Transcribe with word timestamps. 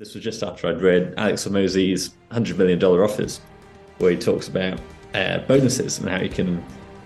This 0.00 0.14
was 0.14 0.24
just 0.24 0.42
after 0.42 0.66
I'd 0.66 0.80
read 0.80 1.12
Alex 1.18 1.46
Hormozi's 1.46 2.14
$100 2.30 2.56
million 2.56 2.82
offers, 2.82 3.42
where 3.98 4.10
he 4.10 4.16
talks 4.16 4.48
about 4.48 4.80
uh, 5.12 5.40
bonuses 5.40 5.98
and 5.98 6.08
how 6.08 6.22
you 6.22 6.30
can, 6.30 6.64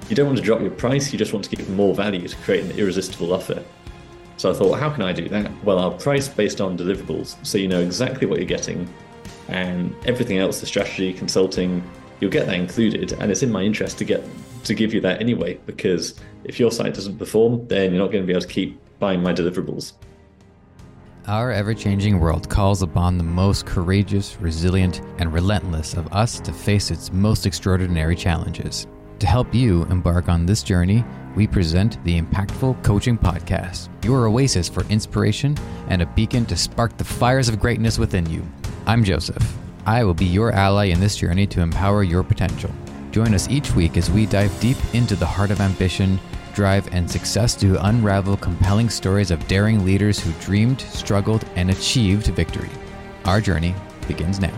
you 0.08 0.14
don't 0.14 0.26
want 0.26 0.38
to 0.38 0.44
drop 0.44 0.60
your 0.60 0.70
price, 0.70 1.12
you 1.12 1.18
just 1.18 1.33
want 1.33 1.44
to 1.44 1.57
give 1.57 1.68
more 1.70 1.92
value 1.92 2.28
to 2.28 2.36
create 2.36 2.62
an 2.62 2.70
irresistible 2.78 3.33
offer. 3.33 3.65
So 4.36 4.49
I 4.49 4.54
thought, 4.54 4.78
how 4.78 4.91
can 4.91 5.02
I 5.02 5.12
do 5.12 5.28
that? 5.28 5.50
Well, 5.65 5.80
I'll 5.80 5.94
price 5.94 6.28
based 6.28 6.60
on 6.60 6.78
deliverables, 6.78 7.34
so 7.44 7.58
you 7.58 7.67
know 7.67 7.80
exactly 7.80 8.29
what 8.29 8.38
you're 8.38 8.46
getting, 8.46 8.89
and 9.49 9.93
everything 10.07 10.39
else, 10.39 10.61
the 10.61 10.67
strategy, 10.67 11.13
consulting, 11.13 11.83
you'll 12.21 12.31
get 12.31 12.47
that 12.47 12.55
included, 12.55 13.11
and 13.15 13.29
it's 13.33 13.43
in 13.43 13.51
my 13.51 13.63
interest 13.63 13.99
to 13.99 14.05
get 14.05 14.23
to 14.63 14.73
give 14.73 14.95
you 14.95 15.01
that 15.01 15.21
anyway, 15.21 15.59
because 15.67 16.15
if 16.45 16.61
your 16.61 16.71
site 16.71 16.95
doesn't 16.95 17.19
perform, 17.19 17.67
then 17.67 17.93
you're 17.93 18.01
not 18.05 18.13
going 18.13 18.23
to 18.23 18.27
be 18.27 18.33
able 18.33 18.43
to 18.43 18.47
keep 18.47 18.79
buying 19.01 19.21
my 19.21 19.33
deliverables. 19.33 19.95
Our 21.27 21.52
ever 21.52 21.72
changing 21.72 22.20
world 22.20 22.50
calls 22.50 22.82
upon 22.82 23.16
the 23.16 23.24
most 23.24 23.64
courageous, 23.64 24.38
resilient, 24.43 25.01
and 25.16 25.32
relentless 25.32 25.95
of 25.95 26.12
us 26.12 26.38
to 26.41 26.52
face 26.52 26.91
its 26.91 27.10
most 27.10 27.46
extraordinary 27.46 28.15
challenges. 28.15 28.87
To 29.20 29.27
help 29.27 29.55
you 29.55 29.84
embark 29.84 30.29
on 30.29 30.45
this 30.45 30.62
journey, 30.62 31.02
we 31.34 31.46
present 31.46 31.96
the 32.05 32.20
Impactful 32.20 32.84
Coaching 32.84 33.16
Podcast, 33.16 33.88
your 34.05 34.27
oasis 34.27 34.68
for 34.68 34.84
inspiration 34.91 35.56
and 35.88 36.02
a 36.02 36.06
beacon 36.06 36.45
to 36.45 36.59
spark 36.59 36.95
the 36.98 37.05
fires 37.05 37.48
of 37.48 37.59
greatness 37.59 37.98
within 37.98 38.29
you. 38.29 38.46
I'm 38.84 39.02
Joseph. 39.02 39.56
I 39.87 40.04
will 40.04 40.12
be 40.12 40.27
your 40.27 40.52
ally 40.52 40.87
in 40.87 41.01
this 41.01 41.16
journey 41.16 41.46
to 41.46 41.62
empower 41.62 42.02
your 42.02 42.23
potential. 42.23 42.70
Join 43.12 43.32
us 43.32 43.48
each 43.48 43.74
week 43.74 43.96
as 43.96 44.10
we 44.10 44.27
dive 44.27 44.60
deep 44.60 44.77
into 44.93 45.16
the 45.16 45.24
heart 45.24 45.51
of 45.51 45.62
ambition, 45.62 46.20
drive, 46.55 46.89
and 46.93 47.11
success 47.11 47.55
to 47.57 47.85
unravel 47.87 48.37
compelling 48.37 48.89
stories 48.89 49.31
of 49.31 49.47
daring 49.49 49.85
leaders 49.85 50.19
who 50.19 50.33
dreamed, 50.45 50.80
struggled, 50.80 51.45
and 51.57 51.71
achieved 51.71 52.29
victory. 52.29 52.71
Our 53.25 53.41
journey 53.41 53.75
begins 54.07 54.41
now. 54.41 54.55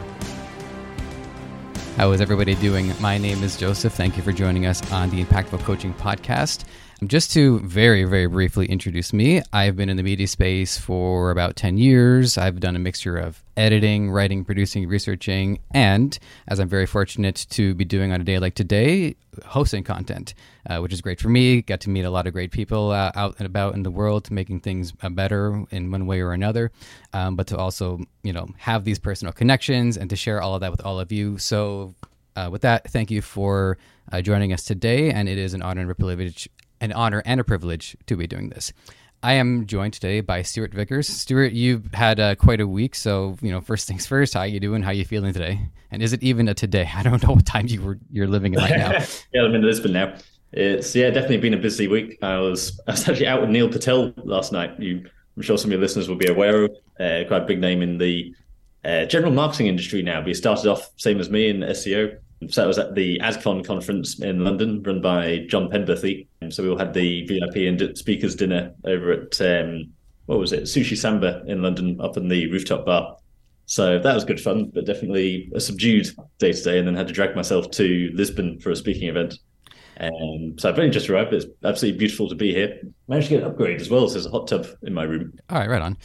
How 1.96 2.12
is 2.12 2.20
everybody 2.20 2.54
doing? 2.56 2.92
My 3.00 3.16
name 3.16 3.42
is 3.42 3.56
Joseph. 3.56 3.94
Thank 3.94 4.18
you 4.18 4.22
for 4.22 4.32
joining 4.32 4.66
us 4.66 4.92
on 4.92 5.08
the 5.08 5.24
Impactful 5.24 5.60
Coaching 5.60 5.94
Podcast. 5.94 6.64
Um, 7.00 7.08
just 7.08 7.32
to 7.32 7.60
very, 7.60 8.04
very 8.04 8.26
briefly 8.26 8.66
introduce 8.66 9.12
me, 9.12 9.42
I've 9.52 9.76
been 9.76 9.88
in 9.88 9.96
the 9.96 10.02
media 10.02 10.26
space 10.26 10.76
for 10.76 11.30
about 11.30 11.56
10 11.56 11.78
years. 11.78 12.36
I've 12.36 12.60
done 12.60 12.76
a 12.76 12.78
mixture 12.78 13.16
of 13.16 13.42
editing, 13.56 14.10
writing, 14.10 14.44
producing, 14.44 14.88
researching, 14.88 15.60
and 15.72 16.18
as 16.48 16.58
I'm 16.58 16.68
very 16.68 16.86
fortunate 16.86 17.46
to 17.50 17.74
be 17.74 17.84
doing 17.84 18.12
on 18.12 18.20
a 18.20 18.24
day 18.24 18.38
like 18.38 18.54
today, 18.54 19.16
hosting 19.44 19.84
content, 19.84 20.34
uh, 20.68 20.78
which 20.78 20.92
is 20.92 21.00
great 21.00 21.20
for 21.20 21.28
me. 21.28 21.62
Got 21.62 21.80
to 21.82 21.90
meet 21.90 22.04
a 22.04 22.10
lot 22.10 22.26
of 22.26 22.32
great 22.32 22.50
people 22.50 22.90
uh, 22.90 23.12
out 23.14 23.36
and 23.38 23.46
about 23.46 23.74
in 23.74 23.82
the 23.82 23.90
world, 23.90 24.30
making 24.30 24.60
things 24.60 24.92
uh, 25.02 25.08
better 25.08 25.64
in 25.70 25.90
one 25.90 26.06
way 26.06 26.20
or 26.20 26.32
another. 26.32 26.70
Um, 27.12 27.36
but 27.36 27.46
to 27.48 27.56
also, 27.56 28.00
you 28.22 28.32
know, 28.32 28.48
have 28.58 28.84
these 28.84 28.98
personal 28.98 29.32
connections 29.32 29.96
and 29.96 30.10
to 30.10 30.16
share 30.16 30.40
all 30.40 30.54
of 30.54 30.60
that 30.60 30.70
with 30.70 30.84
all 30.84 31.00
of 31.00 31.12
you. 31.12 31.38
So, 31.38 31.94
uh, 32.34 32.50
with 32.52 32.62
that, 32.62 32.90
thank 32.90 33.10
you 33.10 33.22
for 33.22 33.78
uh, 34.12 34.20
joining 34.20 34.52
us 34.52 34.62
today, 34.64 35.10
and 35.10 35.28
it 35.28 35.38
is 35.38 35.54
an 35.54 35.62
honor 35.62 35.80
and 35.80 35.90
a 35.90 35.94
privilege 35.94 36.48
an 36.80 36.92
honor 36.92 37.22
and 37.24 37.40
a 37.40 37.44
privilege 37.44 37.96
to 38.06 38.16
be 38.16 38.26
doing 38.26 38.50
this. 38.50 38.72
I 39.26 39.32
am 39.32 39.66
joined 39.66 39.92
today 39.92 40.20
by 40.20 40.42
Stewart 40.42 40.72
Vickers. 40.72 41.08
Stewart, 41.08 41.50
you've 41.50 41.92
had 41.92 42.20
uh, 42.20 42.36
quite 42.36 42.60
a 42.60 42.66
week, 42.68 42.94
so 42.94 43.36
you 43.42 43.50
know. 43.50 43.60
First 43.60 43.88
things 43.88 44.06
first, 44.12 44.34
how 44.34 44.40
are 44.40 44.46
you 44.46 44.60
doing? 44.60 44.84
How 44.84 44.90
are 44.90 44.94
you 44.94 45.04
feeling 45.04 45.32
today? 45.32 45.68
And 45.90 46.00
is 46.00 46.12
it 46.12 46.22
even 46.22 46.46
a 46.46 46.54
today? 46.54 46.88
I 46.94 47.02
don't 47.02 47.20
know 47.24 47.32
what 47.34 47.44
time 47.44 47.66
you 47.66 47.82
were 47.82 47.98
you're 48.08 48.28
living 48.28 48.54
in 48.54 48.60
right 48.60 48.78
now. 48.78 48.92
yeah, 49.34 49.42
I'm 49.42 49.52
in 49.52 49.62
Lisbon 49.62 49.94
now. 49.94 50.14
It's 50.52 50.94
yeah, 50.94 51.10
definitely 51.10 51.38
been 51.38 51.54
a 51.54 51.58
busy 51.58 51.88
week. 51.88 52.20
I 52.22 52.38
was 52.38 52.80
I 52.86 52.92
was 52.92 53.08
actually 53.08 53.26
out 53.26 53.40
with 53.40 53.50
Neil 53.50 53.68
Patel 53.68 54.12
last 54.18 54.52
night. 54.52 54.78
You, 54.78 55.04
I'm 55.36 55.42
sure 55.42 55.58
some 55.58 55.70
of 55.70 55.72
your 55.72 55.80
listeners 55.80 56.08
will 56.08 56.14
be 56.14 56.28
aware 56.28 56.62
of. 56.62 56.70
Uh, 57.00 57.24
quite 57.26 57.42
a 57.42 57.46
big 57.46 57.58
name 57.58 57.82
in 57.82 57.98
the 57.98 58.32
uh, 58.84 59.06
general 59.06 59.32
marketing 59.32 59.66
industry 59.66 60.02
now. 60.02 60.20
But 60.20 60.28
he 60.28 60.34
started 60.34 60.70
off 60.70 60.88
same 60.98 61.18
as 61.18 61.30
me 61.30 61.48
in 61.48 61.62
SEO 61.62 62.16
so 62.48 62.60
that 62.60 62.66
was 62.66 62.78
at 62.78 62.94
the 62.94 63.18
ASCON 63.20 63.64
conference 63.64 64.20
in 64.20 64.44
London, 64.44 64.82
run 64.82 65.00
by 65.00 65.46
John 65.48 65.70
Penberthy. 65.70 66.26
And 66.40 66.52
so 66.52 66.62
we 66.62 66.68
all 66.68 66.78
had 66.78 66.92
the 66.92 67.26
VIP 67.26 67.56
and 67.56 67.96
speakers 67.96 68.36
dinner 68.36 68.74
over 68.84 69.12
at 69.12 69.40
um, 69.40 69.92
what 70.26 70.38
was 70.38 70.52
it, 70.52 70.64
Sushi 70.64 70.96
Samba 70.96 71.42
in 71.46 71.62
London, 71.62 71.98
up 72.00 72.16
in 72.16 72.28
the 72.28 72.50
rooftop 72.50 72.84
bar. 72.84 73.16
So 73.64 73.98
that 73.98 74.14
was 74.14 74.24
good 74.24 74.40
fun, 74.40 74.70
but 74.72 74.86
definitely 74.86 75.50
a 75.54 75.60
subdued 75.60 76.08
day 76.38 76.52
to 76.52 76.62
day. 76.62 76.78
And 76.78 76.86
then 76.86 76.94
had 76.94 77.08
to 77.08 77.14
drag 77.14 77.34
myself 77.34 77.70
to 77.72 78.10
Lisbon 78.14 78.60
for 78.60 78.70
a 78.70 78.76
speaking 78.76 79.08
event. 79.08 79.38
Um, 79.98 80.58
so 80.58 80.68
I've 80.68 80.78
only 80.78 80.90
just 80.90 81.08
arrived, 81.08 81.30
but 81.30 81.42
it's 81.42 81.46
absolutely 81.64 81.98
beautiful 81.98 82.28
to 82.28 82.34
be 82.34 82.52
here. 82.52 82.80
Managed 83.08 83.28
to 83.28 83.34
get 83.36 83.44
an 83.44 83.50
upgrade 83.50 83.80
as 83.80 83.88
well. 83.88 84.06
So 84.08 84.14
there's 84.14 84.26
a 84.26 84.30
hot 84.30 84.46
tub 84.46 84.66
in 84.82 84.92
my 84.92 85.04
room. 85.04 85.32
All 85.48 85.58
right, 85.58 85.70
right 85.70 85.82
on. 85.82 85.96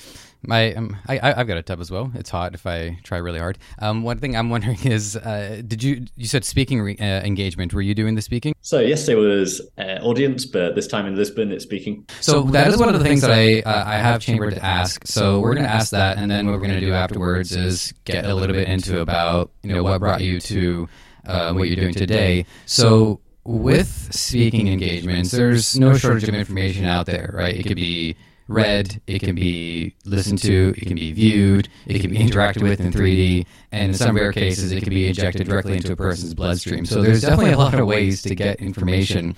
My, 0.43 0.73
um, 0.73 0.97
I, 1.07 1.33
I've 1.39 1.47
got 1.47 1.57
a 1.57 1.61
tub 1.61 1.79
as 1.79 1.91
well. 1.91 2.11
It's 2.15 2.29
hot 2.29 2.55
if 2.55 2.65
I 2.65 2.97
try 3.03 3.19
really 3.19 3.39
hard. 3.39 3.59
Um, 3.79 4.01
one 4.01 4.17
thing 4.17 4.35
I'm 4.35 4.49
wondering 4.49 4.79
is, 4.83 5.15
uh, 5.15 5.61
did 5.67 5.83
you 5.83 6.05
you 6.15 6.25
said 6.25 6.43
speaking 6.43 6.81
re- 6.81 6.97
uh, 6.97 7.21
engagement? 7.23 7.73
Were 7.73 7.81
you 7.81 7.93
doing 7.93 8.15
the 8.15 8.21
speaking? 8.21 8.53
So 8.61 8.79
yesterday 8.79 9.15
was 9.15 9.61
uh, 9.77 9.99
audience, 10.01 10.45
but 10.45 10.75
this 10.75 10.87
time 10.87 11.05
in 11.05 11.15
Lisbon, 11.15 11.51
it's 11.51 11.63
speaking. 11.63 12.07
So 12.21 12.43
that 12.43 12.67
is 12.67 12.77
one 12.77 12.89
of 12.89 12.97
the 12.97 13.05
things 13.05 13.21
that 13.21 13.31
I 13.31 13.59
uh, 13.61 13.83
I 13.85 13.97
have 13.97 14.21
chambered 14.21 14.55
to 14.55 14.65
ask. 14.65 15.05
So 15.05 15.39
we're 15.39 15.53
going 15.53 15.65
to 15.65 15.71
ask 15.71 15.91
that, 15.91 16.17
and 16.17 16.29
then 16.29 16.45
what 16.47 16.53
we're 16.53 16.67
going 16.67 16.79
to 16.79 16.85
do 16.85 16.93
afterwards 16.93 17.55
is 17.55 17.93
get 18.05 18.25
a 18.25 18.33
little 18.33 18.55
bit 18.55 18.67
into 18.67 19.01
about 19.01 19.51
you 19.63 19.73
know 19.73 19.83
what 19.83 19.99
brought 19.99 20.21
you 20.21 20.39
to 20.39 20.89
uh, 21.25 21.53
what 21.53 21.67
you're 21.67 21.75
doing 21.75 21.93
today. 21.93 22.45
So 22.65 23.19
with 23.43 24.09
speaking 24.13 24.67
engagements, 24.67 25.31
there's 25.31 25.77
no 25.77 25.95
shortage 25.95 26.27
of 26.27 26.35
information 26.35 26.85
out 26.85 27.05
there, 27.05 27.31
right? 27.33 27.55
It 27.55 27.63
could 27.63 27.75
be 27.75 28.15
read, 28.51 29.01
it 29.07 29.19
can 29.19 29.35
be 29.35 29.95
listened 30.05 30.39
to, 30.39 30.73
it 30.77 30.85
can 30.85 30.95
be 30.95 31.11
viewed, 31.11 31.69
it 31.85 31.99
can 31.99 32.11
be 32.11 32.17
interacted 32.17 32.61
with 32.61 32.79
in 32.79 32.91
3D, 32.91 33.45
and 33.71 33.89
in 33.89 33.93
some 33.93 34.15
rare 34.15 34.31
cases, 34.31 34.71
it 34.71 34.83
can 34.83 34.89
be 34.89 35.07
injected 35.07 35.47
directly 35.47 35.77
into 35.77 35.91
a 35.91 35.95
person's 35.95 36.33
bloodstream. 36.33 36.85
So 36.85 37.01
there's 37.01 37.21
definitely 37.21 37.53
a 37.53 37.57
lot 37.57 37.73
of 37.73 37.85
ways 37.87 38.21
to 38.23 38.35
get 38.35 38.59
information. 38.59 39.35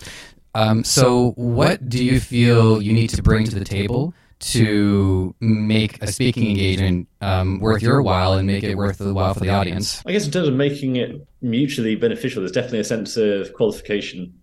Um, 0.56 0.84
so, 0.84 1.32
what 1.32 1.90
do 1.90 2.04
you 2.04 2.20
feel 2.20 2.82
you 2.82 2.94
need 2.94 3.10
to 3.12 3.24
bring 3.24 3.46
to 3.46 3.56
the 3.56 3.66
table 3.66 4.14
to 4.40 5.34
make 5.40 6.02
a 6.04 6.08
speaking 6.08 6.50
engagement 6.50 7.08
um, 7.22 7.60
worth 7.60 7.82
your 7.82 8.02
while 8.02 8.34
and 8.34 8.46
make 8.46 8.64
it 8.64 8.76
worth 8.76 8.98
the 8.98 9.14
while 9.14 9.34
for 9.34 9.40
the 9.40 9.50
audience? 9.50 10.04
I 10.06 10.12
guess 10.12 10.26
in 10.26 10.32
terms 10.32 10.48
of 10.48 10.54
making 10.54 10.98
it 10.98 11.28
mutually 11.42 11.96
beneficial, 11.96 12.42
there's 12.42 12.52
definitely 12.52 12.80
a 12.80 12.84
sense 12.84 13.18
of 13.18 13.54
qualification. 13.54 14.34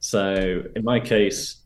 So, 0.00 0.64
in 0.74 0.82
my 0.82 0.98
case, 0.98 1.60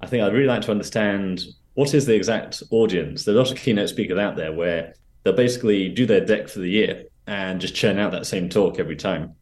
I 0.00 0.06
think 0.06 0.22
I'd 0.22 0.32
really 0.32 0.46
like 0.46 0.62
to 0.62 0.70
understand 0.70 1.42
what 1.78 1.94
is 1.94 2.06
the 2.06 2.14
exact 2.16 2.60
audience? 2.72 3.24
There 3.24 3.32
are 3.32 3.38
a 3.38 3.40
lot 3.40 3.52
of 3.52 3.56
keynote 3.56 3.88
speakers 3.88 4.18
out 4.18 4.34
there 4.34 4.52
where 4.52 4.94
they'll 5.22 5.32
basically 5.32 5.88
do 5.88 6.06
their 6.06 6.24
deck 6.24 6.48
for 6.48 6.58
the 6.58 6.68
year 6.68 7.04
and 7.28 7.60
just 7.60 7.76
churn 7.76 8.00
out 8.00 8.10
that 8.10 8.26
same 8.26 8.48
talk 8.48 8.80
every 8.80 8.96
time. 8.96 9.36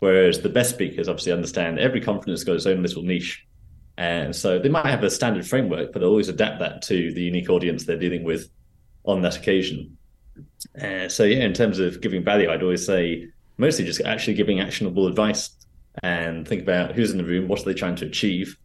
Whereas 0.00 0.42
the 0.42 0.50
best 0.50 0.68
speakers 0.68 1.08
obviously 1.08 1.32
understand 1.32 1.78
every 1.78 2.02
conference 2.02 2.40
has 2.40 2.44
got 2.44 2.56
its 2.56 2.66
own 2.66 2.82
little 2.82 3.02
niche. 3.04 3.42
And 3.96 4.36
so 4.36 4.58
they 4.58 4.68
might 4.68 4.84
have 4.84 5.02
a 5.02 5.08
standard 5.08 5.46
framework, 5.46 5.94
but 5.94 6.00
they'll 6.00 6.10
always 6.10 6.28
adapt 6.28 6.58
that 6.58 6.82
to 6.82 7.10
the 7.14 7.22
unique 7.22 7.48
audience 7.48 7.86
they're 7.86 7.96
dealing 7.96 8.22
with 8.22 8.50
on 9.06 9.22
that 9.22 9.38
occasion. 9.38 9.96
Uh, 10.78 11.08
so, 11.08 11.24
yeah, 11.24 11.42
in 11.42 11.54
terms 11.54 11.78
of 11.78 12.02
giving 12.02 12.22
value, 12.22 12.50
I'd 12.50 12.62
always 12.62 12.84
say 12.84 13.28
mostly 13.56 13.86
just 13.86 14.02
actually 14.02 14.34
giving 14.34 14.60
actionable 14.60 15.06
advice 15.06 15.56
and 16.02 16.46
think 16.46 16.60
about 16.60 16.92
who's 16.92 17.12
in 17.12 17.16
the 17.16 17.24
room, 17.24 17.48
what 17.48 17.62
are 17.62 17.64
they 17.64 17.72
trying 17.72 17.96
to 17.96 18.04
achieve. 18.04 18.58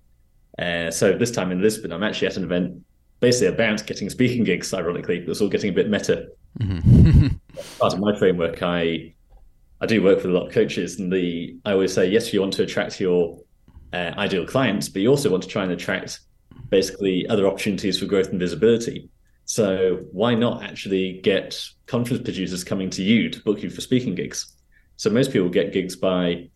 Uh, 0.60 0.92
so, 0.92 1.18
this 1.18 1.32
time 1.32 1.54
in 1.54 1.62
Lisbon, 1.62 1.94
I'm 1.94 2.04
actually 2.04 2.28
at 2.28 2.36
an 2.36 2.44
event 2.44 2.84
basically 3.24 3.48
about 3.48 3.88
getting 3.88 4.10
speaking 4.10 4.44
gigs. 4.44 4.74
Ironically, 4.74 5.20
it's 5.26 5.40
all 5.40 5.48
getting 5.48 5.70
a 5.70 5.74
bit 5.74 5.90
meta. 5.90 6.28
Mm-hmm. 6.60 7.28
Part 7.80 7.94
of 7.94 8.00
my 8.00 8.16
framework, 8.20 8.62
I 8.62 9.14
I 9.80 9.86
do 9.86 10.04
work 10.04 10.18
with 10.18 10.26
a 10.26 10.38
lot 10.38 10.48
of 10.48 10.52
coaches, 10.52 11.00
and 11.00 11.12
the 11.12 11.58
I 11.64 11.72
always 11.72 11.94
say 11.94 12.10
yes, 12.10 12.34
you 12.34 12.42
want 12.42 12.52
to 12.54 12.64
attract 12.64 13.00
your 13.00 13.40
uh, 13.94 14.12
ideal 14.18 14.46
clients, 14.46 14.90
but 14.90 15.02
you 15.02 15.08
also 15.08 15.30
want 15.32 15.42
to 15.44 15.50
try 15.50 15.64
and 15.64 15.72
attract 15.72 16.20
basically 16.70 17.26
other 17.30 17.48
opportunities 17.48 17.98
for 17.98 18.08
growth 18.08 18.28
and 18.28 18.40
visibility. 18.40 19.10
So 19.46 20.06
why 20.12 20.36
not 20.36 20.62
actually 20.62 21.22
get 21.22 21.62
conference 21.86 22.24
producers 22.24 22.64
coming 22.66 22.90
to 22.90 23.04
you 23.04 23.30
to 23.30 23.40
book 23.42 23.64
you 23.64 23.70
for 23.70 23.80
speaking 23.80 24.16
gigs? 24.16 24.54
So 24.98 25.10
most 25.10 25.32
people 25.32 25.50
get 25.50 25.72
gigs 25.72 25.96
by 25.96 26.50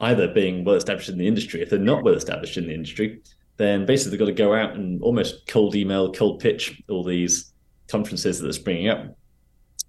either 0.00 0.28
being 0.28 0.62
well 0.62 0.76
established 0.76 1.08
in 1.08 1.18
the 1.18 1.26
industry. 1.26 1.62
If 1.62 1.70
they're 1.70 1.78
not 1.80 2.04
well 2.04 2.14
established 2.14 2.56
in 2.56 2.68
the 2.68 2.74
industry, 2.74 3.22
then 3.56 3.86
basically 3.86 4.10
they've 4.10 4.26
got 4.26 4.26
to 4.26 4.32
go 4.32 4.54
out 4.54 4.74
and 4.74 5.02
almost 5.02 5.46
cold 5.46 5.74
email, 5.74 6.12
cold 6.12 6.40
pitch 6.40 6.82
all 6.88 7.04
these 7.04 7.52
conferences 7.88 8.38
that 8.38 8.44
they're 8.44 8.52
springing 8.52 8.88
up. 8.88 9.16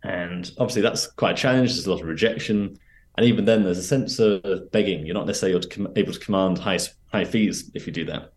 And 0.03 0.51
obviously 0.57 0.81
that's 0.81 1.07
quite 1.07 1.31
a 1.31 1.41
challenge. 1.41 1.71
There's 1.71 1.87
a 1.87 1.91
lot 1.91 2.01
of 2.01 2.07
rejection. 2.07 2.77
And 3.17 3.25
even 3.25 3.45
then, 3.45 3.63
there's 3.63 3.77
a 3.77 3.83
sense 3.83 4.19
of 4.19 4.71
begging. 4.71 5.05
You're 5.05 5.13
not 5.13 5.27
necessarily 5.27 5.63
able 5.95 6.13
to 6.13 6.19
command 6.19 6.57
high, 6.57 6.79
high 7.11 7.25
fees 7.25 7.71
if 7.73 7.85
you 7.85 7.93
do 7.93 8.05
that. 8.05 8.33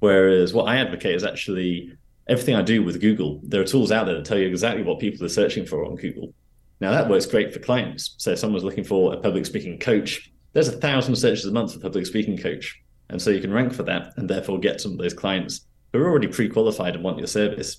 Whereas 0.00 0.52
what 0.52 0.64
I 0.64 0.78
advocate 0.78 1.14
is 1.14 1.24
actually 1.24 1.96
everything 2.26 2.56
I 2.56 2.62
do 2.62 2.82
with 2.82 3.00
Google, 3.00 3.40
there 3.44 3.60
are 3.60 3.64
tools 3.64 3.92
out 3.92 4.06
there 4.06 4.16
that 4.16 4.24
tell 4.24 4.38
you 4.38 4.48
exactly 4.48 4.82
what 4.82 4.98
people 4.98 5.24
are 5.24 5.30
searching 5.30 5.64
for 5.64 5.84
on 5.84 5.94
Google. 5.94 6.34
Now, 6.80 6.90
that 6.90 7.08
works 7.08 7.26
great 7.26 7.52
for 7.52 7.60
clients. 7.60 8.16
So 8.18 8.32
if 8.32 8.38
someone's 8.38 8.64
looking 8.64 8.84
for 8.84 9.14
a 9.14 9.18
public 9.18 9.46
speaking 9.46 9.78
coach, 9.78 10.30
there's 10.52 10.68
a 10.68 10.72
thousand 10.72 11.14
searches 11.16 11.46
a 11.46 11.52
month 11.52 11.72
for 11.72 11.80
public 11.80 12.04
speaking 12.04 12.36
coach. 12.36 12.80
And 13.10 13.20
so 13.20 13.30
you 13.30 13.40
can 13.40 13.52
rank 13.52 13.72
for 13.72 13.82
that 13.84 14.14
and 14.16 14.28
therefore 14.28 14.58
get 14.58 14.80
some 14.80 14.92
of 14.92 14.98
those 14.98 15.14
clients 15.14 15.66
who 15.92 16.00
are 16.00 16.08
already 16.08 16.26
pre 16.26 16.48
qualified 16.48 16.94
and 16.94 17.04
want 17.04 17.18
your 17.18 17.26
service. 17.26 17.78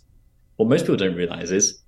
What 0.57 0.69
most 0.69 0.83
people 0.83 0.97
don't 0.97 1.15
realize 1.15 1.51
is 1.51 1.83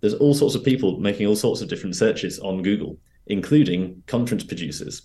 there's 0.00 0.14
all 0.14 0.34
sorts 0.34 0.54
of 0.54 0.64
people 0.64 0.98
making 1.00 1.26
all 1.26 1.36
sorts 1.36 1.60
of 1.60 1.68
different 1.68 1.96
searches 1.96 2.38
on 2.38 2.62
Google, 2.62 2.98
including 3.26 4.02
conference 4.06 4.44
producers. 4.44 5.02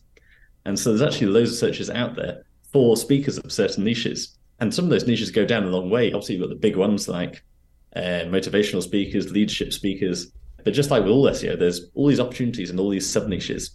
And 0.65 0.77
so 0.77 0.89
there's 0.89 1.01
actually 1.01 1.27
loads 1.27 1.51
of 1.51 1.57
searches 1.57 1.89
out 1.89 2.15
there 2.15 2.44
for 2.71 2.95
speakers 2.95 3.38
of 3.38 3.51
certain 3.51 3.83
niches. 3.83 4.38
And 4.59 4.74
some 4.74 4.85
of 4.85 4.91
those 4.91 5.07
niches 5.07 5.31
go 5.31 5.45
down 5.45 5.63
a 5.63 5.67
long 5.67 5.89
way. 5.89 6.07
Obviously, 6.07 6.35
you've 6.35 6.44
got 6.44 6.50
the 6.50 6.56
big 6.56 6.75
ones 6.75 7.07
like 7.07 7.44
uh, 7.95 8.25
motivational 8.27 8.83
speakers, 8.83 9.31
leadership 9.31 9.74
speakers. 9.74 10.31
But 10.63 10.74
just 10.74 10.91
like 10.91 11.03
with 11.03 11.12
all 11.12 11.25
SEO, 11.25 11.57
there's 11.57 11.89
all 11.95 12.07
these 12.07 12.19
opportunities 12.19 12.69
and 12.69 12.79
all 12.79 12.89
these 12.89 13.09
sub 13.09 13.27
niches. 13.27 13.71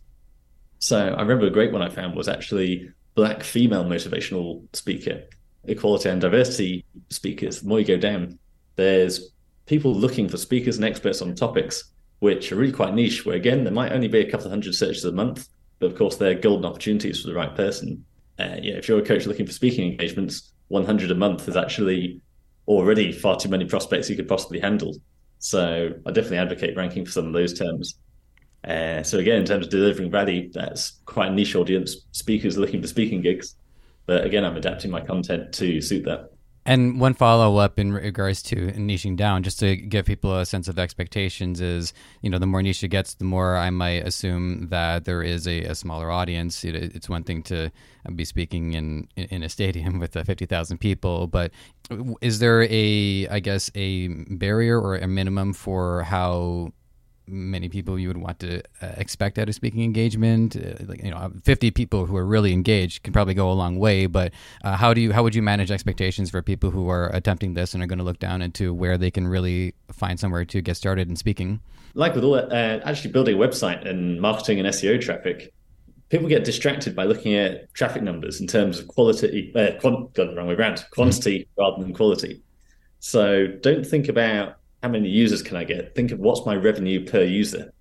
So 0.79 1.09
I 1.09 1.23
remember 1.23 1.47
a 1.47 1.51
great 1.51 1.73
one 1.73 1.83
I 1.83 1.89
found 1.89 2.15
was 2.15 2.29
actually 2.29 2.89
black 3.17 3.43
female 3.43 3.85
motivational 3.85 4.63
speaker, 4.77 5.25
equality 5.65 6.09
and 6.09 6.21
diversity 6.21 6.85
speakers. 7.11 7.63
The 7.63 7.69
more 7.69 7.81
you 7.81 7.87
go 7.87 7.97
down, 7.97 8.39
there's 8.77 9.33
people 9.65 9.93
looking 9.93 10.29
for 10.29 10.37
speakers 10.37 10.77
and 10.77 10.85
experts 10.85 11.21
on 11.21 11.35
topics 11.35 11.93
which 12.21 12.53
are 12.53 12.57
really 12.57 12.73
quite 12.73 12.95
niche, 12.95 13.27
where 13.27 13.37
again, 13.37 13.65
there 13.65 13.73
might 13.73 13.93
only 13.93 14.09
be 14.09 14.21
a 14.21 14.31
couple 14.31 14.47
of 14.47 14.53
hundred 14.53 14.75
searches 14.75 15.05
a 15.05 15.13
month, 15.13 15.49
but 15.79 15.87
of 15.87 15.99
course, 15.99 16.17
they're 16.17 16.35
golden 16.35 16.65
opportunities 16.65 17.21
for 17.21 17.29
the 17.29 17.35
right 17.35 17.55
person. 17.55 18.05
Uh, 18.39 18.57
yeah, 18.63 18.75
if 18.75 18.89
you're 18.89 18.99
a 18.99 19.05
coach 19.05 19.27
looking 19.27 19.47
for 19.47 19.53
speaking 19.53 19.91
engagements, 19.93 20.53
100 20.69 21.11
a 21.11 21.15
month 21.15 21.49
is 21.49 21.57
actually 21.57 22.21
already 22.69 23.13
far 23.13 23.37
too 23.37 23.49
many 23.49 23.65
prospects 23.65 24.09
you 24.09 24.17
could 24.17 24.29
possibly 24.29 24.61
handle. 24.61 24.97
So 25.39 25.91
I 26.07 26.11
definitely 26.11 26.39
advocate 26.39 26.77
ranking 26.77 27.05
for 27.05 27.13
some 27.13 27.27
of 27.27 27.33
those 27.33 27.59
terms. 27.59 27.99
Uh, 28.67 29.03
so 29.03 29.19
again, 29.19 29.39
in 29.39 29.45
terms 29.45 29.67
of 29.67 29.71
delivering 29.71 30.11
value, 30.11 30.51
that's 30.53 30.99
quite 31.07 31.31
a 31.31 31.35
niche 31.35 31.55
audience. 31.55 31.97
Speakers 32.13 32.59
looking 32.59 32.81
for 32.81 32.89
speaking 32.89 33.21
gigs, 33.21 33.55
but 34.07 34.25
again, 34.25 34.45
I'm 34.45 34.57
adapting 34.57 34.91
my 34.91 35.01
content 35.01 35.53
to 35.55 35.81
suit 35.81 36.05
that. 36.05 36.31
And 36.69 36.99
one 36.99 37.15
follow 37.15 37.59
up 37.59 37.79
in 37.79 37.93
regards 37.93 38.43
to 38.45 38.57
niching 38.73 39.17
down, 39.17 39.45
just 39.45 39.61
to 39.61 39.77
give 39.77 40.05
people 40.05 40.37
a 40.37 40.45
sense 40.45 40.67
of 40.67 40.81
expectations, 40.81 41.61
is 41.61 41.95
you 42.23 42.29
know 42.29 42.39
the 42.39 42.47
more 42.47 42.61
niche 42.61 42.83
it 42.83 42.89
gets, 42.89 43.15
the 43.15 43.25
more 43.25 43.57
I 43.57 43.71
might 43.71 44.05
assume 44.05 44.67
that 44.71 45.05
there 45.05 45.23
is 45.23 45.47
a, 45.47 45.63
a 45.63 45.77
smaller 45.77 46.11
audience. 46.11 46.65
It, 46.65 46.75
it's 46.75 47.09
one 47.09 47.23
thing 47.23 47.45
to 47.45 47.71
be 48.17 48.25
speaking 48.25 48.73
in 48.73 49.07
in 49.15 49.45
a 49.45 49.49
stadium 49.49 49.99
with 50.01 50.15
fifty 50.15 50.45
thousand 50.45 50.79
people, 50.79 51.29
but 51.29 51.53
is 52.21 52.41
there 52.41 52.65
a 52.65 53.29
I 53.29 53.39
guess 53.39 53.71
a 53.77 54.09
barrier 54.09 54.81
or 54.81 54.97
a 54.97 55.07
minimum 55.07 55.53
for 55.53 56.03
how 56.03 56.73
many 57.29 57.69
people 57.69 57.99
you 57.99 58.09
would 58.09 58.17
want 58.17 58.39
to 58.41 58.63
uh, 58.83 58.93
expect 58.97 59.39
at 59.39 59.49
a 59.49 59.53
speaking 59.53 59.83
engagement. 59.83 60.57
Uh, 60.57 60.85
like 60.87 61.03
you 61.03 61.11
know, 61.11 61.33
50 61.45 61.71
people 61.71 62.07
who 62.07 62.17
are 62.17 62.25
really 62.25 62.53
engaged 62.53 63.03
can 63.03 63.13
probably 63.13 63.35
go 63.35 63.51
a 63.51 63.55
long 63.55 63.79
way. 63.79 64.07
But 64.07 64.33
uh, 64.63 64.77
how 64.77 64.95
do 64.95 65.01
you 65.01 65.13
how 65.13 65.23
would 65.23 65.35
you 65.35 65.43
manage 65.43 65.71
expectations 65.71 66.31
for 66.31 66.43
people 66.43 66.71
who 66.71 66.89
are 66.89 67.09
attempting 67.15 67.55
this 67.55 67.75
and 67.75 67.83
are 67.83 67.87
going 67.87 67.99
to 67.99 68.05
look 68.05 68.19
down 68.19 68.43
into 68.43 68.73
where 68.73 68.99
they 68.99 69.11
can 69.11 69.27
really 69.27 69.75
find 69.93 70.19
somewhere 70.19 70.45
to 70.45 70.61
get 70.61 70.77
started 70.77 71.09
in 71.09 71.17
speaking? 71.17 71.61
Like 71.95 72.15
with 72.15 72.25
all 72.25 72.35
uh, 72.35 72.81
actually 72.85 73.13
building 73.13 73.37
a 73.37 73.39
website 73.39 73.89
and 73.89 74.21
marketing 74.21 74.59
and 74.61 74.69
SEO 74.69 75.01
traffic, 75.01 75.53
people 76.09 76.29
get 76.29 76.45
distracted 76.45 76.95
by 76.95 77.05
looking 77.05 77.35
at 77.35 77.73
traffic 77.75 78.03
numbers 78.03 78.41
in 78.41 78.47
terms 78.47 78.79
of 78.79 78.89
quality. 78.89 79.53
Uh, 79.55 79.79
quant- 79.81 80.13
got 80.15 80.29
the 80.29 80.35
wrong 80.37 80.47
way 80.47 80.55
around. 80.55 80.85
Quantity 80.91 81.41
mm-hmm. 81.41 81.61
rather 81.61 81.83
than 81.83 81.95
quality. 81.95 82.43
So 83.01 83.47
don't 83.47 83.87
think 83.87 84.09
about 84.09 84.57
how 84.87 84.93
many 84.93 85.09
users 85.09 85.43
can 85.43 85.57
I 85.57 85.65
get? 85.65 85.97
Think 85.97 86.13
of 86.13 86.21
what's 86.21 86.47
my 86.47 86.55
revenue 86.55 87.05
per 87.05 87.25
user. 87.25 87.73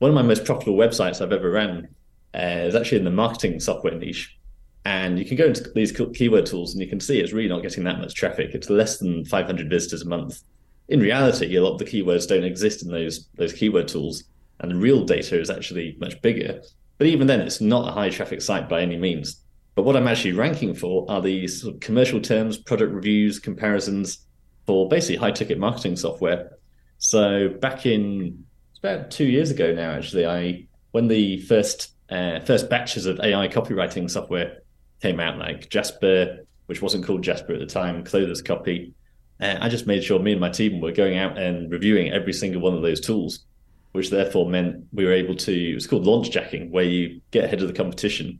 One 0.00 0.10
of 0.10 0.16
my 0.16 0.22
most 0.22 0.44
profitable 0.44 0.76
websites 0.76 1.20
I've 1.20 1.32
ever 1.32 1.52
ran 1.52 1.86
uh, 2.34 2.66
is 2.66 2.74
actually 2.74 2.98
in 2.98 3.04
the 3.04 3.12
marketing 3.12 3.60
software 3.60 3.94
niche. 3.94 4.36
And 4.84 5.20
you 5.20 5.24
can 5.24 5.36
go 5.36 5.44
into 5.44 5.70
these 5.76 5.92
keyword 5.92 6.46
tools 6.46 6.72
and 6.72 6.82
you 6.82 6.88
can 6.88 6.98
see 6.98 7.20
it's 7.20 7.32
really 7.32 7.48
not 7.48 7.62
getting 7.62 7.84
that 7.84 8.00
much 8.00 8.16
traffic. 8.16 8.50
It's 8.54 8.70
less 8.70 8.98
than 8.98 9.24
500 9.24 9.70
visitors 9.70 10.02
a 10.02 10.08
month. 10.08 10.40
In 10.88 10.98
reality, 10.98 11.54
a 11.54 11.62
lot 11.62 11.74
of 11.74 11.78
the 11.78 11.84
keywords 11.84 12.26
don't 12.26 12.42
exist 12.42 12.82
in 12.82 12.90
those 12.90 13.28
those 13.36 13.52
keyword 13.52 13.86
tools, 13.86 14.24
and 14.58 14.72
the 14.72 14.76
real 14.76 15.04
data 15.04 15.40
is 15.40 15.50
actually 15.50 15.96
much 16.00 16.20
bigger. 16.22 16.60
But 16.96 17.06
even 17.06 17.28
then, 17.28 17.40
it's 17.40 17.60
not 17.60 17.88
a 17.88 17.92
high 17.92 18.10
traffic 18.10 18.42
site 18.42 18.68
by 18.68 18.82
any 18.82 18.96
means. 18.96 19.44
But 19.76 19.84
what 19.84 19.94
I'm 19.94 20.08
actually 20.08 20.32
ranking 20.32 20.74
for 20.74 21.08
are 21.08 21.22
these 21.22 21.62
sort 21.62 21.74
of 21.74 21.80
commercial 21.80 22.20
terms, 22.20 22.56
product 22.56 22.92
reviews, 22.92 23.38
comparisons, 23.38 24.26
for 24.68 24.86
basically 24.86 25.16
high 25.16 25.30
ticket 25.30 25.58
marketing 25.58 25.96
software. 25.96 26.50
So 26.98 27.48
back 27.48 27.86
in 27.86 28.44
it's 28.70 28.78
about 28.78 29.10
two 29.10 29.24
years 29.24 29.50
ago 29.50 29.72
now, 29.72 29.92
actually, 29.92 30.26
I 30.26 30.66
when 30.90 31.08
the 31.08 31.40
first 31.40 31.94
uh, 32.10 32.40
first 32.40 32.68
batches 32.68 33.06
of 33.06 33.18
AI 33.20 33.48
copywriting 33.48 34.10
software 34.10 34.58
came 35.00 35.20
out, 35.20 35.38
like 35.38 35.70
Jasper, 35.70 36.40
which 36.66 36.82
wasn't 36.82 37.06
called 37.06 37.22
Jasper 37.22 37.54
at 37.54 37.60
the 37.60 37.66
time, 37.66 38.04
Closers 38.04 38.42
Copy. 38.42 38.92
Uh, 39.40 39.56
I 39.58 39.70
just 39.70 39.86
made 39.86 40.04
sure 40.04 40.18
me 40.18 40.32
and 40.32 40.40
my 40.40 40.50
team 40.50 40.82
were 40.82 40.92
going 40.92 41.16
out 41.16 41.38
and 41.38 41.70
reviewing 41.70 42.12
every 42.12 42.34
single 42.34 42.60
one 42.60 42.74
of 42.74 42.82
those 42.82 43.00
tools, 43.00 43.46
which 43.92 44.10
therefore 44.10 44.50
meant 44.50 44.84
we 44.92 45.06
were 45.06 45.12
able 45.12 45.36
to. 45.36 45.70
It 45.70 45.74
was 45.74 45.86
called 45.86 46.04
launch 46.04 46.30
jacking, 46.30 46.70
where 46.70 46.84
you 46.84 47.22
get 47.30 47.44
ahead 47.44 47.62
of 47.62 47.68
the 47.68 47.74
competition 47.74 48.38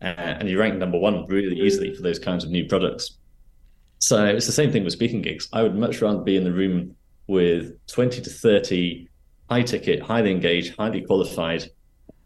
uh, 0.00 0.38
and 0.38 0.48
you 0.48 0.58
rank 0.58 0.78
number 0.78 0.98
one 0.98 1.26
really 1.26 1.60
easily 1.60 1.94
for 1.94 2.00
those 2.00 2.18
kinds 2.18 2.44
of 2.44 2.50
new 2.50 2.66
products. 2.66 3.18
So 3.98 4.26
it's 4.26 4.46
the 4.46 4.52
same 4.52 4.70
thing 4.70 4.84
with 4.84 4.92
speaking 4.92 5.22
gigs. 5.22 5.48
I 5.52 5.62
would 5.62 5.74
much 5.74 6.02
rather 6.02 6.20
be 6.20 6.36
in 6.36 6.44
the 6.44 6.52
room 6.52 6.94
with 7.26 7.74
20 7.86 8.20
to 8.20 8.30
30 8.30 9.08
high 9.48 9.62
ticket, 9.62 10.02
highly 10.02 10.30
engaged, 10.30 10.76
highly 10.76 11.02
qualified 11.02 11.64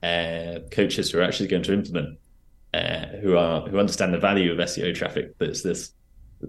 uh, 0.03 0.61
coaches 0.71 1.11
who 1.11 1.19
are 1.19 1.23
actually 1.23 1.49
going 1.49 1.63
to 1.63 1.73
implement, 1.73 2.19
uh, 2.75 3.07
who 3.21 3.37
are 3.37 3.63
who 3.69 3.79
understand 3.79 4.15
the 4.15 4.19
value 4.19 4.53
of 4.53 4.59
SEO 4.59 4.95
traffic. 4.95 5.37
That's 5.39 5.63
this 5.63 5.93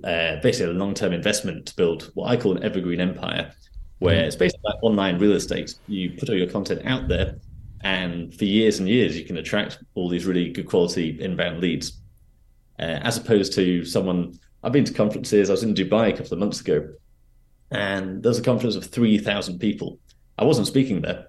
uh, 0.03 0.37
basically 0.41 0.73
a 0.73 0.77
long 0.77 0.93
term 0.93 1.13
investment 1.13 1.65
to 1.67 1.75
build 1.75 2.11
what 2.13 2.29
I 2.29 2.37
call 2.37 2.55
an 2.55 2.63
evergreen 2.63 3.01
empire, 3.01 3.53
where 3.99 4.15
mm-hmm. 4.15 4.25
it's 4.25 4.35
basically 4.35 4.63
like 4.65 4.83
online 4.83 5.19
real 5.19 5.33
estate. 5.33 5.75
You 5.87 6.11
put 6.11 6.29
all 6.29 6.35
your 6.35 6.49
content 6.49 6.81
out 6.85 7.07
there, 7.07 7.35
and 7.81 8.33
for 8.33 8.45
years 8.45 8.79
and 8.79 8.87
years, 8.87 9.17
you 9.17 9.25
can 9.25 9.37
attract 9.37 9.79
all 9.95 10.09
these 10.09 10.25
really 10.25 10.49
good 10.49 10.67
quality 10.67 11.17
inbound 11.21 11.59
leads, 11.59 11.99
uh, 12.79 12.99
as 13.03 13.17
opposed 13.17 13.53
to 13.53 13.83
someone 13.83 14.39
I've 14.63 14.71
been 14.71 14.85
to 14.85 14.93
conferences. 14.93 15.49
I 15.49 15.53
was 15.53 15.63
in 15.63 15.73
Dubai 15.73 16.09
a 16.09 16.17
couple 16.17 16.33
of 16.33 16.39
months 16.39 16.61
ago, 16.61 16.93
and 17.71 18.21
there 18.21 18.29
was 18.29 18.39
a 18.39 18.43
conference 18.43 18.75
of 18.75 18.85
3,000 18.85 19.59
people. 19.59 19.99
I 20.37 20.43
wasn't 20.43 20.67
speaking 20.67 21.01
there, 21.01 21.27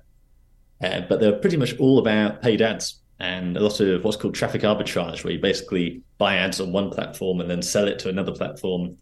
uh, 0.83 1.03
but 1.09 1.21
they're 1.21 1.39
pretty 1.39 1.57
much 1.57 1.79
all 1.79 1.99
about 1.99 2.43
paid 2.43 2.63
ads 2.63 3.01
and 3.23 3.57
a 3.57 3.61
lot 3.61 3.79
of 3.79 4.05
what's 4.05 4.17
called 4.17 4.35
traffic 4.35 4.63
arbitrage, 4.63 5.23
where 5.23 5.33
you 5.33 5.39
basically 5.39 6.03
buy 6.19 6.37
ads 6.37 6.61
on 6.61 6.73
one 6.73 6.91
platform 6.91 7.41
and 7.41 7.49
then 7.49 7.63
sell 7.63 7.87
it 7.87 7.99
to 8.01 8.09
another 8.09 8.33
platform. 8.33 8.97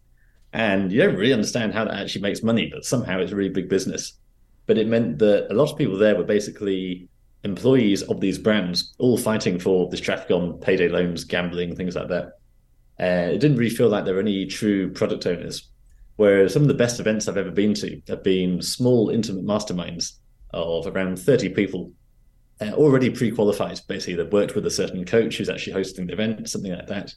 And 0.53 0.91
you 0.91 1.01
don't 1.01 1.15
really 1.15 1.33
understand 1.33 1.73
how 1.73 1.85
that 1.85 1.99
actually 1.99 2.21
makes 2.21 2.43
money, 2.43 2.69
but 2.71 2.85
somehow 2.85 3.19
it's 3.19 3.31
a 3.31 3.35
really 3.35 3.49
big 3.49 3.67
business. 3.67 4.13
But 4.67 4.77
it 4.77 4.87
meant 4.87 5.17
that 5.19 5.47
a 5.49 5.55
lot 5.55 5.71
of 5.71 5.77
people 5.77 5.97
there 5.97 6.15
were 6.15 6.23
basically 6.23 7.09
employees 7.43 8.03
of 8.03 8.19
these 8.19 8.37
brands, 8.37 8.93
all 8.99 9.17
fighting 9.17 9.57
for 9.57 9.89
this 9.89 9.99
traffic 9.99 10.29
on 10.29 10.59
payday 10.59 10.87
loans, 10.87 11.23
gambling, 11.23 11.75
things 11.75 11.95
like 11.95 12.09
that. 12.09 12.33
Uh, 13.01 13.31
it 13.31 13.39
didn't 13.39 13.57
really 13.57 13.73
feel 13.73 13.89
like 13.89 14.05
there 14.05 14.13
were 14.13 14.19
any 14.19 14.45
true 14.45 14.91
product 14.91 15.25
owners. 15.25 15.69
Whereas 16.17 16.53
some 16.53 16.61
of 16.61 16.67
the 16.67 16.75
best 16.75 16.99
events 16.99 17.27
I've 17.27 17.37
ever 17.37 17.49
been 17.49 17.73
to 17.75 17.99
have 18.09 18.23
been 18.23 18.61
small, 18.61 19.09
intimate 19.09 19.45
masterminds 19.45 20.19
of 20.53 20.85
around 20.85 21.17
30 21.17 21.49
people 21.49 21.91
uh, 22.61 22.73
already 22.73 23.09
pre 23.09 23.31
qualified. 23.31 23.79
Basically, 23.87 24.15
they've 24.15 24.31
worked 24.31 24.53
with 24.53 24.67
a 24.67 24.71
certain 24.71 25.03
coach 25.03 25.37
who's 25.37 25.49
actually 25.49 25.73
hosting 25.73 26.05
the 26.05 26.13
event, 26.13 26.47
something 26.47 26.71
like 26.71 26.87
that. 26.87 27.13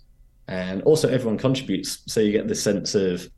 And 0.48 0.82
also, 0.82 1.08
everyone 1.08 1.36
contributes. 1.36 2.02
So 2.06 2.20
you 2.20 2.32
get 2.32 2.48
this 2.48 2.62
sense 2.62 2.94
of 2.94 3.28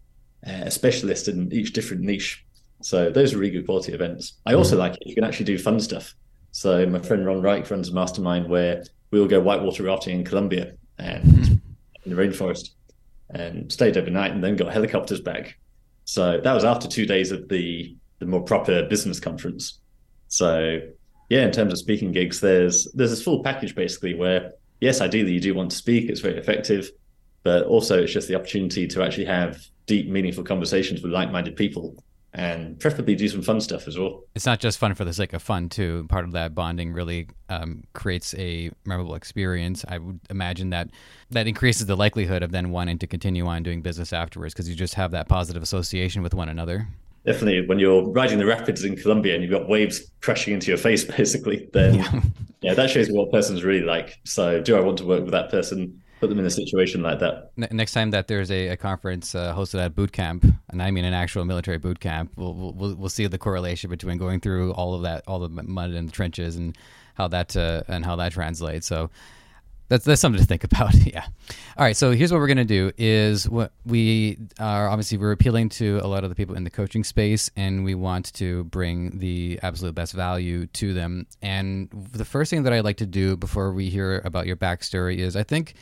uh, 0.46 0.62
a 0.66 0.70
specialist 0.70 1.26
in 1.26 1.52
each 1.52 1.72
different 1.72 2.02
niche. 2.02 2.44
So 2.82 3.10
those 3.10 3.34
are 3.34 3.38
really 3.38 3.52
good 3.52 3.66
quality 3.66 3.92
events. 3.92 4.34
I 4.46 4.54
also 4.54 4.76
mm. 4.76 4.80
like 4.80 4.94
it. 4.96 5.06
You 5.06 5.14
can 5.14 5.24
actually 5.24 5.46
do 5.46 5.58
fun 5.58 5.80
stuff. 5.80 6.14
So 6.52 6.86
my 6.86 7.00
friend 7.00 7.26
Ron 7.26 7.42
Reich 7.42 7.68
runs 7.70 7.88
a 7.88 7.94
mastermind 7.94 8.48
where 8.48 8.84
we 9.10 9.20
all 9.20 9.26
go 9.26 9.40
whitewater 9.40 9.82
rafting 9.82 10.20
in 10.20 10.24
Colombia 10.24 10.74
and 10.98 11.55
in 12.06 12.14
the 12.14 12.20
rainforest 12.20 12.70
and 13.30 13.70
stayed 13.70 13.96
overnight 13.96 14.32
and 14.32 14.42
then 14.42 14.56
got 14.56 14.72
helicopters 14.72 15.20
back. 15.20 15.58
So 16.04 16.40
that 16.42 16.52
was 16.52 16.64
after 16.64 16.88
two 16.88 17.06
days 17.06 17.32
of 17.32 17.48
the 17.48 17.96
the 18.18 18.26
more 18.26 18.42
proper 18.42 18.84
business 18.84 19.20
conference. 19.20 19.80
So 20.28 20.80
yeah, 21.28 21.44
in 21.44 21.52
terms 21.52 21.72
of 21.72 21.78
speaking 21.78 22.12
gigs, 22.12 22.40
there's 22.40 22.84
there's 22.94 23.10
this 23.10 23.22
full 23.22 23.42
package 23.42 23.74
basically 23.74 24.14
where 24.14 24.52
yes, 24.80 25.00
ideally 25.00 25.32
you 25.32 25.40
do 25.40 25.54
want 25.54 25.70
to 25.72 25.76
speak, 25.76 26.08
it's 26.08 26.20
very 26.20 26.38
effective, 26.38 26.90
but 27.42 27.66
also 27.66 28.02
it's 28.02 28.12
just 28.12 28.28
the 28.28 28.34
opportunity 28.34 28.86
to 28.86 29.02
actually 29.02 29.24
have 29.24 29.60
deep, 29.86 30.08
meaningful 30.08 30.44
conversations 30.44 31.02
with 31.02 31.12
like-minded 31.12 31.56
people 31.56 31.96
and 32.36 32.78
preferably 32.78 33.14
do 33.14 33.28
some 33.28 33.40
fun 33.40 33.60
stuff 33.62 33.88
as 33.88 33.98
well. 33.98 34.22
It's 34.34 34.44
not 34.44 34.60
just 34.60 34.78
fun 34.78 34.94
for 34.94 35.06
the 35.06 35.14
sake 35.14 35.32
of 35.32 35.42
fun, 35.42 35.70
too. 35.70 36.06
Part 36.10 36.26
of 36.26 36.32
that 36.32 36.54
bonding 36.54 36.92
really 36.92 37.28
um, 37.48 37.82
creates 37.94 38.34
a 38.34 38.70
memorable 38.84 39.14
experience. 39.14 39.86
I 39.88 39.96
would 39.98 40.20
imagine 40.28 40.68
that 40.70 40.90
that 41.30 41.46
increases 41.46 41.86
the 41.86 41.96
likelihood 41.96 42.42
of 42.42 42.52
then 42.52 42.70
wanting 42.70 42.98
to 42.98 43.06
continue 43.06 43.46
on 43.46 43.62
doing 43.62 43.80
business 43.80 44.12
afterwards 44.12 44.52
because 44.52 44.68
you 44.68 44.76
just 44.76 44.94
have 44.94 45.12
that 45.12 45.28
positive 45.28 45.62
association 45.62 46.22
with 46.22 46.34
one 46.34 46.50
another. 46.50 46.86
Definitely, 47.24 47.66
when 47.66 47.78
you're 47.78 48.06
riding 48.10 48.38
the 48.38 48.46
rapids 48.46 48.84
in 48.84 48.96
Colombia 48.96 49.34
and 49.34 49.42
you've 49.42 49.50
got 49.50 49.66
waves 49.66 50.12
crashing 50.20 50.52
into 50.52 50.68
your 50.68 50.78
face, 50.78 51.04
basically, 51.16 51.70
then 51.72 51.94
yeah, 51.94 52.20
yeah 52.60 52.74
that 52.74 52.90
shows 52.90 53.08
what 53.10 53.28
a 53.28 53.30
person's 53.30 53.64
really 53.64 53.84
like. 53.84 54.18
So, 54.24 54.60
do 54.60 54.76
I 54.76 54.80
want 54.80 54.98
to 54.98 55.06
work 55.06 55.22
with 55.22 55.32
that 55.32 55.50
person? 55.50 56.02
Put 56.26 56.30
them 56.30 56.40
in 56.40 56.46
a 56.46 56.50
situation 56.50 57.02
like 57.02 57.20
that. 57.20 57.52
next 57.56 57.92
time 57.92 58.10
that 58.10 58.26
there's 58.26 58.50
a, 58.50 58.68
a 58.68 58.76
conference 58.76 59.36
uh, 59.36 59.54
hosted 59.54 59.84
at 59.84 59.94
boot 59.94 60.10
camp, 60.10 60.44
and 60.68 60.82
I 60.82 60.90
mean 60.90 61.04
an 61.04 61.14
actual 61.14 61.44
military 61.44 61.78
boot 61.78 62.00
camp, 62.00 62.32
we'll, 62.34 62.52
we'll 62.52 62.96
we'll 62.96 63.08
see 63.08 63.26
the 63.28 63.38
correlation 63.38 63.90
between 63.90 64.18
going 64.18 64.40
through 64.40 64.72
all 64.72 64.94
of 64.94 65.02
that, 65.02 65.22
all 65.28 65.38
the 65.38 65.48
mud 65.48 65.90
and 65.90 66.08
the 66.08 66.12
trenches, 66.12 66.56
and 66.56 66.76
how 67.14 67.28
that 67.28 67.56
uh, 67.56 67.82
and 67.86 68.04
how 68.04 68.16
that 68.16 68.32
translates. 68.32 68.88
So 68.88 69.10
that's 69.88 70.04
that's 70.04 70.20
something 70.20 70.40
to 70.40 70.46
think 70.46 70.64
about. 70.72 70.94
yeah. 70.94 71.26
All 71.76 71.84
right. 71.84 71.96
So 71.96 72.10
here's 72.12 72.32
what 72.32 72.38
we're 72.38 72.48
gonna 72.48 72.64
do: 72.64 72.90
is 72.98 73.48
what 73.48 73.72
we 73.84 74.38
are 74.58 74.88
obviously 74.88 75.18
we're 75.18 75.32
appealing 75.32 75.68
to 75.70 76.00
a 76.02 76.08
lot 76.08 76.24
of 76.24 76.30
the 76.30 76.34
people 76.34 76.56
in 76.56 76.64
the 76.64 76.70
coaching 76.70 77.04
space, 77.04 77.50
and 77.56 77.84
we 77.84 77.94
want 77.94 78.32
to 78.34 78.64
bring 78.64 79.18
the 79.18 79.60
absolute 79.62 79.94
best 79.94 80.12
value 80.12 80.66
to 80.66 80.92
them. 80.92 81.26
And 81.42 81.88
the 81.90 82.24
first 82.24 82.50
thing 82.50 82.64
that 82.64 82.72
I'd 82.72 82.84
like 82.84 82.96
to 82.98 83.06
do 83.06 83.36
before 83.36 83.72
we 83.72 83.88
hear 83.88 84.20
about 84.24 84.46
your 84.46 84.56
backstory 84.56 85.18
is, 85.18 85.36
I 85.36 85.44
think, 85.44 85.74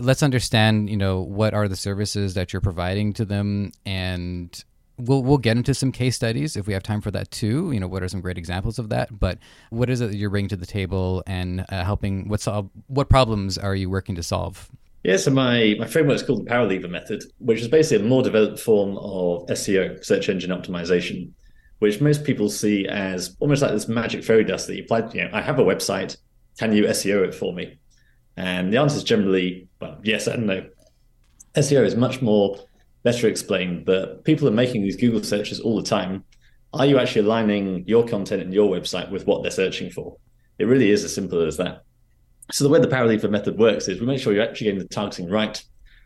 let's 0.00 0.22
understand, 0.22 0.90
you 0.90 0.96
know, 0.96 1.20
what 1.20 1.54
are 1.54 1.68
the 1.68 1.76
services 1.76 2.34
that 2.34 2.52
you're 2.52 2.60
providing 2.60 3.12
to 3.14 3.24
them, 3.24 3.72
and 3.84 4.64
we'll 4.98 5.22
we'll 5.22 5.38
get 5.38 5.56
into 5.56 5.74
some 5.74 5.92
case 5.92 6.16
studies 6.16 6.56
if 6.56 6.66
we 6.66 6.72
have 6.72 6.82
time 6.82 7.00
for 7.00 7.10
that 7.10 7.30
too. 7.30 7.72
You 7.72 7.80
know, 7.80 7.88
what 7.88 8.02
are 8.02 8.08
some 8.08 8.20
great 8.20 8.38
examples 8.38 8.78
of 8.78 8.88
that? 8.90 9.18
But 9.18 9.38
what 9.70 9.90
is 9.90 10.00
it 10.00 10.08
that 10.08 10.16
you're 10.16 10.30
bringing 10.30 10.48
to 10.50 10.56
the 10.56 10.66
table 10.66 11.22
and 11.26 11.64
uh, 11.68 11.84
helping? 11.84 12.28
What 12.28 12.40
solve? 12.40 12.70
What 12.86 13.08
problems 13.08 13.58
are 13.58 13.74
you 13.74 13.90
working 13.90 14.14
to 14.16 14.22
solve? 14.22 14.70
Yeah, 15.02 15.16
so 15.16 15.30
my 15.30 15.76
my 15.78 15.86
framework 15.86 16.16
is 16.16 16.22
called 16.22 16.44
the 16.44 16.50
Power 16.50 16.66
Lever 16.66 16.88
method, 16.88 17.24
which 17.38 17.60
is 17.60 17.68
basically 17.68 18.04
a 18.04 18.08
more 18.08 18.22
developed 18.22 18.60
form 18.60 18.98
of 18.98 19.46
SEO, 19.46 20.04
search 20.04 20.28
engine 20.28 20.50
optimization, 20.50 21.30
which 21.78 22.00
most 22.00 22.24
people 22.24 22.50
see 22.50 22.86
as 22.86 23.36
almost 23.40 23.62
like 23.62 23.72
this 23.72 23.88
magic 23.88 24.22
fairy 24.24 24.44
dust 24.44 24.66
that 24.66 24.76
you 24.76 24.82
apply. 24.84 25.08
You 25.12 25.24
know, 25.24 25.30
I 25.32 25.40
have 25.40 25.58
a 25.58 25.64
website. 25.64 26.16
Can 26.58 26.72
you 26.72 26.84
SEO 26.84 27.24
it 27.26 27.34
for 27.34 27.54
me? 27.54 27.78
And 28.36 28.72
the 28.72 28.78
answer 28.78 28.96
is 28.96 29.04
generally, 29.04 29.68
well, 29.80 29.98
yes 30.02 30.26
and 30.26 30.46
no. 30.46 30.66
SEO 31.56 31.84
is 31.84 31.96
much 31.96 32.22
more 32.22 32.58
better 33.02 33.28
explained 33.28 33.86
that 33.86 34.22
people 34.24 34.46
are 34.46 34.52
making 34.52 34.82
these 34.82 34.96
Google 34.96 35.22
searches 35.22 35.60
all 35.60 35.76
the 35.76 35.88
time. 35.88 36.24
Are 36.72 36.86
you 36.86 36.98
actually 36.98 37.22
aligning 37.22 37.84
your 37.86 38.06
content 38.06 38.42
and 38.42 38.54
your 38.54 38.70
website 38.70 39.10
with 39.10 39.26
what 39.26 39.42
they're 39.42 39.50
searching 39.50 39.90
for? 39.90 40.16
It 40.58 40.66
really 40.66 40.90
is 40.90 41.04
as 41.04 41.14
simple 41.14 41.40
as 41.40 41.56
that. 41.56 41.82
So 42.52 42.64
the 42.64 42.70
way 42.70 42.80
the 42.80 42.88
Power 42.88 43.06
Lever 43.06 43.28
method 43.28 43.58
works 43.58 43.88
is 43.88 44.00
we 44.00 44.06
make 44.06 44.20
sure 44.20 44.32
you're 44.32 44.44
actually 44.44 44.66
getting 44.66 44.80
the 44.80 44.88
targeting 44.88 45.30
right. 45.30 45.62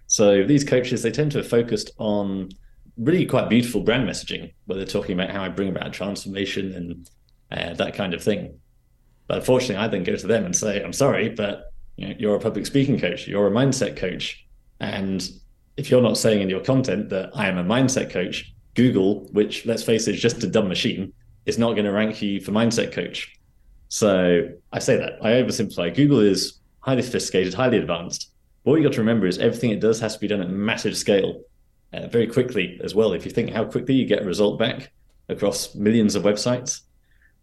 So 0.07 0.45
these 0.45 0.65
coaches, 0.65 1.03
they 1.03 1.11
tend 1.11 1.33
to 1.33 1.39
have 1.39 1.49
focused 1.49 1.91
on 1.99 2.51
really 2.97 3.27
quite 3.27 3.49
beautiful 3.49 3.81
brand 3.81 4.09
messaging, 4.09 4.53
where 4.67 4.77
they're 4.77 4.87
talking 4.87 5.19
about 5.19 5.31
how 5.31 5.43
I 5.43 5.49
bring 5.49 5.69
about 5.69 5.93
transformation 5.93 6.73
and 6.75 7.11
uh, 7.51 7.75
that 7.75 7.95
kind 7.95 8.15
of 8.15 8.23
thing. 8.23 8.59
But 9.27 9.39
unfortunately, 9.39 9.77
I 9.77 9.89
then 9.89 10.05
go 10.05 10.17
to 10.17 10.27
them 10.27 10.45
and 10.45 10.55
say, 10.55 10.83
I'm 10.83 10.93
sorry, 10.93 11.31
but 11.31 11.73
you 11.97 12.09
know, 12.09 12.15
you're 12.19 12.37
a 12.37 12.41
public 12.41 12.67
speaking 12.67 12.99
coach, 12.99 13.27
you're 13.27 13.47
a 13.47 13.51
mindset 13.51 13.97
coach, 13.97 14.47
and 14.81 15.29
if 15.77 15.91
you're 15.91 16.03
not 16.03 16.17
saying 16.19 16.41
in 16.41 16.51
your 16.51 16.61
content 16.61 17.09
that 17.11 17.31
I 17.35 17.49
am 17.49 17.59
a 17.59 17.65
mindset 17.65 18.11
coach, 18.11 18.53
Google, 18.75 19.29
which 19.33 19.67
let's 19.67 19.83
face 19.83 20.07
it, 20.09 20.15
is 20.15 20.21
just 20.21 20.43
a 20.43 20.47
dumb 20.47 20.69
machine, 20.69 21.13
is 21.47 21.59
not 21.59 21.73
going 21.73 21.85
to 21.85 21.93
rank 21.93 22.21
you 22.23 22.41
for 22.41 22.53
mindset 22.53 22.93
coach. 22.93 23.33
So 23.89 24.49
I 24.73 24.79
say 24.79 24.97
that 24.97 25.15
I 25.23 25.33
oversimplify. 25.33 25.95
Google 25.95 26.21
is 26.21 26.61
highly 26.81 27.03
sophisticated, 27.03 27.55
highly 27.55 27.79
advanced. 27.79 28.31
But 28.65 28.73
what 28.73 28.77
you 28.77 28.83
got 28.83 28.95
to 28.95 29.01
remember 29.01 29.27
is 29.27 29.39
everything 29.39 29.71
it 29.71 29.81
does 29.81 30.01
has 30.01 30.15
to 30.15 30.21
be 30.21 30.29
done 30.29 30.41
at 30.41 30.51
massive 30.51 30.97
scale, 30.97 31.43
uh, 31.93 32.09
very 32.09 32.27
quickly 32.27 32.81
as 32.83 32.95
well. 32.95 33.13
If 33.13 33.25
you 33.25 33.31
think 33.31 33.51
how 33.51 33.65
quickly 33.65 33.95
you 33.95 34.07
get 34.07 34.23
a 34.23 34.27
result 34.27 34.59
back 34.59 34.91
across 35.29 35.75
millions 35.75 36.15
of 36.15 36.23
websites. 36.23 36.81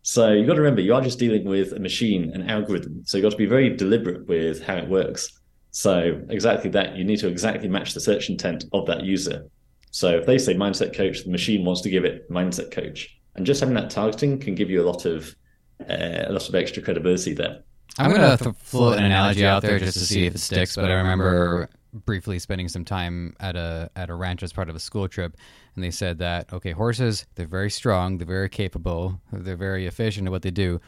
So 0.04 0.32
you've 0.32 0.48
got 0.48 0.56
to 0.56 0.62
remember 0.62 0.82
you 0.82 0.96
are 0.96 1.02
just 1.02 1.20
dealing 1.20 1.46
with 1.46 1.74
a 1.74 1.80
machine, 1.80 2.32
an 2.34 2.50
algorithm. 2.50 3.04
So 3.06 3.18
you've 3.18 3.24
got 3.24 3.32
to 3.32 3.38
be 3.38 3.46
very 3.46 3.76
deliberate 3.76 4.28
with 4.28 4.64
how 4.64 4.78
it 4.78 4.88
works. 4.88 5.40
So 5.72 6.22
exactly 6.30 6.70
that, 6.72 6.96
you 6.96 7.04
need 7.04 7.20
to 7.20 7.28
exactly 7.28 7.70
match 7.70 7.94
the 7.94 8.00
search 8.00 8.30
intent 8.30 8.66
of 8.74 8.86
that 8.88 9.04
user. 9.04 9.48
So 9.92 10.18
if 10.18 10.26
they 10.26 10.38
say 10.38 10.54
mindset 10.54 10.96
coach, 10.96 11.24
the 11.24 11.32
machine 11.32 11.66
wants 11.66 11.82
to 11.82 11.90
give 11.90 12.06
it 12.06 12.30
mindset 12.30 12.72
coach, 12.72 13.18
and 13.36 13.46
just 13.46 13.60
having 13.60 13.76
that 13.76 13.90
targeting 13.90 14.40
can 14.40 14.56
give 14.56 14.70
you 14.70 14.82
a 14.82 14.88
lot 14.88 15.06
of 15.06 15.36
uh, 15.82 16.26
a 16.28 16.32
lot 16.32 16.48
of 16.48 16.56
extra 16.56 16.82
credibility 16.82 17.34
there. 17.34 17.64
I'm 17.98 18.12
going 18.12 18.38
to 18.38 18.54
float 18.54 18.98
an 18.98 19.06
analogy 19.06 19.46
out 19.46 19.62
there 19.62 19.80
just 19.80 19.98
to 19.98 20.06
see 20.06 20.26
if 20.26 20.36
it 20.36 20.40
sticks. 20.40 20.76
But 20.76 20.86
I 20.86 20.94
remember 20.94 21.70
briefly 21.94 22.40
spending 22.40 22.68
some 22.68 22.86
time 22.86 23.36
at 23.40 23.56
a 23.56 23.90
at 23.96 24.10
a 24.10 24.16
ranch 24.16 24.44
as 24.44 24.54
part 24.54 24.70
of 24.70 24.76
a 24.76 24.80
school 24.80 25.08
trip, 25.08 25.36
and 25.76 25.84
they 25.84 25.92
said 25.92 26.20
that 26.20 26.52
okay, 26.54 26.72
horses 26.72 27.26
they're 27.36 27.48
very 27.48 27.70
strong, 27.70 28.18
they're 28.18 28.28
very 28.28 28.50
capable, 28.50 29.20
they're 29.32 29.56
very 29.56 29.88
efficient 29.88 30.28
at 30.28 30.32
what 30.32 30.42
they 30.42 30.52
do, 30.52 30.80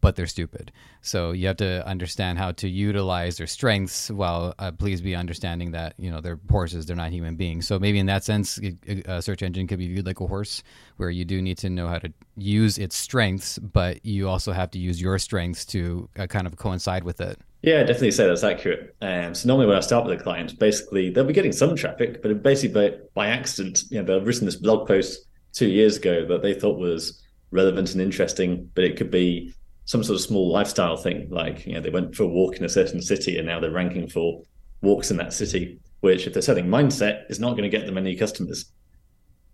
but 0.00 0.16
they're 0.16 0.26
stupid. 0.26 0.72
So 1.00 1.30
you 1.30 1.46
have 1.46 1.56
to 1.58 1.86
understand 1.86 2.38
how 2.38 2.52
to 2.52 2.68
utilize 2.68 3.36
their 3.36 3.46
strengths 3.46 4.10
while 4.10 4.54
uh, 4.58 4.72
please 4.72 5.00
be 5.00 5.14
understanding 5.14 5.70
that 5.72 5.94
you 5.98 6.10
know 6.10 6.20
they're 6.20 6.40
horses, 6.50 6.86
they're 6.86 6.96
not 6.96 7.12
human 7.12 7.36
beings. 7.36 7.66
So 7.66 7.78
maybe 7.78 7.98
in 7.98 8.06
that 8.06 8.24
sense, 8.24 8.58
a 9.06 9.22
search 9.22 9.42
engine 9.42 9.66
could 9.66 9.78
be 9.78 9.88
viewed 9.88 10.06
like 10.06 10.20
a 10.20 10.26
horse, 10.26 10.62
where 10.96 11.10
you 11.10 11.24
do 11.24 11.40
need 11.40 11.58
to 11.58 11.70
know 11.70 11.88
how 11.88 11.98
to 11.98 12.12
use 12.36 12.78
its 12.78 12.96
strengths, 12.96 13.58
but 13.58 14.04
you 14.04 14.28
also 14.28 14.52
have 14.52 14.70
to 14.72 14.78
use 14.78 15.00
your 15.00 15.18
strengths 15.18 15.64
to 15.66 16.08
uh, 16.18 16.26
kind 16.26 16.46
of 16.46 16.56
coincide 16.56 17.04
with 17.04 17.20
it. 17.20 17.38
Yeah, 17.62 17.80
definitely 17.80 18.12
say 18.12 18.26
that's 18.26 18.44
accurate. 18.44 18.94
Um, 19.00 19.34
so 19.34 19.48
normally 19.48 19.66
when 19.66 19.76
I 19.76 19.80
start 19.80 20.06
with 20.06 20.20
a 20.20 20.22
client, 20.22 20.58
basically 20.58 21.10
they'll 21.10 21.24
be 21.24 21.32
getting 21.32 21.52
some 21.52 21.74
traffic, 21.74 22.22
but 22.22 22.42
basically 22.42 22.90
by, 22.90 22.96
by 23.14 23.26
accident, 23.28 23.84
you 23.90 24.00
know, 24.00 24.04
they've 24.04 24.26
written 24.26 24.46
this 24.46 24.56
blog 24.56 24.86
post 24.86 25.26
two 25.52 25.68
years 25.68 25.96
ago 25.96 26.26
that 26.26 26.42
they 26.42 26.54
thought 26.54 26.78
was 26.78 27.22
relevant 27.50 27.92
and 27.92 28.00
interesting, 28.00 28.70
but 28.74 28.84
it 28.84 28.96
could 28.96 29.10
be 29.10 29.52
some 29.86 30.04
sort 30.04 30.16
of 30.16 30.20
small 30.20 30.52
lifestyle 30.52 30.96
thing, 30.96 31.28
like 31.30 31.66
you 31.66 31.74
know 31.74 31.80
they 31.80 31.90
went 31.90 32.14
for 32.14 32.24
a 32.24 32.28
walk 32.28 32.56
in 32.56 32.64
a 32.64 32.68
certain 32.68 33.00
city 33.00 33.38
and 33.38 33.46
now 33.46 33.58
they're 33.58 33.70
ranking 33.70 34.08
for 34.08 34.42
walks 34.82 35.10
in 35.10 35.16
that 35.16 35.32
city. 35.32 35.80
Which, 36.00 36.26
if 36.26 36.34
they're 36.34 36.42
selling 36.42 36.66
mindset, 36.66 37.22
is 37.30 37.40
not 37.40 37.52
going 37.52 37.62
to 37.62 37.70
get 37.70 37.86
them 37.86 37.96
any 37.96 38.14
customers. 38.14 38.66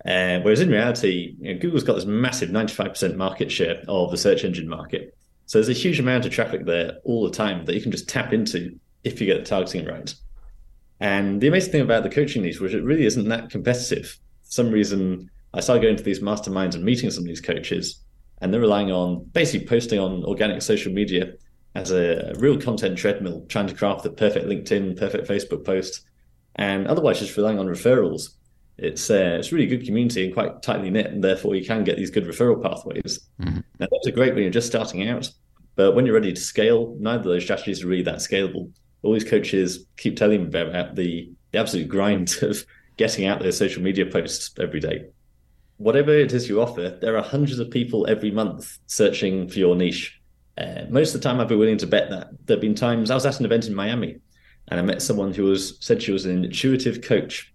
Uh, 0.05 0.41
whereas 0.41 0.61
in 0.61 0.69
reality, 0.69 1.37
you 1.39 1.55
know, 1.55 1.61
Google's 1.61 1.85
got 1.85 1.95
this 1.95 2.05
massive 2.05 2.51
95% 2.51 3.15
market 3.15 3.51
share 3.51 3.83
of 3.87 4.11
the 4.11 4.17
search 4.17 4.45
engine 4.45 4.69
market. 4.69 5.17
So 5.47 5.59
there's 5.59 5.69
a 5.69 5.81
huge 5.81 6.01
amount 6.01 6.27
of 6.27 6.33
traffic 6.33 6.67
there 6.67 6.99
all 7.05 7.23
the 7.23 7.31
time 7.31 7.65
that 7.67 7.75
you 7.75 7.81
can 7.81 7.93
just 7.93 8.09
tap 8.09 8.33
into 8.33 8.79
if 9.05 9.21
you 9.21 9.27
get 9.27 9.39
the 9.39 9.45
targeting 9.45 9.87
right. 9.87 10.13
And 10.99 11.41
the 11.41 11.49
amazing 11.49 11.73
thing 11.73 11.81
about 11.83 12.03
the 12.03 12.11
coaching 12.11 12.43
niche 12.43 12.61
was 12.61 12.75
it 12.75 12.83
really 12.83 13.07
isn't 13.07 13.29
that 13.29 13.51
competitive. 13.51 14.19
For 14.45 14.51
some 14.51 14.71
reason, 14.71 15.31
I 15.55 15.61
started 15.61 15.83
going 15.83 15.97
to 15.97 16.03
these 16.03 16.21
masterminds 16.21 16.75
and 16.75 16.85
meeting 16.85 17.11
some 17.11 17.23
of 17.23 17.29
these 17.29 17.41
coaches, 17.41 18.03
and 18.43 18.53
they're 18.53 18.61
relying 18.61 18.91
on 18.91 19.25
basically 19.33 19.67
posting 19.67 20.01
on 20.01 20.25
organic 20.25 20.61
social 20.63 20.93
media 20.93 21.33
as 21.77 21.93
a 21.93 22.33
real 22.37 22.61
content 22.61 22.99
treadmill, 22.99 23.47
trying 23.49 23.69
to 23.69 23.75
craft 23.75 24.03
the 24.03 24.11
perfect 24.11 24.47
LinkedIn, 24.47 24.99
perfect 24.99 25.29
Facebook 25.29 25.65
post, 25.65 26.05
and 26.57 26.87
otherwise 26.89 27.21
just 27.21 27.37
relying 27.37 27.59
on 27.59 27.67
referrals. 27.67 28.31
It's 28.79 29.11
uh, 29.11 29.37
it's 29.39 29.53
really 29.53 29.67
good 29.67 29.87
community 29.87 30.25
and 30.25 30.35
quite 30.35 30.61
tightly 30.61 30.91
knit, 30.91 31.07
and 31.07 31.23
therefore 31.23 31.55
you 31.55 31.65
can 31.65 31.85
get 31.85 31.97
these 31.97 32.11
good 32.11 32.25
referral 32.25 32.61
pathways. 32.61 33.21
Mm-hmm. 33.41 33.61
Now 33.79 33.87
those 33.91 34.13
are 34.13 34.15
great 34.15 34.35
when 34.35 34.43
you're 34.43 34.53
just 34.53 34.67
starting 34.67 35.09
out, 35.09 35.31
but 35.77 35.95
when 35.95 36.05
you're 36.05 36.15
ready 36.15 36.33
to 36.33 36.41
scale, 36.41 36.97
neither 36.99 37.21
of 37.21 37.25
those 37.25 37.45
strategies 37.45 37.85
are 37.85 37.87
really 37.87 38.03
that 38.03 38.17
scalable. 38.17 38.73
All 39.03 39.13
these 39.13 39.25
coaches 39.25 39.87
keep 39.97 40.17
telling 40.17 40.43
me 40.43 40.47
about 40.49 40.97
the 40.97 41.33
the 41.53 41.59
absolute 41.59 41.89
grind 41.89 42.35
of 42.43 42.67
getting 42.97 43.25
out 43.25 43.41
their 43.41 43.53
social 43.53 43.83
media 43.83 44.05
posts 44.05 44.51
every 44.59 44.81
day 44.81 45.05
whatever 45.77 46.11
it 46.11 46.33
is 46.33 46.49
you 46.49 46.61
offer, 46.61 46.99
there 47.01 47.17
are 47.17 47.23
hundreds 47.23 47.59
of 47.59 47.71
people 47.71 48.07
every 48.09 48.31
month 48.31 48.79
searching 48.87 49.49
for 49.49 49.59
your 49.59 49.77
niche. 49.77 50.21
Uh, 50.59 50.85
most 50.91 51.15
of 51.15 51.21
the 51.21 51.29
time, 51.29 51.41
I'd 51.41 51.49
be 51.49 51.57
willing 51.57 51.79
to 51.79 51.87
bet 51.87 52.11
that 52.11 52.29
there 52.47 52.57
have 52.57 52.61
been 52.61 52.75
times 52.75 53.11
I 53.11 53.15
was 53.15 53.27
at 53.27 53.41
an 53.41 53.47
event 53.47 53.67
in 53.67 53.75
Miami, 53.75 54.19
and 54.69 54.79
I 54.79 54.83
met 54.83 55.03
someone 55.03 55.33
who 55.33 55.45
was 55.45 55.79
said 55.81 56.03
she 56.03 56.13
was 56.13 56.27
an 56.27 56.45
intuitive 56.45 57.03
coach, 57.03 57.53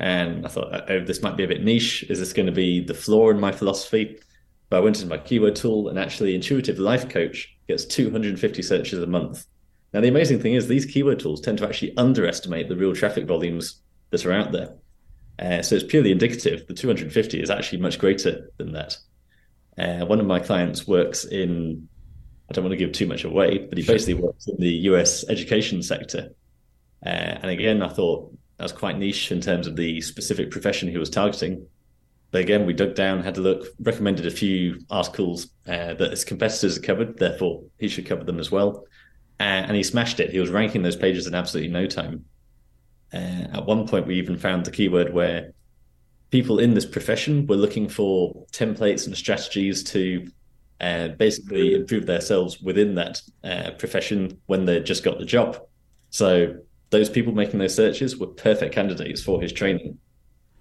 and 0.00 0.44
I 0.44 0.48
thought, 0.48 0.90
oh, 0.90 1.04
this 1.04 1.22
might 1.22 1.36
be 1.36 1.44
a 1.44 1.48
bit 1.48 1.62
niche. 1.62 2.04
Is 2.08 2.18
this 2.18 2.32
going 2.32 2.46
to 2.46 2.52
be 2.52 2.80
the 2.80 2.94
flaw 2.94 3.30
in 3.30 3.40
my 3.40 3.52
philosophy? 3.52 4.18
But 4.68 4.78
I 4.78 4.80
went 4.80 4.96
into 4.96 5.08
my 5.08 5.18
keyword 5.18 5.56
tool, 5.56 5.88
and 5.88 5.98
actually, 5.98 6.34
intuitive 6.34 6.78
life 6.78 7.08
coach 7.08 7.56
gets 7.68 7.84
250 7.84 8.62
searches 8.62 9.02
a 9.02 9.06
month. 9.06 9.46
Now, 9.92 10.00
the 10.00 10.08
amazing 10.08 10.40
thing 10.40 10.54
is, 10.54 10.66
these 10.66 10.84
keyword 10.84 11.20
tools 11.20 11.40
tend 11.40 11.58
to 11.58 11.66
actually 11.66 11.96
underestimate 11.96 12.68
the 12.68 12.76
real 12.76 12.94
traffic 12.94 13.26
volumes 13.26 13.82
that 14.10 14.26
are 14.26 14.32
out 14.32 14.52
there. 14.52 14.74
Uh, 15.38 15.62
so 15.62 15.74
it's 15.74 15.84
purely 15.84 16.12
indicative. 16.12 16.66
The 16.66 16.74
250 16.74 17.40
is 17.40 17.50
actually 17.50 17.80
much 17.80 17.98
greater 17.98 18.50
than 18.56 18.72
that. 18.72 18.96
Uh, 19.78 20.06
one 20.06 20.20
of 20.20 20.26
my 20.26 20.40
clients 20.40 20.86
works 20.86 21.24
in, 21.24 21.88
I 22.48 22.52
don't 22.52 22.64
want 22.64 22.72
to 22.72 22.78
give 22.78 22.92
too 22.92 23.06
much 23.06 23.24
away, 23.24 23.58
but 23.58 23.76
he 23.76 23.84
basically 23.84 24.14
works 24.14 24.46
in 24.48 24.56
the 24.58 24.70
US 24.90 25.28
education 25.28 25.82
sector. 25.82 26.30
Uh, 27.04 27.08
and 27.08 27.50
again, 27.50 27.82
I 27.82 27.88
thought 27.88 28.34
that 28.56 28.64
was 28.64 28.72
quite 28.72 28.98
niche 28.98 29.30
in 29.30 29.40
terms 29.40 29.66
of 29.66 29.76
the 29.76 30.00
specific 30.00 30.50
profession 30.50 30.88
he 30.88 30.98
was 30.98 31.10
targeting. 31.10 31.66
But 32.30 32.40
again, 32.40 32.66
we 32.66 32.72
dug 32.72 32.94
down, 32.94 33.22
had 33.22 33.36
a 33.36 33.40
look, 33.40 33.66
recommended 33.80 34.26
a 34.26 34.30
few 34.30 34.80
articles 34.90 35.48
uh, 35.66 35.94
that 35.94 36.10
his 36.10 36.24
competitors 36.24 36.76
had 36.76 36.84
covered, 36.84 37.18
therefore 37.18 37.64
he 37.78 37.88
should 37.88 38.06
cover 38.06 38.24
them 38.24 38.40
as 38.40 38.50
well. 38.50 38.84
Uh, 39.38 39.42
and 39.42 39.76
he 39.76 39.82
smashed 39.82 40.18
it. 40.18 40.30
He 40.30 40.40
was 40.40 40.50
ranking 40.50 40.82
those 40.82 40.96
pages 40.96 41.26
in 41.26 41.34
absolutely 41.34 41.70
no 41.70 41.86
time. 41.86 42.24
Uh, 43.12 43.46
at 43.52 43.66
one 43.66 43.86
point, 43.86 44.06
we 44.06 44.16
even 44.16 44.36
found 44.36 44.64
the 44.64 44.70
keyword 44.70 45.12
where 45.12 45.52
people 46.30 46.58
in 46.58 46.74
this 46.74 46.86
profession 46.86 47.46
were 47.46 47.56
looking 47.56 47.88
for 47.88 48.46
templates 48.52 49.06
and 49.06 49.16
strategies 49.16 49.82
to 49.84 50.26
uh, 50.80 51.08
basically 51.08 51.74
improve 51.74 52.06
themselves 52.06 52.60
within 52.60 52.94
that 52.94 53.22
uh, 53.44 53.70
profession 53.78 54.38
when 54.46 54.64
they 54.64 54.80
just 54.80 55.04
got 55.04 55.18
the 55.18 55.24
job. 55.24 55.58
So 56.10 56.56
those 56.90 57.08
people 57.08 57.32
making 57.32 57.58
those 57.58 57.74
searches 57.74 58.16
were 58.16 58.26
perfect 58.26 58.74
candidates 58.74 59.22
for 59.22 59.40
his 59.40 59.52
training. 59.52 59.98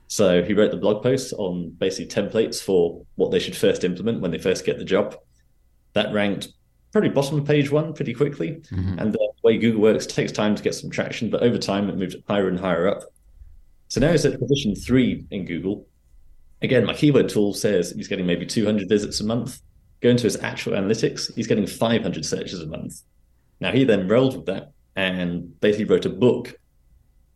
So 0.08 0.44
he 0.44 0.54
wrote 0.54 0.72
the 0.72 0.78
blog 0.78 1.02
post 1.02 1.34
on 1.34 1.72
basically 1.72 2.08
templates 2.08 2.62
for 2.62 3.04
what 3.16 3.32
they 3.32 3.40
should 3.40 3.56
first 3.56 3.84
implement 3.84 4.22
when 4.22 4.32
they 4.32 4.38
first 4.38 4.66
get 4.66 4.78
the 4.78 4.86
job. 4.86 5.18
That 5.94 6.14
ranked 6.14 6.50
probably 6.92 7.10
bottom 7.10 7.40
of 7.40 7.46
page 7.46 7.72
one 7.72 7.94
pretty 7.94 8.14
quickly. 8.14 8.62
Mm-hmm. 8.72 9.00
And 9.00 9.14
way 9.46 9.58
Google 9.58 9.82
works 9.82 10.06
takes 10.06 10.32
time 10.32 10.56
to 10.56 10.64
get 10.64 10.76
some 10.76 10.90
traction, 10.90 11.30
but 11.30 11.44
over 11.44 11.58
time 11.58 11.90
it 11.90 11.98
moved 11.98 12.16
higher 12.28 12.48
and 12.48 12.60
higher 12.60 12.88
up. 12.88 13.04
So 13.88 14.00
now 14.00 14.12
he's 14.12 14.26
at 14.26 14.40
position 14.40 14.76
three 14.76 15.26
in 15.32 15.46
Google. 15.46 15.88
Again, 16.62 16.86
my 16.86 16.94
keyword 16.94 17.30
tool 17.30 17.54
says 17.54 17.92
he's 17.92 18.08
getting 18.08 18.26
maybe 18.26 18.46
200 18.46 18.90
visits 18.90 19.20
a 19.22 19.24
month. 19.24 19.62
Going 20.02 20.18
to 20.18 20.24
his 20.24 20.38
actual 20.38 20.74
analytics, 20.74 21.34
he's 21.36 21.48
getting 21.48 21.68
500 21.68 22.26
searches 22.26 22.62
a 22.62 22.68
month. 22.68 23.02
Now 23.60 23.72
he 23.72 23.84
then 23.84 24.08
rolled 24.08 24.36
with 24.36 24.46
that 24.48 24.72
and 24.96 25.60
basically 25.62 25.86
wrote 25.86 26.06
a 26.06 26.10
book 26.10 26.56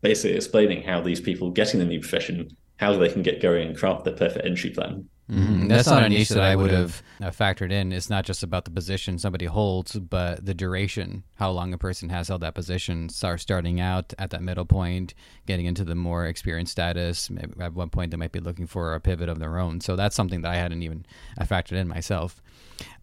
basically 0.02 0.36
explaining 0.36 0.84
how 0.84 1.02
these 1.02 1.20
people 1.20 1.52
getting 1.52 1.80
the 1.80 1.86
new 1.86 2.00
profession, 2.00 2.50
how 2.78 2.96
they 2.96 3.10
can 3.10 3.22
get 3.22 3.42
going 3.42 3.68
and 3.68 3.78
craft 3.78 4.06
their 4.06 4.16
perfect 4.16 4.46
entry 4.46 4.70
plan. 4.70 5.08
Mm-hmm. 5.30 5.68
That's, 5.68 5.86
That's, 5.86 5.96
not 5.96 6.04
a 6.04 6.10
niche 6.10 6.30
that 6.30 6.44
I 6.44 6.56
would 6.56 6.72
have 6.72 7.04
factored 7.22 7.72
in. 7.72 7.92
It's 7.92 8.10
not 8.10 8.26
just 8.26 8.42
about 8.42 8.66
the 8.66 8.72
position 8.72 9.20
somebody 9.20 9.46
holds, 9.46 9.94
but 9.94 10.44
the 10.44 10.56
duration, 10.56 11.24
how 11.36 11.52
long 11.52 11.72
a 11.72 11.78
person 11.78 12.10
has 12.10 12.30
held 12.30 12.42
that 12.42 12.56
position, 12.56 13.10
start 13.10 13.40
starting 13.40 13.80
out 13.80 14.12
at 14.18 14.32
that 14.32 14.42
middle 14.42 14.66
point, 14.66 15.14
getting 15.46 15.68
into 15.68 15.84
the 15.84 15.94
more 15.94 16.26
experienced 16.26 16.72
status. 16.72 17.30
Maybe 17.30 17.54
at 17.60 17.74
one 17.74 17.90
point, 17.90 18.10
they 18.10 18.18
might 18.18 18.32
be 18.32 18.40
looking 18.40 18.66
for 18.66 18.96
a 18.96 19.00
pivot 19.00 19.30
of 19.30 19.38
their 19.38 19.60
own. 19.60 19.82
So 19.82 19.96
that's 19.96 20.16
something 20.16 20.42
that 20.42 20.52
I 20.52 20.56
hadn't 20.56 20.82
even 20.82 21.06
factored 21.42 21.74
in 21.74 21.88
myself. 21.88 22.42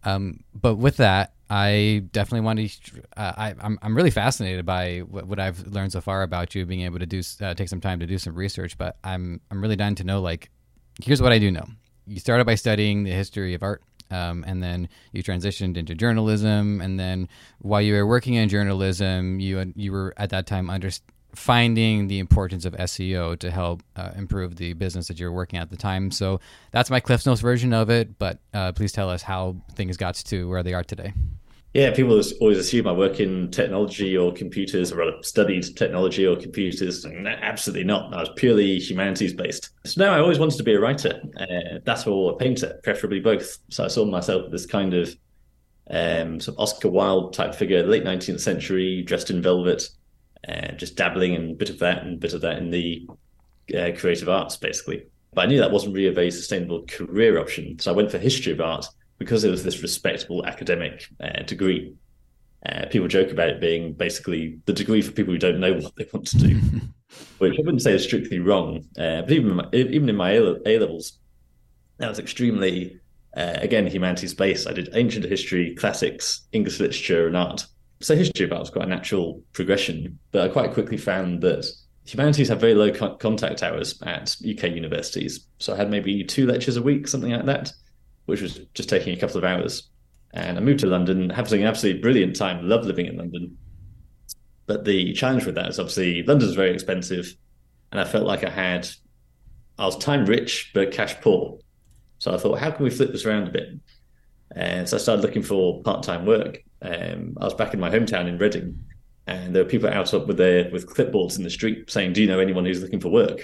Um, 0.03 0.41
but 0.53 0.75
with 0.75 0.97
that, 0.97 1.33
I 1.49 2.03
definitely 2.11 2.41
want 2.45 2.59
to. 2.59 3.01
Uh, 3.15 3.33
I, 3.37 3.55
I'm 3.61 3.79
I'm 3.81 3.95
really 3.95 4.11
fascinated 4.11 4.65
by 4.65 4.99
what, 4.99 5.27
what, 5.27 5.39
I've 5.39 5.65
learned 5.67 5.93
so 5.93 6.01
far 6.01 6.23
about 6.23 6.55
you, 6.55 6.65
being 6.65 6.81
able 6.81 6.99
to 6.99 7.05
do 7.05 7.21
uh, 7.41 7.53
take 7.53 7.69
some 7.69 7.79
time 7.79 7.99
to 7.99 8.05
do 8.05 8.17
some 8.17 8.35
research. 8.35 8.77
But 8.77 8.97
I'm 9.03 9.39
I'm 9.49 9.61
really 9.61 9.77
dying 9.77 9.95
to 9.95 10.03
know. 10.03 10.19
Like, 10.19 10.49
here's 11.01 11.21
what 11.21 11.31
I 11.31 11.39
do 11.39 11.51
know. 11.51 11.67
You 12.07 12.19
started 12.19 12.45
by 12.45 12.55
studying 12.55 13.03
the 13.03 13.11
history 13.11 13.53
of 13.53 13.63
art, 13.63 13.81
um, 14.09 14.43
and 14.47 14.63
then 14.63 14.89
you 15.11 15.23
transitioned 15.23 15.77
into 15.77 15.93
journalism. 15.95 16.81
And 16.81 16.99
then 16.99 17.27
while 17.59 17.81
you 17.81 17.93
were 17.93 18.07
working 18.07 18.35
in 18.35 18.49
journalism, 18.49 19.39
you 19.39 19.73
you 19.75 19.91
were 19.91 20.13
at 20.17 20.29
that 20.29 20.47
time 20.47 20.69
under, 20.69 20.89
finding 21.35 22.07
the 22.07 22.19
importance 22.19 22.65
of 22.65 22.73
SEO 22.73 23.37
to 23.39 23.51
help 23.51 23.83
uh, 23.95 24.11
improve 24.15 24.55
the 24.55 24.73
business 24.73 25.07
that 25.07 25.19
you're 25.19 25.31
working 25.31 25.59
at 25.59 25.69
the 25.69 25.77
time. 25.77 26.09
So 26.11 26.39
that's 26.71 26.89
my 26.89 26.99
Cliff 26.99 27.25
Notes 27.25 27.41
version 27.41 27.73
of 27.73 27.89
it. 27.89 28.17
But 28.17 28.39
uh, 28.53 28.71
please 28.71 28.91
tell 28.91 29.09
us 29.09 29.21
how 29.21 29.57
things 29.73 29.97
got 29.97 30.15
to 30.15 30.49
where 30.49 30.63
they 30.63 30.73
are 30.73 30.83
today. 30.83 31.13
Yeah, 31.73 31.91
people 31.93 32.19
always 32.39 32.57
assume 32.57 32.87
I 32.87 32.91
work 32.91 33.19
in 33.19 33.51
technology 33.51 34.17
or 34.17 34.31
computers, 34.31 34.91
or 34.91 34.97
rather 34.97 35.21
studied 35.21 35.75
technology 35.75 36.25
or 36.25 36.35
computers. 36.35 37.05
absolutely 37.05 37.83
not. 37.83 38.13
I 38.13 38.21
was 38.21 38.29
purely 38.35 38.79
humanities 38.79 39.33
based. 39.33 39.71
So 39.85 40.03
now 40.03 40.13
I 40.13 40.19
always 40.19 40.39
wanted 40.39 40.57
to 40.57 40.63
be 40.63 40.73
a 40.73 40.79
writer. 40.79 41.21
Uh, 41.39 41.79
that's 41.83 42.07
or 42.07 42.33
a 42.33 42.35
painter, 42.35 42.79
preferably 42.83 43.19
both. 43.19 43.57
So 43.69 43.83
I 43.83 43.89
saw 43.89 44.05
myself 44.05 44.45
as 44.45 44.51
this 44.51 44.65
kind 44.65 44.93
of 44.93 45.15
um, 45.89 46.39
Oscar 46.57 46.89
Wilde 46.89 47.33
type 47.33 47.53
figure, 47.53 47.83
late 47.83 48.03
19th 48.03 48.39
century, 48.39 49.03
dressed 49.03 49.29
in 49.29 49.41
velvet, 49.41 49.87
uh, 50.47 50.71
just 50.71 50.95
dabbling 50.95 51.33
in 51.33 51.51
a 51.51 51.55
bit 51.55 51.69
of 51.69 51.79
that 51.79 52.03
and 52.03 52.15
a 52.15 52.17
bit 52.17 52.33
of 52.33 52.41
that 52.41 52.57
in 52.57 52.71
the 52.71 53.07
uh, 53.77 53.91
creative 53.97 54.29
arts, 54.29 54.57
basically. 54.57 55.03
But 55.33 55.45
I 55.45 55.47
knew 55.47 55.59
that 55.59 55.71
wasn't 55.71 55.93
really 55.93 56.07
a 56.07 56.13
very 56.13 56.31
sustainable 56.31 56.85
career 56.87 57.39
option. 57.39 57.77
So 57.79 57.91
I 57.91 57.95
went 57.95 58.09
for 58.09 58.17
history 58.17 58.53
of 58.53 58.61
art 58.61 58.87
because 59.17 59.43
it 59.43 59.49
was 59.49 59.63
this 59.63 59.81
respectable 59.81 60.45
academic 60.45 61.07
uh, 61.21 61.43
degree. 61.43 61.93
Uh, 62.65 62.85
people 62.89 63.07
joke 63.07 63.31
about 63.31 63.49
it 63.49 63.61
being 63.61 63.93
basically 63.93 64.59
the 64.65 64.73
degree 64.73 65.01
for 65.01 65.11
people 65.11 65.33
who 65.33 65.39
don't 65.39 65.59
know 65.59 65.73
what 65.73 65.95
they 65.95 66.07
want 66.11 66.27
to 66.27 66.37
do, 66.37 66.55
which 67.37 67.53
I 67.53 67.61
wouldn't 67.61 67.81
say 67.81 67.93
is 67.93 68.03
strictly 68.03 68.39
wrong. 68.39 68.83
Uh, 68.97 69.21
but 69.21 69.31
even 69.31 69.51
in 69.51 69.55
my, 69.55 69.69
even 69.73 70.09
in 70.09 70.15
my 70.15 70.31
A 70.31 70.79
levels, 70.79 71.19
that 71.97 72.09
was 72.09 72.19
extremely, 72.19 72.99
uh, 73.35 73.53
again, 73.55 73.87
humanities 73.87 74.33
based. 74.33 74.67
I 74.67 74.73
did 74.73 74.89
ancient 74.93 75.25
history, 75.25 75.75
classics, 75.75 76.47
English 76.51 76.79
literature, 76.79 77.27
and 77.27 77.37
art. 77.37 77.65
So 78.01 78.15
history 78.15 78.49
art 78.49 78.59
was 78.59 78.69
quite 78.69 78.85
a 78.85 78.89
natural 78.89 79.41
progression, 79.53 80.19
but 80.31 80.41
I 80.41 80.53
quite 80.53 80.73
quickly 80.73 80.97
found 80.97 81.41
that 81.41 81.65
humanities 82.05 82.49
have 82.49 82.61
very 82.61 82.73
low 82.73 82.91
co- 82.91 83.15
contact 83.15 83.63
hours 83.63 84.01
at 84.03 84.35
UK 84.47 84.63
universities. 84.71 85.47
So 85.59 85.73
I 85.73 85.77
had 85.77 85.89
maybe 85.89 86.23
two 86.23 86.45
lectures 86.45 86.77
a 86.77 86.81
week, 86.81 87.07
something 87.07 87.31
like 87.31 87.45
that, 87.45 87.71
which 88.27 88.41
was 88.41 88.59
just 88.73 88.89
taking 88.89 89.13
a 89.13 89.19
couple 89.19 89.37
of 89.37 89.43
hours. 89.43 89.89
And 90.33 90.57
I 90.57 90.61
moved 90.61 90.81
to 90.81 90.87
London, 90.87 91.29
having 91.29 91.61
an 91.61 91.67
absolutely 91.67 92.01
brilliant 92.01 92.35
time, 92.35 92.67
love 92.67 92.85
living 92.85 93.07
in 93.07 93.17
London. 93.17 93.57
But 94.67 94.85
the 94.85 95.13
challenge 95.13 95.45
with 95.45 95.55
that 95.55 95.69
is 95.69 95.79
obviously 95.79 96.23
London's 96.23 96.53
very 96.53 96.71
expensive. 96.71 97.33
And 97.91 97.99
I 97.99 98.03
felt 98.03 98.25
like 98.25 98.43
I 98.43 98.49
had, 98.49 98.87
I 99.79 99.85
was 99.85 99.97
time 99.97 100.25
rich, 100.25 100.71
but 100.73 100.91
cash 100.91 101.15
poor. 101.21 101.59
So 102.19 102.33
I 102.33 102.37
thought, 102.37 102.59
how 102.59 102.71
can 102.71 102.83
we 102.83 102.89
flip 102.89 103.11
this 103.11 103.25
around 103.25 103.47
a 103.47 103.51
bit? 103.51 103.69
And 104.51 104.87
so 104.87 104.97
I 104.97 104.99
started 104.99 105.21
looking 105.21 105.43
for 105.43 105.81
part 105.83 106.03
time 106.03 106.25
work. 106.25 106.63
Um, 106.81 107.37
I 107.39 107.45
was 107.45 107.53
back 107.53 107.73
in 107.73 107.79
my 107.79 107.89
hometown 107.89 108.27
in 108.27 108.37
Reading, 108.37 108.83
and 109.25 109.55
there 109.55 109.63
were 109.63 109.69
people 109.69 109.89
out 109.89 110.13
up 110.13 110.27
with 110.27 110.37
their 110.37 110.69
with 110.71 110.87
clipboards 110.87 111.37
in 111.37 111.43
the 111.43 111.49
street 111.49 111.89
saying, 111.89 112.13
"Do 112.13 112.21
you 112.21 112.27
know 112.27 112.39
anyone 112.39 112.65
who's 112.65 112.81
looking 112.81 112.99
for 112.99 113.09
work?" 113.09 113.41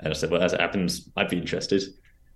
And 0.00 0.08
I 0.08 0.16
said, 0.16 0.30
"Well, 0.30 0.42
as 0.42 0.52
it 0.52 0.60
happens, 0.60 1.08
I'd 1.16 1.28
be 1.28 1.38
interested." 1.38 1.82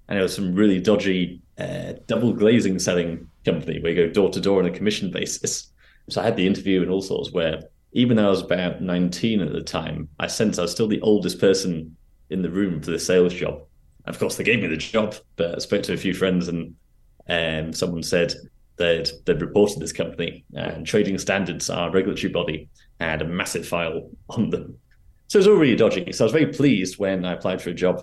And 0.08 0.18
it 0.18 0.22
was 0.22 0.34
some 0.34 0.54
really 0.54 0.80
dodgy 0.80 1.40
uh, 1.58 1.94
double 2.06 2.32
glazing 2.32 2.78
selling 2.78 3.28
company 3.44 3.80
where 3.80 3.92
you 3.92 4.06
go 4.06 4.12
door 4.12 4.30
to 4.30 4.40
door 4.40 4.60
on 4.60 4.66
a 4.66 4.70
commission 4.70 5.10
basis. 5.10 5.70
So 6.08 6.20
I 6.20 6.24
had 6.24 6.36
the 6.36 6.46
interview 6.46 6.82
and 6.82 6.90
all 6.90 7.02
sorts 7.02 7.32
where 7.32 7.62
even 7.92 8.16
though 8.16 8.26
I 8.26 8.30
was 8.30 8.42
about 8.42 8.80
19 8.80 9.40
at 9.40 9.52
the 9.52 9.60
time, 9.60 10.08
I 10.18 10.26
sensed 10.26 10.58
I 10.58 10.62
was 10.62 10.72
still 10.72 10.88
the 10.88 11.00
oldest 11.02 11.38
person 11.38 11.96
in 12.30 12.42
the 12.42 12.50
room 12.50 12.80
for 12.82 12.90
the 12.90 12.98
sales 12.98 13.34
job. 13.34 13.60
Of 14.06 14.18
course, 14.18 14.36
they 14.36 14.44
gave 14.44 14.60
me 14.60 14.68
the 14.68 14.76
job, 14.76 15.14
but 15.36 15.54
I 15.54 15.58
spoke 15.58 15.82
to 15.84 15.92
a 15.92 15.98
few 15.98 16.14
friends 16.14 16.48
and 16.48 16.74
um, 17.28 17.72
someone 17.72 18.02
said 18.02 18.34
they'd, 18.76 19.08
they'd 19.26 19.40
reported 19.40 19.80
this 19.80 19.92
company 19.92 20.44
and 20.54 20.86
trading 20.86 21.18
standards, 21.18 21.70
our 21.70 21.90
regulatory 21.90 22.32
body, 22.32 22.68
had 22.98 23.22
a 23.22 23.26
massive 23.26 23.68
file 23.68 24.10
on 24.30 24.50
them. 24.50 24.76
So 25.28 25.36
it 25.36 25.40
was 25.40 25.48
all 25.48 25.54
really 25.54 25.76
dodgy. 25.76 26.12
So 26.12 26.24
I 26.24 26.26
was 26.26 26.32
very 26.32 26.52
pleased 26.52 26.98
when 26.98 27.24
I 27.24 27.32
applied 27.32 27.62
for 27.62 27.70
a 27.70 27.74
job 27.74 28.02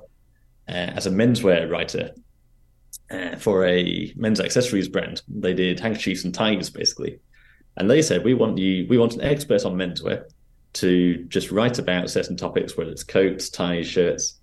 as 0.70 1.06
a 1.06 1.12
menswear 1.12 1.70
writer 1.70 2.12
uh, 3.12 3.36
for 3.36 3.66
a 3.66 4.14
men's 4.16 4.40
accessories 4.40 4.88
brand. 4.88 5.22
They 5.28 5.54
did 5.54 5.80
handkerchiefs 5.80 6.24
and 6.24 6.34
ties, 6.34 6.70
basically. 6.70 7.20
And 7.78 7.90
they 7.90 8.02
said, 8.02 8.24
we 8.24 8.34
want 8.34 8.58
you, 8.58 8.86
we 8.90 8.98
want 8.98 9.16
an 9.16 9.22
expert 9.22 9.66
on 9.66 9.76
menswear 9.76 10.26
to 10.74 11.24
just 11.26 11.52
write 11.52 11.80
about 11.80 12.10
certain 12.10 12.38
topics, 12.38 12.78
whether 12.78 12.92
it's 12.92 13.04
coats, 13.04 13.50
ties, 13.50 13.88
shirts. 13.88 14.40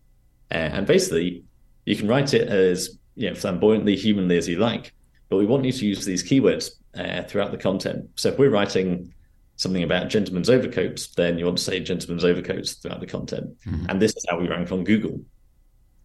Uh, 0.51 0.55
and 0.55 0.87
basically, 0.87 1.45
you 1.85 1.97
can 1.97 2.09
write 2.09 2.35
it 2.35 2.49
as 2.49 2.99
you 3.15 3.29
know, 3.29 3.35
flamboyantly, 3.35 3.97
humanly 3.97 4.37
as 4.37 4.49
you 4.49 4.59
like, 4.59 4.93
but 5.29 5.37
we 5.37 5.47
want 5.47 5.65
you 5.65 5.73
to 5.73 5.87
use 5.87 6.05
these 6.05 6.23
keywords 6.23 6.71
uh, 6.97 7.23
throughout 7.25 7.51
the 7.51 7.59
content. 7.59 8.09
So 8.17 8.31
if 8.31 8.39
we're 8.39 8.51
writing 8.51 9.13
something 9.57 9.83
about 9.83 10.09
gentlemen's 10.09 10.51
overcoats, 10.51 11.09
then 11.15 11.39
you 11.39 11.45
want 11.45 11.59
to 11.59 11.65
say 11.65 11.81
gentlemen's 11.81 12.25
overcoats 12.25 12.75
throughout 12.75 13.01
the 13.01 13.07
content. 13.07 13.57
Mm-hmm. 13.67 13.87
And 13.89 14.03
this 14.03 14.17
is 14.17 14.25
how 14.29 14.39
we 14.39 14.49
rank 14.49 14.71
on 14.73 14.85
Google. 14.85 15.21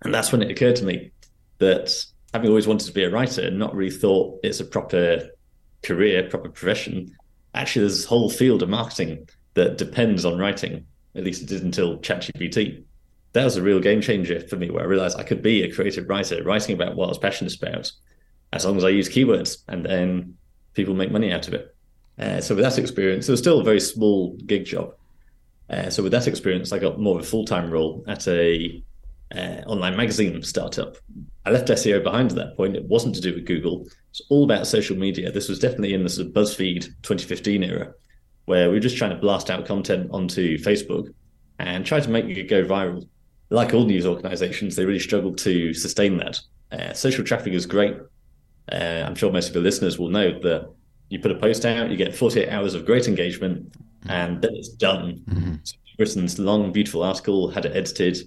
And 0.04 0.14
that's 0.14 0.32
when 0.32 0.42
it 0.42 0.52
occurred 0.52 0.78
to 0.78 0.86
me 0.86 1.12
that 1.60 2.06
having 2.34 2.50
always 2.50 2.68
wanted 2.68 2.88
to 2.88 2.94
be 2.94 3.04
a 3.04 3.10
writer 3.10 3.42
and 3.42 3.60
not 3.60 3.76
really 3.76 3.96
thought 3.96 4.40
it's 4.44 4.60
a 4.60 4.66
proper 4.66 5.30
career, 5.84 6.30
proper 6.30 6.50
profession, 6.50 7.16
actually 7.54 7.82
there's 7.82 7.98
this 7.98 8.06
whole 8.06 8.30
field 8.30 8.64
of 8.64 8.70
marketing 8.70 9.28
that 9.54 9.78
depends 9.78 10.26
on 10.26 10.40
writing. 10.40 10.86
At 11.16 11.24
least 11.24 11.44
it 11.44 11.50
did 11.50 11.64
until 11.64 11.98
ChatGPT 11.98 12.84
that 13.34 13.46
was 13.46 13.56
a 13.56 13.62
real 13.62 13.80
game 13.80 14.02
changer 14.02 14.42
for 14.48 14.58
me 14.58 14.70
where 14.70 14.84
I 14.84 14.88
realized 14.88 15.18
I 15.18 15.24
could 15.24 15.42
be 15.42 15.64
a 15.64 15.74
creative 15.74 16.10
writer 16.10 16.44
writing 16.44 16.76
about 16.76 16.96
what 16.96 17.06
I 17.06 17.10
was 17.10 17.18
passionate 17.18 17.56
about 17.56 17.92
as 18.54 18.66
long 18.66 18.76
as 18.78 18.84
I 18.84 18.90
use 18.90 19.08
keywords 19.08 19.64
and 19.70 19.86
then 19.86 20.38
people 20.74 20.94
make 20.94 21.12
money 21.12 21.32
out 21.32 21.48
of 21.48 21.54
it. 21.54 21.74
Uh, 22.20 22.42
so 22.42 22.54
with 22.56 22.64
that 22.64 22.78
experience, 22.78 23.28
it 23.28 23.32
was 23.32 23.40
still 23.40 23.62
a 23.62 23.64
very 23.64 23.80
small 23.80 24.36
gig 24.46 24.66
job. 24.66 24.94
Uh, 25.70 25.90
so 25.90 26.04
with 26.04 26.12
that 26.12 26.28
experience, 26.28 26.74
I 26.74 26.80
got 26.80 27.00
more 27.00 27.18
of 27.18 27.24
a 27.24 27.28
full-time 27.28 27.72
role 27.72 28.04
at 28.08 28.28
a 28.28 28.84
uh, 29.36 29.62
online 29.68 29.96
magazine 29.96 30.42
startup. 30.44 30.98
I 31.46 31.52
left 31.52 31.68
SEO 31.70 32.04
behind 32.04 32.32
at 32.32 32.38
that 32.38 32.58
point. 32.58 32.76
It 32.76 32.86
wasn't 32.86 33.16
to 33.16 33.22
do 33.22 33.34
with 33.34 33.46
Google. 33.46 33.88
It's 34.10 34.22
all 34.30 34.44
about 34.44 34.68
social 34.68 34.98
media. 34.98 35.32
This 35.32 35.50
was 35.50 35.60
definitely 35.60 35.94
in 35.94 36.04
the 36.04 36.10
sort 36.10 36.28
of 36.28 36.34
BuzzFeed 36.34 36.84
2015 37.02 37.64
era, 37.64 37.94
where 38.46 38.70
we 38.70 38.76
were 38.76 38.80
just 38.80 38.98
trying 38.98 39.12
to 39.12 39.18
blast 39.18 39.50
out 39.50 39.66
content 39.66 40.10
onto 40.12 40.58
Facebook 40.58 41.14
and 41.60 41.86
try 41.86 42.00
to 42.00 42.10
make 42.10 42.26
it 42.26 42.50
go 42.50 42.64
viral 42.64 43.08
like 43.52 43.74
all 43.74 43.86
news 43.86 44.06
organizations, 44.06 44.76
they 44.76 44.86
really 44.86 45.00
struggle 45.00 45.34
to 45.36 45.74
sustain 45.74 46.18
that. 46.18 46.40
Uh, 46.72 46.94
social 46.94 47.24
traffic 47.24 47.54
is 47.54 47.66
great. 47.66 47.98
Uh, 48.72 49.04
I'm 49.06 49.14
sure 49.14 49.32
most 49.32 49.50
of 49.50 49.56
your 49.56 49.64
listeners 49.64 50.00
will 50.00 50.08
know 50.08 50.40
that 50.40 50.72
you 51.10 51.20
put 51.20 51.32
a 51.32 51.36
post 51.36 51.66
out, 51.66 51.92
you 51.92 51.98
get 51.98 52.16
48 52.16 52.50
hours 52.50 52.74
of 52.74 52.86
great 52.86 53.10
engagement, 53.10 53.74
and 54.08 54.42
then 54.42 54.56
it's 54.56 54.70
done. 54.70 55.22
Mm-hmm. 55.30 55.56
So 55.64 55.76
written 56.00 56.46
long, 56.46 56.72
beautiful 56.72 57.04
article, 57.04 57.52
had 57.52 57.66
it 57.66 57.76
edited. 57.76 58.18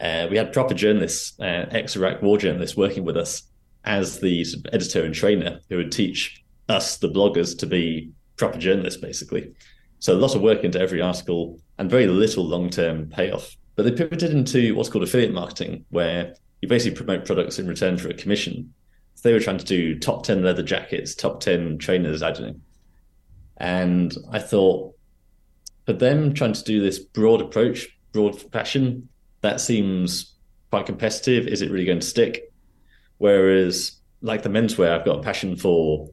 Uh, 0.00 0.26
we 0.30 0.36
had 0.36 0.52
proper 0.52 0.74
journalists, 0.74 1.38
uh, 1.40 1.66
ex-Iraq 1.70 2.22
war 2.22 2.38
journalists, 2.38 2.76
working 2.76 3.04
with 3.04 3.16
us 3.16 3.42
as 3.84 4.20
the 4.20 4.44
editor 4.72 5.04
and 5.04 5.14
trainer 5.14 5.60
who 5.68 5.76
would 5.76 5.92
teach 5.92 6.42
us, 6.68 6.96
the 6.98 7.08
bloggers, 7.08 7.56
to 7.58 7.66
be 7.66 8.10
proper 8.36 8.58
journalists, 8.58 9.00
basically. 9.00 9.52
So 9.98 10.14
a 10.14 10.16
lot 10.16 10.34
of 10.34 10.40
work 10.40 10.64
into 10.64 10.80
every 10.80 11.02
article 11.02 11.60
and 11.78 11.90
very 11.90 12.06
little 12.06 12.44
long 12.44 12.70
term 12.70 13.08
payoff. 13.08 13.54
But 13.76 13.84
they 13.84 13.92
pivoted 13.92 14.30
into 14.30 14.74
what's 14.74 14.88
called 14.88 15.04
affiliate 15.04 15.34
marketing, 15.34 15.84
where 15.90 16.34
you 16.62 16.68
basically 16.68 16.96
promote 16.96 17.26
products 17.26 17.58
in 17.58 17.66
return 17.66 17.98
for 17.98 18.08
a 18.08 18.14
commission. 18.14 18.72
So 19.14 19.28
they 19.28 19.34
were 19.34 19.40
trying 19.40 19.58
to 19.58 19.64
do 19.64 19.98
top 19.98 20.24
10 20.24 20.42
leather 20.42 20.62
jackets, 20.62 21.14
top 21.14 21.40
10 21.40 21.78
trainers, 21.78 22.22
I 22.22 22.32
don't 22.32 22.46
know. 22.46 22.60
And 23.58 24.16
I 24.32 24.38
thought, 24.38 24.94
for 25.84 25.92
them 25.92 26.32
trying 26.32 26.54
to 26.54 26.64
do 26.64 26.80
this 26.80 26.98
broad 26.98 27.42
approach, 27.42 27.88
broad 28.12 28.40
fashion, 28.50 29.09
that 29.42 29.60
seems 29.60 30.34
quite 30.70 30.86
competitive. 30.86 31.46
Is 31.46 31.62
it 31.62 31.70
really 31.70 31.84
going 31.84 32.00
to 32.00 32.06
stick? 32.06 32.52
Whereas, 33.18 33.92
like 34.22 34.42
the 34.42 34.48
menswear, 34.48 34.92
I've 34.92 35.04
got 35.04 35.18
a 35.18 35.22
passion 35.22 35.56
for 35.56 36.10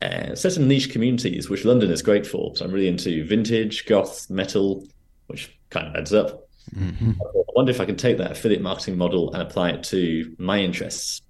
uh, 0.00 0.34
certain 0.34 0.68
niche 0.68 0.90
communities, 0.90 1.50
which 1.50 1.64
London 1.64 1.90
is 1.90 2.02
great 2.02 2.26
for. 2.26 2.54
So 2.56 2.64
I'm 2.64 2.72
really 2.72 2.88
into 2.88 3.26
vintage, 3.26 3.86
goth, 3.86 4.30
metal, 4.30 4.86
which 5.26 5.58
kind 5.70 5.88
of 5.88 5.96
adds 5.96 6.14
up. 6.14 6.48
Mm-hmm. 6.74 7.12
I 7.20 7.42
wonder 7.54 7.70
if 7.70 7.80
I 7.80 7.84
can 7.84 7.96
take 7.96 8.18
that 8.18 8.32
affiliate 8.32 8.62
marketing 8.62 8.96
model 8.96 9.32
and 9.32 9.42
apply 9.42 9.70
it 9.70 9.82
to 9.84 10.34
my 10.38 10.60
interests. 10.60 11.22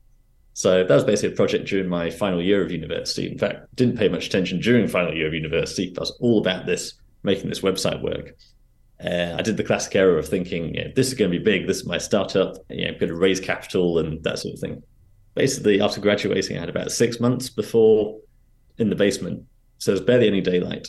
So 0.55 0.83
that 0.83 0.95
was 0.95 1.05
basically 1.05 1.35
a 1.35 1.37
project 1.37 1.69
during 1.69 1.89
my 1.89 2.11
final 2.11 2.43
year 2.43 2.65
of 2.65 2.73
university. 2.73 3.31
In 3.31 3.39
fact, 3.39 3.75
didn't 3.77 3.97
pay 3.97 4.09
much 4.09 4.27
attention 4.27 4.59
during 4.59 4.89
final 4.89 5.15
year 5.15 5.29
of 5.29 5.35
university. 5.35 5.95
I 5.97 6.01
was 6.01 6.17
all 6.21 6.41
about 6.41 6.67
this, 6.67 6.95
making 7.23 7.49
this 7.49 7.61
website 7.61 8.03
work. 8.03 8.37
Uh, 9.05 9.37
I 9.39 9.43
did 9.43 9.57
the 9.57 9.65
classic 9.65 9.95
error 9.95 10.19
of 10.19 10.29
thinking, 10.29 10.75
you 10.75 10.85
know, 10.85 10.91
this 10.95 11.07
is 11.07 11.15
going 11.15 11.31
to 11.31 11.39
be 11.39 11.45
big. 11.45 11.67
This 11.67 11.79
is 11.79 11.87
my 11.87 11.99
startup. 11.99 12.57
You 12.69 12.85
know, 12.85 12.89
I'm 12.93 12.99
going 12.99 13.09
to 13.09 13.17
raise 13.17 13.41
capital 13.41 13.99
and 13.99 14.23
that 14.25 14.39
sort 14.41 14.55
of 14.55 14.61
thing. 14.61 14.83
Basically, 15.35 15.81
after 15.81 16.01
graduating, 16.01 16.57
I 16.57 16.61
had 16.61 16.69
about 16.69 16.91
six 16.91 17.21
months 17.21 17.49
before 17.49 18.19
in 18.79 18.91
the 18.91 18.97
basement, 18.97 19.45
so 19.79 19.93
there's 19.93 20.05
barely 20.05 20.27
any 20.27 20.41
daylight. 20.41 20.89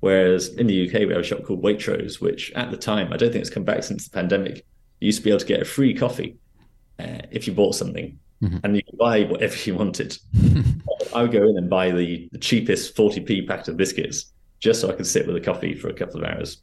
Whereas 0.00 0.48
in 0.48 0.66
the 0.66 0.88
UK, 0.88 1.00
we 1.00 1.12
have 1.12 1.20
a 1.20 1.22
shop 1.22 1.44
called 1.44 1.62
Waitrose, 1.62 2.20
which 2.20 2.52
at 2.52 2.70
the 2.70 2.76
time, 2.76 3.12
I 3.12 3.16
don't 3.16 3.32
think 3.32 3.42
it's 3.42 3.50
come 3.50 3.64
back 3.64 3.82
since 3.82 4.04
the 4.04 4.10
pandemic. 4.10 4.64
You 5.00 5.06
used 5.06 5.18
to 5.18 5.24
be 5.24 5.30
able 5.30 5.40
to 5.40 5.46
get 5.46 5.60
a 5.60 5.64
free 5.64 5.94
coffee 5.94 6.36
uh, 6.98 7.22
if 7.30 7.46
you 7.46 7.52
bought 7.52 7.74
something, 7.74 8.18
mm-hmm. 8.42 8.58
and 8.62 8.76
you 8.76 8.82
could 8.82 8.98
buy 8.98 9.24
whatever 9.24 9.56
you 9.64 9.74
wanted. 9.74 10.16
I 11.14 11.22
would 11.22 11.32
go 11.32 11.42
in 11.48 11.56
and 11.58 11.68
buy 11.68 11.90
the, 11.90 12.28
the 12.32 12.38
cheapest 12.38 12.96
40p 12.96 13.46
packet 13.46 13.68
of 13.68 13.76
biscuits 13.76 14.32
just 14.58 14.80
so 14.80 14.88
I 14.88 14.94
could 14.94 15.06
sit 15.06 15.26
with 15.26 15.36
a 15.36 15.40
coffee 15.40 15.74
for 15.74 15.88
a 15.88 15.94
couple 15.94 16.22
of 16.22 16.30
hours. 16.30 16.62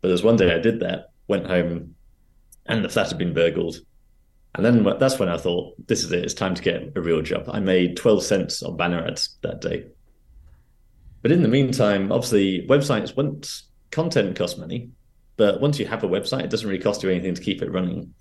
But 0.00 0.08
there's 0.08 0.22
one 0.22 0.36
day 0.36 0.54
I 0.54 0.58
did 0.58 0.80
that, 0.80 1.10
went 1.28 1.46
home, 1.46 1.94
and 2.66 2.84
the 2.84 2.88
flat 2.88 3.08
had 3.08 3.18
been 3.18 3.34
burgled. 3.34 3.76
And 4.54 4.64
then 4.64 4.82
that's 4.98 5.18
when 5.18 5.28
I 5.28 5.36
thought, 5.36 5.74
this 5.86 6.02
is 6.02 6.10
it. 6.10 6.24
It's 6.24 6.34
time 6.34 6.54
to 6.54 6.62
get 6.62 6.92
a 6.96 7.00
real 7.00 7.22
job. 7.22 7.48
I 7.48 7.60
made 7.60 7.96
12 7.96 8.22
cents 8.22 8.62
on 8.62 8.76
banner 8.76 9.06
ads 9.06 9.36
that 9.42 9.60
day. 9.60 9.86
But 11.22 11.32
in 11.32 11.42
the 11.42 11.48
meantime, 11.48 12.10
obviously, 12.10 12.66
websites, 12.66 13.16
once 13.16 13.68
content 13.90 14.36
costs 14.36 14.58
money, 14.58 14.90
but 15.36 15.60
once 15.60 15.78
you 15.78 15.86
have 15.86 16.02
a 16.02 16.08
website, 16.08 16.44
it 16.44 16.50
doesn't 16.50 16.68
really 16.68 16.82
cost 16.82 17.02
you 17.02 17.10
anything 17.10 17.34
to 17.34 17.42
keep 17.42 17.62
it 17.62 17.70
running. 17.70 18.14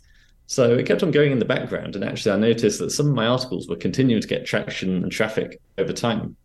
So 0.47 0.73
it 0.73 0.85
kept 0.85 1.03
on 1.03 1.11
going 1.11 1.31
in 1.31 1.39
the 1.39 1.45
background. 1.45 1.95
And 1.95 2.03
actually, 2.03 2.31
I 2.31 2.37
noticed 2.37 2.79
that 2.79 2.91
some 2.91 3.07
of 3.07 3.13
my 3.13 3.27
articles 3.27 3.67
were 3.67 3.75
continuing 3.75 4.21
to 4.21 4.27
get 4.27 4.45
traction 4.45 5.03
and 5.03 5.11
traffic 5.11 5.61
over 5.77 5.93
time. 5.93 6.35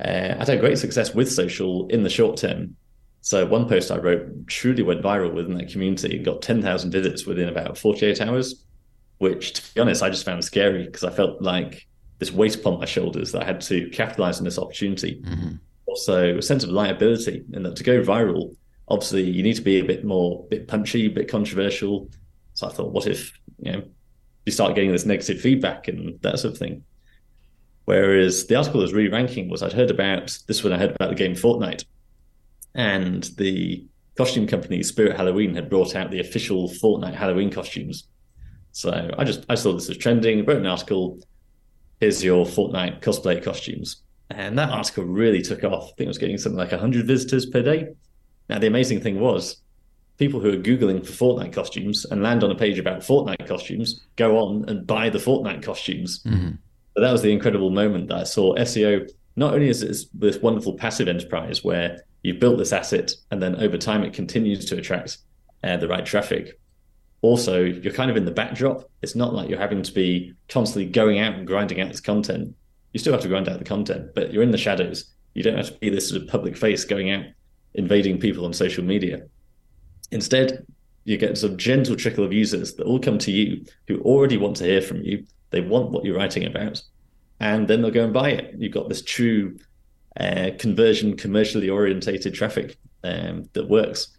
Uh, 0.00 0.34
I 0.38 0.44
had 0.44 0.60
great 0.60 0.78
success 0.78 1.14
with 1.14 1.30
social 1.30 1.86
in 1.88 2.02
the 2.02 2.10
short 2.10 2.36
term. 2.36 2.76
So 3.22 3.46
one 3.46 3.68
post 3.68 3.92
I 3.92 3.98
wrote 3.98 4.48
truly 4.48 4.82
went 4.82 5.00
viral 5.00 5.32
within 5.32 5.54
that 5.54 5.70
community 5.70 6.16
and 6.16 6.24
got 6.24 6.42
10,000 6.42 6.90
visits 6.90 7.24
within 7.24 7.48
about 7.48 7.78
48 7.78 8.20
hours, 8.20 8.64
which, 9.18 9.52
to 9.52 9.74
be 9.74 9.80
honest, 9.80 10.02
I 10.02 10.10
just 10.10 10.24
found 10.24 10.44
scary 10.44 10.86
because 10.86 11.04
I 11.04 11.10
felt 11.10 11.40
like 11.40 11.86
this 12.18 12.32
weight 12.32 12.56
upon 12.56 12.80
my 12.80 12.84
shoulders 12.84 13.30
that 13.30 13.42
I 13.42 13.46
had 13.46 13.60
to 13.62 13.88
capitalize 13.90 14.38
on 14.38 14.44
this 14.44 14.58
opportunity. 14.58 15.22
Mm-hmm. 15.24 15.52
Also, 15.86 16.38
a 16.38 16.42
sense 16.42 16.64
of 16.64 16.70
liability, 16.70 17.44
and 17.52 17.64
that 17.64 17.76
to 17.76 17.84
go 17.84 18.02
viral, 18.02 18.56
obviously, 18.88 19.22
you 19.22 19.44
need 19.44 19.54
to 19.54 19.62
be 19.62 19.78
a 19.78 19.84
bit 19.84 20.04
more, 20.04 20.44
bit 20.50 20.66
punchy, 20.66 21.06
a 21.06 21.10
bit 21.10 21.28
controversial. 21.28 22.10
So 22.54 22.66
I 22.66 22.70
thought, 22.70 22.92
what 22.92 23.06
if 23.06 23.38
you 23.60 23.72
know 23.72 23.82
you 24.44 24.52
start 24.52 24.74
getting 24.74 24.90
this 24.90 25.06
negative 25.06 25.40
feedback 25.40 25.86
and 25.86 26.20
that 26.22 26.40
sort 26.40 26.54
of 26.54 26.58
thing? 26.58 26.82
Whereas 27.84 28.46
the 28.46 28.56
article 28.56 28.80
was 28.80 28.92
re-ranking 28.92 29.48
was 29.48 29.62
I'd 29.62 29.72
heard 29.72 29.90
about 29.90 30.36
this 30.48 30.64
when 30.64 30.72
I 30.72 30.78
heard 30.78 30.96
about 30.96 31.10
the 31.10 31.16
game 31.16 31.34
Fortnite, 31.34 31.84
and 32.74 33.24
the 33.36 33.86
costume 34.16 34.46
company 34.46 34.82
Spirit 34.82 35.16
Halloween 35.16 35.54
had 35.54 35.70
brought 35.70 35.96
out 35.96 36.10
the 36.10 36.20
official 36.20 36.68
Fortnite 36.68 37.14
Halloween 37.14 37.50
costumes. 37.50 38.08
So 38.72 39.10
I 39.18 39.24
just 39.24 39.44
I 39.48 39.54
saw 39.54 39.72
this 39.72 39.88
was 39.88 39.98
trending, 39.98 40.44
wrote 40.44 40.58
an 40.58 40.66
article. 40.66 41.18
Here's 42.00 42.24
your 42.24 42.44
Fortnite 42.44 43.00
cosplay 43.00 43.42
costumes, 43.42 44.02
and 44.30 44.58
that 44.58 44.70
article 44.70 45.04
really 45.04 45.42
took 45.42 45.62
off. 45.64 45.84
I 45.84 45.94
think 45.96 46.00
it 46.00 46.08
was 46.08 46.18
getting 46.18 46.38
something 46.38 46.58
like 46.58 46.72
100 46.72 47.06
visitors 47.06 47.46
per 47.46 47.62
day. 47.62 47.88
Now 48.48 48.58
the 48.58 48.66
amazing 48.66 49.00
thing 49.00 49.20
was, 49.20 49.62
people 50.18 50.40
who 50.40 50.52
are 50.52 50.62
googling 50.62 51.04
for 51.04 51.12
Fortnite 51.12 51.52
costumes 51.52 52.04
and 52.06 52.22
land 52.22 52.44
on 52.44 52.50
a 52.50 52.54
page 52.54 52.78
about 52.78 53.00
Fortnite 53.00 53.46
costumes 53.46 54.02
go 54.16 54.38
on 54.38 54.64
and 54.68 54.86
buy 54.86 55.10
the 55.10 55.18
Fortnite 55.18 55.62
costumes. 55.62 56.22
Mm-hmm. 56.24 56.50
But 56.94 57.00
that 57.00 57.12
was 57.12 57.22
the 57.22 57.32
incredible 57.32 57.70
moment 57.70 58.08
that 58.08 58.18
I 58.18 58.24
saw 58.24 58.54
SEO. 58.56 59.10
Not 59.36 59.54
only 59.54 59.68
is 59.68 59.82
it 59.82 59.96
this 60.14 60.38
wonderful 60.38 60.74
passive 60.74 61.08
enterprise 61.08 61.64
where 61.64 62.04
you've 62.22 62.40
built 62.40 62.58
this 62.58 62.72
asset 62.72 63.12
and 63.30 63.42
then 63.42 63.56
over 63.56 63.76
time 63.76 64.02
it 64.04 64.12
continues 64.12 64.64
to 64.66 64.76
attract 64.76 65.18
uh, 65.64 65.76
the 65.76 65.88
right 65.88 66.04
traffic. 66.04 66.58
Also, 67.20 67.62
you're 67.62 67.92
kind 67.92 68.10
of 68.10 68.16
in 68.16 68.24
the 68.24 68.32
backdrop. 68.32 68.90
It's 69.00 69.14
not 69.14 69.32
like 69.32 69.48
you're 69.48 69.58
having 69.58 69.82
to 69.82 69.92
be 69.92 70.34
constantly 70.48 70.90
going 70.90 71.20
out 71.20 71.34
and 71.34 71.46
grinding 71.46 71.80
out 71.80 71.88
this 71.88 72.00
content. 72.00 72.54
You 72.92 72.98
still 72.98 73.12
have 73.12 73.22
to 73.22 73.28
grind 73.28 73.48
out 73.48 73.58
the 73.58 73.64
content, 73.64 74.10
but 74.14 74.32
you're 74.32 74.42
in 74.42 74.50
the 74.50 74.58
shadows. 74.58 75.12
You 75.34 75.42
don't 75.42 75.56
have 75.56 75.68
to 75.68 75.78
be 75.78 75.88
this 75.88 76.08
sort 76.08 76.22
of 76.22 76.28
public 76.28 76.56
face 76.56 76.84
going 76.84 77.10
out, 77.10 77.24
invading 77.74 78.18
people 78.18 78.44
on 78.44 78.52
social 78.52 78.84
media. 78.84 79.22
Instead, 80.10 80.66
you 81.04 81.16
get 81.16 81.38
some 81.38 81.56
gentle 81.56 81.96
trickle 81.96 82.24
of 82.24 82.32
users 82.32 82.74
that 82.74 82.86
all 82.86 82.98
come 82.98 83.18
to 83.18 83.30
you 83.30 83.64
who 83.88 84.00
already 84.02 84.36
want 84.36 84.56
to 84.56 84.64
hear 84.64 84.82
from 84.82 85.02
you. 85.02 85.24
They 85.50 85.60
want 85.60 85.90
what 85.90 86.04
you're 86.04 86.16
writing 86.16 86.44
about, 86.44 86.82
and 87.40 87.66
then 87.66 87.82
they'll 87.82 87.90
go 87.90 88.04
and 88.04 88.12
buy 88.12 88.30
it. 88.30 88.54
You've 88.58 88.72
got 88.72 88.88
this 88.88 89.02
true 89.02 89.58
uh, 90.18 90.50
conversion, 90.58 91.16
commercially 91.16 91.70
orientated 91.70 92.34
traffic 92.34 92.76
um, 93.04 93.48
that 93.52 93.68
works. 93.68 94.16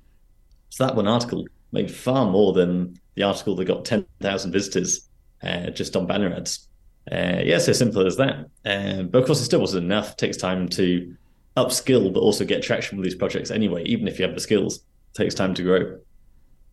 So 0.69 0.86
that 0.86 0.95
one 0.95 1.08
article 1.08 1.45
made 1.71 1.91
far 1.91 2.29
more 2.29 2.53
than 2.53 2.99
the 3.15 3.23
article 3.23 3.56
that 3.56 3.65
got 3.65 3.86
10,000 3.86 4.51
visitors 4.51 5.10
uh, 5.43 5.69
just 5.69 5.95
on 5.95 6.08
banner 6.08 6.34
ads. 6.34 6.67
Uh, 7.12 7.41
yeah, 7.43 7.58
so 7.58 7.73
simple 7.73 8.06
as 8.08 8.17
that. 8.17 8.45
Uh, 8.65 9.03
but 9.03 9.19
of 9.19 9.25
course, 9.25 9.41
it 9.41 9.45
still 9.45 9.60
wasn't 9.60 9.84
enough. 9.84 10.12
It 10.12 10.17
takes 10.17 10.38
time 10.38 10.69
to 10.69 11.15
upskill, 11.58 12.12
but 12.13 12.21
also 12.21 12.45
get 12.45 12.63
traction 12.63 12.97
with 12.97 13.06
these 13.06 13.15
projects 13.15 13.51
anyway, 13.51 13.84
even 13.84 14.08
if 14.08 14.17
you 14.17 14.25
have 14.25 14.34
the 14.34 14.41
skills. 14.41 14.77
It 14.77 15.17
takes 15.17 15.36
time 15.36 15.53
to 15.56 15.63
grow. 15.63 15.99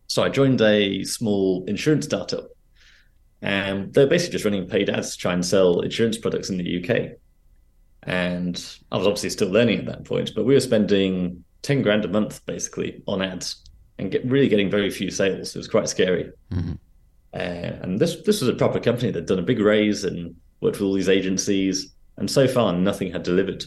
So 0.07 0.23
I 0.23 0.29
joined 0.29 0.61
a 0.61 1.03
small 1.03 1.63
insurance 1.67 2.05
startup. 2.05 2.47
And 3.41 3.93
they're 3.93 4.07
basically 4.07 4.33
just 4.33 4.45
running 4.45 4.67
paid 4.67 4.89
ads 4.89 5.11
to 5.11 5.17
try 5.17 5.33
and 5.33 5.45
sell 5.45 5.81
insurance 5.81 6.17
products 6.17 6.49
in 6.49 6.57
the 6.57 6.83
UK. 6.83 7.17
And 8.03 8.55
I 8.91 8.97
was 8.97 9.05
obviously 9.05 9.29
still 9.29 9.49
learning 9.49 9.79
at 9.79 9.85
that 9.85 10.05
point, 10.05 10.31
but 10.35 10.45
we 10.45 10.53
were 10.53 10.59
spending 10.59 11.43
10 11.61 11.81
grand 11.81 12.05
a 12.05 12.07
month 12.07 12.43
basically 12.45 13.03
on 13.07 13.21
ads 13.21 13.63
and 13.99 14.11
get, 14.11 14.25
really 14.25 14.47
getting 14.47 14.69
very 14.69 14.89
few 14.89 15.11
sales. 15.11 15.55
It 15.55 15.59
was 15.59 15.67
quite 15.67 15.87
scary. 15.87 16.31
Mm-hmm. 16.51 16.73
Uh, 17.33 17.37
and 17.83 17.99
this 17.99 18.17
this 18.25 18.41
was 18.41 18.49
a 18.49 18.53
proper 18.53 18.79
company 18.79 19.09
that'd 19.09 19.27
done 19.27 19.39
a 19.39 19.43
big 19.43 19.59
raise 19.59 20.03
and 20.03 20.35
worked 20.59 20.79
with 20.79 20.87
all 20.87 20.93
these 20.93 21.07
agencies, 21.07 21.93
and 22.17 22.29
so 22.29 22.47
far 22.47 22.73
nothing 22.73 23.11
had 23.11 23.23
delivered. 23.23 23.63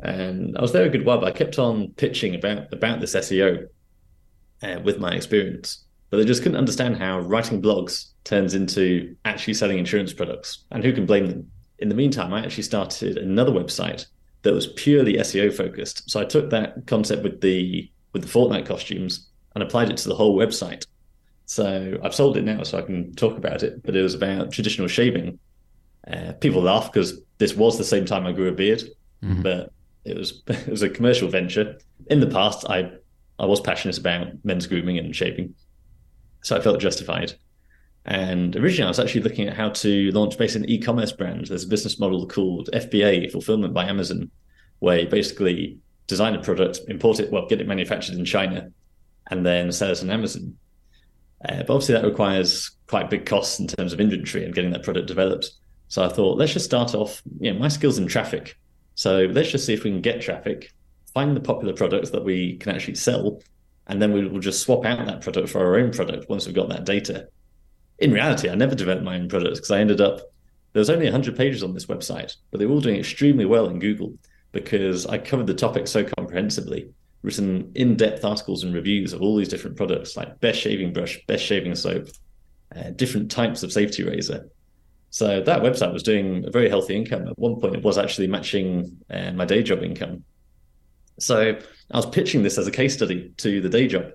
And 0.00 0.56
I 0.56 0.62
was 0.62 0.72
there 0.72 0.84
a 0.84 0.88
good 0.88 1.04
while, 1.04 1.18
but 1.18 1.28
I 1.28 1.36
kept 1.36 1.58
on 1.58 1.88
pitching 1.96 2.34
about 2.34 2.72
about 2.72 3.00
this 3.00 3.14
SEO 3.14 3.66
uh, 4.62 4.80
with 4.82 4.98
my 4.98 5.12
experience, 5.12 5.84
but 6.08 6.16
they 6.16 6.24
just 6.24 6.42
couldn't 6.42 6.58
understand 6.58 6.96
how 6.96 7.20
writing 7.20 7.60
blogs 7.60 8.12
turns 8.24 8.54
into 8.54 9.14
actually 9.26 9.54
selling 9.54 9.78
insurance 9.78 10.14
products, 10.14 10.64
and 10.70 10.82
who 10.82 10.92
can 10.94 11.04
blame 11.04 11.26
them? 11.26 11.50
In 11.78 11.88
the 11.88 11.94
meantime, 11.94 12.32
I 12.32 12.44
actually 12.44 12.62
started 12.62 13.16
another 13.16 13.52
website 13.52 14.06
that 14.42 14.54
was 14.54 14.68
purely 14.68 15.14
SEO 15.14 15.52
focused. 15.54 16.08
So 16.10 16.20
I 16.20 16.24
took 16.24 16.50
that 16.50 16.86
concept 16.86 17.22
with 17.22 17.40
the 17.40 17.90
with 18.12 18.22
the 18.22 18.28
Fortnite 18.28 18.66
costumes 18.66 19.28
and 19.54 19.62
applied 19.62 19.90
it 19.90 19.96
to 19.98 20.08
the 20.08 20.14
whole 20.14 20.38
website. 20.38 20.86
So 21.46 21.98
I've 22.02 22.14
sold 22.14 22.36
it 22.36 22.44
now, 22.44 22.62
so 22.62 22.78
I 22.78 22.82
can 22.82 23.14
talk 23.14 23.36
about 23.36 23.62
it. 23.62 23.82
But 23.82 23.96
it 23.96 24.02
was 24.02 24.14
about 24.14 24.52
traditional 24.52 24.88
shaving. 24.88 25.38
Uh, 26.06 26.32
people 26.34 26.62
laugh 26.62 26.92
because 26.92 27.20
this 27.38 27.54
was 27.54 27.76
the 27.76 27.84
same 27.84 28.04
time 28.04 28.26
I 28.26 28.32
grew 28.32 28.48
a 28.48 28.52
beard, 28.52 28.82
mm-hmm. 29.22 29.42
but 29.42 29.72
it 30.04 30.16
was 30.16 30.42
it 30.46 30.68
was 30.68 30.82
a 30.82 30.88
commercial 30.88 31.28
venture. 31.28 31.78
In 32.06 32.20
the 32.20 32.26
past, 32.26 32.64
I 32.68 32.92
I 33.38 33.46
was 33.46 33.60
passionate 33.60 33.98
about 33.98 34.28
men's 34.44 34.66
grooming 34.66 34.98
and 34.98 35.14
shaving, 35.14 35.54
so 36.42 36.56
I 36.56 36.60
felt 36.60 36.80
justified. 36.80 37.34
And 38.06 38.54
originally, 38.56 38.84
I 38.84 38.88
was 38.88 39.00
actually 39.00 39.22
looking 39.22 39.48
at 39.48 39.56
how 39.56 39.70
to 39.70 40.10
launch 40.12 40.36
basically 40.36 40.66
an 40.66 40.70
e-commerce 40.70 41.12
brand. 41.12 41.46
There's 41.46 41.64
a 41.64 41.68
business 41.68 41.98
model 41.98 42.26
called 42.26 42.68
FBA, 42.72 43.32
Fulfillment 43.32 43.72
by 43.72 43.86
Amazon, 43.86 44.30
where 44.80 45.00
you 45.00 45.08
basically 45.08 45.78
design 46.06 46.34
a 46.34 46.42
product, 46.42 46.80
import 46.88 47.20
it, 47.20 47.32
well, 47.32 47.46
get 47.46 47.60
it 47.60 47.66
manufactured 47.66 48.16
in 48.16 48.24
China, 48.24 48.70
and 49.30 49.44
then 49.44 49.72
sell 49.72 49.90
it 49.90 50.02
on 50.02 50.10
Amazon. 50.10 50.56
Uh, 51.48 51.58
but 51.58 51.70
obviously, 51.70 51.94
that 51.94 52.04
requires 52.04 52.72
quite 52.88 53.08
big 53.08 53.24
costs 53.24 53.58
in 53.58 53.66
terms 53.66 53.92
of 53.92 54.00
inventory 54.00 54.44
and 54.44 54.54
getting 54.54 54.72
that 54.72 54.82
product 54.82 55.06
developed. 55.06 55.50
So 55.88 56.04
I 56.04 56.08
thought, 56.08 56.36
let's 56.36 56.52
just 56.52 56.64
start 56.66 56.94
off. 56.94 57.22
You 57.40 57.52
know, 57.52 57.58
my 57.58 57.68
skills 57.68 57.98
in 57.98 58.06
traffic. 58.06 58.58
So 58.96 59.26
let's 59.30 59.50
just 59.50 59.64
see 59.64 59.72
if 59.72 59.84
we 59.84 59.90
can 59.90 60.02
get 60.02 60.20
traffic 60.20 60.70
find 61.14 61.36
the 61.36 61.40
popular 61.40 61.72
products 61.72 62.10
that 62.10 62.24
we 62.24 62.56
can 62.56 62.74
actually 62.74 62.96
sell, 62.96 63.40
and 63.86 64.02
then 64.02 64.12
we 64.12 64.26
will 64.26 64.40
just 64.40 64.62
swap 64.62 64.84
out 64.84 65.06
that 65.06 65.20
product 65.22 65.48
for 65.48 65.60
our 65.60 65.78
own 65.78 65.92
product 65.92 66.28
once 66.28 66.44
we've 66.44 66.54
got 66.54 66.68
that 66.68 66.84
data. 66.84 67.28
In 67.98 68.12
reality, 68.12 68.48
I 68.48 68.54
never 68.54 68.74
developed 68.74 69.04
my 69.04 69.16
own 69.16 69.28
products 69.28 69.58
because 69.58 69.70
I 69.70 69.80
ended 69.80 70.00
up 70.00 70.20
there 70.72 70.80
was 70.80 70.90
only 70.90 71.06
100 71.06 71.36
pages 71.36 71.62
on 71.62 71.72
this 71.72 71.86
website, 71.86 72.34
but 72.50 72.58
they 72.58 72.66
were 72.66 72.74
all 72.74 72.80
doing 72.80 72.98
extremely 72.98 73.44
well 73.44 73.68
in 73.68 73.78
Google 73.78 74.12
because 74.50 75.06
I 75.06 75.18
covered 75.18 75.46
the 75.46 75.54
topic 75.54 75.86
so 75.86 76.04
comprehensively, 76.04 76.90
written 77.22 77.70
in-depth 77.76 78.24
articles 78.24 78.64
and 78.64 78.74
reviews 78.74 79.12
of 79.12 79.22
all 79.22 79.36
these 79.36 79.48
different 79.48 79.76
products 79.76 80.16
like 80.16 80.40
best 80.40 80.60
shaving 80.60 80.92
brush, 80.92 81.20
best 81.26 81.44
shaving 81.44 81.76
soap, 81.76 82.08
uh, 82.74 82.90
different 82.90 83.30
types 83.30 83.62
of 83.62 83.72
safety 83.72 84.02
razor. 84.02 84.48
So 85.10 85.40
that 85.42 85.62
website 85.62 85.92
was 85.92 86.02
doing 86.02 86.44
a 86.44 86.50
very 86.50 86.68
healthy 86.68 86.96
income. 86.96 87.28
At 87.28 87.38
one 87.38 87.60
point, 87.60 87.76
it 87.76 87.84
was 87.84 87.96
actually 87.96 88.26
matching 88.26 88.98
uh, 89.08 89.30
my 89.30 89.44
day 89.44 89.62
job 89.62 89.84
income. 89.84 90.24
So 91.20 91.56
I 91.90 91.96
was 91.96 92.06
pitching 92.06 92.42
this 92.42 92.58
as 92.58 92.66
a 92.66 92.72
case 92.72 92.94
study 92.94 93.32
to 93.36 93.60
the 93.60 93.68
day 93.68 93.86
job, 93.86 94.06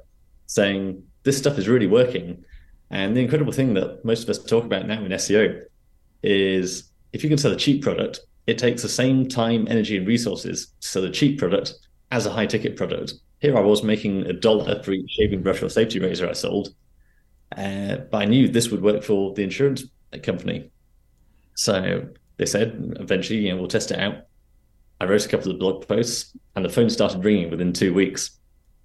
saying 0.48 1.04
this 1.24 1.38
stuff 1.38 1.58
is 1.58 1.70
really 1.70 1.88
working. 1.88 2.44
And 2.92 3.16
the 3.16 3.22
incredible 3.22 3.52
thing 3.52 3.74
that 3.76 4.04
most 4.04 4.24
of 4.24 4.30
us 4.30 4.44
talk 4.44 4.64
about 4.64 4.88
now 4.88 5.04
in 5.04 5.12
SEO 5.12 5.64
is 6.24 6.92
if 7.14 7.24
you 7.24 7.30
can 7.30 7.38
sell 7.38 7.52
a 7.52 7.58
cheap 7.58 7.84
product, 7.84 8.22
it 8.48 8.58
takes 8.58 8.82
the 8.82 8.90
same 8.90 9.28
time, 9.28 9.68
energy, 9.70 9.98
and 9.98 10.08
resources 10.08 10.74
to 10.82 10.88
sell 10.88 11.04
a 11.04 11.12
cheap 11.12 11.38
product 11.38 11.76
as 12.12 12.26
a 12.26 12.32
high 12.32 12.48
ticket 12.48 12.76
product. 12.76 13.14
Here 13.40 13.56
I 13.56 13.62
was 13.62 13.84
making 13.84 14.26
a 14.26 14.34
dollar 14.34 14.82
for 14.84 14.92
each 14.92 15.12
shaving 15.12 15.44
brush 15.44 15.62
or 15.62 15.70
safety 15.70 16.00
razor 16.00 16.28
I 16.28 16.34
sold, 16.34 16.74
uh, 17.56 17.98
but 18.12 18.24
I 18.24 18.26
knew 18.26 18.48
this 18.48 18.70
would 18.70 18.82
work 18.82 19.04
for 19.04 19.34
the 19.34 19.44
insurance 19.44 19.84
company. 20.24 20.72
So 21.56 22.08
they 22.38 22.46
said 22.46 22.96
eventually, 23.00 23.40
you 23.40 23.52
know, 23.52 23.58
we'll 23.58 23.68
test 23.68 23.92
it 23.92 24.00
out. 24.00 24.24
I 25.00 25.06
wrote 25.06 25.26
a 25.26 25.30
couple 25.30 25.52
of 25.52 25.60
blog 25.60 25.88
posts, 25.88 26.36
and 26.56 26.66
the 26.66 26.70
phone 26.70 26.90
started 26.90 27.24
ringing 27.24 27.50
within 27.50 27.72
two 27.72 27.94
weeks. 27.94 28.40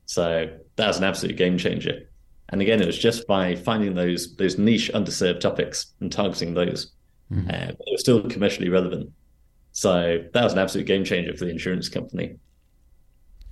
So 0.07 0.51
that 0.77 0.87
was 0.87 0.99
an 0.99 1.05
absolute 1.05 1.37
game 1.37 1.59
changer. 1.59 2.09
And 2.55 2.63
again, 2.63 2.81
it 2.81 2.87
was 2.87 2.97
just 2.97 3.27
by 3.27 3.57
finding 3.57 3.97
those 3.97 4.37
those 4.37 4.59
niche 4.59 4.89
underserved 4.95 5.41
topics 5.41 5.87
and 5.99 6.13
targeting 6.13 6.55
those. 6.55 6.93
Mm-hmm. 7.33 7.51
Uh, 7.51 7.73
it 7.73 7.91
was 7.91 8.01
still 8.01 8.23
commercially 8.29 8.69
relevant. 8.69 9.11
So 9.73 10.23
that 10.33 10.45
was 10.45 10.53
an 10.53 10.61
absolute 10.61 10.87
game 10.87 11.03
changer 11.03 11.37
for 11.37 11.47
the 11.47 11.51
insurance 11.51 11.89
company. 11.89 12.37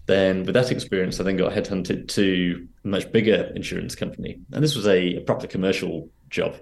Then, 0.07 0.45
with 0.45 0.55
that 0.55 0.71
experience, 0.71 1.19
I 1.19 1.25
then 1.25 1.37
got 1.37 1.53
headhunted 1.53 2.07
to 2.11 2.69
a 2.85 2.87
much 2.87 3.11
bigger 3.11 3.51
insurance 3.57 3.97
company, 3.97 4.39
and 4.53 4.63
this 4.63 4.77
was 4.77 4.87
a, 4.87 5.17
a 5.17 5.21
proper 5.23 5.49
commercial 5.49 6.09
job, 6.29 6.55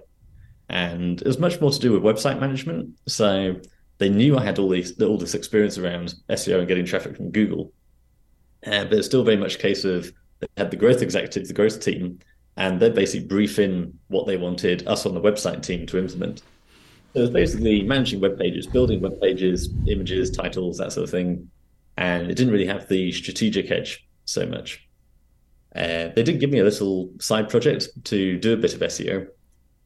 and 0.67 1.21
it 1.21 1.27
was 1.27 1.37
much 1.37 1.61
more 1.61 1.69
to 1.69 1.79
do 1.79 1.91
with 1.91 2.01
website 2.01 2.39
management. 2.39 2.89
So 3.07 3.57
they 3.99 4.09
knew 4.09 4.35
I 4.35 4.43
had 4.43 4.57
all 4.57 4.69
these 4.69 4.99
all 4.99 5.19
this 5.19 5.35
experience 5.35 5.77
around 5.77 6.15
SEO 6.27 6.57
and 6.57 6.67
getting 6.67 6.85
traffic 6.85 7.15
from 7.15 7.29
Google, 7.29 7.71
uh, 8.65 8.85
but 8.85 8.93
it's 8.93 9.05
still 9.05 9.23
very 9.23 9.37
much 9.37 9.57
a 9.57 9.59
case 9.59 9.83
of 9.83 10.11
they 10.41 10.47
had 10.57 10.71
the 10.71 10.77
growth 10.77 11.03
executives, 11.03 11.47
the 11.47 11.53
growth 11.53 11.79
team, 11.79 12.17
and 12.57 12.79
they're 12.79 12.91
basically 12.91 13.27
briefing 13.27 13.93
what 14.07 14.27
they 14.27 14.37
wanted 14.37 14.87
us 14.87 15.05
on 15.05 15.13
the 15.13 15.21
website 15.21 15.63
team 15.63 15.85
to 15.87 15.97
implement. 15.97 16.39
So 17.13 17.19
it 17.19 17.21
was 17.21 17.29
basically 17.29 17.83
managing 17.83 18.21
web 18.21 18.37
pages, 18.37 18.67
building 18.67 19.01
web 19.01 19.19
pages, 19.21 19.69
images, 19.87 20.31
titles, 20.31 20.77
that 20.77 20.93
sort 20.93 21.03
of 21.03 21.09
thing. 21.09 21.49
And 21.97 22.31
it 22.31 22.35
didn't 22.35 22.53
really 22.53 22.67
have 22.67 22.87
the 22.87 23.11
strategic 23.11 23.69
edge 23.69 24.07
so 24.25 24.45
much. 24.45 24.87
Uh, 25.75 26.09
they 26.15 26.23
did 26.23 26.39
give 26.39 26.49
me 26.49 26.59
a 26.59 26.63
little 26.63 27.11
side 27.19 27.49
project 27.49 27.89
to 28.05 28.37
do 28.39 28.53
a 28.53 28.57
bit 28.57 28.73
of 28.73 28.81
SEO, 28.81 29.27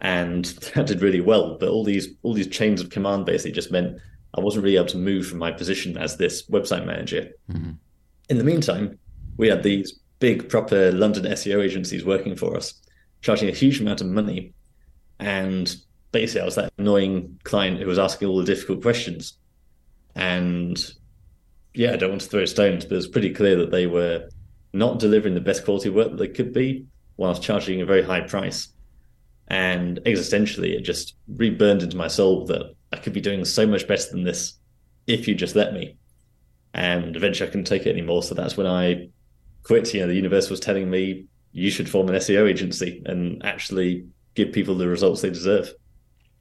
and 0.02 0.46
that 0.76 0.88
did 0.88 1.02
really 1.02 1.22
well. 1.22 1.58
But 1.60 1.70
all 1.70 1.84
these 1.84 2.10
all 2.24 2.34
these 2.34 2.48
chains 2.48 2.82
of 2.82 2.90
command 2.90 3.26
basically 3.26 3.52
just 3.52 3.72
meant 3.72 4.00
I 4.36 4.42
wasn't 4.42 4.64
really 4.64 4.78
able 4.78 4.88
to 4.88 4.98
move 4.98 5.28
from 5.28 5.40
my 5.40 5.52
position 5.52 5.98
as 5.98 6.18
this 6.18 6.48
website 6.50 6.86
manager. 6.86 7.30
Mm-hmm. 7.52 7.72
In 8.30 8.38
the 8.38 8.44
meantime, 8.44 8.98
we 9.38 9.48
had 9.48 9.64
these 9.64 10.00
big 10.26 10.50
proper 10.50 10.92
London 10.92 11.24
SEO 11.24 11.64
agencies 11.64 12.04
working 12.04 12.36
for 12.36 12.58
us, 12.58 12.74
charging 13.22 13.48
a 13.48 13.52
huge 13.52 13.80
amount 13.80 14.02
of 14.02 14.08
money, 14.08 14.56
and 15.20 15.76
basically 16.12 16.42
I 16.42 16.46
was 16.46 16.56
that 16.56 16.74
annoying 16.80 17.40
client 17.44 17.78
who 17.80 17.86
was 17.86 18.00
asking 18.00 18.28
all 18.28 18.40
the 18.40 18.44
difficult 18.44 18.82
questions. 18.82 19.38
And 20.16 20.84
yeah, 21.76 21.94
I 21.94 21.98
don't 21.98 22.10
want 22.10 22.22
to 22.22 22.28
throw 22.28 22.44
stones, 22.46 22.86
but 22.86 22.94
it 22.94 22.96
was 22.96 23.08
pretty 23.08 23.36
clear 23.36 23.56
that 23.58 23.70
they 23.70 23.86
were 23.86 24.28
not 24.74 24.98
delivering 24.98 25.36
the 25.36 25.42
best 25.42 25.64
quality 25.64 25.90
work 25.90 26.10
that 26.10 26.18
they 26.18 26.28
could 26.28 26.52
be 26.52 26.88
whilst 27.18 27.44
charging 27.44 27.82
a 27.82 27.86
very 27.86 28.02
high 28.02 28.22
price. 28.22 28.70
And 29.50 30.00
existentially, 30.06 30.72
it 30.72 30.82
just 30.82 31.14
reburned 31.28 31.84
into 31.84 31.98
my 31.98 32.08
soul 32.08 32.48
that 32.48 32.74
I 32.92 32.98
could 32.98 33.14
be 33.14 33.22
doing 33.22 33.46
so 33.46 33.68
much 33.68 33.88
better 33.88 34.10
than 34.10 34.24
this 34.24 34.54
if 35.06 35.28
you 35.28 35.36
just 35.36 35.56
let 35.56 35.72
me. 35.72 35.98
And 36.74 37.16
eventually 37.16 37.48
I 37.48 37.52
couldn't 37.52 37.68
take 37.68 37.86
it 37.86 37.92
anymore. 37.92 38.24
So 38.24 38.34
that's 38.34 38.58
when 38.58 38.66
I 38.66 39.10
quit. 39.66 39.94
You 39.94 40.02
know, 40.02 40.08
the 40.08 40.16
universe 40.16 40.50
was 40.50 40.60
telling 40.60 40.90
me 40.90 41.26
you 41.52 41.70
should 41.70 41.90
form 41.90 42.10
an 42.10 42.16
SEO 42.16 42.50
agency 42.50 43.02
and 43.06 43.44
actually 43.46 44.06
give 44.36 44.52
people 44.52 44.76
the 44.76 44.88
results 44.88 45.22
they 45.22 45.30
deserve. 45.30 45.74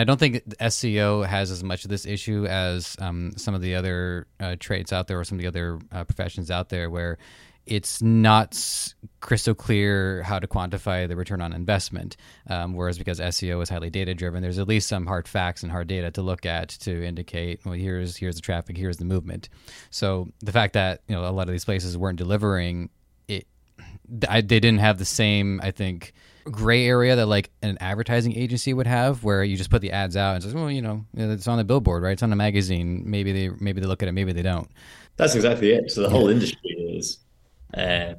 I 0.00 0.04
don't 0.04 0.18
think 0.18 0.44
SEO 0.58 1.24
has 1.24 1.52
as 1.52 1.62
much 1.62 1.84
of 1.84 1.90
this 1.90 2.04
issue 2.04 2.46
as 2.46 2.96
um, 3.00 3.32
some 3.36 3.54
of 3.54 3.60
the 3.60 3.76
other 3.76 4.26
uh, 4.40 4.56
traits 4.58 4.92
out 4.92 5.06
there 5.06 5.20
or 5.20 5.24
some 5.24 5.38
of 5.38 5.42
the 5.42 5.48
other 5.48 5.78
uh, 5.92 6.02
professions 6.04 6.50
out 6.50 6.68
there 6.68 6.90
where 6.90 7.16
it's 7.66 8.02
not 8.02 8.60
crystal 9.20 9.54
clear 9.54 10.22
how 10.22 10.38
to 10.38 10.46
quantify 10.46 11.08
the 11.08 11.16
return 11.16 11.40
on 11.40 11.52
investment. 11.52 12.16
Um, 12.48 12.74
whereas 12.74 12.98
because 12.98 13.20
SEO 13.20 13.62
is 13.62 13.68
highly 13.68 13.88
data 13.88 14.14
driven, 14.14 14.42
there's 14.42 14.58
at 14.58 14.68
least 14.68 14.88
some 14.88 15.06
hard 15.06 15.28
facts 15.28 15.62
and 15.62 15.70
hard 15.70 15.86
data 15.86 16.10
to 16.10 16.22
look 16.22 16.44
at 16.44 16.70
to 16.80 17.04
indicate, 17.04 17.60
well, 17.64 17.74
here's 17.74 18.16
here's 18.16 18.34
the 18.34 18.42
traffic, 18.42 18.76
here's 18.76 18.98
the 18.98 19.04
movement. 19.04 19.48
So 19.90 20.28
the 20.40 20.52
fact 20.52 20.74
that 20.74 21.02
you 21.08 21.14
know 21.14 21.26
a 21.26 21.30
lot 21.30 21.48
of 21.48 21.52
these 21.52 21.64
places 21.64 21.96
weren't 21.96 22.18
delivering 22.18 22.90
I, 24.28 24.40
they 24.40 24.60
didn't 24.60 24.78
have 24.78 24.98
the 24.98 25.04
same, 25.04 25.60
I 25.62 25.70
think 25.70 26.12
gray 26.44 26.86
area 26.86 27.16
that 27.16 27.26
like 27.26 27.50
an 27.62 27.78
advertising 27.80 28.36
agency 28.36 28.74
would 28.74 28.86
have 28.86 29.24
where 29.24 29.42
you 29.42 29.56
just 29.56 29.70
put 29.70 29.80
the 29.80 29.92
ads 29.92 30.14
out 30.14 30.34
and 30.34 30.44
says 30.44 30.52
well 30.52 30.70
you 30.70 30.82
know 30.82 31.02
it's 31.14 31.48
on 31.48 31.56
the 31.56 31.64
billboard 31.64 32.02
right? 32.02 32.12
It's 32.12 32.22
on 32.22 32.28
the 32.28 32.36
magazine. 32.36 33.02
Maybe 33.06 33.32
they 33.32 33.48
maybe 33.60 33.80
they 33.80 33.86
look 33.86 34.02
at 34.02 34.08
it 34.08 34.12
maybe 34.12 34.32
they 34.32 34.42
don't. 34.42 34.68
That's 35.16 35.34
exactly 35.34 35.72
it. 35.72 35.90
So 35.90 36.02
the 36.02 36.10
whole 36.10 36.28
industry 36.28 36.70
is 36.70 37.18
uh, 37.76 38.14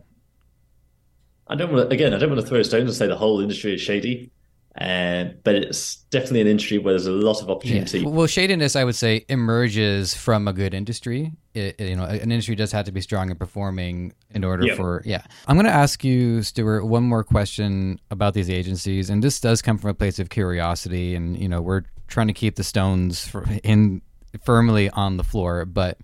i 1.48 1.56
don't 1.56 1.72
want 1.72 1.90
to 1.90 1.94
again 1.94 2.14
i 2.14 2.18
don't 2.18 2.30
want 2.30 2.42
to 2.42 2.48
throw 2.48 2.62
stones 2.64 2.90
and 2.90 2.94
say 2.94 3.08
the 3.08 3.16
whole 3.16 3.40
industry 3.40 3.74
is 3.74 3.82
shady 3.82 4.32
uh, 4.80 5.26
but 5.44 5.56
it's 5.56 5.96
definitely 6.10 6.42
an 6.42 6.48
industry 6.48 6.78
where 6.78 6.94
there's 6.94 7.08
a 7.08 7.12
lot 7.12 7.42
of 7.42 7.50
opportunity. 7.50 8.00
Yeah. 8.00 8.10
Well, 8.10 8.28
shadiness, 8.28 8.76
I 8.76 8.84
would 8.84 8.96
say, 8.96 9.26
emerges 9.30 10.14
from 10.14 10.50
a 10.50 10.54
good 10.54 10.74
industry. 10.74 11.32
It, 11.54 11.80
you 11.80 11.96
know, 11.96 12.04
an 12.04 12.20
industry 12.20 12.56
does 12.56 12.74
have 12.74 12.86
to 12.86 12.92
be 12.92 13.00
strong 13.00 13.30
and 13.30 13.40
performing 13.40 14.14
in 14.32 14.44
order 14.44 14.66
yep. 14.66 14.76
for 14.76 15.02
yeah. 15.06 15.24
I'm 15.48 15.56
going 15.56 15.66
to 15.66 15.72
ask 15.72 16.04
you, 16.04 16.44
Stewart, 16.44 16.86
one 16.86 17.04
more 17.04 17.24
question 17.24 18.02
about 18.12 18.34
these 18.34 18.50
agencies, 18.50 19.10
and 19.10 19.24
this 19.24 19.40
does 19.40 19.62
come 19.62 19.78
from 19.78 19.92
a 19.92 19.94
place 19.94 20.20
of 20.20 20.30
curiosity, 20.30 21.16
and 21.16 21.40
you 21.40 21.48
know, 21.48 21.62
we're 21.62 21.84
trying 22.08 22.28
to 22.28 22.34
keep 22.34 22.56
the 22.56 22.64
stones 22.64 23.34
in 23.64 24.02
firmly 24.44 24.90
on 24.90 25.16
the 25.16 25.24
floor, 25.24 25.64
but 25.64 25.98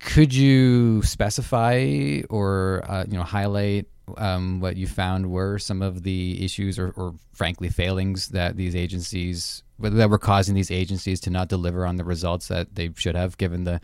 could 0.00 0.34
you 0.34 1.02
specify 1.02 2.20
or 2.30 2.82
uh, 2.88 3.04
you 3.06 3.16
know 3.16 3.22
highlight 3.22 3.86
um, 4.16 4.60
what 4.60 4.76
you 4.76 4.86
found 4.86 5.30
were 5.30 5.58
some 5.58 5.82
of 5.82 6.02
the 6.02 6.44
issues 6.44 6.78
or, 6.78 6.90
or, 6.96 7.14
frankly 7.32 7.68
failings 7.68 8.28
that 8.28 8.56
these 8.56 8.76
agencies 8.76 9.62
that 9.78 10.10
were 10.10 10.18
causing 10.18 10.54
these 10.54 10.70
agencies 10.70 11.18
to 11.20 11.30
not 11.30 11.48
deliver 11.48 11.86
on 11.86 11.96
the 11.96 12.04
results 12.04 12.48
that 12.48 12.74
they 12.74 12.90
should 12.94 13.16
have 13.16 13.38
given 13.38 13.64
the 13.64 13.80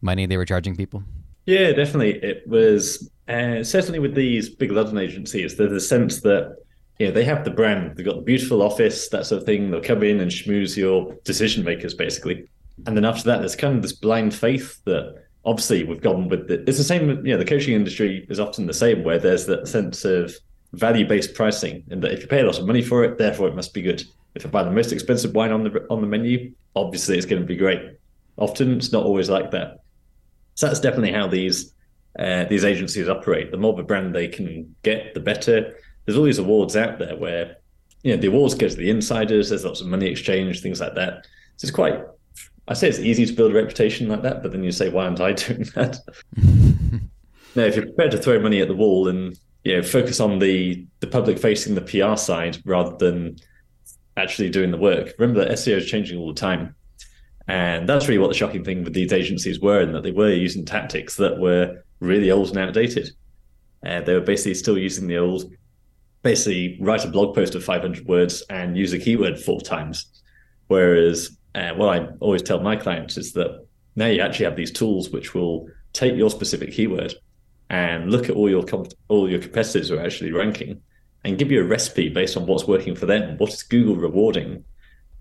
money 0.00 0.24
they 0.24 0.36
were 0.36 0.44
charging 0.44 0.76
people? 0.76 1.02
Yeah 1.46 1.72
definitely. 1.72 2.14
It 2.22 2.46
was 2.46 3.10
uh, 3.28 3.64
certainly 3.64 3.98
with 3.98 4.14
these 4.14 4.48
big 4.48 4.70
london 4.70 4.98
agencies 4.98 5.56
there's 5.56 5.72
a 5.72 5.80
sense 5.80 6.20
that 6.20 6.56
you 6.98 7.06
know, 7.08 7.12
they 7.12 7.24
have 7.24 7.44
the 7.44 7.50
brand. 7.50 7.96
They've 7.96 8.06
got 8.06 8.16
the 8.16 8.22
beautiful 8.22 8.62
office 8.62 9.08
that 9.08 9.26
sort 9.26 9.42
of 9.42 9.46
thing. 9.46 9.70
They'll 9.70 9.82
come 9.82 10.02
in 10.02 10.20
and 10.20 10.30
schmooze 10.30 10.76
your 10.76 11.14
decision 11.24 11.64
makers 11.64 11.92
basically. 11.92 12.48
And 12.86 12.96
then 12.96 13.04
after 13.04 13.24
that 13.24 13.38
there's 13.38 13.56
kind 13.56 13.76
of 13.76 13.82
this 13.82 13.92
blind 13.92 14.34
faith 14.34 14.82
that 14.84 15.25
obviously 15.46 15.84
we've 15.84 16.02
gone 16.02 16.28
with 16.28 16.48
the, 16.48 16.62
it's 16.68 16.76
the 16.76 16.84
same 16.84 17.08
you 17.24 17.32
know 17.32 17.38
the 17.38 17.44
coaching 17.44 17.74
industry 17.74 18.26
is 18.28 18.40
often 18.40 18.66
the 18.66 18.74
same 18.74 19.04
where 19.04 19.18
there's 19.18 19.46
that 19.46 19.66
sense 19.68 20.04
of 20.04 20.34
value-based 20.72 21.34
pricing 21.34 21.84
and 21.90 22.02
that 22.02 22.12
if 22.12 22.20
you 22.20 22.26
pay 22.26 22.40
a 22.40 22.44
lot 22.44 22.58
of 22.58 22.66
money 22.66 22.82
for 22.82 23.04
it 23.04 23.16
therefore 23.16 23.48
it 23.48 23.54
must 23.54 23.72
be 23.72 23.80
good. 23.80 24.02
If 24.34 24.44
i 24.44 24.50
buy 24.50 24.64
the 24.64 24.70
most 24.70 24.92
expensive 24.92 25.34
wine 25.34 25.52
on 25.52 25.62
the 25.64 25.86
on 25.88 26.02
the 26.02 26.06
menu 26.06 26.52
obviously 26.74 27.16
it's 27.16 27.24
going 27.24 27.40
to 27.40 27.46
be 27.46 27.56
great. 27.56 27.80
Often 28.36 28.76
it's 28.76 28.92
not 28.92 29.04
always 29.04 29.30
like 29.30 29.52
that. 29.52 29.80
So 30.56 30.66
that's 30.66 30.80
definitely 30.80 31.12
how 31.12 31.28
these 31.28 31.72
uh, 32.18 32.44
these 32.44 32.64
agencies 32.64 33.08
operate. 33.08 33.50
The 33.50 33.56
more 33.56 33.72
of 33.72 33.78
a 33.78 33.82
brand 33.82 34.14
they 34.14 34.28
can 34.28 34.74
get 34.82 35.14
the 35.14 35.20
better. 35.20 35.76
There's 36.04 36.18
all 36.18 36.24
these 36.24 36.38
awards 36.38 36.76
out 36.76 36.98
there 36.98 37.16
where 37.16 37.56
you 38.02 38.14
know 38.14 38.20
the 38.20 38.28
awards 38.28 38.54
go 38.54 38.68
to 38.68 38.74
the 38.74 38.90
insiders 38.90 39.48
there's 39.48 39.64
lots 39.64 39.80
of 39.80 39.86
money 39.86 40.06
exchange 40.06 40.60
things 40.60 40.80
like 40.80 40.94
that. 40.96 41.24
So 41.56 41.66
it's 41.66 41.74
quite 41.74 42.00
I 42.68 42.74
say 42.74 42.88
it's 42.88 42.98
easy 42.98 43.26
to 43.26 43.32
build 43.32 43.52
a 43.52 43.54
reputation 43.54 44.08
like 44.08 44.22
that, 44.22 44.42
but 44.42 44.52
then 44.52 44.64
you 44.64 44.72
say, 44.72 44.88
why 44.88 45.04
aren't 45.04 45.20
I 45.20 45.32
doing 45.32 45.64
that? 45.74 45.98
now, 47.54 47.62
if 47.62 47.76
you're 47.76 47.86
prepared 47.86 48.10
to 48.12 48.18
throw 48.18 48.40
money 48.40 48.60
at 48.60 48.68
the 48.68 48.74
wall 48.74 49.08
and 49.08 49.38
you 49.64 49.76
know 49.76 49.82
focus 49.82 50.20
on 50.20 50.38
the 50.38 50.86
the 51.00 51.06
public 51.06 51.38
facing 51.38 51.74
the 51.74 51.80
PR 51.80 52.16
side 52.16 52.58
rather 52.64 52.96
than 52.96 53.36
actually 54.16 54.50
doing 54.50 54.70
the 54.70 54.78
work. 54.78 55.12
Remember 55.18 55.44
that 55.44 55.58
SEO 55.58 55.76
is 55.76 55.90
changing 55.90 56.18
all 56.18 56.28
the 56.28 56.40
time. 56.40 56.74
And 57.48 57.88
that's 57.88 58.08
really 58.08 58.18
what 58.18 58.28
the 58.28 58.34
shocking 58.34 58.64
thing 58.64 58.82
with 58.82 58.94
these 58.94 59.12
agencies 59.12 59.60
were, 59.60 59.80
in 59.80 59.92
that 59.92 60.02
they 60.02 60.10
were 60.10 60.32
using 60.32 60.64
tactics 60.64 61.16
that 61.16 61.38
were 61.38 61.84
really 62.00 62.30
old 62.30 62.48
and 62.48 62.58
outdated. 62.58 63.10
Uh, 63.84 64.00
they 64.00 64.14
were 64.14 64.20
basically 64.20 64.54
still 64.54 64.76
using 64.76 65.06
the 65.06 65.18
old, 65.18 65.52
basically 66.22 66.76
write 66.80 67.04
a 67.04 67.08
blog 67.08 67.34
post 67.34 67.54
of 67.54 67.62
500 67.62 68.06
words 68.06 68.42
and 68.50 68.76
use 68.76 68.92
a 68.92 68.98
keyword 68.98 69.38
four 69.38 69.60
times. 69.60 70.06
Whereas 70.66 71.36
uh, 71.56 71.74
what 71.74 71.98
I 71.98 72.06
always 72.20 72.42
tell 72.42 72.60
my 72.60 72.76
clients 72.76 73.16
is 73.16 73.32
that 73.32 73.66
now 73.96 74.06
you 74.06 74.20
actually 74.20 74.44
have 74.44 74.56
these 74.56 74.70
tools 74.70 75.10
which 75.10 75.34
will 75.34 75.68
take 75.92 76.14
your 76.14 76.30
specific 76.30 76.72
keyword 76.72 77.14
and 77.70 78.10
look 78.10 78.28
at 78.28 78.36
all 78.36 78.50
your 78.50 78.62
comp- 78.62 78.92
all 79.08 79.28
your 79.28 79.40
competitors 79.40 79.88
who 79.88 79.96
are 79.96 80.04
actually 80.04 80.32
ranking 80.32 80.80
and 81.24 81.38
give 81.38 81.50
you 81.50 81.60
a 81.60 81.66
recipe 81.66 82.08
based 82.08 82.36
on 82.36 82.46
what's 82.46 82.68
working 82.68 82.94
for 82.94 83.06
them. 83.06 83.36
What 83.38 83.52
is 83.52 83.62
Google 83.62 83.96
rewarding? 83.96 84.64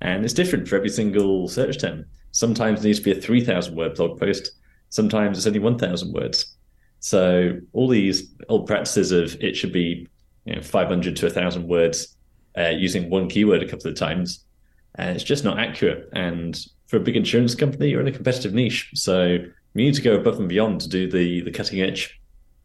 And 0.01 0.23
it's 0.23 0.33
different 0.33 0.67
for 0.67 0.75
every 0.75 0.89
single 0.89 1.47
search 1.47 1.79
term. 1.79 2.05
Sometimes 2.31 2.81
it 2.81 2.87
needs 2.87 2.99
to 2.99 3.05
be 3.05 3.17
a 3.17 3.21
3,000 3.21 3.75
word 3.75 3.95
blog 3.95 4.19
post. 4.19 4.51
Sometimes 4.89 5.37
it's 5.37 5.47
only 5.47 5.59
1,000 5.59 6.13
words. 6.13 6.57
So 6.99 7.59
all 7.73 7.87
these 7.87 8.35
old 8.49 8.67
practices 8.67 9.11
of 9.11 9.41
it 9.41 9.55
should 9.55 9.71
be 9.71 10.07
you 10.45 10.55
know, 10.55 10.61
500 10.61 11.15
to 11.15 11.25
1,000 11.25 11.67
words 11.67 12.15
uh, 12.57 12.69
using 12.69 13.09
one 13.09 13.29
keyword 13.29 13.63
a 13.63 13.67
couple 13.67 13.89
of 13.89 13.97
times, 13.97 14.44
and 14.97 15.09
uh, 15.09 15.13
it's 15.13 15.23
just 15.23 15.43
not 15.43 15.59
accurate. 15.59 16.09
And 16.13 16.57
for 16.87 16.97
a 16.97 17.01
big 17.01 17.15
insurance 17.15 17.55
company, 17.55 17.89
you're 17.89 18.01
in 18.01 18.07
a 18.07 18.11
competitive 18.11 18.53
niche. 18.53 18.91
So 18.93 19.25
you 19.25 19.51
need 19.73 19.95
to 19.95 20.01
go 20.01 20.15
above 20.15 20.39
and 20.39 20.49
beyond 20.49 20.81
to 20.81 20.89
do 20.89 21.09
the, 21.09 21.41
the 21.41 21.51
cutting 21.51 21.81
edge 21.81 22.19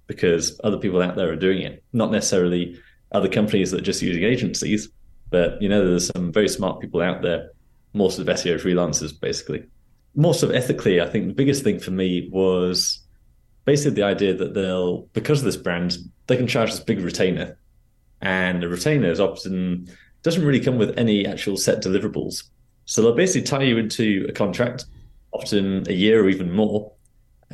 because 0.07 0.59
other 0.65 0.79
people 0.79 1.03
out 1.03 1.17
there 1.17 1.31
are 1.31 1.37
doing 1.37 1.63
it, 1.63 1.83
not 1.93 2.11
necessarily 2.11 2.79
other 3.13 3.29
companies 3.29 3.71
that 3.71 3.81
are 3.81 3.85
just 3.85 4.03
using 4.03 4.25
agencies, 4.25 4.89
but 5.31 5.61
you 5.63 5.69
know, 5.69 5.87
there's 5.87 6.07
some 6.07 6.33
very 6.33 6.49
smart 6.49 6.81
people 6.81 7.01
out 7.01 7.23
there, 7.23 7.51
more 7.93 8.11
sort 8.11 8.29
of 8.29 8.37
SEO 8.37 8.61
freelancers, 8.61 9.19
basically. 9.19 9.65
More 10.15 10.35
sort 10.35 10.51
of 10.51 10.57
ethically, 10.57 11.01
I 11.01 11.09
think 11.09 11.29
the 11.29 11.35
biggest 11.35 11.63
thing 11.63 11.79
for 11.79 11.93
me 11.93 12.29
was 12.33 13.01
basically 13.65 13.95
the 13.95 14.03
idea 14.03 14.35
that 14.35 14.55
they'll, 14.55 15.03
because 15.13 15.41
of 15.41 15.45
this 15.45 15.57
brand, 15.57 15.97
they 16.27 16.37
can 16.37 16.49
charge 16.49 16.71
this 16.71 16.81
big 16.81 17.01
retainer. 17.01 17.57
And 18.21 18.63
the 18.63 18.69
retainer 18.69 19.11
is 19.11 19.21
often 19.21 19.89
doesn't 20.23 20.45
really 20.45 20.61
come 20.61 20.79
with 20.79 20.99
any 20.99 21.27
actual 21.27 21.57
set 21.57 21.83
deliverables. 21.83 22.45
So 22.85 23.03
they'll 23.03 23.15
basically 23.15 23.47
tie 23.47 23.63
you 23.63 23.79
into 23.79 24.27
a 24.29 24.33
contract, 24.33 24.87
often 25.33 25.89
a 25.89 25.93
year 25.93 26.23
or 26.23 26.29
even 26.29 26.53
more. 26.53 26.93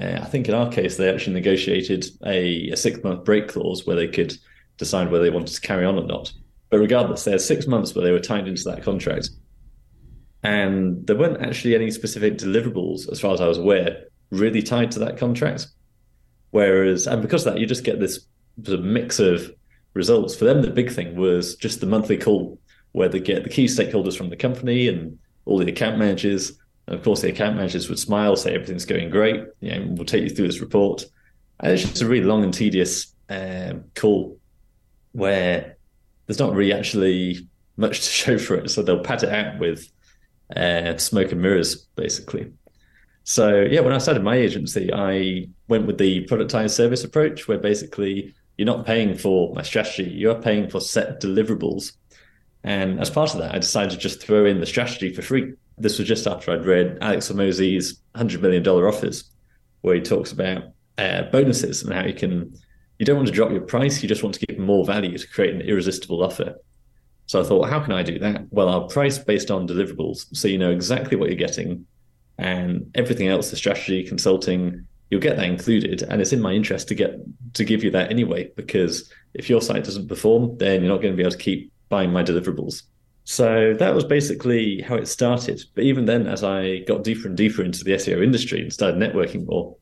Uh, 0.01 0.19
I 0.21 0.25
think 0.25 0.49
in 0.49 0.55
our 0.55 0.71
case, 0.71 0.97
they 0.97 1.13
actually 1.13 1.35
negotiated 1.35 2.07
a, 2.25 2.71
a 2.71 2.77
six 2.77 3.03
month 3.03 3.25
break 3.25 3.49
clause 3.49 3.87
where 3.87 3.97
they 3.97 4.09
could 4.09 4.37
decide 4.79 5.11
whether 5.11 5.25
they 5.25 5.31
wanted 5.31 5.55
to 5.55 5.61
carry 5.61 5.85
on 5.85 5.99
or 5.99 6.05
not. 6.05 6.33
But 6.71 6.79
regardless, 6.79 7.25
there's 7.25 7.45
six 7.45 7.67
months 7.67 7.95
where 7.95 8.05
they 8.05 8.11
were 8.11 8.21
tied 8.21 8.49
into 8.49 8.65
that 8.65 8.83
contract. 8.83 9.31
And 10.43 11.07
there 11.07 11.17
weren't 11.17 11.43
actually 11.43 11.75
any 11.75 11.91
specific 11.91 12.39
deliverables, 12.39 13.11
as 13.11 13.21
far 13.21 13.33
as 13.35 13.41
I 13.41 13.49
was 13.49 13.59
aware, 13.59 14.05
really 14.31 14.63
tied 14.63 14.91
to 14.93 14.99
that 15.01 15.17
contract. 15.17 15.69
Whereas, 16.51 17.07
and 17.07 17.23
because 17.23 17.47
of 17.47 17.53
that, 17.53 17.61
you 17.61 17.67
just 17.67 17.85
get 17.85 18.01
this 18.01 18.27
sort 18.65 18.79
of 18.79 18.85
mix 18.85 19.19
of 19.19 19.51
results. 19.97 20.37
For 20.37 20.45
them, 20.45 20.63
the 20.63 20.71
big 20.71 20.93
thing 20.93 21.17
was 21.17 21.57
just 21.57 21.81
the 21.81 21.87
monthly 21.87 22.19
call 22.19 22.59
where 22.93 23.09
they 23.09 23.21
get 23.21 23.43
the 23.43 23.51
key 23.51 23.67
stakeholders 23.67 24.17
from 24.17 24.31
the 24.31 24.37
company 24.37 24.89
and 24.89 25.19
all 25.45 25.59
the 25.59 25.69
account 25.69 25.99
managers. 25.99 26.59
And 26.87 26.97
of 26.97 27.03
course, 27.03 27.23
the 27.23 27.31
account 27.31 27.57
managers 27.57 27.89
would 27.89 27.99
smile, 27.99 28.37
say 28.37 28.55
everything's 28.55 28.87
going 28.87 29.11
great. 29.11 29.45
You 29.61 29.71
know, 29.71 29.87
we'll 29.91 30.05
take 30.05 30.23
you 30.23 30.31
through 30.31 30.47
this 30.47 30.61
report. 30.61 31.05
And 31.61 31.73
it's 31.73 31.83
just 31.83 32.03
a 32.03 32.07
really 32.07 32.25
long 32.25 32.45
and 32.45 32.55
tedious 32.55 33.15
um, 33.29 33.85
call 33.95 34.39
where 35.13 35.77
there's 36.27 36.39
not 36.39 36.55
really 36.55 36.73
actually 36.73 37.49
much 37.77 38.01
to 38.01 38.11
show 38.11 38.39
for 38.39 38.55
it. 38.55 38.71
So 38.71 38.83
they'll 38.83 39.03
pat 39.03 39.23
it 39.23 39.33
out 39.33 39.59
with 39.59 39.91
uh, 40.55 40.97
smoke 40.99 41.33
and 41.33 41.43
mirrors, 41.43 41.87
basically. 41.97 42.53
So 43.25 43.63
yeah, 43.63 43.81
when 43.81 43.93
I 43.93 43.99
started 43.99 44.23
my 44.23 44.37
agency, 44.37 44.93
I 44.93 45.49
went 45.69 45.87
with 45.87 45.99
the 45.99 46.25
productized 46.27 46.71
service 46.71 47.03
approach, 47.03 47.49
where 47.49 47.59
basically 47.59 48.35
you're 48.57 48.67
not 48.67 48.87
paying 48.87 49.17
for 49.17 49.53
my 49.55 49.63
strategy, 49.63 50.11
you're 50.11 50.41
paying 50.41 50.69
for 50.69 50.81
set 50.81 51.21
deliverables. 51.21 51.93
And 52.65 52.99
as 53.01 53.11
part 53.11 53.33
of 53.33 53.41
that, 53.41 53.55
I 53.55 53.59
decided 53.59 53.91
to 53.91 53.99
just 53.99 54.21
throw 54.21 54.45
in 54.47 54.61
the 54.61 54.67
strategy 54.67 55.13
for 55.13 55.23
free. 55.23 55.55
This 55.79 55.99
was 55.99 56.09
just 56.09 56.27
after 56.27 56.53
I'd 56.53 56.65
read 56.65 56.99
Alex 57.01 57.31
Hormozi's 57.31 58.01
$100 58.15 58.41
million 58.41 58.67
offers, 58.67 59.31
where 59.83 59.95
he 59.95 60.01
talks 60.01 60.33
about 60.33 60.65
uh, 60.99 61.23
bonuses 61.25 61.83
and 61.83 61.93
how 61.93 62.05
you 62.05 62.15
can, 62.15 62.55
you 62.99 63.05
don't 63.05 63.17
want 63.17 63.29
to 63.29 63.35
drop 63.35 63.51
your 63.51 63.61
price, 63.61 64.03
you 64.03 64.09
just 64.09 64.23
want 64.23 64.35
to 64.37 64.47
give 64.47 64.59
more 64.59 64.85
value 64.85 65.17
to 65.17 65.29
create 65.29 65.55
an 65.55 65.61
irresistible 65.61 66.25
offer. 66.25 66.57
So 67.27 67.41
I 67.41 67.45
thought, 67.45 67.69
how 67.69 67.81
can 67.81 67.93
I 67.93 68.03
do 68.03 68.19
that? 68.21 68.47
Well, 68.51 68.69
I'll 68.69 68.89
price 68.89 69.19
based 69.19 69.51
on 69.51 69.69
deliverables. 69.69 70.35
So 70.35 70.49
you 70.49 70.59
know 70.59 70.71
exactly 70.71 71.17
what 71.17 71.29
you're 71.29 71.37
getting 71.37 71.87
and 72.39 72.91
everything 72.95 73.29
else, 73.29 73.51
the 73.51 73.57
strategy, 73.57 74.05
consulting, 74.05 74.87
you'll 75.11 75.21
get 75.21 75.37
that 75.37 75.47
included. 75.47 76.03
And 76.03 76.21
it's 76.21 76.33
in 76.33 76.41
my 76.41 76.53
interest 76.53 76.89
to 76.89 76.95
get 76.95 77.17
to 77.55 77.65
give 77.65 77.85
you 77.85 77.91
that 77.93 78.11
anyway, 78.11 78.51
because 78.57 79.13
if 79.35 79.49
your 79.49 79.61
site 79.61 79.85
doesn't 79.85 80.09
perform, 80.09 80.57
then 80.59 80.83
you're 80.83 80.93
not 80.93 81.03
going 81.03 81.13
to 81.13 81.17
be 81.17 81.23
able 81.23 81.33
to 81.33 81.39
keep 81.39 81.73
buying 81.89 82.13
my 82.13 82.23
deliverables. 82.23 82.83
So 83.25 83.75
that 83.79 83.95
was 83.95 84.05
basically 84.05 84.83
how 84.83 84.95
it 84.95 85.09
started. 85.09 85.61
But 85.75 85.85
even 85.85 86.05
then, 86.05 86.27
as 86.27 86.45
I 86.45 86.79
got 86.81 87.03
deeper 87.03 87.27
and 87.27 87.37
deeper 87.37 87.63
into 87.63 87.83
the 87.83 87.93
SEO 87.93 88.23
industry 88.23 88.63
and 88.63 88.73
started 88.73 89.01
networking 89.01 89.47
more, 89.47 89.77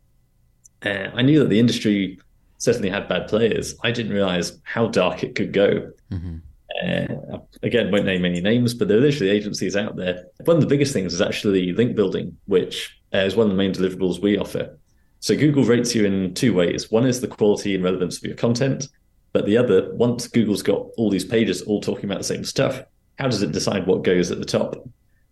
uh, 0.84 1.10
I 1.14 1.22
knew 1.22 1.40
that 1.40 1.50
the 1.50 1.58
industry 1.58 2.18
certainly 2.58 2.88
had 2.88 3.08
bad 3.08 3.28
players. 3.28 3.74
I 3.82 3.90
didn't 3.90 4.12
realize 4.12 4.58
how 4.62 4.86
dark 4.86 5.22
it 5.22 5.34
could 5.34 5.52
go. 5.52 5.90
Mm-hmm. 6.10 6.36
Uh, 6.82 7.38
again, 7.62 7.90
won't 7.92 8.06
name 8.06 8.24
any 8.24 8.40
names, 8.40 8.74
but 8.74 8.88
there 8.88 8.98
are 8.98 9.02
literally 9.02 9.30
agencies 9.30 9.76
out 9.76 9.96
there. 9.96 10.24
One 10.44 10.56
of 10.56 10.62
the 10.62 10.68
biggest 10.68 10.92
things 10.92 11.12
is 11.12 11.20
actually 11.20 11.72
link 11.72 11.94
building, 11.94 12.36
which 12.46 12.98
uh, 13.12 13.18
is 13.18 13.36
one 13.36 13.46
of 13.46 13.50
the 13.50 13.56
main 13.56 13.72
deliverables 13.72 14.20
we 14.20 14.38
offer. 14.38 14.78
So 15.24 15.34
Google 15.34 15.64
rates 15.64 15.94
you 15.94 16.04
in 16.04 16.34
two 16.34 16.52
ways. 16.52 16.90
One 16.90 17.06
is 17.06 17.22
the 17.22 17.28
quality 17.28 17.74
and 17.74 17.82
relevance 17.82 18.18
of 18.18 18.24
your 18.24 18.36
content, 18.36 18.88
but 19.32 19.46
the 19.46 19.56
other, 19.56 19.90
once 19.94 20.28
Google's 20.28 20.62
got 20.62 20.88
all 20.98 21.08
these 21.08 21.24
pages 21.24 21.62
all 21.62 21.80
talking 21.80 22.04
about 22.04 22.18
the 22.18 22.24
same 22.24 22.44
stuff, 22.44 22.82
how 23.18 23.28
does 23.28 23.40
it 23.40 23.50
decide 23.50 23.86
what 23.86 24.04
goes 24.04 24.30
at 24.30 24.38
the 24.38 24.44
top? 24.44 24.74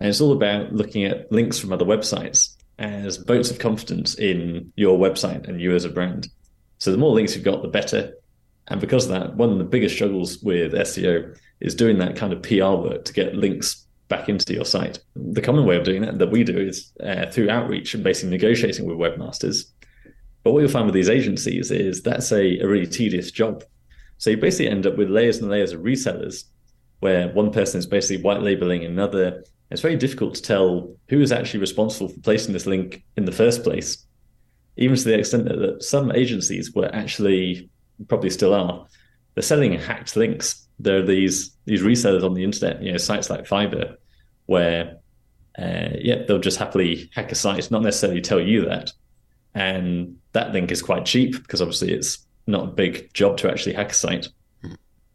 And 0.00 0.08
it's 0.08 0.22
all 0.22 0.32
about 0.32 0.72
looking 0.72 1.04
at 1.04 1.30
links 1.30 1.58
from 1.58 1.74
other 1.74 1.84
websites 1.84 2.56
as 2.78 3.18
votes 3.18 3.50
of 3.50 3.58
confidence 3.58 4.14
in 4.14 4.72
your 4.76 4.98
website 4.98 5.46
and 5.46 5.60
you 5.60 5.74
as 5.74 5.84
a 5.84 5.90
brand. 5.90 6.28
So 6.78 6.90
the 6.90 6.96
more 6.96 7.12
links 7.12 7.34
you've 7.34 7.44
got, 7.44 7.60
the 7.60 7.68
better. 7.68 8.14
And 8.68 8.80
because 8.80 9.04
of 9.04 9.10
that, 9.10 9.36
one 9.36 9.50
of 9.50 9.58
the 9.58 9.64
biggest 9.64 9.94
struggles 9.94 10.38
with 10.38 10.72
SEO 10.72 11.38
is 11.60 11.74
doing 11.74 11.98
that 11.98 12.16
kind 12.16 12.32
of 12.32 12.42
PR 12.42 12.80
work 12.80 13.04
to 13.04 13.12
get 13.12 13.34
links 13.34 13.86
back 14.08 14.30
into 14.30 14.54
your 14.54 14.64
site. 14.64 15.00
The 15.16 15.42
common 15.42 15.66
way 15.66 15.76
of 15.76 15.84
doing 15.84 16.00
that 16.00 16.18
that 16.18 16.30
we 16.30 16.44
do 16.44 16.56
is 16.56 16.92
uh, 17.04 17.30
through 17.30 17.50
outreach 17.50 17.92
and 17.92 18.02
basically 18.02 18.30
negotiating 18.30 18.86
with 18.86 18.96
webmasters. 18.96 19.66
But 20.42 20.52
what 20.52 20.60
you'll 20.60 20.70
find 20.70 20.86
with 20.86 20.94
these 20.94 21.08
agencies 21.08 21.70
is 21.70 22.02
that's 22.02 22.32
a, 22.32 22.58
a 22.58 22.66
really 22.66 22.86
tedious 22.86 23.30
job. 23.30 23.64
So 24.18 24.30
you 24.30 24.36
basically 24.36 24.68
end 24.68 24.86
up 24.86 24.96
with 24.96 25.10
layers 25.10 25.38
and 25.38 25.50
layers 25.50 25.72
of 25.72 25.80
resellers 25.80 26.44
where 27.00 27.28
one 27.30 27.50
person 27.50 27.80
is 27.80 27.86
basically 27.86 28.22
white 28.22 28.42
labeling 28.42 28.84
another. 28.84 29.42
It's 29.72 29.80
very 29.80 29.96
difficult 29.96 30.36
to 30.36 30.42
tell 30.42 30.94
who 31.08 31.20
is 31.20 31.32
actually 31.32 31.58
responsible 31.58 32.08
for 32.08 32.20
placing 32.20 32.52
this 32.52 32.66
link 32.66 33.02
in 33.16 33.24
the 33.24 33.32
first 33.32 33.64
place, 33.64 34.06
even 34.76 34.96
to 34.96 35.02
the 35.02 35.18
extent 35.18 35.46
that, 35.46 35.82
some 35.82 36.12
agencies 36.12 36.72
were 36.72 36.88
actually 36.94 37.68
probably 38.06 38.30
still 38.30 38.54
are. 38.54 38.86
They're 39.34 39.42
selling 39.42 39.72
hacked 39.72 40.14
links. 40.14 40.68
There 40.78 40.98
are 40.98 41.06
these 41.06 41.56
these 41.64 41.82
resellers 41.82 42.22
on 42.22 42.34
the 42.34 42.44
internet, 42.44 42.80
you 42.80 42.92
know, 42.92 42.98
sites 42.98 43.30
like 43.30 43.48
Fiverr, 43.48 43.96
where 44.46 44.98
uh, 45.58 45.88
yeah, 45.98 46.22
they'll 46.26 46.38
just 46.38 46.58
happily 46.58 47.10
hack 47.14 47.32
a 47.32 47.34
site, 47.34 47.68
not 47.70 47.82
necessarily 47.82 48.20
tell 48.20 48.40
you 48.40 48.66
that. 48.66 48.92
And 49.54 50.18
that 50.32 50.52
link 50.52 50.70
is 50.70 50.82
quite 50.82 51.06
cheap 51.06 51.32
because 51.32 51.60
obviously 51.60 51.92
it's 51.92 52.26
not 52.46 52.64
a 52.64 52.72
big 52.72 53.12
job 53.14 53.36
to 53.38 53.50
actually 53.50 53.74
hack 53.74 53.92
a 53.92 53.94
site. 53.94 54.28
Hmm. 54.62 54.72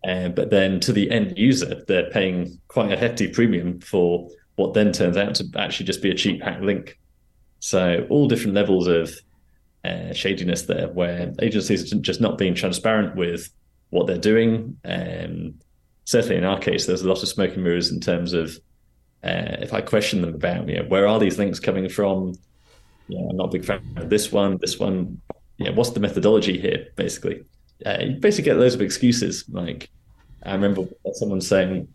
Uh, 0.08 0.30
but 0.30 0.50
then 0.50 0.80
to 0.82 0.94
the 0.94 1.10
end 1.12 1.38
user, 1.38 1.84
they're 1.88 2.10
paying 2.10 2.60
quite 2.68 2.92
a 2.92 2.98
hefty 2.98 3.28
premium 3.28 3.80
for 3.80 4.30
what 4.56 4.74
then 4.74 4.92
turns 4.92 5.18
out 5.18 5.36
to 5.36 5.46
actually 5.58 5.86
just 5.86 6.02
be 6.02 6.12
a 6.12 6.16
cheap 6.16 6.42
hack 6.42 6.62
link. 6.62 7.00
So 7.60 8.06
all 8.10 8.28
different 8.28 8.56
levels 8.56 8.88
of 8.88 9.14
uh, 9.84 10.14
shadiness 10.14 10.64
there, 10.64 10.90
where 10.90 11.34
agencies 11.42 11.94
are 11.94 11.98
just 11.98 12.22
not 12.22 12.38
being 12.38 12.56
transparent 12.56 13.16
with 13.16 13.50
what 13.90 14.08
they're 14.08 14.18
doing. 14.18 14.78
Um, 14.84 15.56
certainly 16.06 16.38
in 16.38 16.44
our 16.44 16.60
case, 16.60 16.86
there's 16.86 17.02
a 17.02 17.08
lot 17.08 17.24
of 17.24 17.30
smoke 17.30 17.54
and 17.54 17.64
mirrors 17.64 17.92
in 17.92 18.00
terms 18.00 18.34
of 18.34 18.58
uh, 19.24 19.58
if 19.60 19.74
I 19.74 19.82
question 19.82 20.22
them 20.22 20.36
about, 20.36 20.68
you 20.68 20.78
know, 20.78 20.88
where 20.88 21.08
are 21.08 21.20
these 21.20 21.38
links 21.38 21.60
coming 21.60 21.90
from? 21.90 22.36
Yeah, 23.08 23.28
I'm 23.30 23.38
not 23.38 23.46
a 23.46 23.52
big 23.52 23.66
fan 23.66 23.82
of 23.98 24.10
this 24.10 24.32
one. 24.32 24.58
This 24.60 24.80
one, 24.80 25.22
yeah, 25.58 25.72
what's 25.72 25.92
the 25.92 26.00
methodology 26.00 26.60
here? 26.60 26.88
Basically, 26.96 27.44
uh, 27.86 27.98
you 28.02 28.16
basically 28.20 28.46
get 28.46 28.58
loads 28.58 28.76
of 28.76 28.82
excuses. 28.82 29.46
Like 29.50 29.90
I 30.44 30.54
remember 30.54 30.84
someone 31.14 31.42
saying, 31.42 31.88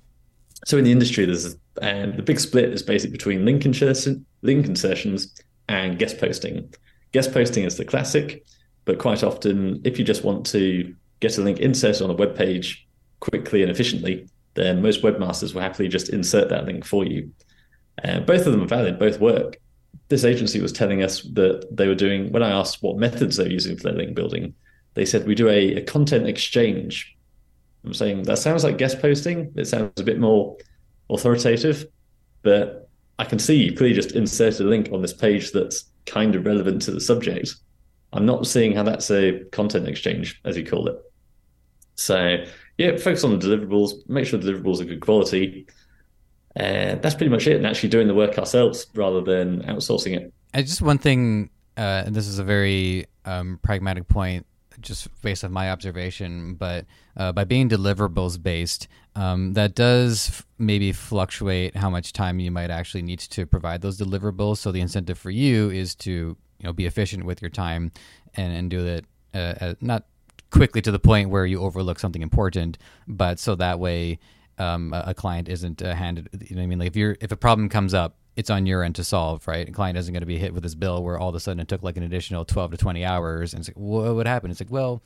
so 0.64 0.78
in 0.78 0.84
the 0.84 0.92
industry, 0.92 1.24
there's 1.24 1.56
and 1.80 2.16
the 2.16 2.22
big 2.22 2.38
split 2.38 2.72
is 2.72 2.82
basically 2.82 3.12
between 3.12 3.44
link 3.44 3.64
insertion, 3.64 4.26
link 4.42 4.66
insertions, 4.66 5.34
and 5.68 5.98
guest 5.98 6.18
posting. 6.18 6.72
Guest 7.12 7.32
posting 7.32 7.64
is 7.64 7.76
the 7.76 7.84
classic, 7.84 8.44
but 8.84 8.98
quite 8.98 9.22
often, 9.22 9.80
if 9.84 9.98
you 9.98 10.04
just 10.04 10.24
want 10.24 10.46
to 10.46 10.94
get 11.20 11.38
a 11.38 11.42
link 11.42 11.60
inserted 11.60 12.02
on 12.02 12.10
a 12.10 12.14
web 12.14 12.36
page 12.36 12.86
quickly 13.20 13.62
and 13.62 13.70
efficiently, 13.70 14.28
then 14.54 14.82
most 14.82 15.02
webmasters 15.02 15.54
will 15.54 15.62
happily 15.62 15.88
just 15.88 16.08
insert 16.08 16.48
that 16.48 16.66
link 16.66 16.84
for 16.84 17.04
you. 17.04 17.30
Uh, 18.04 18.20
both 18.20 18.46
of 18.46 18.52
them 18.52 18.62
are 18.62 18.66
valid, 18.66 18.98
both 18.98 19.20
work. 19.20 19.56
This 20.08 20.24
agency 20.24 20.60
was 20.60 20.72
telling 20.72 21.02
us 21.02 21.22
that 21.32 21.66
they 21.70 21.88
were 21.88 21.94
doing, 21.94 22.30
when 22.32 22.42
I 22.42 22.50
asked 22.50 22.82
what 22.82 22.98
methods 22.98 23.36
they're 23.36 23.50
using 23.50 23.76
for 23.76 23.84
their 23.84 23.92
link 23.94 24.14
building, 24.14 24.54
they 24.94 25.06
said 25.06 25.26
we 25.26 25.34
do 25.34 25.48
a, 25.48 25.76
a 25.76 25.82
content 25.82 26.28
exchange. 26.28 27.16
I'm 27.84 27.94
saying 27.94 28.24
that 28.24 28.38
sounds 28.38 28.62
like 28.62 28.78
guest 28.78 29.00
posting. 29.00 29.52
It 29.56 29.66
sounds 29.66 30.00
a 30.00 30.04
bit 30.04 30.20
more 30.20 30.56
authoritative, 31.10 31.86
but 32.42 32.88
I 33.18 33.24
can 33.24 33.38
see 33.38 33.56
you 33.56 33.76
clearly 33.76 33.94
just 33.94 34.12
inserted 34.12 34.66
a 34.66 34.68
link 34.68 34.90
on 34.92 35.02
this 35.02 35.12
page 35.12 35.52
that's 35.52 35.84
kind 36.06 36.34
of 36.34 36.44
relevant 36.44 36.82
to 36.82 36.90
the 36.90 37.00
subject. 37.00 37.54
I'm 38.12 38.26
not 38.26 38.46
seeing 38.46 38.74
how 38.74 38.82
that's 38.82 39.10
a 39.10 39.44
content 39.52 39.88
exchange, 39.88 40.40
as 40.44 40.56
you 40.56 40.66
call 40.66 40.88
it. 40.88 40.96
So 41.94 42.44
yeah, 42.78 42.96
focus 42.96 43.24
on 43.24 43.38
the 43.38 43.46
deliverables, 43.46 44.08
make 44.08 44.26
sure 44.26 44.38
the 44.38 44.52
deliverables 44.52 44.80
are 44.80 44.84
good 44.84 45.00
quality. 45.00 45.66
Uh, 46.56 46.96
that's 46.96 47.14
pretty 47.14 47.30
much 47.30 47.46
it. 47.46 47.56
And 47.56 47.66
actually 47.66 47.88
doing 47.88 48.08
the 48.08 48.14
work 48.14 48.38
ourselves 48.38 48.86
rather 48.94 49.20
than 49.20 49.62
outsourcing 49.62 50.16
it. 50.16 50.32
Just 50.54 50.82
one 50.82 50.98
thing, 50.98 51.50
uh, 51.76 52.04
and 52.06 52.14
this 52.14 52.28
is 52.28 52.38
a 52.38 52.44
very 52.44 53.06
um, 53.24 53.58
pragmatic 53.62 54.08
point, 54.08 54.46
just 54.80 55.08
based 55.22 55.44
on 55.44 55.52
my 55.52 55.70
observation, 55.70 56.54
but 56.54 56.86
uh, 57.16 57.32
by 57.32 57.44
being 57.44 57.68
deliverables 57.68 58.42
based, 58.42 58.88
um, 59.14 59.52
that 59.54 59.74
does 59.74 60.28
f- 60.28 60.46
maybe 60.58 60.92
fluctuate 60.92 61.76
how 61.76 61.88
much 61.88 62.12
time 62.12 62.40
you 62.40 62.50
might 62.50 62.70
actually 62.70 63.02
need 63.02 63.20
to 63.20 63.46
provide 63.46 63.80
those 63.80 63.98
deliverables. 63.98 64.58
So 64.58 64.72
the 64.72 64.80
incentive 64.80 65.18
for 65.18 65.30
you 65.30 65.70
is 65.70 65.94
to 65.96 66.10
you 66.10 66.64
know 66.64 66.72
be 66.72 66.86
efficient 66.86 67.24
with 67.24 67.42
your 67.42 67.50
time 67.50 67.92
and, 68.34 68.52
and 68.52 68.70
do 68.70 68.86
it 68.86 69.04
uh, 69.34 69.74
not 69.80 70.04
quickly 70.50 70.82
to 70.82 70.90
the 70.90 70.98
point 70.98 71.30
where 71.30 71.46
you 71.46 71.60
overlook 71.60 71.98
something 71.98 72.22
important, 72.22 72.78
but 73.08 73.38
so 73.38 73.54
that 73.54 73.78
way 73.78 74.18
um, 74.62 74.92
a, 74.94 75.14
client 75.14 75.48
isn't 75.48 75.82
uh, 75.82 75.94
handed. 75.94 76.28
You 76.32 76.56
know, 76.56 76.60
what 76.60 76.64
I 76.64 76.66
mean, 76.66 76.78
like 76.78 76.88
if 76.88 76.96
you're 76.96 77.16
if 77.20 77.32
a 77.32 77.36
problem 77.36 77.68
comes 77.68 77.94
up, 77.94 78.16
it's 78.36 78.50
on 78.50 78.66
your 78.66 78.82
end 78.82 78.94
to 78.96 79.04
solve, 79.04 79.46
right? 79.46 79.68
A 79.68 79.72
client 79.72 79.98
isn't 79.98 80.12
going 80.12 80.22
to 80.22 80.26
be 80.26 80.38
hit 80.38 80.54
with 80.54 80.62
this 80.62 80.74
bill 80.74 81.02
where 81.02 81.18
all 81.18 81.28
of 81.28 81.34
a 81.34 81.40
sudden 81.40 81.60
it 81.60 81.68
took 81.68 81.82
like 81.82 81.96
an 81.96 82.02
additional 82.02 82.44
twelve 82.44 82.70
to 82.70 82.76
twenty 82.76 83.04
hours, 83.04 83.52
and 83.52 83.60
it's 83.60 83.68
like, 83.68 83.78
what 83.78 84.14
would 84.14 84.26
happen? 84.26 84.50
It's 84.50 84.60
like, 84.60 84.70
well, 84.70 85.02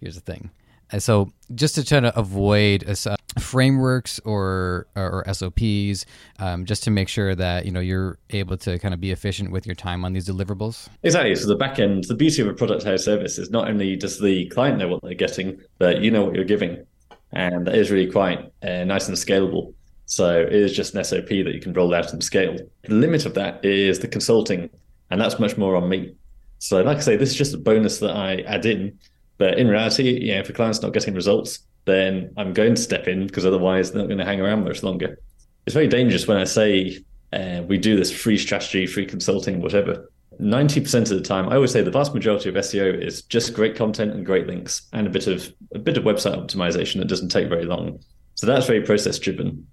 here's 0.00 0.14
the 0.14 0.20
thing. 0.20 0.50
And 0.92 1.02
so 1.02 1.32
just 1.54 1.76
to 1.76 1.84
try 1.84 2.00
to 2.00 2.18
avoid 2.18 2.84
uh, 2.88 3.16
frameworks 3.38 4.18
or, 4.24 4.88
or, 4.96 5.24
or 5.24 5.32
SOPs, 5.32 6.04
um, 6.40 6.64
just 6.64 6.82
to 6.82 6.90
make 6.90 7.08
sure 7.08 7.34
that 7.36 7.64
you 7.64 7.70
know 7.70 7.80
you're 7.80 8.18
able 8.30 8.56
to 8.58 8.78
kind 8.80 8.92
of 8.92 9.00
be 9.00 9.12
efficient 9.12 9.52
with 9.52 9.66
your 9.66 9.76
time 9.76 10.04
on 10.04 10.12
these 10.12 10.28
deliverables. 10.28 10.88
Exactly. 11.04 11.34
So 11.36 11.46
the 11.46 11.54
back 11.54 11.78
end, 11.78 12.04
the 12.04 12.14
beauty 12.14 12.42
of 12.42 12.48
a 12.48 12.54
productized 12.54 13.00
service 13.00 13.38
is 13.38 13.50
not 13.50 13.68
only 13.68 13.94
does 13.96 14.18
the 14.18 14.46
client 14.46 14.78
know 14.78 14.88
what 14.88 15.02
they're 15.02 15.14
getting, 15.14 15.60
but 15.78 16.00
you 16.00 16.10
know 16.10 16.24
what 16.24 16.34
you're 16.34 16.44
giving 16.44 16.84
and 17.32 17.66
that 17.66 17.74
is 17.74 17.90
really 17.90 18.10
quite 18.10 18.50
uh, 18.62 18.84
nice 18.84 19.08
and 19.08 19.16
scalable. 19.16 19.74
So 20.06 20.40
it 20.40 20.52
is 20.52 20.72
just 20.72 20.94
an 20.94 21.04
SOP 21.04 21.28
that 21.28 21.54
you 21.54 21.60
can 21.60 21.72
roll 21.72 21.94
out 21.94 22.12
and 22.12 22.22
scale. 22.22 22.56
The 22.82 22.94
limit 22.94 23.26
of 23.26 23.34
that 23.34 23.64
is 23.64 24.00
the 24.00 24.08
consulting, 24.08 24.68
and 25.10 25.20
that's 25.20 25.38
much 25.38 25.56
more 25.56 25.76
on 25.76 25.88
me. 25.88 26.14
So, 26.58 26.82
like 26.82 26.98
I 26.98 27.00
say, 27.00 27.16
this 27.16 27.30
is 27.30 27.36
just 27.36 27.54
a 27.54 27.58
bonus 27.58 27.98
that 28.00 28.16
I 28.16 28.40
add 28.40 28.66
in. 28.66 28.98
But 29.38 29.58
in 29.58 29.68
reality, 29.68 30.28
know, 30.32 30.40
if 30.40 30.50
a 30.50 30.52
client's 30.52 30.82
not 30.82 30.92
getting 30.92 31.14
results, 31.14 31.60
then 31.86 32.32
I'm 32.36 32.52
going 32.52 32.74
to 32.74 32.80
step 32.80 33.08
in 33.08 33.26
because 33.26 33.46
otherwise 33.46 33.90
they're 33.90 34.02
not 34.02 34.08
going 34.08 34.18
to 34.18 34.24
hang 34.24 34.40
around 34.40 34.64
much 34.64 34.82
longer. 34.82 35.18
It's 35.64 35.74
very 35.74 35.88
dangerous 35.88 36.26
when 36.26 36.36
I 36.36 36.44
say 36.44 36.98
uh, 37.32 37.62
we 37.66 37.78
do 37.78 37.96
this 37.96 38.10
free 38.10 38.36
strategy, 38.36 38.86
free 38.86 39.06
consulting, 39.06 39.62
whatever. 39.62 40.10
90% 40.40 41.02
of 41.02 41.08
the 41.08 41.20
time, 41.20 41.48
I 41.48 41.54
always 41.54 41.70
say 41.70 41.82
the 41.82 41.90
vast 41.90 42.14
majority 42.14 42.48
of 42.48 42.54
SEO 42.54 43.00
is 43.00 43.22
just 43.22 43.54
great 43.54 43.76
content 43.76 44.12
and 44.12 44.24
great 44.24 44.46
links 44.46 44.88
and 44.92 45.06
a 45.06 45.10
bit 45.10 45.26
of 45.26 45.52
a 45.74 45.78
bit 45.78 45.96
of 45.96 46.04
website 46.04 46.36
optimization 46.36 46.98
that 46.98 47.08
doesn't 47.08 47.28
take 47.28 47.48
very 47.48 47.64
long. 47.64 48.00
So 48.34 48.46
that's 48.46 48.66
very 48.66 48.80
process 48.80 49.18
driven. 49.18 49.66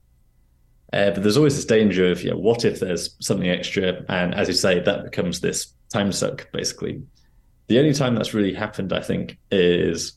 Uh, 0.93 1.11
but 1.11 1.23
there's 1.23 1.37
always 1.37 1.55
this 1.55 1.65
danger 1.65 2.11
of, 2.11 2.23
yeah, 2.23 2.33
what 2.33 2.65
if 2.65 2.79
there's 2.79 3.15
something 3.19 3.49
extra? 3.49 4.03
And 4.09 4.33
as 4.35 4.47
you 4.47 4.53
say, 4.53 4.79
that 4.79 5.03
becomes 5.03 5.41
this 5.41 5.73
time 5.89 6.11
suck, 6.11 6.49
basically. 6.51 7.01
The 7.67 7.79
only 7.79 7.93
time 7.93 8.15
that's 8.15 8.33
really 8.33 8.53
happened, 8.53 8.93
I 8.93 9.01
think, 9.01 9.37
is 9.51 10.13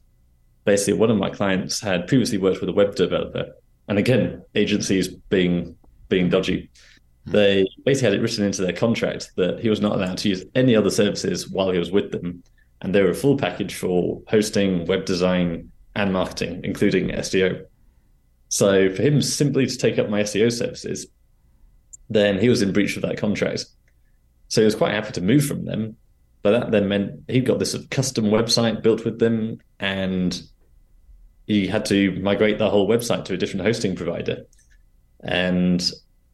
basically 0.65 0.95
one 0.95 1.11
of 1.11 1.17
my 1.17 1.31
clients 1.31 1.81
had 1.81 2.07
previously 2.07 2.39
worked 2.39 2.61
with 2.61 2.71
a 2.71 2.73
web 2.73 2.95
developer. 2.95 3.53
And 3.89 3.99
again, 3.99 4.43
agencies 4.55 5.09
being 5.09 5.77
being 6.09 6.29
dodgy. 6.29 6.71
Hmm. 7.27 7.33
They 7.33 7.69
basically 7.85 8.11
had 8.11 8.19
it 8.19 8.23
written 8.23 8.45
into 8.45 8.63
their 8.63 8.73
contract 8.73 9.31
that 9.37 9.61
he 9.61 9.69
was 9.69 9.81
not 9.81 9.93
allowed 9.93 10.19
to 10.19 10.29
use 10.29 10.45
any 10.55 10.75
other 10.75 10.91
services 10.91 11.49
while 11.49 11.71
he 11.71 11.79
was 11.79 11.91
with 11.91 12.13
them. 12.13 12.43
And 12.83 12.95
they 12.95 13.03
were 13.03 13.11
a 13.11 13.15
full 13.15 13.37
package 13.37 13.75
for 13.75 14.23
hosting, 14.29 14.87
web 14.87 15.05
design, 15.05 15.71
and 15.95 16.13
marketing, 16.13 16.61
including 16.65 17.09
SEO. 17.09 17.65
So 18.49 18.93
for 18.95 19.03
him 19.03 19.21
simply 19.23 19.67
to 19.67 19.77
take 19.77 19.99
up 19.99 20.09
my 20.09 20.23
SEO 20.23 20.51
services, 20.53 21.07
then 22.09 22.39
he 22.39 22.49
was 22.49 22.63
in 22.63 22.73
breach 22.73 22.97
of 22.97 23.03
that 23.03 23.19
contract. 23.19 23.67
So 24.49 24.61
he 24.61 24.65
was 24.65 24.75
quite 24.75 24.95
happy 24.95 25.13
to 25.13 25.21
move 25.21 25.45
from 25.45 25.65
them. 25.65 25.97
But 26.43 26.53
that 26.53 26.71
then 26.71 26.89
meant 26.89 27.23
he 27.29 27.41
got 27.41 27.59
this 27.59 27.77
custom 27.91 28.27
website 28.27 28.83
built 28.83 29.05
with 29.05 29.19
them 29.19 29.59
and 29.79 30.43
he 31.47 31.67
had 31.67 31.85
to 31.87 32.19
migrate 32.21 32.59
the 32.59 32.71
whole 32.71 32.89
website 32.89 33.25
to 33.27 33.35
a 33.35 33.37
different 33.37 33.67
hosting 33.67 33.95
provider. 33.95 34.47
And 35.23 35.89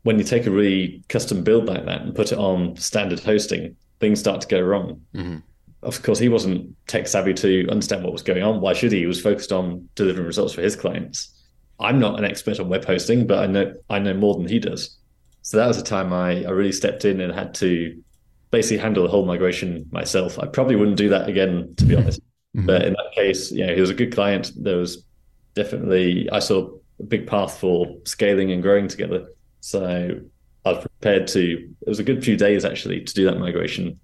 when 0.07 0.19
you 0.19 0.25
take 0.25 0.47
a 0.47 0.51
really 0.53 1.03
custom 1.09 1.43
build 1.43 1.67
like 1.67 1.85
that 1.85 2.03
and 2.03 2.15
put 2.15 2.31
it 2.31 2.39
on 2.39 2.77
standard 2.77 3.19
hosting, 3.19 3.75
things 3.99 4.21
start 4.21 4.41
to 4.41 4.47
go 4.47 4.61
wrong. 4.61 5.03
Mm-hmm. 5.13 5.39
Of 5.83 6.01
course, 6.05 6.21
he 6.21 6.29
wasn't 6.29 6.77
tech 6.87 7.09
savvy 7.09 7.35
to 7.35 7.69
understand 7.69 8.05
what 8.05 8.13
was 8.13 8.23
going 8.23 8.45
on. 8.45 8.61
Why 8.61 8.73
should 8.73 8.93
he? 8.93 9.01
He 9.01 9.07
was 9.07 9.21
focused 9.21 9.51
on 9.51 9.89
delivering 9.97 10.25
results 10.25 10.55
for 10.55 10.63
his 10.63 10.77
clients. 10.77 11.45
I'm 11.81 11.99
not 11.99 12.21
an 12.21 12.25
expert 12.25 12.61
on 12.61 12.69
web 12.69 12.85
hosting, 12.85 13.27
but 13.27 13.41
I 13.41 13.47
know 13.47 13.75
I 13.91 13.99
know 13.99 14.15
more 14.15 14.37
than 14.37 14.47
he 14.47 14.61
does. 14.61 14.97
So 15.43 15.57
that 15.57 15.67
was 15.67 15.79
a 15.79 15.83
time 15.83 16.13
I, 16.13 16.45
I 16.45 16.51
really 16.51 16.71
stepped 16.71 17.05
in 17.05 17.21
and 17.21 17.33
had 17.33 17.53
to 17.55 18.01
basically 18.53 18.79
handle 18.79 19.03
the 19.03 19.11
whole 19.11 19.27
migration 19.27 19.87
myself. 19.91 20.39
I 20.39 20.47
probably 20.47 20.77
wouldn't 20.77 20.99
do 20.99 21.09
that 21.09 21.29
again, 21.29 21.75
to 21.79 21.85
be 21.85 21.97
honest. 21.97 22.21
Mm-hmm. 22.57 22.67
But 22.67 22.83
in 22.83 22.93
that 22.93 23.13
case, 23.13 23.51
you 23.51 23.67
know, 23.67 23.75
he 23.75 23.81
was 23.81 23.91
a 23.91 23.95
good 23.95 24.15
client. 24.15 24.53
There 24.57 24.77
was 24.77 25.05
definitely 25.55 26.31
I 26.31 26.39
saw 26.39 26.71
a 27.01 27.03
big 27.03 27.27
path 27.27 27.59
for 27.59 27.97
scaling 28.05 28.53
and 28.53 28.63
growing 28.63 28.87
together. 28.87 29.27
So 29.67 30.21
I 30.65 30.71
was 30.71 30.81
prepared 30.83 31.27
to, 31.29 31.75
it 31.81 31.89
was 31.89 31.99
a 31.99 32.05
good 32.05 32.25
few 32.25 32.37
days 32.37 32.65
actually 32.65 33.01
to 33.01 33.15
do 33.15 33.25
that 33.25 33.41
migration. 33.41 33.99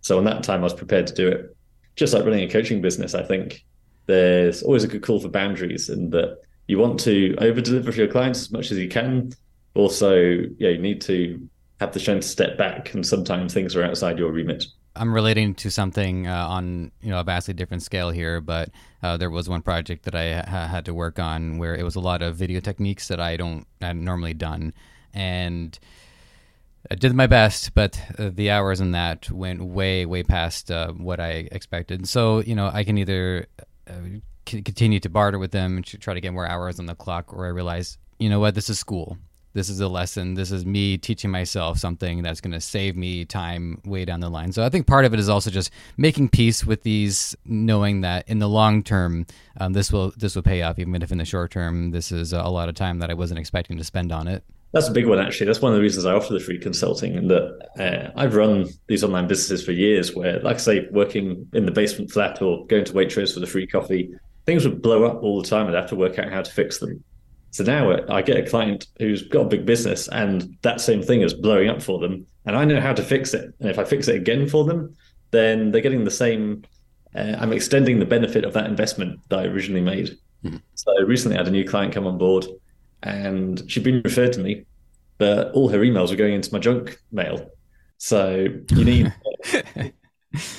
So 0.00 0.16
on 0.16 0.22
that 0.26 0.44
time, 0.44 0.60
I 0.60 0.62
was 0.62 0.74
prepared 0.74 1.08
to 1.08 1.12
do 1.12 1.26
it. 1.26 1.56
Just 1.96 2.14
like 2.14 2.24
running 2.24 2.48
a 2.48 2.48
coaching 2.48 2.80
business, 2.80 3.16
I 3.16 3.24
think 3.24 3.64
there's 4.06 4.62
always 4.62 4.84
a 4.84 4.86
good 4.86 5.02
call 5.02 5.18
for 5.18 5.28
boundaries 5.28 5.88
and 5.88 6.12
that 6.12 6.38
you 6.68 6.78
want 6.78 7.00
to 7.00 7.34
over 7.40 7.60
deliver 7.60 7.90
for 7.90 7.98
your 7.98 8.06
clients 8.06 8.42
as 8.42 8.52
much 8.52 8.70
as 8.70 8.78
you 8.78 8.88
can. 8.88 9.32
Also, 9.74 10.14
yeah, 10.58 10.68
you 10.68 10.78
need 10.78 11.00
to 11.00 11.48
have 11.80 11.92
the 11.92 11.98
strength 11.98 12.22
to 12.22 12.28
step 12.28 12.56
back 12.56 12.94
and 12.94 13.04
sometimes 13.04 13.52
things 13.52 13.74
are 13.74 13.82
outside 13.82 14.20
your 14.20 14.30
remit. 14.30 14.66
I'm 14.94 15.12
relating 15.12 15.52
to 15.56 15.70
something 15.70 16.28
uh, 16.28 16.46
on 16.46 16.92
you 17.00 17.10
know 17.10 17.18
a 17.18 17.24
vastly 17.24 17.54
different 17.54 17.82
scale 17.82 18.10
here, 18.10 18.40
but 18.40 18.70
uh, 19.02 19.16
there 19.16 19.30
was 19.30 19.48
one 19.48 19.62
project 19.62 20.04
that 20.04 20.14
I 20.14 20.42
ha- 20.42 20.68
had 20.68 20.84
to 20.84 20.94
work 20.94 21.18
on 21.18 21.58
where 21.58 21.74
it 21.74 21.82
was 21.82 21.96
a 21.96 22.00
lot 22.00 22.22
of 22.22 22.36
video 22.36 22.60
techniques 22.60 23.08
that 23.08 23.18
I 23.18 23.36
don't 23.36 23.66
I 23.80 23.92
normally 23.92 24.34
done, 24.34 24.72
and 25.14 25.78
I 26.90 26.94
did 26.94 27.14
my 27.14 27.26
best, 27.26 27.74
but 27.74 28.00
uh, 28.18 28.30
the 28.32 28.50
hours 28.50 28.80
in 28.80 28.92
that 28.92 29.30
went 29.30 29.62
way, 29.62 30.06
way 30.06 30.22
past 30.22 30.70
uh, 30.70 30.92
what 30.92 31.20
I 31.20 31.48
expected. 31.52 32.08
So, 32.08 32.40
you 32.40 32.54
know, 32.54 32.70
I 32.72 32.84
can 32.84 32.96
either 32.96 33.46
uh, 33.86 33.92
c- 34.46 34.62
continue 34.62 35.00
to 35.00 35.10
barter 35.10 35.38
with 35.38 35.50
them 35.50 35.76
and 35.76 35.84
try 35.84 36.14
to 36.14 36.20
get 36.20 36.32
more 36.32 36.46
hours 36.46 36.78
on 36.78 36.86
the 36.86 36.94
clock, 36.94 37.32
or 37.32 37.46
I 37.46 37.50
realize, 37.50 37.98
you 38.18 38.30
know 38.30 38.40
what, 38.40 38.54
this 38.54 38.70
is 38.70 38.78
school. 38.78 39.18
This 39.54 39.70
is 39.70 39.80
a 39.80 39.88
lesson. 39.88 40.34
This 40.34 40.52
is 40.52 40.64
me 40.64 40.98
teaching 40.98 41.30
myself 41.30 41.78
something 41.78 42.22
that's 42.22 42.40
going 42.40 42.52
to 42.52 42.60
save 42.60 42.96
me 42.96 43.24
time 43.24 43.80
way 43.84 44.04
down 44.04 44.20
the 44.20 44.28
line. 44.28 44.52
So 44.52 44.62
I 44.62 44.68
think 44.68 44.86
part 44.86 45.04
of 45.04 45.12
it 45.14 45.18
is 45.18 45.28
also 45.28 45.50
just 45.50 45.72
making 45.96 46.28
peace 46.28 46.64
with 46.64 46.84
these, 46.84 47.34
knowing 47.44 48.02
that 48.02 48.28
in 48.28 48.38
the 48.38 48.48
long 48.48 48.82
term, 48.82 49.26
um, 49.58 49.72
this 49.72 49.90
will 49.90 50.12
this 50.16 50.36
will 50.36 50.42
pay 50.42 50.62
off, 50.62 50.78
even 50.78 51.02
if 51.02 51.10
in 51.10 51.18
the 51.18 51.24
short 51.24 51.50
term, 51.50 51.90
this 51.90 52.12
is 52.12 52.32
a 52.32 52.42
lot 52.44 52.68
of 52.68 52.76
time 52.76 53.00
that 53.00 53.10
I 53.10 53.14
wasn't 53.14 53.40
expecting 53.40 53.78
to 53.78 53.84
spend 53.84 54.12
on 54.12 54.28
it. 54.28 54.44
That's 54.72 54.88
a 54.88 54.92
big 54.92 55.06
one, 55.06 55.18
actually. 55.18 55.46
That's 55.46 55.62
one 55.62 55.72
of 55.72 55.76
the 55.76 55.82
reasons 55.82 56.04
I 56.04 56.12
offer 56.12 56.32
the 56.32 56.40
free 56.40 56.58
consulting. 56.58 57.16
And 57.16 57.30
that 57.30 57.68
uh, 57.78 58.10
I've 58.20 58.34
run 58.34 58.66
these 58.86 59.02
online 59.02 59.26
businesses 59.26 59.64
for 59.64 59.72
years 59.72 60.14
where, 60.14 60.40
like 60.40 60.56
I 60.56 60.58
say, 60.58 60.88
working 60.90 61.48
in 61.54 61.64
the 61.64 61.72
basement 61.72 62.10
flat 62.10 62.42
or 62.42 62.66
going 62.66 62.84
to 62.84 62.92
Waitrose 62.92 63.32
for 63.32 63.40
the 63.40 63.46
free 63.46 63.66
coffee, 63.66 64.10
things 64.44 64.66
would 64.66 64.82
blow 64.82 65.04
up 65.04 65.22
all 65.22 65.40
the 65.40 65.48
time. 65.48 65.66
I'd 65.68 65.74
have 65.74 65.88
to 65.88 65.96
work 65.96 66.18
out 66.18 66.30
how 66.30 66.42
to 66.42 66.50
fix 66.50 66.78
them. 66.78 67.02
So 67.50 67.64
now 67.64 67.96
I 68.10 68.20
get 68.20 68.36
a 68.36 68.48
client 68.48 68.88
who's 68.98 69.22
got 69.22 69.46
a 69.46 69.48
big 69.48 69.64
business 69.64 70.06
and 70.08 70.56
that 70.62 70.82
same 70.82 71.02
thing 71.02 71.22
is 71.22 71.32
blowing 71.32 71.70
up 71.70 71.82
for 71.82 71.98
them. 71.98 72.26
And 72.44 72.54
I 72.54 72.66
know 72.66 72.80
how 72.80 72.92
to 72.92 73.02
fix 73.02 73.32
it. 73.32 73.54
And 73.60 73.70
if 73.70 73.78
I 73.78 73.84
fix 73.84 74.06
it 74.06 74.16
again 74.16 74.48
for 74.48 74.64
them, 74.64 74.94
then 75.30 75.70
they're 75.70 75.80
getting 75.80 76.04
the 76.04 76.10
same. 76.10 76.64
Uh, 77.14 77.36
I'm 77.38 77.54
extending 77.54 77.98
the 77.98 78.04
benefit 78.04 78.44
of 78.44 78.52
that 78.52 78.66
investment 78.66 79.20
that 79.30 79.38
I 79.38 79.44
originally 79.44 79.80
made. 79.80 80.18
Mm-hmm. 80.44 80.58
So 80.74 80.92
recently 81.04 81.36
I 81.36 81.40
had 81.40 81.48
a 81.48 81.52
new 81.52 81.66
client 81.66 81.94
come 81.94 82.06
on 82.06 82.18
board 82.18 82.46
and 83.02 83.62
she'd 83.70 83.84
been 83.84 84.02
referred 84.02 84.32
to 84.34 84.40
me, 84.40 84.64
but 85.18 85.52
all 85.52 85.68
her 85.68 85.80
emails 85.80 86.10
were 86.10 86.16
going 86.16 86.34
into 86.34 86.52
my 86.52 86.58
junk 86.58 87.00
mail. 87.12 87.50
So 87.98 88.46
you 88.70 88.84
need 88.84 89.12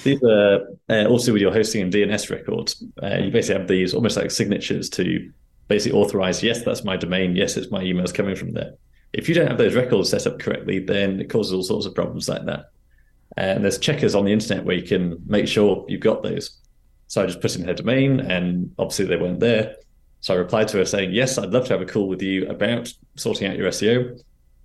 these 0.04 0.22
are 0.24 0.68
uh, 0.90 1.06
also 1.06 1.34
with 1.34 1.42
your 1.42 1.54
hosting 1.54 1.82
and 1.82 1.94
DNS 1.94 2.30
records. 2.30 2.84
Uh, 3.02 3.18
you 3.18 3.32
basically 3.32 3.60
have 3.60 3.68
these 3.68 3.94
almost 3.94 4.18
like 4.18 4.32
signatures 4.32 4.90
to 4.92 5.32
basically 5.68 5.98
authorize. 5.98 6.44
Yes, 6.44 6.64
that's 6.64 6.84
my 6.84 6.98
domain. 6.98 7.36
Yes, 7.36 7.56
it's 7.56 7.72
my 7.72 7.84
emails 7.84 8.14
coming 8.14 8.36
from 8.36 8.54
there. 8.54 8.74
If 9.14 9.28
you 9.28 9.36
don't 9.36 9.48
have 9.48 9.58
those 9.58 9.76
records 9.76 10.10
set 10.10 10.28
up 10.28 10.40
correctly, 10.40 10.80
then 10.80 11.20
it 11.20 11.30
causes 11.30 11.54
all 11.54 11.64
sorts 11.64 11.86
of 11.86 11.96
problems 11.96 12.30
like 12.30 12.46
that. 12.46 12.66
And 13.38 13.64
there's 13.64 13.78
checkers 13.78 14.16
on 14.16 14.26
the 14.26 14.34
internet 14.34 14.66
where 14.66 14.76
you 14.76 14.84
can 14.84 15.18
make 15.26 15.48
sure 15.48 15.86
you've 15.88 16.02
got 16.02 16.24
those. 16.24 16.58
So 17.08 17.24
I 17.24 17.26
just 17.26 17.42
put 17.42 17.56
in 17.56 17.66
her 17.66 17.74
domain, 17.74 18.20
and 18.20 18.72
obviously 18.78 19.06
they 19.06 19.16
weren't 19.16 19.40
there. 19.40 19.76
So 20.22 20.34
I 20.34 20.38
replied 20.38 20.68
to 20.70 20.78
her 20.78 20.86
saying, 20.86 21.12
Yes, 21.14 21.38
I'd 21.38 21.52
love 21.52 21.66
to 21.66 21.74
have 21.74 21.82
a 21.82 21.86
call 21.86 22.08
with 22.08 22.22
you 22.22 22.48
about 22.48 22.92
sorting 23.16 23.48
out 23.48 23.58
your 23.58 23.70
SEO. 23.70 24.20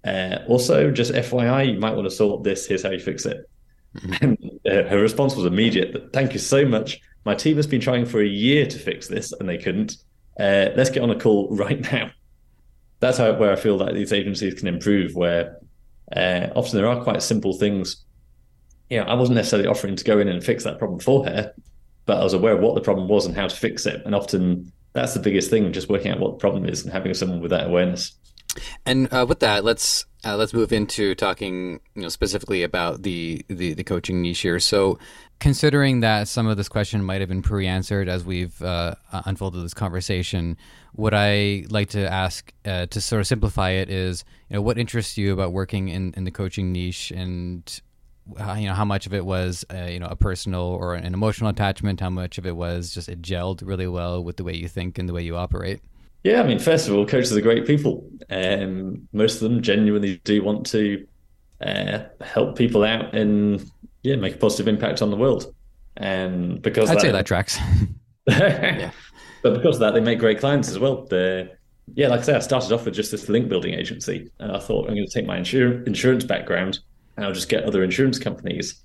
Uh, 0.05 0.39
also, 0.49 0.91
just 0.91 1.13
FYI, 1.13 1.73
you 1.73 1.81
might 1.81 1.95
want 1.95 2.09
to 2.09 2.15
sort 2.15 2.45
this. 2.45 2.67
Here's 2.67 2.83
how 2.83 2.91
you 2.91 3.01
fix 3.01 3.25
it. 3.25 3.49
Mm-hmm. 3.97 4.25
And 4.25 4.61
uh, 4.67 4.89
her 4.89 5.01
response 5.01 5.35
was 5.35 5.47
immediate. 5.47 6.13
Thank 6.13 6.33
you 6.33 6.39
so 6.39 6.67
much. 6.67 7.01
My 7.25 7.35
team 7.35 7.57
has 7.57 7.67
been 7.67 7.81
trying 7.81 8.05
for 8.05 8.21
a 8.21 8.27
year 8.27 8.67
to 8.67 8.79
fix 8.79 9.09
this, 9.09 9.33
and 9.33 9.49
they 9.49 9.57
couldn't. 9.57 9.97
Uh, 10.39 10.71
let's 10.77 10.91
get 10.91 11.03
on 11.03 11.11
a 11.11 11.19
call 11.19 11.49
right 11.55 11.81
now. 11.93 12.11
That's 13.01 13.19
how 13.19 13.33
where 13.35 13.53
I 13.53 13.57
feel 13.57 13.79
that 13.79 13.95
these 13.95 14.13
agencies 14.13 14.55
can 14.55 14.69
improve. 14.69 15.15
Where 15.15 15.59
uh, 16.15 16.49
often 16.55 16.77
there 16.77 16.89
are 16.89 17.03
quite 17.03 17.23
simple 17.23 17.55
things. 17.55 18.05
You 18.91 18.99
know, 18.99 19.05
I 19.05 19.15
wasn't 19.15 19.37
necessarily 19.37 19.69
offering 19.69 19.97
to 19.97 20.05
go 20.05 20.19
in 20.19 20.29
and 20.29 20.45
fix 20.45 20.65
that 20.65 20.79
problem 20.79 21.01
for 21.01 21.25
her, 21.25 21.55
but 22.05 22.19
I 22.19 22.25
was 22.25 22.35
aware 22.35 22.55
of 22.55 22.61
what 22.61 22.75
the 22.75 22.81
problem 22.83 23.09
was 23.09 23.25
and 23.25 23.35
how 23.35 23.47
to 23.47 23.57
fix 23.57 23.87
it. 23.87 24.03
And 24.05 24.15
often 24.15 24.71
that's 24.95 25.15
the 25.15 25.21
biggest 25.21 25.51
thing, 25.51 25.73
just 25.73 25.89
working 25.89 26.11
out 26.11 26.21
what 26.21 26.33
the 26.33 26.39
problem 26.39 26.67
is 26.67 26.83
and 26.83 26.93
having 26.93 27.13
someone 27.15 27.41
with 27.41 27.51
that 27.51 27.67
awareness. 27.67 28.13
And 28.87 29.13
uh, 29.13 29.27
with 29.29 29.41
that, 29.41 29.65
let's 29.65 30.07
uh, 30.25 30.37
let's 30.37 30.55
move 30.55 30.73
into 30.73 31.15
talking, 31.15 31.81
you 31.95 32.03
know, 32.03 32.09
specifically 32.09 32.63
about 32.63 33.03
the, 33.03 33.45
the, 33.49 33.75
the 33.75 33.85
coaching 33.85 34.23
niche 34.23 34.41
here. 34.41 34.59
So, 34.59 34.99
considering 35.39 36.01
that 36.01 36.29
some 36.29 36.47
of 36.47 36.57
this 36.57 36.69
question 36.69 37.05
might 37.05 37.21
have 37.21 37.29
been 37.29 37.43
pre-answered 37.43 38.09
as 38.09 38.25
we've 38.25 38.61
uh, 38.63 38.95
unfolded 39.13 39.63
this 39.63 39.75
conversation, 39.75 40.57
what 40.93 41.13
I 41.15 41.65
like 41.69 41.91
to 41.91 42.11
ask 42.11 42.53
uh, 42.65 42.87
to 42.87 43.01
sort 43.01 43.21
of 43.21 43.27
simplify 43.27 43.71
it 43.71 43.91
is, 43.91 44.25
you 44.49 44.55
know, 44.55 44.63
what 44.63 44.79
interests 44.79 45.19
you 45.19 45.33
about 45.33 45.53
working 45.53 45.89
in, 45.89 46.15
in 46.17 46.25
the 46.25 46.31
coaching 46.31 46.73
niche, 46.73 47.11
and 47.11 47.63
uh, 47.69 47.81
you 48.57 48.67
know, 48.67 48.75
how 48.75 48.85
much 48.85 49.07
of 49.07 49.15
it 49.15 49.25
was, 49.25 49.65
uh, 49.73 49.85
you 49.85 49.99
know, 49.99 50.07
a 50.07 50.17
personal 50.17 50.63
or 50.63 50.95
an 50.95 51.13
emotional 51.13 51.51
attachment, 51.51 52.01
how 52.01 52.11
much 52.11 52.39
of 52.39 52.47
it 52.47 52.57
was 52.57 52.93
just 52.93 53.09
it 53.09 53.21
gelled 53.23 53.67
really 53.67 53.87
well 53.87 54.23
with 54.23 54.37
the 54.37 54.45
way 54.45 54.55
you 54.55 54.69
think 54.69 54.99
and 54.99 55.09
the 55.09 55.13
way 55.13 55.23
you 55.23 55.37
operate. 55.37 55.81
Yeah, 56.23 56.41
I 56.41 56.47
mean, 56.47 56.59
first 56.59 56.89
of 56.89 56.95
all, 56.95 57.05
coaches 57.05 57.37
are 57.37 57.43
great 57.43 57.67
people. 57.67 58.09
Um, 58.31 59.07
most 59.13 59.37
of 59.37 59.41
them 59.43 59.61
genuinely 59.61 60.23
do 60.25 60.43
want 60.43 60.65
to 60.69 61.07
uh, 61.61 62.05
help 62.23 62.57
people 62.57 62.83
out 62.83 63.15
and 63.15 63.71
yeah, 64.03 64.17
make 64.17 64.37
a 64.37 64.39
positive 64.39 64.69
impact 64.69 65.03
on 65.03 65.11
the 65.11 65.17
world. 65.17 65.55
And 65.99 66.63
because 66.63 66.91
I'd 66.91 66.97
that, 66.97 67.03
say 67.03 67.13
that 67.13 67.27
tracks. 67.27 67.59
yeah. 68.27 68.91
But 69.43 69.55
because 69.55 69.77
of 69.77 69.81
that, 69.81 69.93
they 69.93 70.01
make 70.01 70.19
great 70.19 70.41
clients 70.41 70.71
as 70.71 70.79
well. 70.79 71.05
They're, 71.05 71.59
yeah, 71.95 72.09
like 72.09 72.21
I 72.21 72.23
said, 72.23 72.37
I 72.37 72.41
started 72.41 72.73
off 72.73 72.87
with 72.87 72.95
just 72.95 73.11
this 73.11 73.29
link 73.29 73.51
building 73.51 73.75
agency, 73.75 74.31
and 74.41 74.51
I 74.51 74.59
thought 74.59 74.89
I'm 74.89 74.95
going 74.95 75.07
to 75.07 75.13
take 75.13 75.27
my 75.27 75.39
insur- 75.39 75.87
insurance 75.87 76.25
background 76.25 76.79
and 77.17 77.25
I'll 77.25 77.33
just 77.33 77.49
get 77.49 77.65
other 77.65 77.83
insurance 77.83 78.19
companies. 78.19 78.81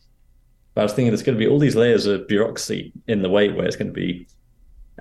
But 0.74 0.82
I 0.82 0.84
was 0.84 0.94
thinking 0.94 1.12
there's 1.12 1.24
going 1.24 1.38
to 1.38 1.44
be 1.44 1.50
all 1.50 1.60
these 1.60 1.76
layers 1.76 2.06
of 2.06 2.28
bureaucracy 2.28 2.92
in 3.08 3.22
the 3.22 3.30
way 3.30 3.50
where 3.50 3.66
it's 3.66 3.76
going 3.76 3.94
to 3.94 3.94
be 3.94 4.28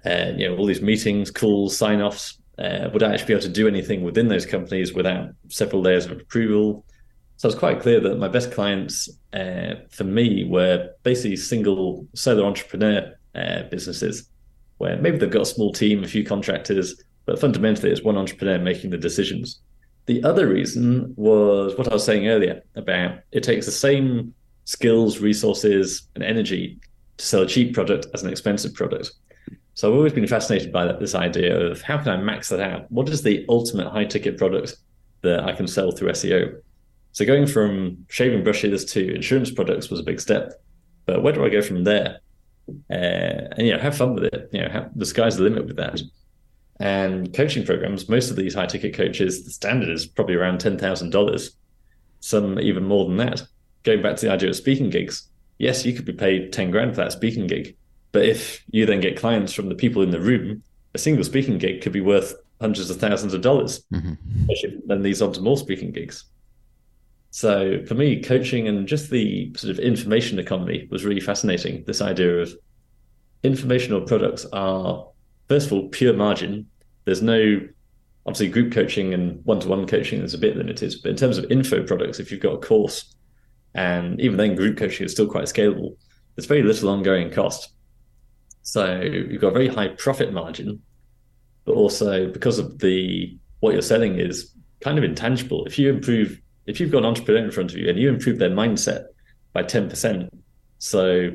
uh, 0.05 0.33
you 0.37 0.49
know, 0.49 0.57
all 0.57 0.66
these 0.66 0.83
meetings, 0.83 1.31
calls, 1.31 1.76
sign 1.76 2.01
offs. 2.01 2.39
Uh, 2.59 2.89
would 2.93 3.03
I 3.03 3.12
actually 3.12 3.26
be 3.26 3.33
able 3.35 3.43
to 3.43 3.49
do 3.49 3.68
anything 3.68 4.03
within 4.03 4.29
those 4.29 4.47
companies 4.47 4.93
without 4.93 5.31
several 5.49 5.83
layers 5.83 6.07
of 6.07 6.12
approval? 6.12 6.85
So 7.37 7.49
it's 7.49 7.59
quite 7.59 7.81
clear 7.81 8.01
that 8.01 8.18
my 8.18 8.26
best 8.26 8.51
clients 8.51 9.09
uh, 9.33 9.74
for 9.91 10.05
me 10.05 10.45
were 10.45 10.91
basically 11.05 11.37
single 11.37 12.07
solo 12.14 12.45
entrepreneur 12.45 13.16
uh, 13.35 13.62
businesses 13.70 14.29
where 14.79 14.97
maybe 14.97 15.18
they've 15.18 15.31
got 15.31 15.43
a 15.43 15.47
small 15.47 15.72
team, 15.72 16.03
a 16.03 16.09
few 16.09 16.24
contractors, 16.24 17.01
but 17.26 17.39
fundamentally 17.39 17.93
it's 17.93 18.03
one 18.03 18.16
entrepreneur 18.16 18.59
making 18.59 18.91
the 18.91 18.99
decisions. 18.99 19.61
The 20.09 20.24
other 20.24 20.48
reason 20.48 21.12
was 21.16 21.76
what 21.76 21.86
I 21.86 21.92
was 21.92 22.02
saying 22.02 22.28
earlier 22.28 22.62
about 22.76 23.18
it 23.30 23.42
takes 23.42 23.66
the 23.66 23.72
same 23.72 24.32
skills, 24.64 25.18
resources, 25.18 26.09
and 26.14 26.24
energy 26.24 26.80
to 27.18 27.24
sell 27.26 27.42
a 27.42 27.46
cheap 27.46 27.74
product 27.74 28.06
as 28.14 28.22
an 28.22 28.30
expensive 28.30 28.72
product. 28.72 29.12
So 29.74 29.86
I've 29.86 29.94
always 29.94 30.14
been 30.14 30.26
fascinated 30.26 30.72
by 30.72 30.86
that, 30.86 30.98
this 30.98 31.14
idea 31.14 31.54
of 31.54 31.82
how 31.82 31.98
can 31.98 32.09
I 32.09 32.16
max 32.16 32.48
that 32.48 32.59
out? 32.59 32.90
What 32.90 33.11
is 33.11 33.20
the 33.20 33.44
ultimate 33.50 33.90
high 33.90 34.06
ticket 34.06 34.38
product 34.38 34.76
that 35.20 35.44
I 35.44 35.52
can 35.52 35.66
sell 35.68 35.90
through 35.92 36.09
SEO? 36.12 36.59
So 37.12 37.26
going 37.26 37.46
from 37.46 38.06
shaving 38.09 38.42
brushes 38.42 38.86
to 38.86 39.14
insurance 39.14 39.50
products 39.50 39.90
was 39.90 40.00
a 40.00 40.04
big 40.04 40.20
step. 40.22 40.54
But 41.04 41.22
where 41.22 41.34
do 41.34 41.44
I 41.44 41.50
go 41.50 41.61
from 41.61 41.84
there? 41.84 42.20
Uh, 42.90 43.52
and 43.56 43.66
you 43.66 43.74
know, 43.74 43.78
have 43.78 43.96
fun 43.96 44.14
with 44.14 44.24
it. 44.24 44.48
You 44.52 44.62
know, 44.62 44.68
have, 44.70 44.90
the 44.96 45.04
sky's 45.04 45.36
the 45.36 45.42
limit 45.42 45.66
with 45.66 45.76
that. 45.76 46.00
And 46.81 47.35
coaching 47.35 47.64
programs, 47.64 48.09
most 48.09 48.31
of 48.31 48.37
these 48.37 48.55
high 48.55 48.66
ticket 48.66 48.95
coaches, 48.95 49.45
the 49.45 49.51
standard 49.51 49.89
is 49.89 50.07
probably 50.07 50.37
around 50.37 50.61
ten 50.61 50.79
thousand 50.79 51.11
dollars. 51.11 51.57
Some 52.20 52.59
even 52.61 52.85
more 52.85 53.07
than 53.07 53.16
that. 53.18 53.43
Going 53.83 54.03
back 54.03 54.16
to 54.16 54.26
the 54.26 54.33
idea 54.33 54.51
of 54.51 54.57
speaking 54.57 54.91
gigs, 54.91 55.29
yes, 55.59 55.85
you 55.85 55.93
could 55.93 56.05
be 56.05 56.12
paid 56.12 56.53
ten 56.53 56.70
grand 56.70 56.95
for 56.95 57.03
that 57.03 57.12
speaking 57.12 57.47
gig, 57.47 57.76
but 58.12 58.24
if 58.24 58.64
you 58.70 58.87
then 58.87 59.01
get 59.01 59.16
clients 59.16 59.53
from 59.53 59.68
the 59.68 59.74
people 59.74 60.03
in 60.03 60.11
the 60.11 60.20
room, 60.20 60.62
a 60.95 60.99
single 60.99 61.24
speaking 61.24 61.59
gig 61.59 61.81
could 61.83 61.93
be 61.93 62.01
worth 62.01 62.35
hundreds 62.61 62.91
of 62.91 62.99
thousands 62.99 63.35
of 63.35 63.41
dollars. 63.41 63.85
Mm-hmm. 63.93 64.79
Then 64.87 65.03
these 65.03 65.22
onto 65.22 65.41
more 65.41 65.57
speaking 65.57 65.93
gigs. 65.93 66.24
So 67.31 67.85
for 67.87 67.95
me, 67.95 68.22
coaching 68.22 68.68
and 68.68 68.89
just 68.89 69.11
the 69.11 69.53
sort 69.57 69.70
of 69.70 69.79
information 69.79 70.39
economy 70.39 70.89
was 70.91 71.05
really 71.05 71.20
fascinating. 71.20 71.85
This 71.87 72.01
idea 72.01 72.39
of 72.39 72.53
informational 73.43 74.01
products 74.01 74.47
are, 74.53 75.07
first 75.49 75.66
of 75.66 75.72
all, 75.72 75.88
pure 75.88 76.14
margin. 76.14 76.66
There's 77.05 77.22
no, 77.22 77.61
obviously, 78.26 78.49
group 78.49 78.72
coaching 78.72 79.14
and 79.14 79.44
one 79.44 79.61
to 79.61 79.68
one 79.68 79.86
coaching 79.86 80.22
is 80.22 80.34
a 80.34 80.38
bit 80.38 80.57
limited. 80.57 80.94
But 81.03 81.11
in 81.11 81.16
terms 81.16 81.38
of 81.38 81.51
info 81.51 81.82
products, 81.84 82.20
if 82.20 82.30
you've 82.30 82.40
got 82.40 82.55
a 82.55 82.59
course, 82.59 83.14
and 83.74 84.20
even 84.20 84.36
then, 84.36 84.57
group 84.57 84.76
coaching 84.76 85.07
is 85.07 85.12
still 85.12 85.28
quite 85.28 85.44
scalable, 85.44 85.96
there's 86.34 86.46
very 86.46 86.62
little 86.62 86.90
ongoing 86.90 87.30
cost. 87.30 87.70
So 88.62 89.01
you've 89.01 89.40
got 89.40 89.49
a 89.49 89.53
very 89.53 89.68
high 89.68 89.88
profit 89.88 90.32
margin, 90.32 90.82
but 91.64 91.72
also 91.74 92.30
because 92.30 92.59
of 92.59 92.78
the 92.78 93.36
what 93.61 93.72
you're 93.72 93.82
selling 93.82 94.18
is 94.18 94.55
kind 94.80 94.99
of 94.99 95.05
intangible. 95.05 95.64
If 95.64 95.78
you 95.78 95.90
improve, 95.90 96.40
if 96.66 96.78
you've 96.78 96.92
got 96.92 96.99
an 96.99 97.07
entrepreneur 97.07 97.44
in 97.44 97.51
front 97.51 97.72
of 97.72 97.78
you 97.78 97.88
and 97.88 97.99
you 97.99 98.09
improve 98.09 98.38
their 98.38 98.51
mindset 98.51 99.07
by 99.53 99.62
10%, 99.62 100.28
so 100.78 101.30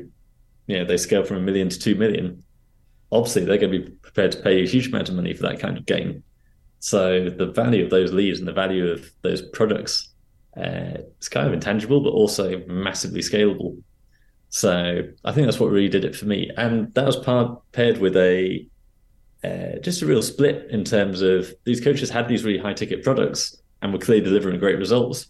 you 0.66 0.78
know 0.78 0.84
they 0.84 0.96
scale 0.96 1.24
from 1.24 1.38
a 1.38 1.40
million 1.40 1.68
to 1.68 1.78
two 1.78 1.96
million, 1.96 2.42
obviously 3.10 3.44
they're 3.44 3.58
going 3.58 3.72
to 3.72 3.78
be 3.80 3.92
prepared 4.14 4.32
to 4.32 4.42
pay 4.42 4.62
a 4.62 4.66
huge 4.66 4.88
amount 4.88 5.08
of 5.08 5.16
money 5.16 5.34
for 5.34 5.42
that 5.42 5.58
kind 5.58 5.76
of 5.76 5.84
game. 5.84 6.22
So 6.78 7.28
the 7.30 7.46
value 7.46 7.84
of 7.84 7.90
those 7.90 8.12
leads 8.12 8.38
and 8.38 8.46
the 8.46 8.52
value 8.52 8.88
of 8.88 9.10
those 9.22 9.42
products 9.42 10.10
uh, 10.56 10.98
is 11.20 11.28
kind 11.28 11.46
of 11.46 11.52
intangible, 11.52 12.00
but 12.00 12.10
also 12.10 12.62
massively 12.66 13.20
scalable. 13.20 13.82
So 14.50 15.02
I 15.24 15.32
think 15.32 15.46
that's 15.46 15.58
what 15.58 15.70
really 15.70 15.88
did 15.88 16.04
it 16.04 16.14
for 16.14 16.26
me, 16.26 16.50
and 16.56 16.94
that 16.94 17.06
was 17.06 17.16
paired 17.72 17.98
with 17.98 18.16
a 18.16 18.66
uh, 19.42 19.78
just 19.82 20.00
a 20.00 20.06
real 20.06 20.22
split 20.22 20.70
in 20.70 20.84
terms 20.84 21.20
of 21.20 21.52
these 21.64 21.80
coaches 21.80 22.08
had 22.08 22.28
these 22.28 22.44
really 22.44 22.58
high 22.58 22.72
ticket 22.72 23.02
products 23.02 23.56
and 23.82 23.92
were 23.92 23.98
clearly 23.98 24.24
delivering 24.24 24.58
great 24.58 24.78
results, 24.78 25.26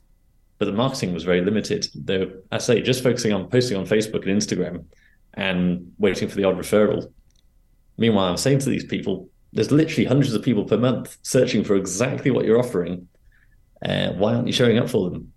but 0.59 0.67
the 0.67 0.73
marketing 0.73 1.13
was 1.13 1.25
very 1.25 1.41
limited. 1.41 1.89
They 1.95 2.19
were, 2.19 2.33
I 2.53 2.59
say, 2.59 2.81
just 2.81 3.03
focusing 3.03 3.33
on 3.33 3.49
posting 3.49 3.77
on 3.77 3.87
Facebook 3.87 4.29
and 4.29 4.41
Instagram 4.41 4.85
and 5.33 5.93
waiting 5.99 6.29
for 6.29 6.37
the 6.37 6.45
odd 6.45 6.57
referral. 6.57 7.11
Meanwhile, 7.97 8.27
I'm 8.27 8.37
saying 8.37 8.61
to 8.61 8.71
these 8.71 8.85
people, 8.85 9.29
there's 9.53 9.71
literally 9.71 10.05
hundreds 10.05 10.35
of 10.35 10.43
people 10.43 10.65
per 10.65 10.77
month 10.77 11.17
searching 11.23 11.63
for 11.63 11.77
exactly 11.77 12.31
what 12.31 12.45
you're 12.45 12.59
offering. 12.59 13.09
Uh, 13.85 14.13
why 14.13 14.35
aren't 14.35 14.47
you 14.47 14.53
showing 14.53 14.79
up 14.79 14.89
for 14.91 15.11
them? 15.11 15.33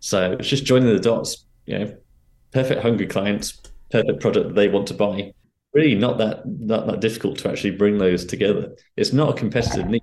So 0.00 0.32
it's 0.32 0.48
just 0.48 0.66
joining 0.66 0.92
the 0.92 1.00
dots. 1.00 1.46
You 1.66 1.78
know, 1.78 1.96
perfect 2.52 2.82
hungry 2.82 3.06
clients, 3.06 3.62
perfect 3.90 4.20
product 4.20 4.48
that 4.48 4.54
they 4.54 4.68
want 4.68 4.86
to 4.88 4.94
buy. 4.94 5.32
Really, 5.72 5.94
not 5.94 6.18
that 6.18 6.46
not 6.46 6.86
that 6.86 7.00
difficult 7.00 7.38
to 7.38 7.50
actually 7.50 7.72
bring 7.72 7.98
those 7.98 8.24
together. 8.24 8.76
It's 8.96 9.12
not 9.12 9.30
a 9.30 9.38
competitive 9.38 9.88
niche. 9.88 10.02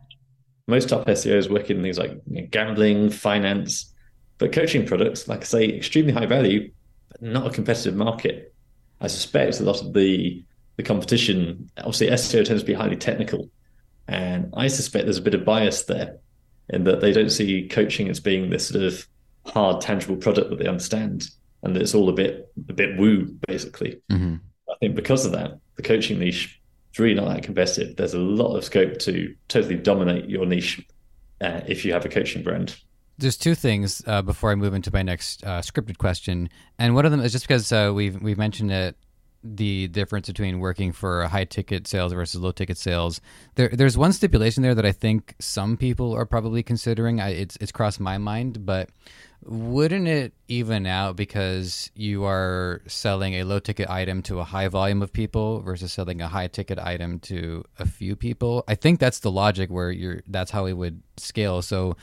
Most 0.68 0.90
top 0.90 1.06
SEOs 1.08 1.50
work 1.50 1.70
in 1.70 1.82
things 1.82 2.00
like 2.00 2.12
you 2.28 2.42
know, 2.42 2.48
gambling, 2.50 3.10
finance, 3.10 3.94
but 4.38 4.52
coaching 4.52 4.86
products, 4.86 5.28
like 5.28 5.42
I 5.42 5.44
say, 5.44 5.66
extremely 5.66 6.14
high 6.14 6.26
value, 6.26 6.72
but 7.10 7.22
not 7.22 7.48
a 7.48 7.52
competitive 7.52 7.96
market. 7.96 8.54
I 9.00 9.08
suspect 9.08 9.60
a 9.60 9.64
lot 9.64 9.82
of 9.82 9.94
the 9.94 10.44
the 10.82 10.88
competition, 10.88 11.70
obviously 11.78 12.08
SEO 12.08 12.44
tends 12.44 12.64
to 12.64 12.68
be 12.68 12.74
highly 12.74 12.96
technical, 12.96 13.50
and 14.08 14.52
I 14.56 14.68
suspect 14.68 15.06
there's 15.06 15.18
a 15.18 15.22
bit 15.22 15.36
of 15.36 15.46
bias 15.46 15.84
there 15.84 16.18
in 16.70 16.86
that 16.86 17.02
they 17.02 17.12
don't 17.12 17.30
see 17.30 17.68
coaching 17.68 18.10
as 18.10 18.20
being 18.20 18.50
this 18.50 18.68
sort 18.68 18.84
of 18.84 19.08
hard, 19.46 19.82
tangible 19.82 20.16
product 20.16 20.50
that 20.50 20.60
they 20.60 20.68
understand 20.68 21.28
and 21.64 21.76
that 21.76 21.82
it's 21.82 21.94
all 21.94 22.10
a 22.10 22.14
bit 22.14 22.52
a 22.70 22.74
bit 22.74 22.98
woo 22.98 23.26
basically. 23.48 24.02
Mm-hmm. 24.12 24.36
I 24.70 24.76
think 24.80 24.96
because 24.96 25.26
of 25.26 25.34
that, 25.34 25.60
the 25.76 25.84
coaching 25.84 26.20
niche 26.20 26.60
is 26.94 27.00
really 27.00 27.14
not 27.14 27.28
that 27.30 27.44
competitive. 27.44 27.96
There's 27.96 28.14
a 28.14 28.20
lot 28.20 28.56
of 28.56 28.64
scope 28.64 28.98
to 29.00 29.36
totally 29.48 29.76
dominate 29.76 30.30
your 30.30 30.46
niche 30.46 30.82
uh, 31.42 31.62
if 31.68 31.86
you 31.86 31.94
have 31.94 32.06
a 32.06 32.10
coaching 32.10 32.42
brand. 32.42 32.76
There's 33.18 33.38
two 33.38 33.54
things 33.54 34.02
uh, 34.08 34.24
before 34.24 34.52
I 34.52 34.56
move 34.56 34.74
into 34.74 34.92
my 34.92 35.04
next 35.04 35.44
uh, 35.46 35.62
scripted 35.62 36.00
question, 36.00 36.50
and 36.80 36.96
one 36.96 37.06
of 37.06 37.12
them 37.12 37.22
is 37.22 37.34
just 37.34 37.48
because 37.48 37.72
uh, 37.72 37.92
we've 37.94 38.20
we've 38.20 38.40
mentioned 38.40 38.72
it 38.72 38.98
the 39.44 39.88
difference 39.88 40.28
between 40.28 40.60
working 40.60 40.92
for 40.92 41.26
high 41.26 41.46
ticket 41.46 41.88
sales 41.88 42.14
versus 42.14 42.40
low 42.40 42.52
ticket 42.52 42.78
sales. 42.78 43.22
There, 43.56 43.70
there's 43.70 43.98
one 43.98 44.14
stipulation 44.14 44.64
there 44.64 44.76
that 44.76 44.86
I 44.86 44.92
think 44.92 45.36
some 45.40 45.78
people 45.78 46.14
are 46.14 46.26
probably 46.26 46.64
considering. 46.64 47.20
I, 47.20 47.30
it's 47.30 47.58
it's 47.58 47.72
crossed 47.72 48.00
my 48.00 48.18
mind, 48.18 48.66
but 48.66 48.90
wouldn't 49.44 50.08
it 50.08 50.34
even 50.48 50.86
out 50.86 51.16
because 51.16 51.90
you 51.96 52.26
are 52.26 52.82
selling 52.86 53.34
a 53.36 53.44
low 53.44 53.60
ticket 53.60 53.90
item 53.90 54.22
to 54.24 54.40
a 54.40 54.44
high 54.44 54.68
volume 54.68 55.02
of 55.02 55.12
people 55.12 55.62
versus 55.62 55.92
selling 55.92 56.22
a 56.22 56.28
high 56.28 56.48
ticket 56.48 56.78
item 56.78 57.20
to 57.22 57.64
a 57.80 57.86
few 57.86 58.16
people? 58.16 58.64
I 58.68 58.76
think 58.76 59.00
that's 59.00 59.20
the 59.20 59.32
logic 59.32 59.72
where 59.72 59.92
you're. 59.92 60.22
That's 60.28 60.52
how 60.52 60.68
it 60.68 60.74
would 60.74 61.02
scale. 61.18 61.62
So 61.62 61.98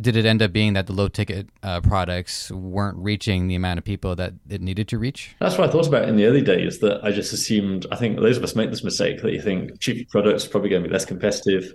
did 0.00 0.16
it 0.16 0.26
end 0.26 0.42
up 0.42 0.52
being 0.52 0.72
that 0.72 0.86
the 0.86 0.92
low 0.92 1.08
ticket 1.08 1.48
uh, 1.62 1.80
products 1.80 2.50
weren't 2.50 2.98
reaching 2.98 3.46
the 3.46 3.54
amount 3.54 3.78
of 3.78 3.84
people 3.84 4.16
that 4.16 4.34
it 4.48 4.60
needed 4.60 4.88
to 4.88 4.98
reach? 4.98 5.34
That's 5.40 5.56
what 5.56 5.68
I 5.68 5.72
thought 5.72 5.86
about 5.86 6.08
in 6.08 6.16
the 6.16 6.26
early 6.26 6.42
days. 6.42 6.80
That 6.80 7.04
I 7.04 7.12
just 7.12 7.32
assumed. 7.32 7.86
I 7.92 7.96
think 7.96 8.18
those 8.18 8.36
of 8.36 8.44
us 8.44 8.56
make 8.56 8.70
this 8.70 8.82
mistake 8.82 9.22
that 9.22 9.32
you 9.32 9.40
think 9.40 9.80
cheaper 9.80 10.08
products 10.10 10.46
are 10.46 10.50
probably 10.50 10.70
going 10.70 10.82
to 10.82 10.88
be 10.88 10.92
less 10.92 11.04
competitive, 11.04 11.72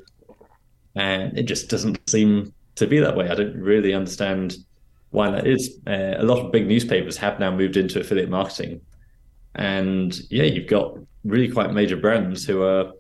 and 0.96 1.38
it 1.38 1.44
just 1.44 1.70
doesn't 1.70 2.10
seem 2.10 2.54
to 2.76 2.88
be 2.88 3.00
that 3.00 3.16
way. 3.16 3.30
I 3.30 3.36
don't 3.36 3.56
really 3.56 3.94
understand 3.94 4.58
why 5.12 5.32
that 5.32 5.48
is. 5.48 5.80
Uh, 5.88 6.16
a 6.18 6.24
lot 6.24 6.46
of 6.46 6.52
big 6.52 6.68
newspapers 6.68 7.18
have 7.18 7.40
now 7.40 7.52
moved 7.52 7.78
into 7.78 8.02
affiliate 8.02 8.30
marketing, 8.30 8.82
and 9.56 10.20
yeah, 10.30 10.44
you've 10.44 10.68
got 10.68 10.98
really 11.24 11.50
quite 11.50 11.74
major 11.74 11.98
brands 11.98 12.46
who 12.46 12.64
are 12.64 12.92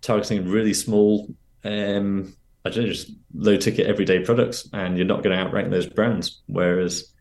targeting 0.00 0.48
really 0.48 0.74
small. 0.74 1.28
Um, 1.64 2.34
I 2.66 2.70
don't 2.70 2.84
know, 2.84 2.92
just 2.92 3.12
low 3.34 3.56
ticket 3.56 3.86
everyday 3.86 4.20
products, 4.24 4.68
and 4.72 4.96
you're 4.96 5.06
not 5.06 5.22
going 5.22 5.36
to 5.36 5.42
outrank 5.42 5.70
those 5.70 5.86
brands. 5.86 6.42
Whereas, 6.46 7.12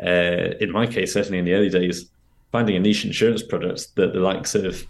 uh, 0.00 0.54
in 0.60 0.70
my 0.70 0.86
case, 0.86 1.12
certainly 1.12 1.38
in 1.38 1.44
the 1.44 1.54
early 1.54 1.68
days, 1.68 2.08
finding 2.52 2.76
a 2.76 2.80
niche 2.80 3.04
insurance 3.04 3.42
product 3.42 3.94
that 3.96 4.12
the 4.12 4.20
likes 4.20 4.54
of 4.54 4.86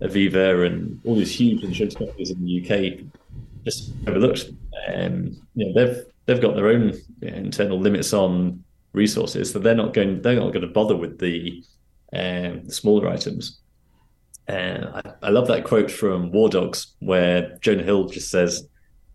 Aviva 0.00 0.66
and 0.66 0.98
all 1.04 1.14
these 1.14 1.38
huge 1.38 1.62
insurance 1.62 1.94
companies 1.94 2.30
in 2.30 2.42
the 2.42 2.60
UK 2.60 3.04
just 3.64 3.92
overlooked. 4.06 4.50
Um, 4.88 5.36
you 5.54 5.66
know, 5.66 5.72
they've 5.74 6.04
they've 6.24 6.40
got 6.40 6.54
their 6.54 6.68
own 6.68 6.94
internal 7.20 7.78
limits 7.78 8.14
on 8.14 8.64
resources, 8.94 9.52
so 9.52 9.58
they're 9.58 9.74
not 9.74 9.92
going 9.92 10.22
they're 10.22 10.40
not 10.40 10.52
going 10.52 10.66
to 10.66 10.68
bother 10.68 10.96
with 10.96 11.18
the, 11.18 11.62
um, 12.14 12.68
smaller 12.70 13.08
items. 13.08 13.60
And 14.46 14.84
I, 14.86 15.02
I 15.22 15.30
love 15.30 15.48
that 15.48 15.64
quote 15.64 15.90
from 15.90 16.32
War 16.32 16.48
Dogs 16.48 16.94
where 17.00 17.58
Jonah 17.60 17.82
Hill 17.82 18.08
just 18.08 18.30
says 18.30 18.68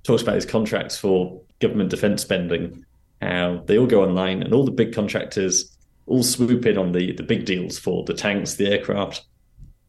talks 0.09 0.23
about 0.23 0.35
his 0.35 0.45
contracts 0.45 0.97
for 0.97 1.39
government 1.59 1.91
defense 1.91 2.23
spending, 2.23 2.83
how 3.21 3.61
they 3.67 3.77
all 3.77 3.85
go 3.85 4.03
online 4.03 4.41
and 4.41 4.53
all 4.53 4.65
the 4.65 4.71
big 4.71 4.93
contractors 4.93 5.77
all 6.07 6.23
swoop 6.23 6.65
in 6.65 6.79
on 6.79 6.91
the, 6.91 7.11
the 7.13 7.21
big 7.21 7.45
deals 7.45 7.77
for 7.77 8.03
the 8.05 8.13
tanks, 8.15 8.55
the 8.55 8.67
aircraft, 8.67 9.23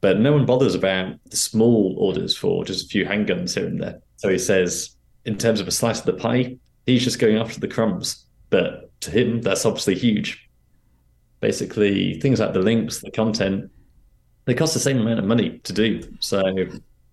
but 0.03 0.21
no 0.21 0.33
one 0.33 0.45
bothers 0.45 0.75
about 0.75 1.17
the 1.31 1.37
small 1.37 1.97
orders 1.99 2.37
for 2.37 2.67
just 2.67 2.85
a 2.85 2.89
few 2.89 3.07
handguns 3.07 3.55
here 3.55 3.67
and 3.67 3.81
there. 3.81 4.01
So 4.17 4.29
he 4.29 4.39
says, 4.39 4.95
in 5.25 5.39
terms 5.39 5.61
of 5.61 5.69
a 5.69 5.71
slice 5.71 6.01
of 6.01 6.07
the 6.07 6.13
pie, 6.13 6.59
he's 6.85 7.03
just 7.03 7.19
going 7.19 7.39
after 7.39 7.59
the 7.59 7.69
crumbs. 7.69 8.27
But 8.51 8.91
to 9.01 9.11
him, 9.11 9.41
that's 9.41 9.65
obviously 9.65 9.95
huge. 9.95 10.51
Basically, 11.41 12.21
things 12.21 12.41
like 12.41 12.53
the 12.53 12.61
links, 12.61 12.99
the 12.99 13.11
content, 13.11 13.71
they 14.45 14.53
cost 14.53 14.75
the 14.75 14.81
same 14.81 15.01
amount 15.01 15.21
of 15.21 15.25
money 15.25 15.61
to 15.61 15.73
do. 15.73 16.03
So 16.21 16.43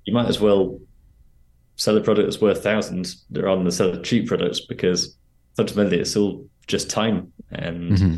you 0.03 0.13
might 0.13 0.27
as 0.27 0.41
well 0.41 0.79
sell 1.77 1.95
a 1.95 2.01
product 2.01 2.27
that's 2.27 2.41
worth 2.41 2.61
thousands 2.61 3.25
rather 3.31 3.63
than 3.63 3.71
sell 3.71 3.97
cheap 4.01 4.27
products 4.27 4.59
because 4.59 5.15
fundamentally 5.55 5.99
it's 5.99 6.15
all 6.15 6.45
just 6.67 6.89
time. 6.89 7.31
And 7.51 7.91
mm-hmm. 7.91 8.15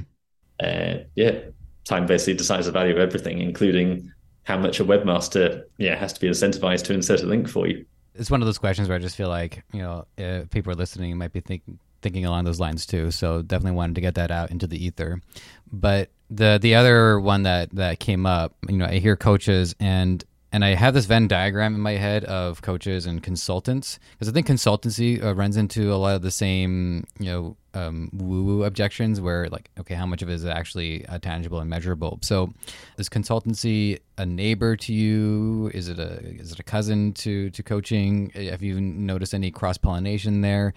uh, 0.60 1.04
yeah 1.16 1.40
time 1.86 2.06
basically 2.06 2.34
decides 2.34 2.66
the 2.66 2.72
value 2.72 2.94
of 2.94 3.00
everything 3.00 3.40
including 3.40 4.12
how 4.44 4.58
much 4.58 4.80
a 4.80 4.86
webmaster 4.86 5.64
yeah 5.80 5.96
has 5.96 6.14
to 6.14 6.20
be 6.20 6.28
incentivized 6.28 6.84
to 6.84 6.94
insert 6.94 7.22
a 7.22 7.26
link 7.26 7.48
for 7.48 7.68
you. 7.68 7.86
It's 8.16 8.32
one 8.32 8.42
of 8.42 8.48
those 8.48 8.58
questions 8.58 8.88
where 8.90 8.98
i 8.98 9.02
just 9.02 9.16
feel 9.16 9.30
like 9.30 9.64
you 9.72 9.82
know 9.82 10.06
if 10.18 10.50
people 10.50 10.72
are 10.72 10.76
listening 10.76 11.18
might 11.18 11.34
be 11.34 11.42
thinking 11.42 11.80
thinking 12.02 12.26
along 12.26 12.46
those 12.46 12.62
lines 12.62 12.86
too. 12.86 13.12
So 13.12 13.42
definitely 13.42 13.76
wanted 13.76 13.96
to 13.96 14.02
get 14.02 14.16
that 14.16 14.32
out 14.32 14.52
into 14.52 14.68
the 14.68 14.82
ether. 14.84 15.22
But 15.70 16.10
the 16.30 16.60
the 16.62 16.76
other 16.76 17.20
one 17.20 17.44
that 17.44 17.74
that 17.76 18.00
came 18.00 18.26
up 18.26 18.56
you 18.68 18.78
know 18.78 18.86
i 18.86 19.00
hear 19.00 19.16
coaches 19.16 19.76
and 19.80 20.24
and 20.52 20.66
I 20.66 20.74
have 20.74 20.94
this 20.94 21.06
Venn 21.06 21.28
diagram 21.28 21.76
in 21.76 21.82
my 21.82 21.94
head 21.94 22.26
of 22.26 22.62
coaches 22.62 23.06
and 23.06 23.22
consultants 23.22 24.00
because 24.14 24.28
I 24.28 24.32
think 24.32 24.48
consultancy 24.48 25.24
uh, 25.24 25.36
runs 25.36 25.58
into 25.58 25.94
a 25.94 25.96
lot 25.96 26.16
of 26.16 26.22
the 26.24 26.32
same, 26.32 27.06
you 27.20 27.26
know, 27.28 27.58
um, 27.76 28.10
woo-woo 28.14 28.64
objections 28.64 29.22
where 29.22 29.48
like, 29.50 29.70
okay, 29.80 29.94
how 29.94 30.08
much 30.08 30.24
of 30.24 30.30
it 30.30 30.34
is 30.34 30.46
actually 30.46 31.06
uh, 31.06 31.20
tangible 31.20 31.60
and 31.60 31.70
measurable? 31.70 32.18
So, 32.24 32.52
is 32.98 33.10
consultancy 33.10 34.00
a 34.18 34.26
neighbor 34.26 34.76
to 34.76 34.94
you? 34.94 35.70
Is 35.74 35.88
it 35.88 36.00
a 36.00 36.20
is 36.20 36.52
it 36.52 36.60
a 36.60 36.64
cousin 36.64 37.14
to 37.14 37.52
to 37.52 37.62
coaching? 37.62 38.32
Have 38.32 38.64
you 38.64 38.82
noticed 38.82 39.36
any 39.36 39.52
cross 39.52 39.78
pollination 39.78 40.42
there? 40.42 40.74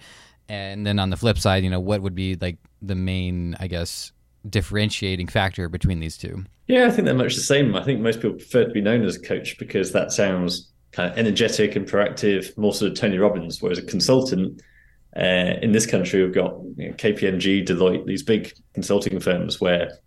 And 0.49 0.85
then 0.85 0.99
on 0.99 1.09
the 1.09 1.17
flip 1.17 1.39
side, 1.39 1.63
you 1.63 1.69
know, 1.69 1.79
what 1.79 2.01
would 2.01 2.15
be 2.15 2.35
like 2.35 2.57
the 2.81 2.95
main, 2.95 3.55
I 3.59 3.67
guess, 3.67 4.11
differentiating 4.47 5.27
factor 5.27 5.67
between 5.67 5.99
these 5.99 6.17
two? 6.17 6.45
Yeah, 6.73 6.87
I 6.87 6.89
think 6.89 7.05
they're 7.05 7.13
much 7.13 7.35
the 7.35 7.41
same. 7.41 7.75
I 7.75 7.83
think 7.83 8.01
most 8.01 8.19
people 8.19 8.35
prefer 8.35 8.63
to 8.63 8.71
be 8.71 8.81
known 8.81 9.05
as 9.05 9.15
a 9.15 9.19
coach 9.19 9.59
because 9.59 9.91
that 9.91 10.11
sounds 10.11 10.71
kind 10.91 11.11
of 11.11 11.19
energetic 11.19 11.75
and 11.75 11.87
proactive, 11.87 12.57
more 12.57 12.73
sort 12.73 12.91
of 12.91 12.97
Tony 12.97 13.19
Robbins. 13.19 13.61
Whereas 13.61 13.77
a 13.77 13.83
consultant 13.83 14.59
uh, 15.15 15.53
in 15.61 15.71
this 15.71 15.85
country, 15.85 16.23
we've 16.23 16.33
got 16.33 16.55
you 16.75 16.87
know, 16.87 16.93
KPMG, 16.95 17.67
Deloitte, 17.67 18.07
these 18.07 18.23
big 18.23 18.53
consulting 18.73 19.19
firms 19.19 19.61
where 19.61 19.99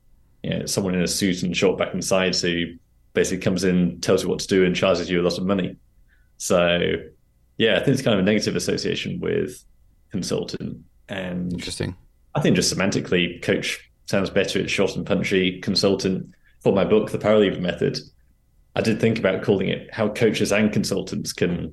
you 0.42 0.50
know, 0.50 0.66
someone 0.66 0.96
in 0.96 1.02
a 1.02 1.06
suit 1.06 1.44
and 1.44 1.56
short 1.56 1.78
back 1.78 1.94
and 1.94 2.04
sides 2.04 2.42
who 2.42 2.64
basically 3.12 3.44
comes 3.44 3.62
in, 3.62 4.00
tells 4.00 4.24
you 4.24 4.28
what 4.28 4.40
to 4.40 4.48
do, 4.48 4.64
and 4.64 4.74
charges 4.74 5.08
you 5.08 5.20
a 5.20 5.22
lot 5.22 5.38
of 5.38 5.46
money. 5.46 5.76
So, 6.38 6.80
yeah, 7.58 7.76
I 7.76 7.78
think 7.78 7.94
it's 7.94 8.02
kind 8.02 8.14
of 8.14 8.26
a 8.26 8.26
negative 8.26 8.56
association 8.56 9.20
with 9.20 9.62
consultant. 10.10 10.78
And 11.08 11.52
interesting. 11.52 11.94
I 12.34 12.40
think 12.40 12.56
just 12.56 12.76
semantically, 12.76 13.40
coach 13.40 13.88
sounds 14.06 14.30
better. 14.30 14.58
It's 14.58 14.72
short 14.72 14.96
and 14.96 15.06
punchy. 15.06 15.60
Consultant 15.60 16.32
for 16.66 16.72
my 16.72 16.84
book, 16.84 17.12
The 17.12 17.18
Power 17.18 17.38
Lever 17.38 17.60
Method, 17.60 17.96
I 18.74 18.80
did 18.80 19.00
think 19.00 19.20
about 19.20 19.44
calling 19.44 19.68
it 19.68 19.88
How 19.94 20.08
Coaches 20.08 20.50
and 20.50 20.72
Consultants 20.72 21.32
Can 21.32 21.72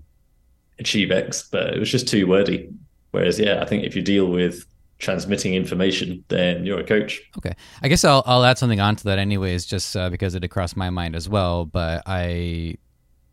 Achieve 0.78 1.10
X, 1.10 1.50
but 1.52 1.74
it 1.74 1.80
was 1.80 1.90
just 1.90 2.08
too 2.08 2.28
wordy. 2.28 2.70
Whereas, 3.10 3.40
yeah, 3.40 3.60
I 3.60 3.66
think 3.66 3.86
if 3.86 3.96
you 3.96 4.04
deal 4.04 4.28
with 4.28 4.64
transmitting 5.00 5.56
information, 5.56 6.24
then 6.28 6.64
you're 6.64 6.80
a 6.80 6.84
coach. 6.84 7.20
Okay. 7.40 7.54
I 7.82 7.88
guess 7.88 8.04
I'll, 8.04 8.22
I'll 8.28 8.46
add 8.46 8.60
something 8.60 8.80
onto 8.80 9.06
that 9.06 9.18
anyways, 9.18 9.66
just 9.66 9.98
uh, 9.98 10.12
because 10.12 10.36
it 10.36 10.44
had 10.44 10.52
crossed 10.52 10.78
my 10.78 10.92
mind 10.92 11.16
as 11.16 11.28
well. 11.28 11.66
But 11.66 12.04
I 12.06 12.76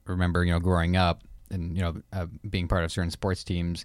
remember, 0.07 0.43
you 0.43 0.53
know, 0.53 0.61
growing 0.61 0.97
up 0.97 1.25
and, 1.51 1.77
you 1.77 1.83
know, 1.83 2.01
uh, 2.15 2.25
being 2.49 2.69
part 2.69 2.85
of 2.85 2.91
certain 2.91 3.11
sports 3.11 3.45
teams, 3.45 3.85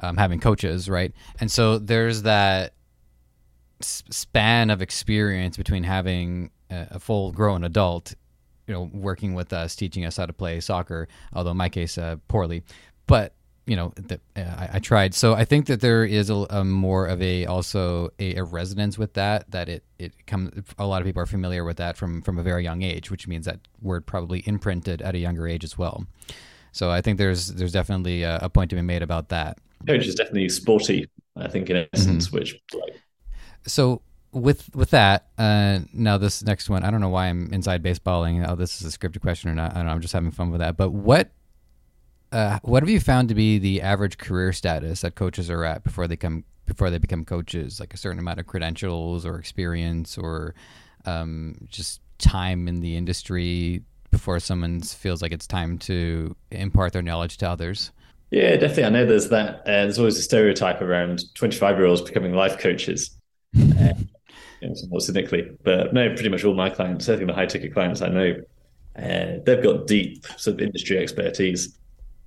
um, 0.00 0.16
having 0.16 0.38
coaches, 0.38 0.88
right? 0.88 1.12
And 1.40 1.50
so 1.50 1.80
there's 1.80 2.22
that 2.22 2.74
span 3.80 4.70
of 4.70 4.80
experience 4.80 5.56
between 5.56 5.82
having 5.82 6.52
a 6.70 6.98
full 6.98 7.32
grown 7.32 7.64
adult, 7.64 8.14
you 8.66 8.74
know, 8.74 8.90
working 8.92 9.34
with 9.34 9.52
us, 9.52 9.76
teaching 9.76 10.04
us 10.04 10.16
how 10.16 10.26
to 10.26 10.32
play 10.32 10.60
soccer, 10.60 11.08
although 11.32 11.52
in 11.52 11.56
my 11.56 11.68
case, 11.68 11.98
uh, 11.98 12.16
poorly. 12.28 12.62
But 13.06 13.34
you 13.66 13.74
know, 13.74 13.92
the, 13.96 14.20
uh, 14.36 14.40
I, 14.40 14.70
I, 14.74 14.78
tried. 14.78 15.12
So 15.12 15.34
I 15.34 15.44
think 15.44 15.66
that 15.66 15.80
there 15.80 16.04
is 16.04 16.30
a, 16.30 16.46
a 16.50 16.64
more 16.64 17.06
of 17.06 17.20
a 17.20 17.46
also 17.46 18.10
a, 18.20 18.36
a, 18.36 18.44
resonance 18.44 18.96
with 18.96 19.14
that. 19.14 19.50
That 19.50 19.68
it 19.68 19.82
it 19.98 20.26
comes. 20.26 20.52
A 20.78 20.86
lot 20.86 21.02
of 21.02 21.06
people 21.06 21.20
are 21.20 21.26
familiar 21.26 21.64
with 21.64 21.78
that 21.78 21.96
from 21.96 22.22
from 22.22 22.38
a 22.38 22.44
very 22.44 22.62
young 22.62 22.82
age, 22.82 23.10
which 23.10 23.26
means 23.26 23.44
that 23.46 23.58
word 23.82 24.06
probably 24.06 24.44
imprinted 24.46 25.02
at 25.02 25.16
a 25.16 25.18
younger 25.18 25.48
age 25.48 25.64
as 25.64 25.76
well. 25.76 26.06
So 26.70 26.90
I 26.90 27.00
think 27.00 27.18
there's 27.18 27.48
there's 27.48 27.72
definitely 27.72 28.22
a, 28.22 28.38
a 28.42 28.48
point 28.48 28.70
to 28.70 28.76
be 28.76 28.82
made 28.82 29.02
about 29.02 29.30
that. 29.30 29.58
Coach 29.84 30.06
is 30.06 30.14
definitely 30.14 30.48
sporty. 30.48 31.08
I 31.36 31.48
think 31.48 31.68
in 31.68 31.88
essence, 31.92 32.28
mm-hmm. 32.28 32.36
which 32.36 32.60
like. 32.72 33.00
So 33.66 34.00
with 34.36 34.74
with 34.74 34.90
that, 34.90 35.26
uh, 35.38 35.80
now 35.92 36.18
this 36.18 36.42
next 36.42 36.68
one, 36.68 36.84
I 36.84 36.90
don't 36.90 37.00
know 37.00 37.08
why 37.08 37.26
I'm 37.26 37.52
inside 37.52 37.82
baseballing. 37.82 38.46
Oh, 38.48 38.54
this 38.54 38.80
is 38.80 38.94
a 38.94 38.98
scripted 38.98 39.20
question 39.20 39.50
or 39.50 39.54
not. 39.54 39.72
I 39.72 39.76
don't 39.76 39.86
know. 39.86 39.92
I'm 39.92 40.00
just 40.00 40.12
having 40.12 40.30
fun 40.30 40.50
with 40.50 40.60
that. 40.60 40.76
But 40.76 40.90
what 40.90 41.30
uh, 42.32 42.58
what 42.62 42.82
have 42.82 42.90
you 42.90 43.00
found 43.00 43.28
to 43.28 43.34
be 43.34 43.58
the 43.58 43.80
average 43.82 44.18
career 44.18 44.52
status 44.52 45.00
that 45.00 45.14
coaches 45.14 45.48
are 45.48 45.64
at 45.64 45.82
before 45.84 46.06
they 46.06 46.16
come 46.16 46.44
before 46.66 46.90
they 46.90 46.98
become 46.98 47.24
coaches? 47.24 47.80
Like 47.80 47.94
a 47.94 47.96
certain 47.96 48.18
amount 48.18 48.40
of 48.40 48.46
credentials 48.46 49.24
or 49.24 49.38
experience 49.38 50.18
or 50.18 50.54
um, 51.06 51.56
just 51.68 52.00
time 52.18 52.68
in 52.68 52.80
the 52.80 52.96
industry 52.96 53.82
before 54.10 54.40
someone 54.40 54.80
feels 54.80 55.22
like 55.22 55.32
it's 55.32 55.46
time 55.46 55.78
to 55.78 56.34
impart 56.50 56.92
their 56.92 57.02
knowledge 57.02 57.38
to 57.38 57.48
others. 57.48 57.92
Yeah, 58.30 58.56
definitely. 58.56 58.84
I 58.84 58.88
know 58.90 59.06
there's 59.06 59.28
that. 59.28 59.60
Uh, 59.60 59.84
there's 59.84 59.98
always 59.98 60.18
a 60.18 60.22
stereotype 60.22 60.82
around 60.82 61.32
25 61.34 61.76
year 61.76 61.86
olds 61.86 62.02
becoming 62.02 62.34
life 62.34 62.58
coaches. 62.58 63.10
somewhat 64.74 65.02
cynically. 65.02 65.50
But 65.62 65.92
no, 65.92 66.08
pretty 66.08 66.28
much 66.28 66.44
all 66.44 66.54
my 66.54 66.70
clients, 66.70 67.06
certainly 67.06 67.26
the 67.26 67.34
high 67.34 67.46
ticket 67.46 67.72
clients 67.72 68.02
I 68.02 68.08
know, 68.08 68.34
uh, 68.96 69.38
they've 69.44 69.62
got 69.62 69.86
deep 69.86 70.26
sort 70.36 70.54
of 70.54 70.60
industry 70.60 70.98
expertise. 70.98 71.78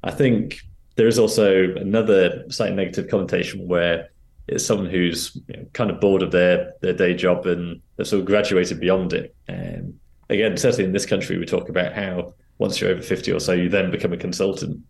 I 0.04 0.12
think 0.12 0.62
there 0.96 1.08
is 1.08 1.20
also 1.20 1.76
another 1.76 2.46
slightly 2.50 2.76
negative 2.76 3.10
connotation 3.10 3.68
where 3.68 4.10
it's 4.48 4.66
someone 4.66 4.90
who's 4.90 5.36
you 5.48 5.58
know, 5.58 5.66
kind 5.74 5.92
of 5.92 6.00
bored 6.00 6.22
of 6.22 6.32
their 6.32 6.74
their 6.82 6.94
day 6.94 7.14
job 7.14 7.46
and 7.46 7.82
they've 7.96 8.08
sort 8.08 8.22
of 8.22 8.26
graduated 8.26 8.80
beyond 8.80 9.14
it. 9.14 9.36
And 9.48 10.00
again, 10.30 10.58
certainly 10.58 10.86
in 10.86 10.92
this 10.92 11.06
country, 11.06 11.38
we 11.38 11.46
talk 11.46 11.70
about 11.70 11.94
how 11.94 12.34
once 12.58 12.80
you're 12.80 12.92
over 12.92 13.02
50 13.02 13.32
or 13.32 13.40
so, 13.40 13.54
you 13.54 13.70
then 13.70 13.92
become 13.92 14.14
a 14.14 14.18
consultant. 14.18 14.82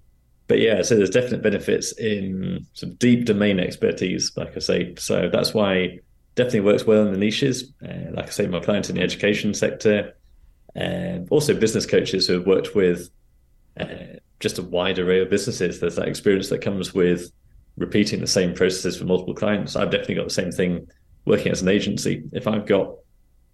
But 0.47 0.59
yeah, 0.59 0.81
so 0.81 0.95
there's 0.95 1.11
definite 1.11 1.43
benefits 1.43 1.91
in 1.93 2.65
some 2.73 2.95
deep 2.95 3.25
domain 3.25 3.59
expertise, 3.59 4.31
like 4.35 4.55
I 4.55 4.59
say. 4.59 4.95
So 4.95 5.29
that's 5.31 5.53
why 5.53 5.99
definitely 6.39 6.61
works 6.61 6.85
well 6.85 7.05
in 7.05 7.11
the 7.11 7.17
niches. 7.17 7.73
Uh, 7.83 8.11
like 8.13 8.27
I 8.27 8.29
say, 8.29 8.47
my 8.47 8.61
clients 8.61 8.89
in 8.89 8.95
the 8.95 9.01
education 9.01 9.53
sector, 9.53 10.15
and 10.73 11.27
also 11.29 11.53
business 11.53 11.85
coaches 11.85 12.27
who 12.27 12.35
have 12.35 12.47
worked 12.47 12.73
with 12.75 13.09
uh, 13.77 14.15
just 14.39 14.57
a 14.57 14.63
wide 14.63 14.99
array 14.99 15.19
of 15.19 15.29
businesses. 15.29 15.81
There's 15.81 15.97
that 15.97 16.07
experience 16.07 16.47
that 16.47 16.61
comes 16.61 16.93
with 16.93 17.29
repeating 17.77 18.21
the 18.21 18.27
same 18.27 18.53
processes 18.53 18.97
for 18.97 19.03
multiple 19.03 19.33
clients. 19.35 19.75
I've 19.75 19.91
definitely 19.91 20.15
got 20.15 20.29
the 20.29 20.33
same 20.33 20.51
thing 20.51 20.87
working 21.25 21.51
as 21.51 21.61
an 21.61 21.67
agency. 21.67 22.23
If 22.31 22.47
I've 22.47 22.65
got 22.65 22.95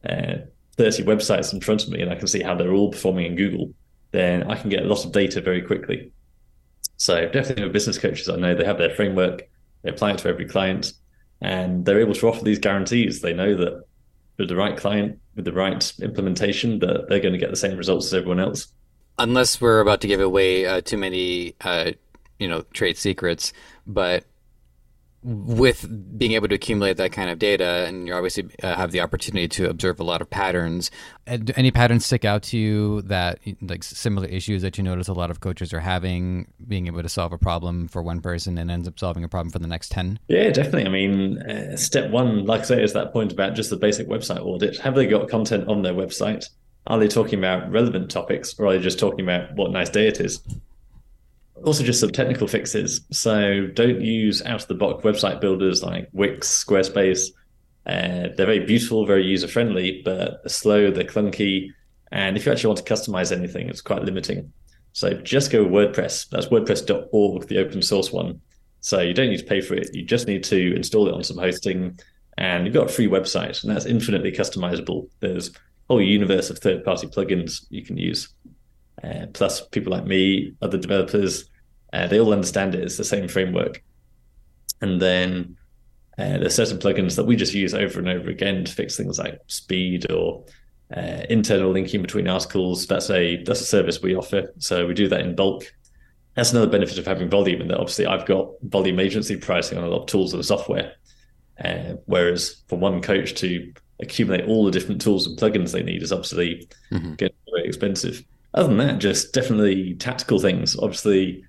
uh, 0.07 0.45
30 0.77 1.03
websites 1.05 1.53
in 1.53 1.61
front 1.61 1.83
of 1.83 1.89
me 1.89 2.01
and 2.01 2.11
I 2.11 2.15
can 2.15 2.27
see 2.27 2.43
how 2.43 2.53
they're 2.53 2.73
all 2.73 2.91
performing 2.91 3.25
in 3.25 3.35
Google, 3.35 3.73
then 4.11 4.43
I 4.43 4.55
can 4.55 4.69
get 4.69 4.83
a 4.83 4.87
lot 4.87 5.05
of 5.05 5.11
data 5.11 5.41
very 5.41 5.63
quickly. 5.63 6.11
So 6.97 7.27
definitely 7.29 7.63
with 7.63 7.73
business 7.73 7.97
coaches, 7.97 8.29
I 8.29 8.35
know 8.35 8.53
they 8.53 8.63
have 8.63 8.77
their 8.77 8.93
framework, 8.93 9.49
they 9.81 9.89
apply 9.89 10.11
it 10.11 10.19
to 10.19 10.29
every 10.29 10.45
client, 10.45 10.93
and 11.41 11.85
they're 11.85 11.99
able 11.99 12.13
to 12.15 12.27
offer 12.27 12.43
these 12.43 12.59
guarantees. 12.59 13.21
They 13.21 13.33
know 13.33 13.55
that 13.55 13.83
with 14.37 14.49
the 14.49 14.55
right 14.55 14.77
client, 14.77 15.19
with 15.35 15.45
the 15.45 15.53
right 15.53 15.93
implementation, 16.01 16.79
that 16.79 17.07
they're 17.09 17.19
going 17.19 17.33
to 17.33 17.39
get 17.39 17.49
the 17.49 17.55
same 17.55 17.77
results 17.77 18.07
as 18.07 18.13
everyone 18.13 18.39
else. 18.39 18.67
Unless 19.17 19.61
we're 19.61 19.79
about 19.79 20.01
to 20.01 20.07
give 20.07 20.19
away 20.19 20.65
uh, 20.65 20.81
too 20.81 20.97
many, 20.97 21.55
uh, 21.61 21.91
you 22.39 22.47
know, 22.47 22.61
trade 22.73 22.97
secrets, 22.97 23.53
but 23.87 24.25
with 25.25 25.87
being 26.19 26.33
able 26.33 26.47
to 26.47 26.53
accumulate 26.53 26.97
that 26.97 27.11
kind 27.11 27.31
of 27.31 27.39
data 27.39 27.85
and 27.87 28.07
you 28.07 28.13
obviously 28.13 28.47
uh, 28.61 28.75
have 28.75 28.91
the 28.91 29.01
opportunity 29.01 29.47
to 29.47 29.67
observe 29.67 29.99
a 29.99 30.03
lot 30.03 30.21
of 30.21 30.29
patterns. 30.29 30.91
Any 31.25 31.71
patterns 31.71 32.05
stick 32.05 32.25
out 32.25 32.43
to 32.43 32.57
you 32.57 33.01
that 33.03 33.39
like 33.61 33.83
similar 33.83 34.27
issues 34.27 34.61
that 34.61 34.77
you 34.77 34.83
notice 34.83 35.07
a 35.07 35.13
lot 35.13 35.31
of 35.31 35.39
coaches 35.39 35.73
are 35.73 35.79
having 35.79 36.51
being 36.67 36.85
able 36.85 37.01
to 37.01 37.09
solve 37.09 37.33
a 37.33 37.39
problem 37.39 37.87
for 37.87 38.03
one 38.03 38.21
person 38.21 38.59
and 38.59 38.69
ends 38.69 38.87
up 38.87 38.99
solving 38.99 39.23
a 39.23 39.27
problem 39.27 39.51
for 39.51 39.57
the 39.57 39.67
next 39.67 39.91
10 39.91 40.19
yeah 40.27 40.51
definitely. 40.51 40.85
I 40.85 40.89
mean 40.89 41.41
uh, 41.41 41.75
step 41.75 42.11
one 42.11 42.45
like 42.45 42.61
i 42.61 42.65
say 42.65 42.83
is 42.83 42.93
that 42.93 43.11
point 43.11 43.31
about 43.31 43.55
just 43.55 43.71
the 43.71 43.77
basic 43.77 44.07
website 44.07 44.45
audit. 44.45 44.77
Have 44.77 44.93
they 44.93 45.07
got 45.07 45.27
content 45.27 45.67
on 45.67 45.81
their 45.81 45.93
website? 45.93 46.49
Are 46.85 46.99
they 46.99 47.07
talking 47.07 47.39
about 47.39 47.71
relevant 47.71 48.11
topics 48.11 48.53
or 48.59 48.67
are 48.67 48.73
they 48.73 48.79
just 48.79 48.99
talking 48.99 49.21
about 49.21 49.55
what 49.55 49.71
nice 49.71 49.89
day 49.89 50.07
it 50.07 50.19
is 50.19 50.39
also 51.65 51.83
just 51.83 51.99
some 51.99 52.11
technical 52.11 52.47
fixes. 52.47 53.01
So 53.11 53.67
don't 53.67 54.01
use 54.01 54.41
out 54.43 54.61
of 54.61 54.67
the 54.67 54.75
box 54.75 55.03
website 55.03 55.41
builders 55.41 55.83
like 55.83 56.09
Wix, 56.13 56.63
Squarespace. 56.63 57.31
Uh, 57.85 58.29
they're 58.35 58.45
very 58.45 58.59
beautiful, 58.59 59.05
very 59.05 59.25
user 59.25 59.47
friendly, 59.47 60.01
but 60.03 60.43
they're 60.43 60.49
slow, 60.49 60.91
they're 60.91 61.03
clunky. 61.03 61.71
And 62.11 62.37
if 62.37 62.45
you 62.45 62.51
actually 62.51 62.69
want 62.69 62.85
to 62.85 62.93
customize 62.93 63.35
anything, 63.35 63.67
it's 63.67 63.81
quite 63.81 64.03
limiting. 64.03 64.51
So 64.93 65.13
just 65.13 65.51
go 65.51 65.65
WordPress. 65.65 66.29
That's 66.29 66.47
WordPress.org, 66.47 67.47
the 67.47 67.57
open 67.57 67.81
source 67.81 68.11
one. 68.11 68.39
So 68.79 69.01
you 69.01 69.13
don't 69.13 69.29
need 69.29 69.39
to 69.39 69.45
pay 69.45 69.61
for 69.61 69.73
it. 69.73 69.93
You 69.93 70.03
just 70.03 70.27
need 70.27 70.43
to 70.45 70.75
install 70.75 71.07
it 71.07 71.13
on 71.13 71.23
some 71.23 71.37
hosting, 71.37 71.99
and 72.37 72.65
you've 72.65 72.73
got 72.73 72.89
a 72.89 72.93
free 72.93 73.07
website, 73.07 73.63
and 73.63 73.75
that's 73.75 73.85
infinitely 73.85 74.31
customizable. 74.31 75.09
There's 75.19 75.49
a 75.49 75.53
whole 75.89 76.01
universe 76.01 76.49
of 76.49 76.59
third 76.59 76.85
party 76.85 77.07
plugins 77.07 77.65
you 77.69 77.83
can 77.83 77.97
use. 77.97 78.29
Uh, 79.03 79.25
plus, 79.33 79.67
people 79.67 79.91
like 79.91 80.05
me, 80.05 80.53
other 80.61 80.77
developers, 80.77 81.49
uh, 81.95 82.07
they 82.07 82.19
all 82.19 82.33
understand 82.33 82.75
it. 82.75 82.83
It's 82.83 82.97
the 82.97 83.05
same 83.05 83.27
framework. 83.27 83.81
And 84.81 85.01
then 85.01 85.55
uh, 86.17 86.37
there's 86.39 86.55
certain 86.55 86.77
plugins 86.77 87.15
that 87.15 87.25
we 87.25 87.37
just 87.37 87.53
use 87.53 87.73
over 87.73 87.99
and 87.99 88.09
over 88.09 88.29
again 88.29 88.65
to 88.65 88.71
fix 88.71 88.97
things 88.97 89.17
like 89.17 89.39
speed 89.47 90.11
or 90.11 90.43
uh, 90.95 91.21
internal 91.29 91.71
linking 91.71 92.01
between 92.01 92.27
articles. 92.27 92.85
That's 92.87 93.09
a 93.09 93.41
that's 93.43 93.61
a 93.61 93.65
service 93.65 94.01
we 94.01 94.15
offer. 94.15 94.53
So 94.59 94.85
we 94.85 94.93
do 94.93 95.07
that 95.07 95.21
in 95.21 95.35
bulk. 95.35 95.63
That's 96.35 96.51
another 96.51 96.69
benefit 96.69 96.97
of 96.97 97.05
having 97.05 97.29
volume, 97.29 97.61
and 97.61 97.69
that 97.69 97.77
obviously 97.77 98.05
I've 98.05 98.25
got 98.25 98.49
volume 98.63 98.99
agency 98.99 99.37
pricing 99.37 99.77
on 99.77 99.85
a 99.85 99.87
lot 99.87 100.01
of 100.01 100.07
tools 100.07 100.33
and 100.33 100.43
software. 100.45 100.93
Uh, 101.63 101.93
whereas 102.07 102.63
for 102.67 102.77
one 102.77 103.01
coach 103.01 103.33
to 103.35 103.73
accumulate 104.01 104.45
all 104.45 104.65
the 104.65 104.71
different 104.71 104.99
tools 104.99 105.25
and 105.25 105.39
plugins 105.39 105.71
they 105.71 105.81
need 105.81 106.03
is 106.03 106.11
obviously 106.11 106.67
mm-hmm. 106.91 107.13
getting 107.13 107.37
very 107.49 107.65
expensive 107.65 108.25
other 108.55 108.69
than 108.69 108.77
that, 108.77 108.99
just 108.99 109.33
definitely 109.33 109.95
tactical 109.95 110.39
things. 110.39 110.77
Obviously, 110.77 111.43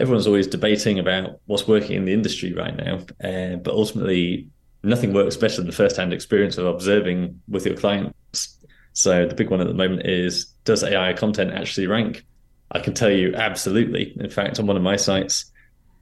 everyone's 0.00 0.26
always 0.26 0.46
debating 0.46 0.98
about 0.98 1.40
what's 1.46 1.68
working 1.68 1.96
in 1.96 2.04
the 2.04 2.12
industry 2.12 2.52
right 2.52 2.76
now, 2.76 2.98
uh, 3.22 3.56
but 3.56 3.74
ultimately, 3.74 4.48
nothing 4.82 5.12
works 5.12 5.36
better 5.36 5.56
than 5.56 5.66
the 5.66 5.72
first-hand 5.72 6.12
experience 6.12 6.56
of 6.58 6.66
observing 6.66 7.40
with 7.48 7.66
your 7.66 7.76
clients. 7.76 8.58
So 8.92 9.26
the 9.26 9.34
big 9.34 9.50
one 9.50 9.60
at 9.60 9.66
the 9.66 9.74
moment 9.74 10.06
is: 10.06 10.46
Does 10.64 10.82
AI 10.82 11.12
content 11.12 11.52
actually 11.52 11.86
rank? 11.86 12.24
I 12.72 12.80
can 12.80 12.94
tell 12.94 13.10
you 13.10 13.34
absolutely. 13.34 14.14
In 14.18 14.30
fact, 14.30 14.58
on 14.58 14.66
one 14.66 14.76
of 14.76 14.82
my 14.82 14.96
sites, 14.96 15.50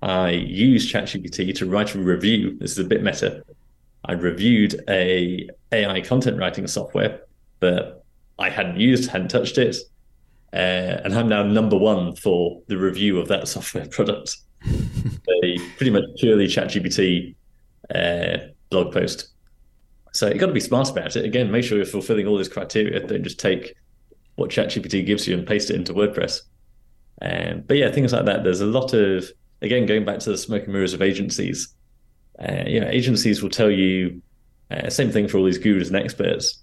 I 0.02 0.30
used 0.30 0.92
ChatGPT 0.92 1.54
to 1.56 1.66
write 1.66 1.94
a 1.94 1.98
review. 1.98 2.56
This 2.58 2.72
is 2.72 2.78
a 2.78 2.84
bit 2.84 3.02
meta. 3.02 3.42
I 4.04 4.12
reviewed 4.12 4.80
a 4.88 5.48
AI 5.72 6.00
content 6.02 6.38
writing 6.38 6.66
software 6.66 7.20
that 7.60 8.02
I 8.38 8.50
hadn't 8.50 8.78
used, 8.78 9.10
hadn't 9.10 9.28
touched 9.28 9.58
it, 9.58 9.76
uh, 10.52 11.00
and 11.04 11.14
I'm 11.14 11.28
now 11.28 11.42
number 11.42 11.76
one 11.76 12.16
for 12.16 12.62
the 12.68 12.78
review 12.78 13.18
of 13.18 13.28
that 13.28 13.48
software 13.48 13.86
product. 13.90 14.36
a 14.64 15.58
pretty 15.76 15.90
much 15.90 16.04
purely 16.18 16.46
ChatGPT 16.46 17.34
uh, 17.94 18.38
blog 18.70 18.92
post. 18.92 19.28
So 20.12 20.28
you've 20.28 20.38
got 20.38 20.46
to 20.46 20.52
be 20.52 20.60
smart 20.60 20.90
about 20.90 21.16
it. 21.16 21.24
Again, 21.24 21.50
make 21.50 21.64
sure 21.64 21.76
you're 21.76 21.86
fulfilling 21.86 22.26
all 22.26 22.38
these 22.38 22.48
criteria. 22.48 23.06
Don't 23.06 23.22
just 23.22 23.38
take 23.38 23.74
what 24.36 24.50
ChatGPT 24.50 25.04
gives 25.04 25.28
you 25.28 25.36
and 25.36 25.46
paste 25.46 25.70
it 25.70 25.76
into 25.76 25.92
WordPress. 25.92 26.42
Um, 27.20 27.64
but 27.66 27.76
yeah, 27.76 27.90
things 27.90 28.12
like 28.12 28.24
that. 28.24 28.44
There's 28.44 28.60
a 28.60 28.66
lot 28.66 28.94
of 28.94 29.30
again 29.60 29.86
going 29.86 30.04
back 30.04 30.20
to 30.20 30.30
the 30.30 30.38
smoke 30.38 30.64
and 30.64 30.72
mirrors 30.72 30.94
of 30.94 31.02
agencies. 31.02 31.74
Uh, 32.38 32.64
you 32.66 32.80
know, 32.80 32.88
agencies 32.88 33.42
will 33.42 33.50
tell 33.50 33.70
you 33.70 34.22
uh, 34.70 34.88
same 34.88 35.10
thing 35.10 35.28
for 35.28 35.38
all 35.38 35.44
these 35.44 35.58
gurus 35.58 35.88
and 35.88 35.96
experts. 35.96 36.62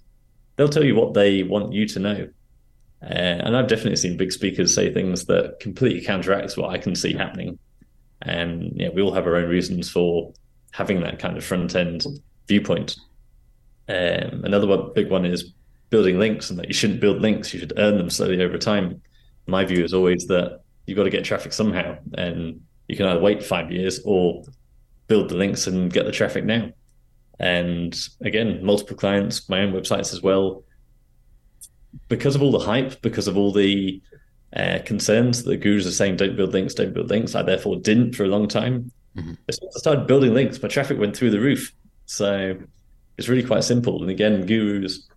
They'll 0.56 0.68
tell 0.68 0.84
you 0.84 0.94
what 0.94 1.14
they 1.14 1.42
want 1.42 1.72
you 1.72 1.86
to 1.88 1.98
know. 1.98 2.28
Uh, 3.02 3.42
and 3.44 3.56
I've 3.56 3.68
definitely 3.68 3.96
seen 3.96 4.16
big 4.16 4.32
speakers 4.32 4.74
say 4.74 4.92
things 4.92 5.26
that 5.26 5.60
completely 5.60 6.04
counteracts 6.04 6.56
what 6.56 6.70
I 6.70 6.78
can 6.78 6.94
see 6.94 7.12
happening. 7.12 7.58
And 8.22 8.72
yeah, 8.74 8.88
we 8.94 9.02
all 9.02 9.12
have 9.12 9.26
our 9.26 9.36
own 9.36 9.48
reasons 9.48 9.90
for 9.90 10.32
having 10.72 11.00
that 11.02 11.18
kind 11.18 11.36
of 11.36 11.44
front 11.44 11.74
end 11.74 12.04
viewpoint. 12.48 12.96
Um, 13.88 14.42
another 14.44 14.66
one, 14.66 14.92
big 14.94 15.10
one 15.10 15.24
is 15.24 15.52
building 15.90 16.18
links, 16.18 16.50
and 16.50 16.58
that 16.58 16.68
you 16.68 16.74
shouldn't 16.74 17.00
build 17.00 17.20
links; 17.20 17.52
you 17.52 17.60
should 17.60 17.74
earn 17.76 17.98
them 17.98 18.10
slowly 18.10 18.42
over 18.42 18.58
time. 18.58 19.00
My 19.46 19.64
view 19.64 19.84
is 19.84 19.94
always 19.94 20.26
that 20.26 20.60
you've 20.86 20.96
got 20.96 21.04
to 21.04 21.10
get 21.10 21.24
traffic 21.24 21.52
somehow, 21.52 21.96
and 22.14 22.60
you 22.88 22.96
can 22.96 23.06
either 23.06 23.20
wait 23.20 23.44
five 23.44 23.70
years 23.70 24.00
or 24.04 24.42
build 25.06 25.28
the 25.28 25.36
links 25.36 25.66
and 25.66 25.92
get 25.92 26.06
the 26.06 26.12
traffic 26.12 26.44
now. 26.44 26.70
And 27.38 27.96
again, 28.22 28.64
multiple 28.64 28.96
clients, 28.96 29.48
my 29.48 29.60
own 29.60 29.72
websites 29.72 30.12
as 30.12 30.22
well 30.22 30.64
because 32.08 32.34
of 32.34 32.42
all 32.42 32.52
the 32.52 32.58
hype, 32.58 33.00
because 33.02 33.28
of 33.28 33.36
all 33.36 33.52
the 33.52 34.00
uh, 34.54 34.78
concerns 34.84 35.42
that 35.42 35.50
the 35.50 35.56
gurus 35.56 35.86
are 35.86 35.90
saying, 35.90 36.16
don't 36.16 36.36
build 36.36 36.52
links, 36.52 36.74
don't 36.74 36.94
build 36.94 37.10
links. 37.10 37.34
I 37.34 37.42
therefore 37.42 37.76
didn't 37.76 38.14
for 38.14 38.24
a 38.24 38.28
long 38.28 38.48
time. 38.48 38.90
Mm-hmm. 39.16 39.32
I 39.48 39.78
started 39.78 40.06
building 40.06 40.34
links, 40.34 40.62
my 40.62 40.68
traffic 40.68 40.98
went 40.98 41.16
through 41.16 41.30
the 41.30 41.40
roof. 41.40 41.72
So 42.06 42.56
it's 43.18 43.28
really 43.28 43.42
quite 43.42 43.64
simple. 43.64 44.02
And 44.02 44.10
again, 44.10 44.46
gurus, 44.46 45.08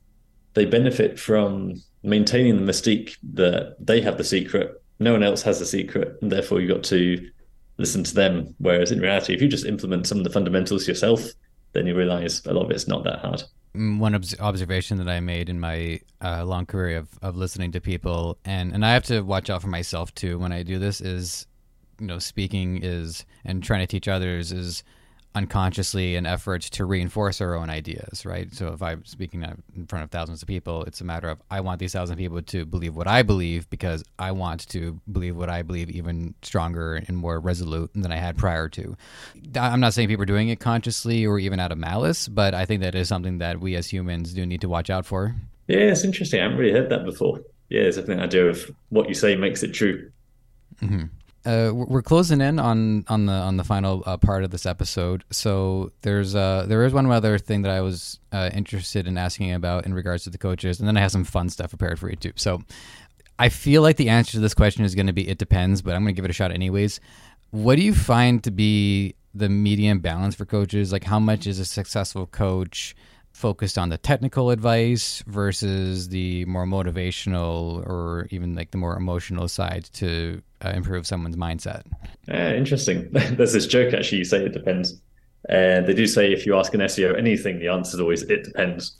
they 0.53 0.65
benefit 0.65 1.20
from 1.20 1.82
maintaining 2.03 2.57
the 2.57 2.72
mystique 2.72 3.17
that 3.34 3.76
they 3.80 4.01
have 4.01 4.17
the 4.17 4.24
secret. 4.24 4.82
No 4.99 5.11
one 5.13 5.24
else 5.24 5.41
has 5.43 5.59
the 5.59 5.65
secret. 5.65 6.17
And 6.22 6.32
therefore, 6.32 6.59
you've 6.59 6.74
got 6.74 6.84
to 6.86 7.30
listen 7.78 8.03
to 8.03 8.13
them. 8.13 8.55
Whereas 8.57 8.91
in 8.91 8.99
reality, 8.99 9.34
if 9.34 9.41
you 9.41 9.47
just 9.47 9.65
implement 9.65 10.07
some 10.07 10.17
of 10.17 10.24
the 10.24 10.30
fundamentals 10.30 10.88
yourself, 10.88 11.24
then 11.74 11.88
you 11.88 11.95
realize 11.95 12.45
a 12.45 12.53
lot 12.53 12.65
of 12.65 12.72
it's 12.72 12.88
not 12.88 13.03
that 13.03 13.20
hard. 13.20 13.43
One 13.74 14.15
observation 14.39 14.97
that 14.97 15.07
I 15.07 15.20
made 15.20 15.47
in 15.47 15.59
my 15.59 16.01
uh, 16.22 16.43
long 16.43 16.65
career 16.65 16.97
of, 16.97 17.09
of 17.22 17.36
listening 17.36 17.72
to 17.74 17.82
people, 17.82 18.38
and, 18.43 18.74
and 18.74 18.86
I 18.86 18.93
have 18.93 19.03
to 19.05 19.22
watch 19.22 19.49
out 19.49 19.61
for 19.61 19.67
myself 19.67 20.13
too 20.15 20.39
when 20.39 20.51
I 20.51 20.63
do 20.63 20.80
this, 20.80 21.01
is, 21.01 21.45
you 21.99 22.07
know, 22.07 22.20
speaking 22.20 22.82
is, 22.84 23.26
and 23.45 23.63
trying 23.63 23.82
to 23.82 23.88
teach 23.88 24.07
others 24.07 24.51
is 24.51 24.84
unconsciously 25.36 26.15
an 26.15 26.25
effort 26.25 26.61
to 26.61 26.86
reinforce 26.86 27.39
our 27.39 27.53
own 27.53 27.69
ideas, 27.69 28.25
right? 28.25 28.53
So 28.53 28.69
if 28.69 28.82
I'm 28.82 29.05
speaking 29.05 29.43
in 29.75 29.86
front 29.86 30.03
of 30.03 30.09
thousands 30.09 30.41
of 30.41 30.47
people, 30.47 30.84
it's 30.86 31.01
a 31.01 31.03
matter 31.03 31.30
of 31.30 31.39
I 31.51 31.61
want 31.61 31.80
these 31.80 31.93
thousand 31.93 32.17
people 32.17 32.41
to 32.41 32.65
believe 32.65 32.95
what 32.95 33.07
I 33.07 33.21
believe 33.21 33.69
because 33.69 34.03
I 34.17 34.32
want 34.32 34.67
to 34.69 34.99
believe 35.11 35.36
what 35.36 35.49
I 35.49 35.61
believe 35.61 35.89
even 35.91 36.34
stronger 36.41 36.95
and 36.95 37.15
more 37.15 37.39
resolute 37.39 37.91
than 37.93 38.11
I 38.11 38.17
had 38.17 38.38
prior 38.38 38.67
to. 38.69 38.97
I'm 39.55 39.80
not 39.80 39.93
saying 39.93 40.07
people 40.07 40.23
are 40.23 40.25
doing 40.25 40.49
it 40.49 40.59
consciously 40.59 41.25
or 41.25 41.38
even 41.38 41.59
out 41.59 41.71
of 41.71 41.77
malice, 41.77 42.27
but 42.27 42.55
I 42.55 42.65
think 42.65 42.82
that 42.82 42.95
is 42.95 43.07
something 43.07 43.38
that 43.38 43.59
we 43.59 43.75
as 43.75 43.88
humans 43.88 44.34
do 44.34 44.45
need 44.45 44.61
to 44.61 44.69
watch 44.69 44.89
out 44.89 45.05
for. 45.05 45.36
Yeah, 45.67 45.77
it's 45.77 46.03
interesting. 46.03 46.39
I 46.39 46.43
haven't 46.43 46.57
really 46.57 46.73
heard 46.73 46.89
that 46.89 47.05
before. 47.05 47.41
Yeah, 47.69 47.82
it's 47.82 47.97
definitely 47.97 48.23
an 48.23 48.27
idea 48.30 48.47
of 48.47 48.71
what 48.89 49.07
you 49.07 49.13
say 49.13 49.36
makes 49.36 49.61
it 49.61 49.73
true. 49.73 50.11
Mm-hmm. 50.82 51.05
Uh, 51.46 51.72
we're 51.74 52.02
closing 52.02 52.42
in 52.42 52.60
on 52.60 53.06
on 53.08 53.26
the 53.26 53.34
on 53.34 53.58
the 53.58 53.64
final 53.64 54.04
uh, 54.06 54.18
part 54.18 54.44
of 54.44 54.52
this 54.52 54.66
episode. 54.66 55.24
So 55.32 55.92
there's 56.02 56.36
uh, 56.36 56.66
there 56.68 56.84
is 56.86 56.94
one 56.94 57.10
other 57.10 57.38
thing 57.38 57.62
that 57.62 57.72
I 57.72 57.82
was 57.82 58.20
uh, 58.32 58.50
interested 58.54 59.08
in 59.08 59.18
asking 59.18 59.54
about 59.54 59.86
in 59.86 59.94
regards 59.94 60.24
to 60.26 60.30
the 60.30 60.38
coaches, 60.38 60.80
and 60.80 60.88
then 60.88 60.98
I 60.98 61.02
have 61.02 61.12
some 61.12 61.24
fun 61.24 61.50
stuff 61.50 61.70
prepared 61.70 62.00
for 62.00 62.10
you 62.10 62.16
too. 62.16 62.34
So 62.36 62.62
I 63.38 63.50
feel 63.50 63.82
like 63.82 63.96
the 63.96 64.10
answer 64.10 64.34
to 64.34 64.40
this 64.40 64.54
question 64.54 64.84
is 64.84 64.96
going 64.96 65.08
to 65.08 65.14
be 65.14 65.28
it 65.28 65.38
depends, 65.38 65.82
but 65.82 65.96
I'm 65.96 66.04
going 66.04 66.14
to 66.14 66.18
give 66.18 66.26
it 66.26 66.32
a 66.32 66.34
shot 66.34 66.52
anyways. 66.52 67.00
What 67.52 67.76
do 67.76 67.84
you 67.84 67.94
find 67.94 68.44
to 68.44 68.52
be 68.52 69.16
the 69.34 69.50
medium 69.50 70.00
balance 70.00 70.36
for 70.36 70.46
coaches? 70.46 70.92
Like, 70.92 71.06
how 71.06 71.20
much 71.20 71.48
is 71.48 71.58
a 71.58 71.66
successful 71.66 72.26
coach? 72.26 72.96
Focused 73.32 73.77
on 73.77 73.89
the 73.89 73.97
technical 73.97 74.49
advice 74.49 75.23
versus 75.27 76.09
the 76.09 76.45
more 76.45 76.65
motivational 76.65 77.86
or 77.88 78.27
even 78.32 78.55
like 78.55 78.71
the 78.71 78.77
more 78.77 78.95
emotional 78.97 79.47
side 79.47 79.86
to 79.93 80.41
uh, 80.63 80.69
improve 80.69 81.07
someone's 81.07 81.38
mindset? 81.38 81.84
Yeah, 82.27 82.53
interesting. 82.53 83.07
There's 83.11 83.53
this 83.53 83.67
joke 83.67 83.93
actually. 83.93 84.19
You 84.19 84.25
say 84.25 84.45
it 84.45 84.53
depends. 84.53 84.99
And 85.47 85.88
they 85.88 85.93
do 85.93 86.05
say 86.05 86.34
if 86.34 86.45
you 86.45 86.57
ask 86.57 86.73
an 86.73 86.82
SEO 86.82 87.17
anything, 87.17 87.59
the 87.59 87.69
answer 87.69 87.95
is 87.95 88.01
always 88.01 88.23
it 88.23 88.43
depends. 88.43 88.97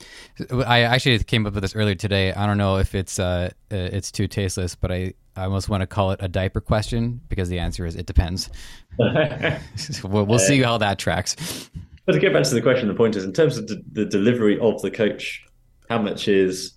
I 0.66 0.82
actually 0.84 1.20
came 1.20 1.46
up 1.46 1.54
with 1.54 1.62
this 1.62 1.76
earlier 1.76 1.96
today. 1.96 2.32
I 2.32 2.46
don't 2.46 2.58
know 2.58 2.78
if 2.78 2.96
it's 2.96 3.20
uh, 3.20 3.50
uh 3.72 3.76
it's 3.76 4.10
too 4.10 4.28
tasteless, 4.28 4.74
but 4.74 4.90
I, 4.92 5.14
I 5.36 5.44
almost 5.44 5.68
want 5.68 5.82
to 5.82 5.88
call 5.88 6.12
it 6.12 6.20
a 6.22 6.30
diaper 6.30 6.62
question 6.62 7.20
because 7.28 7.50
the 7.50 7.60
answer 7.60 7.86
is 7.86 7.96
it 7.96 8.06
depends. 8.06 8.50
we'll, 8.98 10.26
we'll 10.26 10.40
see 10.40 10.62
how 10.62 10.78
that 10.78 10.98
tracks. 10.98 11.70
But 12.06 12.14
to 12.14 12.20
get 12.20 12.34
back 12.34 12.44
to 12.44 12.56
the 12.56 12.62
question, 12.62 12.88
the 12.88 12.94
point 12.94 13.16
is 13.16 13.24
in 13.24 13.34
terms 13.34 13.58
of 13.58 13.68
the, 13.68 13.84
the 13.92 14.06
delivery 14.06 14.60
of 14.60 14.82
the 14.82 14.92
coach, 14.92 15.44
how 15.90 16.02
much 16.02 16.28
is 16.28 16.74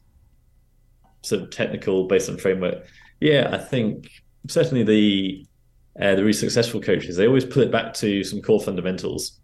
sort 1.23 1.43
of 1.43 1.51
technical 1.51 2.07
based 2.07 2.29
on 2.29 2.37
framework? 2.37 2.87
Yeah, 3.21 3.51
I 3.53 3.59
think 3.59 4.11
certainly 4.49 4.83
the 4.83 5.47
uh, 6.01 6.15
the 6.15 6.23
really 6.23 6.33
successful 6.33 6.81
coaches 6.81 7.17
they 7.17 7.27
always 7.27 7.45
put 7.45 7.63
it 7.63 7.71
back 7.71 7.95
to 7.95 8.25
some 8.25 8.41
core 8.41 8.61
fundamentals. 8.61 9.39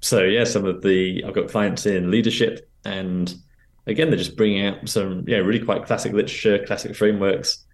So 0.00 0.22
yeah, 0.24 0.44
some 0.44 0.64
of 0.64 0.82
the 0.82 1.24
I've 1.24 1.34
got 1.34 1.48
clients 1.48 1.86
in 1.86 2.10
leadership, 2.10 2.68
and 2.84 3.32
again 3.86 4.08
they're 4.08 4.18
just 4.18 4.36
bringing 4.36 4.66
out 4.66 4.88
some 4.88 5.24
yeah 5.26 5.38
really 5.38 5.64
quite 5.64 5.86
classic 5.86 6.12
literature, 6.12 6.64
classic 6.66 6.94
frameworks, 6.94 7.64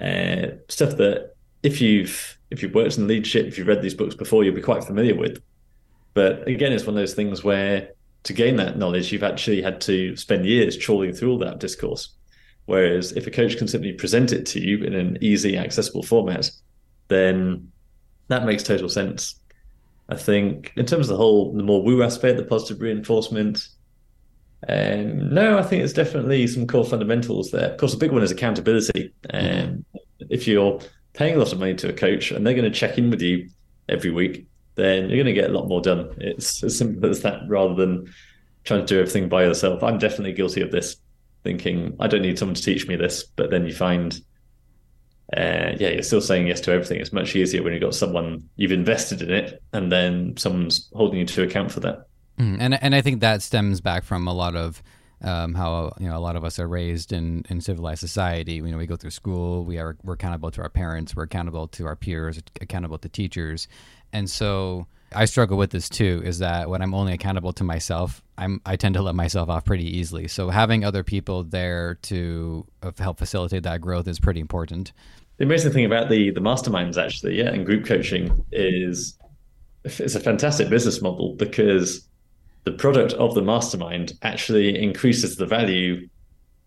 uh, 0.00 0.48
stuff 0.68 0.96
that 0.96 1.34
if 1.62 1.80
you've 1.80 2.38
if 2.50 2.62
you've 2.62 2.74
worked 2.74 2.98
in 2.98 3.06
leadership, 3.06 3.46
if 3.46 3.58
you've 3.58 3.68
read 3.68 3.82
these 3.82 3.94
books 3.94 4.14
before, 4.14 4.44
you'll 4.44 4.54
be 4.54 4.62
quite 4.62 4.84
familiar 4.84 5.14
with. 5.14 5.40
But 6.14 6.46
again, 6.48 6.72
it's 6.72 6.84
one 6.84 6.96
of 6.96 7.00
those 7.00 7.14
things 7.14 7.44
where 7.44 7.90
to 8.24 8.32
gain 8.32 8.56
that 8.56 8.78
knowledge, 8.78 9.12
you've 9.12 9.22
actually 9.22 9.62
had 9.62 9.80
to 9.82 10.16
spend 10.16 10.46
years 10.46 10.76
trawling 10.76 11.12
through 11.12 11.32
all 11.32 11.38
that 11.38 11.60
discourse. 11.60 12.14
Whereas 12.66 13.12
if 13.12 13.26
a 13.26 13.30
coach 13.30 13.56
can 13.56 13.68
simply 13.68 13.92
present 13.92 14.32
it 14.32 14.44
to 14.46 14.60
you 14.60 14.82
in 14.84 14.94
an 14.94 15.18
easy, 15.20 15.56
accessible 15.56 16.02
format, 16.02 16.50
then 17.08 17.72
that 18.28 18.44
makes 18.44 18.62
total 18.62 18.88
sense. 18.88 19.36
I 20.10 20.16
think 20.16 20.72
in 20.76 20.86
terms 20.86 21.08
of 21.08 21.16
the 21.16 21.16
whole, 21.16 21.54
the 21.54 21.62
more 21.62 21.82
woo 21.82 22.02
aspect, 22.02 22.36
the 22.36 22.44
positive 22.44 22.80
reinforcement, 22.80 23.66
um, 24.68 25.32
no, 25.32 25.58
I 25.58 25.62
think 25.62 25.82
it's 25.82 25.92
definitely 25.92 26.46
some 26.46 26.66
core 26.66 26.84
fundamentals 26.84 27.50
there. 27.50 27.70
Of 27.70 27.78
course, 27.78 27.92
the 27.92 27.98
big 27.98 28.12
one 28.12 28.22
is 28.22 28.30
accountability. 28.30 29.14
Um, 29.30 29.84
if 30.28 30.46
you're 30.48 30.80
paying 31.12 31.36
a 31.36 31.38
lot 31.38 31.52
of 31.52 31.58
money 31.58 31.74
to 31.74 31.88
a 31.88 31.92
coach 31.92 32.32
and 32.32 32.46
they're 32.46 32.54
going 32.54 32.70
to 32.70 32.78
check 32.78 32.98
in 32.98 33.10
with 33.10 33.22
you 33.22 33.48
every 33.88 34.10
week, 34.10 34.46
then 34.78 35.08
you're 35.08 35.22
going 35.22 35.26
to 35.26 35.32
get 35.32 35.50
a 35.50 35.52
lot 35.52 35.68
more 35.68 35.82
done. 35.82 36.14
It's 36.18 36.62
as 36.62 36.78
simple 36.78 37.10
as 37.10 37.22
that 37.22 37.40
rather 37.48 37.74
than 37.74 38.12
trying 38.64 38.80
to 38.80 38.86
do 38.86 39.00
everything 39.00 39.28
by 39.28 39.44
yourself. 39.44 39.82
I'm 39.82 39.98
definitely 39.98 40.32
guilty 40.32 40.62
of 40.62 40.70
this, 40.70 40.96
thinking 41.44 41.96
I 42.00 42.06
don't 42.06 42.22
need 42.22 42.38
someone 42.38 42.54
to 42.54 42.62
teach 42.62 42.86
me 42.86 42.96
this, 42.96 43.24
but 43.24 43.50
then 43.50 43.66
you 43.66 43.74
find, 43.74 44.14
uh, 45.36 45.74
yeah, 45.76 45.88
you're 45.88 46.02
still 46.02 46.20
saying 46.20 46.46
yes 46.46 46.60
to 46.62 46.72
everything. 46.72 47.00
It's 47.00 47.12
much 47.12 47.34
easier 47.34 47.62
when 47.62 47.72
you've 47.72 47.82
got 47.82 47.94
someone 47.94 48.48
you've 48.56 48.72
invested 48.72 49.20
in 49.20 49.30
it, 49.30 49.62
and 49.72 49.90
then 49.90 50.36
someone's 50.36 50.88
holding 50.94 51.18
you 51.18 51.26
to 51.26 51.42
account 51.42 51.72
for 51.72 51.80
that. 51.80 52.06
Mm, 52.38 52.56
and 52.60 52.82
and 52.82 52.94
I 52.94 53.00
think 53.00 53.20
that 53.20 53.42
stems 53.42 53.80
back 53.80 54.04
from 54.04 54.28
a 54.28 54.32
lot 54.32 54.54
of 54.54 54.82
um, 55.22 55.54
how 55.54 55.92
you 55.98 56.08
know 56.08 56.16
a 56.16 56.20
lot 56.20 56.36
of 56.36 56.44
us 56.44 56.58
are 56.58 56.68
raised 56.68 57.12
in, 57.12 57.44
in 57.48 57.60
civilized 57.60 58.00
society. 58.00 58.54
You 58.54 58.68
know, 58.68 58.78
we 58.78 58.86
go 58.86 58.96
through 58.96 59.10
school. 59.10 59.64
We 59.64 59.78
are 59.78 59.96
we're 60.04 60.14
accountable 60.14 60.50
to 60.52 60.62
our 60.62 60.68
parents. 60.68 61.16
We're 61.16 61.24
accountable 61.24 61.66
to 61.68 61.86
our 61.86 61.96
peers. 61.96 62.40
Accountable 62.60 62.98
to 62.98 63.08
teachers. 63.08 63.66
And 64.12 64.28
so 64.28 64.86
I 65.12 65.24
struggle 65.24 65.56
with 65.56 65.70
this 65.70 65.88
too. 65.88 66.22
Is 66.24 66.38
that 66.38 66.68
when 66.68 66.82
I'm 66.82 66.94
only 66.94 67.12
accountable 67.12 67.52
to 67.54 67.64
myself, 67.64 68.22
I'm 68.36 68.60
I 68.66 68.76
tend 68.76 68.94
to 68.94 69.02
let 69.02 69.14
myself 69.14 69.48
off 69.48 69.64
pretty 69.64 69.98
easily. 69.98 70.28
So 70.28 70.50
having 70.50 70.84
other 70.84 71.02
people 71.02 71.44
there 71.44 71.96
to 72.02 72.66
help 72.98 73.18
facilitate 73.18 73.62
that 73.62 73.80
growth 73.80 74.08
is 74.08 74.18
pretty 74.18 74.40
important. 74.40 74.92
The 75.38 75.44
amazing 75.44 75.72
thing 75.72 75.84
about 75.84 76.08
the 76.08 76.30
the 76.30 76.40
masterminds 76.40 77.02
actually, 77.02 77.38
yeah, 77.38 77.48
and 77.48 77.64
group 77.64 77.86
coaching 77.86 78.44
is 78.52 79.18
it's 79.84 80.14
a 80.14 80.20
fantastic 80.20 80.68
business 80.68 81.00
model 81.00 81.34
because 81.36 82.06
the 82.64 82.72
product 82.72 83.14
of 83.14 83.34
the 83.34 83.42
mastermind 83.42 84.12
actually 84.22 84.78
increases 84.78 85.36
the 85.36 85.46
value 85.46 86.08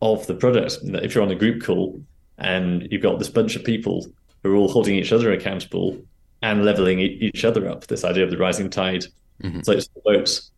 of 0.01 0.25
the 0.27 0.33
product. 0.33 0.79
If 0.83 1.13
you're 1.13 1.23
on 1.23 1.31
a 1.31 1.35
group 1.35 1.61
call 1.61 2.01
and 2.39 2.87
you've 2.89 3.03
got 3.03 3.19
this 3.19 3.29
bunch 3.29 3.55
of 3.55 3.63
people 3.63 4.07
who 4.41 4.51
are 4.51 4.55
all 4.55 4.69
holding 4.69 4.95
each 4.95 5.11
other 5.11 5.31
accountable 5.31 6.01
and 6.41 6.65
leveling 6.65 6.99
each 6.99 7.45
other 7.45 7.69
up, 7.69 7.87
this 7.87 8.03
idea 8.03 8.23
of 8.23 8.31
the 8.31 8.37
rising 8.37 8.69
tide 8.69 9.05
mm-hmm. 9.43 9.61
floats 9.61 9.87
the 9.87 10.01
boats. 10.03 10.51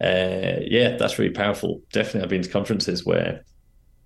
Uh, 0.00 0.60
yeah, 0.62 0.96
that's 0.96 1.18
really 1.18 1.32
powerful. 1.32 1.80
Definitely, 1.92 2.22
I've 2.22 2.28
been 2.28 2.42
to 2.42 2.50
conferences 2.50 3.04
where 3.04 3.44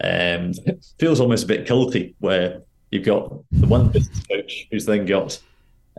um, 0.03 0.53
it 0.67 0.87
feels 0.99 1.21
almost 1.21 1.45
a 1.45 1.49
bit 1.49 1.67
culty, 1.67 2.15
where 2.21 2.63
you've 2.91 3.05
got 3.05 3.31
the 3.51 3.67
one 3.67 3.89
business 3.89 4.25
coach 4.27 4.69
who's 4.71 4.87
then 4.87 5.05
got 5.07 5.39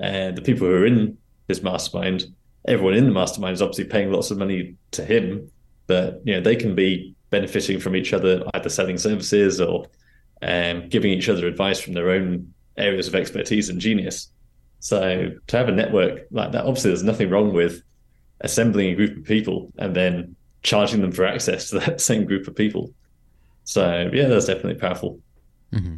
uh, 0.01 0.32
the 0.32 0.41
people 0.43 0.67
who 0.67 0.74
are 0.74 0.86
in 0.86 1.17
his 1.47 1.61
mastermind 1.61 2.26
everyone 2.67 2.93
in 2.93 3.05
the 3.05 3.11
mastermind 3.11 3.53
is 3.53 3.61
obviously 3.61 3.86
paying 3.86 4.11
lots 4.11 4.32
of 4.32 4.38
money 4.38 4.76
to 4.91 5.03
him, 5.03 5.49
but 5.88 6.22
you 6.24 6.34
know 6.34 6.41
they 6.41 6.55
can 6.55 6.76
be 6.76 7.15
benefiting 7.30 7.80
from 7.80 7.95
each 7.95 8.13
other, 8.13 8.43
either 8.53 8.69
selling 8.69 8.97
services 8.97 9.61
or 9.61 9.86
um, 10.41 10.88
giving 10.89 11.11
each 11.11 11.30
other 11.30 11.47
advice 11.47 11.80
from 11.80 11.93
their 11.93 12.09
own 12.11 12.53
areas 12.78 13.07
of 13.07 13.15
expertise 13.15 13.69
and 13.69 13.80
genius. 13.80 14.32
So 14.82 15.32
to 15.47 15.57
have 15.57 15.69
a 15.69 15.71
network 15.71 16.27
like 16.32 16.51
that, 16.51 16.65
obviously, 16.65 16.89
there's 16.89 17.03
nothing 17.03 17.29
wrong 17.29 17.53
with 17.53 17.82
assembling 18.41 18.89
a 18.89 18.95
group 18.95 19.15
of 19.15 19.23
people 19.23 19.71
and 19.77 19.95
then 19.95 20.36
charging 20.63 21.01
them 21.01 21.11
for 21.11 21.25
access 21.25 21.69
to 21.69 21.79
that 21.79 22.01
same 22.09 22.25
group 22.25 22.47
of 22.47 22.55
people. 22.55 22.91
So 23.63 24.09
yeah, 24.11 24.27
that's 24.27 24.47
definitely 24.47 24.75
powerful. 24.75 25.19
Mm-hmm. 25.71 25.95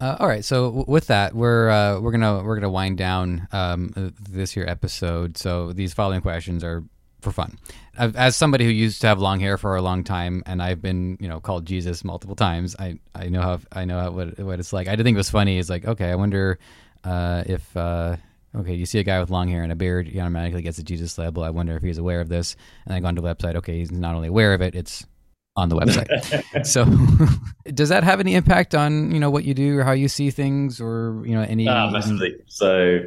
Uh, 0.00 0.16
all 0.20 0.28
right, 0.28 0.44
so 0.44 0.66
w- 0.66 0.84
with 0.86 1.08
that, 1.08 1.34
we're 1.34 1.68
uh, 1.70 1.98
we're 1.98 2.12
gonna 2.12 2.40
we're 2.44 2.54
gonna 2.54 2.70
wind 2.70 2.98
down 2.98 3.48
um, 3.50 4.14
this 4.30 4.54
year 4.54 4.64
episode. 4.68 5.36
So 5.36 5.72
these 5.72 5.92
following 5.92 6.20
questions 6.20 6.62
are 6.62 6.84
for 7.20 7.32
fun. 7.32 7.58
As 7.96 8.36
somebody 8.36 8.64
who 8.64 8.70
used 8.70 9.00
to 9.00 9.08
have 9.08 9.18
long 9.18 9.40
hair 9.40 9.58
for 9.58 9.74
a 9.74 9.82
long 9.82 10.04
time, 10.04 10.44
and 10.46 10.62
I've 10.62 10.80
been 10.80 11.16
you 11.18 11.28
know 11.28 11.40
called 11.40 11.66
Jesus 11.66 12.04
multiple 12.04 12.36
times, 12.36 12.76
I, 12.78 13.00
I 13.16 13.28
know 13.28 13.42
how 13.42 13.58
I 13.72 13.84
know 13.84 14.00
how, 14.00 14.10
what 14.12 14.38
what 14.38 14.60
it's 14.60 14.72
like. 14.72 14.86
I 14.86 14.94
did 14.94 15.02
think 15.02 15.16
it 15.16 15.18
was 15.18 15.30
funny. 15.30 15.58
It's 15.58 15.68
like 15.68 15.84
okay, 15.84 16.10
I 16.10 16.14
wonder 16.14 16.60
uh, 17.04 17.44
if 17.46 17.76
uh, 17.76 18.16
okay, 18.54 18.74
you 18.74 18.86
see 18.86 18.98
a 18.98 19.04
guy 19.04 19.20
with 19.20 19.30
long 19.30 19.48
hair 19.48 19.62
and 19.62 19.72
a 19.72 19.76
beard, 19.76 20.08
he 20.08 20.20
automatically 20.20 20.62
gets 20.62 20.78
a 20.78 20.82
Jesus 20.82 21.16
label. 21.18 21.44
I 21.44 21.50
wonder 21.50 21.76
if 21.76 21.82
he's 21.82 21.98
aware 21.98 22.20
of 22.20 22.28
this. 22.28 22.56
And 22.86 22.94
I 22.94 23.00
go 23.00 23.06
onto 23.06 23.22
the 23.22 23.34
website. 23.34 23.56
Okay, 23.56 23.78
he's 23.78 23.90
not 23.90 24.14
only 24.14 24.28
aware 24.28 24.54
of 24.54 24.62
it, 24.62 24.74
it's 24.74 25.06
on 25.56 25.68
the 25.68 25.76
website. 25.76 26.66
so, 26.66 26.84
does 27.72 27.88
that 27.88 28.04
have 28.04 28.20
any 28.20 28.34
impact 28.34 28.74
on 28.74 29.10
you 29.10 29.20
know 29.20 29.30
what 29.30 29.44
you 29.44 29.54
do 29.54 29.78
or 29.78 29.84
how 29.84 29.92
you 29.92 30.08
see 30.08 30.30
things, 30.30 30.80
or 30.80 31.22
you 31.26 31.34
know 31.34 31.42
any? 31.42 31.68
Ah, 31.68 31.90
massively. 31.90 32.36
So, 32.46 33.00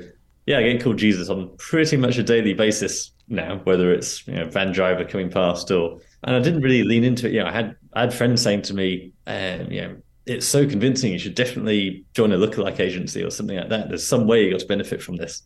yeah, 0.46 0.60
I 0.60 0.64
get 0.64 0.84
called 0.84 0.98
Jesus 0.98 1.30
on 1.30 1.50
pretty 1.58 1.98
much 1.98 2.18
a 2.18 2.24
daily 2.24 2.54
basis 2.54 3.12
now, 3.28 3.62
whether 3.64 3.92
it's 3.92 4.28
you 4.28 4.36
know 4.36 4.46
van 4.50 4.72
driver 4.72 5.06
coming 5.06 5.30
past 5.30 5.72
or, 5.72 6.00
and 6.24 6.36
I 6.36 6.40
didn't 6.40 6.62
really 6.62 6.84
lean 6.84 7.04
into 7.04 7.28
it. 7.28 7.34
You 7.34 7.40
know, 7.42 7.48
I 7.48 7.52
had 7.52 7.76
I 7.94 8.02
had 8.02 8.14
friends 8.14 8.42
saying 8.42 8.64
to 8.64 8.74
me, 8.74 9.14
um, 9.28 9.72
you 9.72 9.82
know, 9.82 9.96
it's 10.26 10.46
so 10.46 10.68
convincing. 10.68 11.12
You 11.12 11.20
should 11.20 11.36
definitely 11.36 12.06
join 12.14 12.32
a 12.32 12.38
lookalike 12.38 12.80
agency 12.80 13.24
or 13.24 13.32
something 13.32 13.58
like 13.58 13.70
that. 13.70 13.90
There's 13.90 14.06
some 14.06 14.28
way 14.28 14.44
you 14.44 14.52
got 14.52 14.60
to 14.60 14.68
benefit 14.68 15.02
from 15.02 15.16
this. 15.16 15.44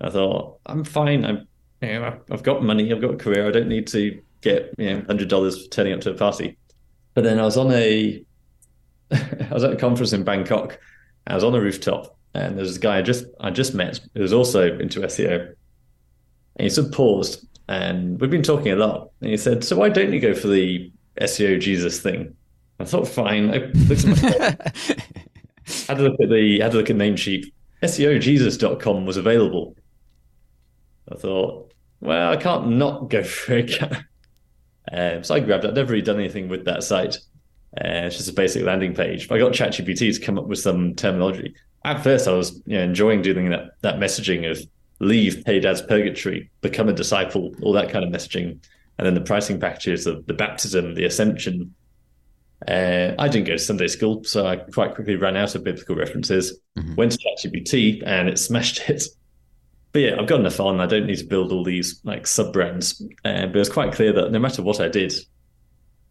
I 0.00 0.10
thought 0.10 0.58
I'm 0.66 0.84
fine. 0.84 1.24
I'm 1.24 1.48
you 1.82 1.88
know, 1.88 2.18
I've 2.30 2.42
got 2.42 2.62
money. 2.62 2.92
I've 2.92 3.00
got 3.00 3.14
a 3.14 3.16
career. 3.16 3.46
I 3.46 3.50
don't 3.50 3.68
need 3.68 3.86
to 3.88 4.20
get 4.40 4.72
you 4.78 4.94
know 4.94 5.04
hundred 5.06 5.28
dollars 5.28 5.64
for 5.64 5.70
turning 5.70 5.92
up 5.92 6.00
to 6.02 6.10
a 6.10 6.14
party. 6.14 6.56
But 7.14 7.24
then 7.24 7.38
I 7.38 7.42
was 7.42 7.56
on 7.56 7.72
a 7.72 8.22
I 9.10 9.48
was 9.50 9.64
at 9.64 9.72
a 9.72 9.76
conference 9.76 10.12
in 10.12 10.24
Bangkok. 10.24 10.78
I 11.26 11.34
was 11.34 11.44
on 11.44 11.54
a 11.54 11.60
rooftop, 11.60 12.16
and 12.34 12.56
there's 12.56 12.76
a 12.76 12.80
guy 12.80 12.98
I 12.98 13.02
just 13.02 13.26
I 13.40 13.50
just 13.50 13.74
met 13.74 14.00
who 14.14 14.22
was 14.22 14.32
also 14.32 14.78
into 14.78 15.00
SEO. 15.00 15.54
And 16.56 16.64
he 16.64 16.70
sort 16.70 16.88
of 16.88 16.92
paused, 16.92 17.46
and 17.68 18.18
we've 18.20 18.30
been 18.30 18.42
talking 18.42 18.72
a 18.72 18.76
lot. 18.76 19.10
And 19.20 19.30
he 19.30 19.36
said, 19.36 19.64
"So 19.64 19.76
why 19.76 19.88
don't 19.90 20.12
you 20.12 20.20
go 20.20 20.34
for 20.34 20.48
the 20.48 20.90
SEO 21.20 21.60
Jesus 21.60 22.00
thing?" 22.00 22.34
I 22.78 22.84
thought, 22.84 23.08
"Fine." 23.08 23.50
I 23.50 23.58
looked 23.58 24.04
at 24.04 24.22
my 24.22 24.56
had 25.88 25.98
to 25.98 26.02
look 26.02 26.20
at 26.20 26.28
the 26.28 26.60
had 26.60 26.72
to 26.72 26.78
look 26.78 26.90
at 26.90 26.96
Namecheap. 26.96 27.52
SEOJesus.com 27.82 29.06
was 29.06 29.16
available. 29.16 29.76
I 31.10 31.14
thought, 31.16 31.72
well, 32.00 32.32
I 32.32 32.36
can't 32.36 32.70
not 32.70 33.10
go 33.10 33.22
for 33.22 33.58
it. 33.58 33.80
Um, 34.92 35.24
so 35.24 35.34
I 35.34 35.40
grabbed 35.40 35.64
it. 35.64 35.68
I've 35.68 35.74
never 35.74 35.92
really 35.92 36.02
done 36.02 36.20
anything 36.20 36.48
with 36.48 36.64
that 36.66 36.84
site. 36.84 37.16
Uh, 37.76 38.06
it's 38.06 38.16
just 38.16 38.30
a 38.30 38.32
basic 38.32 38.64
landing 38.64 38.94
page. 38.94 39.28
But 39.28 39.34
I 39.34 39.38
got 39.38 39.52
ChatGPT 39.52 40.14
to 40.14 40.20
come 40.20 40.38
up 40.38 40.46
with 40.46 40.60
some 40.60 40.94
terminology. 40.94 41.54
at 41.84 42.02
first 42.02 42.28
I 42.28 42.32
was 42.32 42.62
you 42.66 42.78
know, 42.78 42.84
enjoying 42.84 43.22
doing 43.22 43.50
that 43.50 43.72
that 43.82 43.96
messaging 43.96 44.48
of 44.50 44.60
leave 45.00 45.44
pay 45.44 45.60
dad's 45.60 45.82
purgatory, 45.82 46.50
become 46.60 46.88
a 46.88 46.92
disciple, 46.92 47.52
all 47.62 47.72
that 47.72 47.90
kind 47.90 48.04
of 48.04 48.10
messaging, 48.10 48.58
and 48.98 49.06
then 49.06 49.14
the 49.14 49.20
pricing 49.20 49.60
packages 49.60 50.06
of 50.06 50.24
the 50.26 50.34
baptism, 50.34 50.94
the 50.94 51.04
ascension. 51.04 51.74
Uh, 52.66 53.14
I 53.18 53.28
didn't 53.28 53.46
go 53.46 53.52
to 53.52 53.58
Sunday 53.58 53.86
school, 53.86 54.24
so 54.24 54.46
I 54.46 54.56
quite 54.56 54.94
quickly 54.94 55.16
ran 55.16 55.36
out 55.36 55.54
of 55.54 55.64
biblical 55.64 55.94
references. 55.94 56.58
Mm-hmm. 56.78 56.94
Went 56.94 57.12
to 57.12 57.18
ChatGPT 57.18 58.02
and 58.06 58.28
it 58.28 58.38
smashed 58.38 58.88
it. 58.88 59.04
But 59.92 59.98
yeah, 60.00 60.16
I've 60.18 60.26
got 60.26 60.40
enough 60.40 60.60
on. 60.60 60.80
I 60.80 60.86
don't 60.86 61.06
need 61.06 61.18
to 61.18 61.24
build 61.24 61.52
all 61.52 61.64
these 61.64 62.00
like 62.04 62.26
sub 62.26 62.52
brands. 62.52 63.02
Uh, 63.24 63.46
but 63.46 63.56
it's 63.56 63.68
quite 63.68 63.92
clear 63.92 64.12
that 64.12 64.32
no 64.32 64.38
matter 64.38 64.62
what 64.62 64.80
I 64.80 64.88
did, 64.88 65.14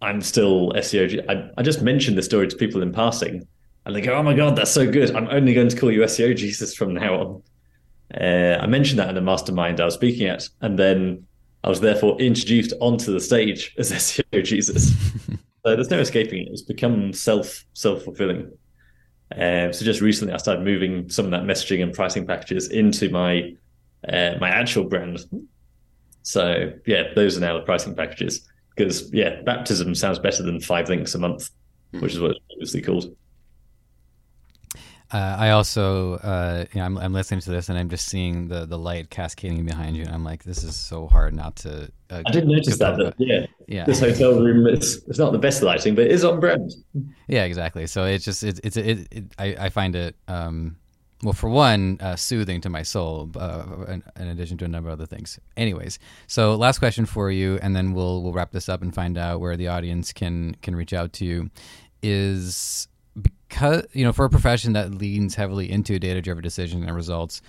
I'm 0.01 0.21
still 0.21 0.71
SEO. 0.73 1.23
I, 1.29 1.49
I 1.57 1.63
just 1.63 1.81
mentioned 1.81 2.17
the 2.17 2.23
story 2.23 2.47
to 2.47 2.55
people 2.55 2.81
in 2.81 2.91
passing, 2.91 3.47
and 3.85 3.95
they 3.95 4.01
go, 4.01 4.15
"Oh 4.15 4.23
my 4.23 4.33
god, 4.33 4.55
that's 4.55 4.71
so 4.71 4.89
good! 4.89 5.15
I'm 5.15 5.27
only 5.29 5.53
going 5.53 5.69
to 5.69 5.77
call 5.77 5.91
you 5.91 6.01
SEO 6.01 6.35
Jesus 6.35 6.75
from 6.75 6.93
now 6.93 7.15
on." 7.15 7.43
Uh, 8.19 8.57
I 8.61 8.67
mentioned 8.67 8.99
that 8.99 9.09
in 9.09 9.15
the 9.15 9.21
mastermind 9.21 9.79
I 9.79 9.85
was 9.85 9.95
speaking 9.95 10.27
at, 10.27 10.47
and 10.61 10.77
then 10.77 11.25
I 11.63 11.69
was 11.69 11.79
therefore 11.79 12.19
introduced 12.19 12.73
onto 12.81 13.11
the 13.11 13.19
stage 13.19 13.73
as 13.77 13.91
SEO 13.91 14.43
Jesus. 14.43 14.93
so 15.66 15.76
there's 15.76 15.89
no 15.89 15.99
escaping 15.99 16.43
it. 16.43 16.49
It's 16.51 16.61
become 16.61 17.11
self 17.11 17.66
self 17.74 18.03
fulfilling. 18.03 18.51
Um, 19.36 19.74
so 19.74 19.84
just 19.84 19.99
recently, 19.99 20.34
I 20.34 20.38
started 20.38 20.63
moving 20.63 21.09
some 21.09 21.26
of 21.26 21.32
that 21.32 21.43
messaging 21.43 21.82
and 21.82 21.91
pricing 21.91 22.28
packages 22.28 22.70
into 22.70 23.09
my 23.09 23.55
uh, 24.07 24.36
my 24.39 24.49
actual 24.49 24.84
brand. 24.84 25.26
So 26.22 26.72
yeah, 26.86 27.13
those 27.16 27.38
are 27.38 27.41
now 27.41 27.57
the 27.57 27.63
pricing 27.63 27.95
packages 27.95 28.47
because 28.76 29.11
yeah, 29.11 29.41
baptism 29.41 29.95
sounds 29.95 30.20
better 30.20 30.43
than 30.43 30.59
five 30.59 30.88
links 30.88 31.16
a 31.16 31.20
month, 31.20 31.49
mm. 31.93 32.01
which 32.01 32.13
is 32.13 32.20
what 32.20 32.32
it's 32.32 32.39
previously 32.47 32.82
called. 32.84 33.16
Uh, 35.16 35.38
I 35.39 35.51
also, 35.51 36.16
uh, 36.16 36.66
you 36.74 36.80
know, 36.80 36.86
I'm, 36.86 36.97
I'm, 36.97 37.13
listening 37.13 37.39
to 37.39 37.49
this 37.49 37.70
and 37.70 37.78
I'm 37.78 37.88
just 37.88 38.05
seeing 38.05 38.49
the, 38.49 38.66
the 38.66 38.78
light 38.78 39.09
cascading 39.09 39.66
behind 39.66 39.95
you, 39.95 40.03
and 40.03 40.13
I'm 40.13 40.26
like, 40.26 40.43
this 40.43 40.61
is 40.61 40.76
so 40.76 41.07
hard 41.07 41.34
not 41.34 41.55
to. 41.57 41.89
Uh, 42.09 42.22
I 42.26 42.32
didn't 42.32 42.49
notice 42.49 42.78
that. 42.80 42.97
But, 42.97 43.16
yeah, 43.18 43.45
yeah. 43.66 43.86
This 43.86 44.01
hotel 44.01 44.38
room 44.38 44.68
is 44.68 45.05
it's 45.07 45.18
not 45.18 45.32
the 45.32 45.38
best 45.38 45.63
lighting, 45.63 45.95
but 45.95 46.03
it 46.03 46.11
is 46.11 46.26
on 46.26 46.41
brand. 46.41 46.74
Yeah, 47.30 47.45
exactly. 47.45 47.88
So 47.88 48.03
it's 48.03 48.26
just 48.26 48.43
it, 48.43 48.59
it's 48.61 48.76
it, 48.76 49.07
it, 49.09 49.24
I, 49.39 49.55
I 49.57 49.70
find 49.70 49.95
it 49.95 50.18
um, 50.28 50.76
well 51.24 51.32
for 51.32 51.49
one 51.49 51.97
uh, 52.01 52.18
soothing 52.18 52.59
to 52.59 52.70
my 52.70 52.84
soul, 52.84 53.32
uh, 53.38 53.86
in, 53.88 54.03
in, 54.20 54.28
addition 54.28 54.57
to 54.57 54.66
a 54.66 54.68
number 54.68 54.89
of 54.89 54.99
other 54.99 55.05
things. 55.05 55.39
Anyways, 55.55 55.97
so 56.28 56.55
last 56.55 56.80
question 56.80 57.05
for 57.05 57.32
you, 57.32 57.57
and 57.61 57.74
then 57.74 57.93
we'll 57.93 58.22
we'll 58.22 58.34
wrap 58.34 58.51
this 58.51 58.68
up 58.68 58.82
and 58.82 58.93
find 58.93 59.18
out 59.18 59.39
where 59.39 59.55
the 59.55 59.70
audience 59.70 60.11
can 60.11 60.55
can 60.61 60.76
reach 60.76 60.91
out 60.91 61.13
to 61.13 61.26
you. 61.26 61.51
Is 62.03 62.89
you 63.93 64.03
know 64.03 64.11
for 64.11 64.25
a 64.25 64.29
profession 64.29 64.73
that 64.73 64.93
leans 64.93 65.35
heavily 65.35 65.71
into 65.71 65.99
data 65.99 66.21
driven 66.21 66.43
decisions 66.43 66.85
and 66.85 66.95
results 66.95 67.41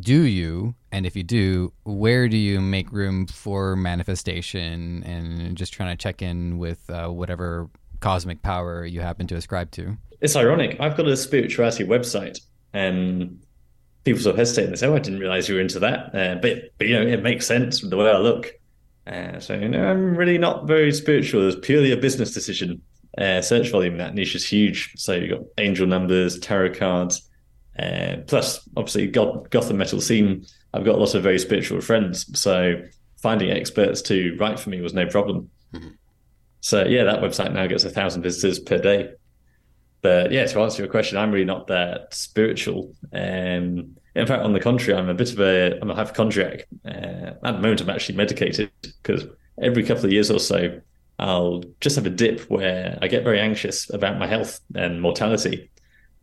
do 0.00 0.22
you 0.22 0.74
and 0.90 1.06
if 1.06 1.14
you 1.14 1.22
do 1.22 1.72
where 1.84 2.28
do 2.28 2.36
you 2.36 2.60
make 2.60 2.90
room 2.90 3.26
for 3.26 3.76
manifestation 3.76 5.02
and 5.04 5.56
just 5.56 5.72
trying 5.72 5.96
to 5.96 6.02
check 6.02 6.20
in 6.20 6.58
with 6.58 6.88
uh, 6.90 7.08
whatever 7.08 7.68
cosmic 8.00 8.42
power 8.42 8.84
you 8.84 9.00
happen 9.00 9.26
to 9.28 9.36
ascribe 9.36 9.70
to? 9.70 9.96
It's 10.20 10.36
ironic. 10.36 10.76
I've 10.80 10.96
got 10.96 11.06
a 11.06 11.16
spirituality 11.16 11.84
website 11.84 12.40
and 12.72 13.40
people 14.04 14.20
sort 14.20 14.34
of 14.34 14.38
hesitate 14.38 14.64
and 14.64 14.72
they 14.72 14.76
say 14.76 14.86
oh 14.86 14.96
i 14.96 14.98
didn't 14.98 15.20
realize 15.20 15.48
you 15.48 15.54
were 15.54 15.60
into 15.60 15.78
that 15.78 16.14
uh, 16.14 16.34
but 16.42 16.76
but 16.76 16.86
you 16.86 16.94
know 16.94 17.06
it 17.06 17.22
makes 17.22 17.46
sense 17.46 17.80
from 17.80 17.90
the 17.90 17.96
way 17.96 18.10
i 18.10 18.18
look. 18.18 18.52
Uh, 19.06 19.38
so 19.38 19.54
you 19.54 19.68
know 19.68 19.86
i'm 19.86 20.16
really 20.16 20.38
not 20.38 20.66
very 20.66 20.92
spiritual. 20.92 21.46
It's 21.46 21.56
purely 21.64 21.92
a 21.92 21.96
business 21.96 22.34
decision 22.34 22.82
uh, 23.18 23.40
search 23.40 23.70
volume 23.70 23.94
in 23.94 23.98
that 23.98 24.14
niche 24.14 24.34
is 24.34 24.46
huge. 24.46 24.92
So 24.96 25.12
you've 25.14 25.38
got 25.38 25.46
angel 25.58 25.86
numbers, 25.86 26.38
tarot 26.38 26.74
cards, 26.74 27.28
uh, 27.78 28.16
plus 28.26 28.68
obviously 28.76 29.06
got 29.06 29.50
Gotham 29.50 29.78
Metal 29.78 30.00
Scene. 30.00 30.44
I've 30.72 30.84
got 30.84 30.96
a 30.96 30.98
lot 30.98 31.14
of 31.14 31.22
very 31.22 31.38
spiritual 31.38 31.80
friends, 31.80 32.38
so 32.38 32.82
finding 33.22 33.50
experts 33.50 34.02
to 34.02 34.36
write 34.38 34.58
for 34.58 34.70
me 34.70 34.80
was 34.80 34.94
no 34.94 35.06
problem. 35.06 35.50
Mm-hmm. 35.72 35.88
So 36.60 36.84
yeah, 36.84 37.04
that 37.04 37.20
website 37.20 37.52
now 37.52 37.66
gets 37.66 37.84
a 37.84 37.90
thousand 37.90 38.22
visitors 38.22 38.58
per 38.58 38.78
day. 38.78 39.10
But 40.02 40.32
yeah, 40.32 40.44
to 40.46 40.60
answer 40.60 40.82
your 40.82 40.90
question, 40.90 41.16
I'm 41.16 41.30
really 41.30 41.46
not 41.46 41.66
that 41.68 42.12
spiritual. 42.12 42.94
Um, 43.12 43.96
in 44.14 44.26
fact, 44.26 44.44
on 44.44 44.52
the 44.52 44.60
contrary, 44.60 44.98
I'm 44.98 45.08
a 45.08 45.14
bit 45.14 45.32
of 45.32 45.40
a 45.40 45.78
I'm 45.80 45.90
a 45.90 45.94
hypochondriac. 45.94 46.66
Uh, 46.84 47.32
at 47.42 47.42
the 47.42 47.60
moment, 47.60 47.80
I'm 47.80 47.90
actually 47.90 48.16
medicated 48.16 48.70
because 48.82 49.24
every 49.60 49.82
couple 49.82 50.04
of 50.04 50.12
years 50.12 50.30
or 50.30 50.38
so, 50.38 50.80
I'll 51.18 51.62
just 51.80 51.96
have 51.96 52.06
a 52.06 52.10
dip 52.10 52.40
where 52.42 52.98
I 53.00 53.08
get 53.08 53.24
very 53.24 53.38
anxious 53.38 53.88
about 53.90 54.18
my 54.18 54.26
health 54.26 54.60
and 54.74 55.00
mortality. 55.00 55.70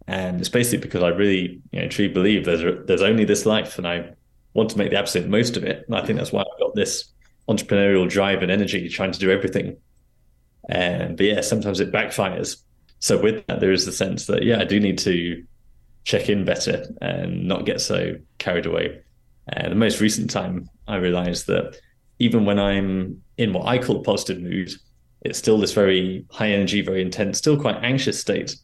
And 0.08 0.40
it's 0.40 0.50
basically 0.50 0.80
because 0.80 1.04
I 1.04 1.10
really, 1.10 1.62
you 1.72 1.82
know, 1.82 1.88
truly 1.88 2.12
believe 2.12 2.46
there's 2.46 2.86
there's 2.88 3.02
only 3.02 3.24
this 3.24 3.46
life, 3.46 3.78
and 3.78 3.88
I 3.88 4.12
want 4.54 4.70
to 4.72 4.78
make 4.78 4.90
the 4.90 4.98
absolute 4.98 5.30
most 5.30 5.56
of 5.58 5.64
it. 5.64 5.86
And 5.88 5.96
I 5.96 6.06
think 6.06 6.18
that's 6.18 6.32
why 6.32 6.42
I've 6.42 6.60
got 6.60 6.76
this 6.76 7.12
entrepreneurial 7.48 8.10
drive 8.10 8.42
and 8.42 8.52
energy, 8.52 8.90
trying 8.90 9.12
to 9.12 9.20
do 9.20 9.32
everything. 9.32 9.78
And 10.70 11.18
but 11.18 11.26
yeah, 11.26 11.42
sometimes 11.42 11.80
it 11.80 11.92
backfires. 11.92 12.58
So 13.00 13.22
with 13.22 13.46
that, 13.48 13.60
there 13.60 13.72
is 13.72 13.86
the 13.86 13.92
sense 13.92 14.26
that 14.26 14.44
yeah, 14.44 14.60
I 14.60 14.66
do 14.66 14.80
need 14.80 14.98
to 15.00 15.44
check 16.04 16.30
in 16.30 16.46
better 16.46 16.86
and 17.02 17.48
not 17.48 17.66
get 17.66 17.80
so 17.80 18.16
carried 18.38 18.66
away. 18.66 19.02
And 19.48 19.72
the 19.72 19.76
most 19.76 20.02
recent 20.02 20.30
time, 20.30 20.70
I 20.88 20.98
realized 20.98 21.48
that 21.48 21.80
even 22.20 22.46
when 22.46 22.60
I'm 22.60 23.24
in 23.42 23.54
what 23.54 23.68
I 23.68 23.80
call 23.80 23.98
a 23.98 24.04
positive 24.04 24.42
mood, 24.42 24.72
it's 25.22 25.40
still 25.40 25.58
this 25.58 25.74
very 25.74 26.26
high 26.30 26.52
energy, 26.52 26.82
very 26.82 27.02
intense, 27.02 27.40
still 27.40 27.60
quite 27.60 27.78
anxious 27.84 28.20
state. 28.20 28.56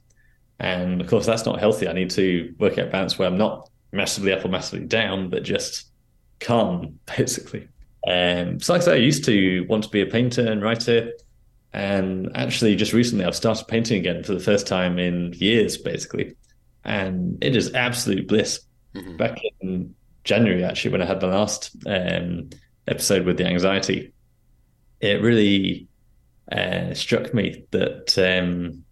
And 0.60 1.02
of 1.02 1.08
course, 1.08 1.26
that's 1.26 1.46
not 1.46 1.60
healthy. 1.60 1.88
I 1.88 1.94
need 1.94 2.12
to 2.12 2.54
work 2.60 2.78
out 2.78 2.92
balance 2.92 3.18
where 3.18 3.28
I'm 3.28 3.38
not 3.38 3.70
massively 3.92 4.32
up 4.32 4.46
or 4.46 4.50
massively 4.50 4.86
down, 4.86 5.30
but 5.30 5.44
just 5.44 5.92
calm, 6.40 7.00
basically. 7.18 7.68
Um, 8.08 8.60
so, 8.60 8.74
like 8.74 8.84
I 8.84 8.86
say, 8.86 8.94
I 8.94 8.98
used 8.98 9.26
to 9.26 9.66
want 9.68 9.84
to 9.84 9.90
be 9.90 10.02
a 10.02 10.06
painter 10.06 10.46
and 10.50 10.62
writer. 10.62 11.12
And 11.74 12.30
actually, 12.36 12.76
just 12.76 12.94
recently, 12.94 13.26
I've 13.26 13.36
started 13.36 13.68
painting 13.68 14.00
again 14.00 14.24
for 14.24 14.34
the 14.34 14.40
first 14.40 14.68
time 14.68 15.00
in 15.00 15.34
years, 15.34 15.78
basically. 15.78 16.36
And 16.86 17.44
it 17.44 17.56
is 17.56 17.74
absolute 17.74 18.28
bliss. 18.28 18.62
Mm-hmm. 18.96 19.18
Back 19.18 19.40
in 19.62 19.94
January, 20.24 20.64
actually, 20.64 20.92
when 20.92 21.02
I 21.02 21.06
had 21.06 21.22
my 21.22 21.28
last 21.28 21.76
um, 21.86 22.50
episode 22.88 23.26
with 23.26 23.38
the 23.38 23.46
anxiety, 23.46 24.14
it 25.00 25.22
really 25.22 25.88
uh, 26.52 26.94
struck 26.94 27.34
me 27.34 27.66
that 27.72 28.18
um, 28.18 28.84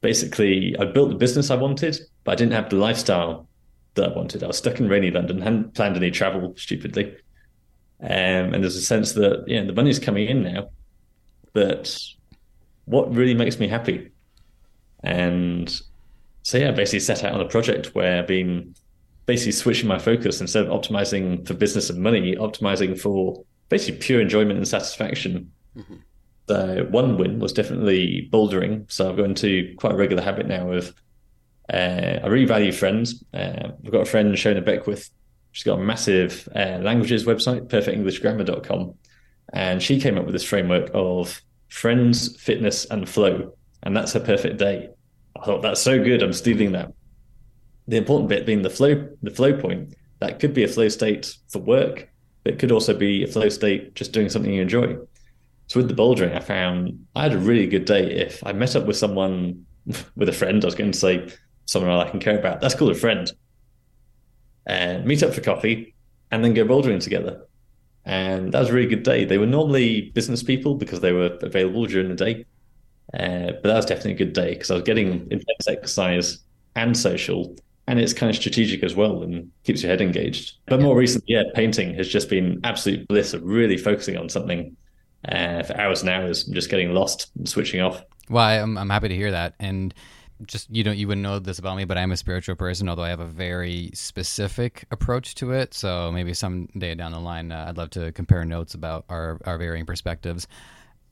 basically 0.00 0.76
I 0.78 0.84
built 0.84 1.10
the 1.10 1.16
business 1.16 1.50
I 1.50 1.56
wanted, 1.56 1.98
but 2.24 2.32
I 2.32 2.34
didn't 2.36 2.52
have 2.52 2.70
the 2.70 2.76
lifestyle 2.76 3.48
that 3.94 4.10
I 4.10 4.14
wanted. 4.14 4.42
I 4.42 4.46
was 4.46 4.58
stuck 4.58 4.78
in 4.78 4.88
rainy 4.88 5.10
London, 5.10 5.40
hadn't 5.40 5.74
planned 5.74 5.96
any 5.96 6.10
travel 6.10 6.54
stupidly. 6.56 7.16
Um, 8.00 8.52
and 8.52 8.62
there's 8.62 8.76
a 8.76 8.82
sense 8.82 9.12
that 9.12 9.44
yeah, 9.46 9.64
the 9.64 9.72
money's 9.72 9.98
coming 9.98 10.28
in 10.28 10.42
now, 10.42 10.68
but 11.52 11.98
what 12.84 13.12
really 13.14 13.34
makes 13.34 13.58
me 13.58 13.68
happy? 13.68 14.10
And 15.02 15.80
so 16.42 16.58
yeah, 16.58 16.68
I 16.68 16.72
basically 16.72 17.00
set 17.00 17.24
out 17.24 17.32
on 17.32 17.40
a 17.40 17.48
project 17.48 17.94
where 17.94 18.18
I've 18.20 18.26
been 18.26 18.74
basically 19.24 19.52
switching 19.52 19.88
my 19.88 19.98
focus 19.98 20.40
instead 20.40 20.66
of 20.66 20.70
optimizing 20.70 21.46
for 21.46 21.54
business 21.54 21.90
and 21.90 22.00
money, 22.00 22.36
optimizing 22.36 22.98
for 23.00 23.42
basically 23.68 24.00
pure 24.00 24.20
enjoyment 24.20 24.58
and 24.58 24.68
satisfaction. 24.68 25.52
Mm-hmm. 25.76 25.94
The 26.46 26.86
one 26.90 27.18
win 27.18 27.40
was 27.40 27.52
definitely 27.52 28.28
bouldering. 28.32 28.90
So 28.90 29.08
I've 29.08 29.16
got 29.16 29.24
into 29.24 29.74
quite 29.76 29.94
a 29.94 29.96
regular 29.96 30.22
habit 30.22 30.46
now 30.46 30.70
of 30.70 30.94
uh, 31.72 32.20
I 32.22 32.26
really 32.26 32.46
value 32.46 32.72
friends. 32.72 33.24
Uh, 33.34 33.70
I've 33.84 33.90
got 33.90 34.02
a 34.02 34.06
friend, 34.06 34.34
Seonaid 34.34 34.64
Beckwith. 34.64 35.10
She's 35.52 35.64
got 35.64 35.78
a 35.78 35.82
massive 35.82 36.48
uh, 36.54 36.78
languages 36.82 37.24
website, 37.24 37.68
perfectenglishgrammar.com. 37.68 38.94
And 39.52 39.82
she 39.82 40.00
came 40.00 40.18
up 40.18 40.24
with 40.24 40.34
this 40.34 40.44
framework 40.44 40.90
of 40.94 41.40
friends, 41.68 42.40
fitness, 42.40 42.84
and 42.86 43.08
flow. 43.08 43.54
And 43.82 43.96
that's 43.96 44.12
her 44.12 44.20
perfect 44.20 44.58
day. 44.58 44.90
I 45.40 45.44
thought 45.44 45.62
that's 45.62 45.80
so 45.80 46.02
good. 46.02 46.22
I'm 46.22 46.32
stealing 46.32 46.72
that. 46.72 46.92
The 47.88 47.96
important 47.96 48.28
bit 48.28 48.46
being 48.46 48.62
the 48.62 48.70
flow, 48.70 49.08
the 49.22 49.30
flow 49.30 49.58
point. 49.58 49.94
That 50.20 50.40
could 50.40 50.54
be 50.54 50.64
a 50.64 50.68
flow 50.68 50.88
state 50.88 51.36
for 51.48 51.58
work 51.58 52.08
it 52.46 52.58
could 52.58 52.72
also 52.72 52.96
be 52.96 53.24
a 53.24 53.26
flow 53.26 53.48
state, 53.48 53.94
just 53.94 54.12
doing 54.12 54.28
something 54.28 54.52
you 54.52 54.62
enjoy. 54.62 54.96
So 55.68 55.80
with 55.80 55.88
the 55.88 55.94
bouldering, 55.94 56.34
I 56.34 56.40
found 56.40 57.06
I 57.14 57.24
had 57.24 57.32
a 57.32 57.38
really 57.38 57.66
good 57.66 57.84
day 57.84 58.10
if 58.10 58.44
I 58.46 58.52
met 58.52 58.76
up 58.76 58.86
with 58.86 58.96
someone, 58.96 59.66
with 60.16 60.28
a 60.28 60.32
friend. 60.32 60.62
I 60.62 60.66
was 60.66 60.74
going 60.74 60.92
to 60.92 60.98
say 60.98 61.28
someone 61.64 61.90
I 61.90 62.08
and 62.08 62.20
care 62.20 62.38
about. 62.38 62.60
That's 62.60 62.74
called 62.74 62.92
a 62.92 62.94
friend. 62.94 63.32
And 64.66 65.04
meet 65.04 65.22
up 65.22 65.32
for 65.32 65.40
coffee, 65.40 65.94
and 66.30 66.44
then 66.44 66.54
go 66.54 66.64
bouldering 66.64 67.00
together. 67.00 67.46
And 68.04 68.52
that 68.52 68.60
was 68.60 68.70
a 68.70 68.72
really 68.72 68.88
good 68.88 69.02
day. 69.02 69.24
They 69.24 69.38
were 69.38 69.46
normally 69.46 70.10
business 70.10 70.42
people 70.42 70.74
because 70.76 71.00
they 71.00 71.12
were 71.12 71.38
available 71.42 71.86
during 71.86 72.08
the 72.08 72.14
day. 72.14 72.44
Uh, 73.14 73.52
but 73.52 73.64
that 73.64 73.76
was 73.76 73.86
definitely 73.86 74.12
a 74.12 74.16
good 74.16 74.32
day 74.32 74.54
because 74.54 74.70
I 74.70 74.74
was 74.74 74.82
getting 74.82 75.28
intense 75.30 75.68
exercise 75.68 76.38
and 76.74 76.96
social 76.96 77.56
and 77.86 78.00
it's 78.00 78.12
kind 78.12 78.30
of 78.30 78.36
strategic 78.36 78.82
as 78.82 78.94
well 78.94 79.22
and 79.22 79.50
keeps 79.64 79.82
your 79.82 79.90
head 79.90 80.00
engaged. 80.00 80.56
But 80.66 80.80
more 80.80 80.96
recently, 80.96 81.34
yeah, 81.34 81.44
painting 81.54 81.94
has 81.94 82.08
just 82.08 82.28
been 82.28 82.60
absolute 82.64 83.06
bliss 83.08 83.32
of 83.32 83.42
really 83.44 83.76
focusing 83.76 84.16
on 84.16 84.28
something 84.28 84.76
uh, 85.28 85.62
for 85.62 85.78
hours 85.80 86.00
and 86.00 86.10
hours 86.10 86.46
and 86.46 86.54
just 86.54 86.68
getting 86.68 86.92
lost 86.92 87.30
and 87.36 87.48
switching 87.48 87.80
off. 87.80 88.02
Well, 88.28 88.44
I'm, 88.44 88.76
I'm 88.76 88.90
happy 88.90 89.08
to 89.08 89.14
hear 89.14 89.30
that. 89.30 89.54
And 89.60 89.94
just 90.44 90.68
you 90.70 90.84
don't 90.84 90.98
you 90.98 91.08
wouldn't 91.08 91.22
know 91.22 91.38
this 91.38 91.58
about 91.58 91.76
me, 91.76 91.84
but 91.84 91.96
I'm 91.96 92.12
a 92.12 92.16
spiritual 92.16 92.56
person, 92.56 92.88
although 92.88 93.04
I 93.04 93.08
have 93.08 93.20
a 93.20 93.26
very 93.26 93.90
specific 93.94 94.84
approach 94.90 95.34
to 95.36 95.52
it. 95.52 95.72
So 95.72 96.10
maybe 96.12 96.34
someday 96.34 96.94
down 96.94 97.12
the 97.12 97.20
line, 97.20 97.52
uh, 97.52 97.66
I'd 97.68 97.78
love 97.78 97.90
to 97.90 98.12
compare 98.12 98.44
notes 98.44 98.74
about 98.74 99.04
our 99.08 99.38
our 99.46 99.56
varying 99.56 99.86
perspectives. 99.86 100.46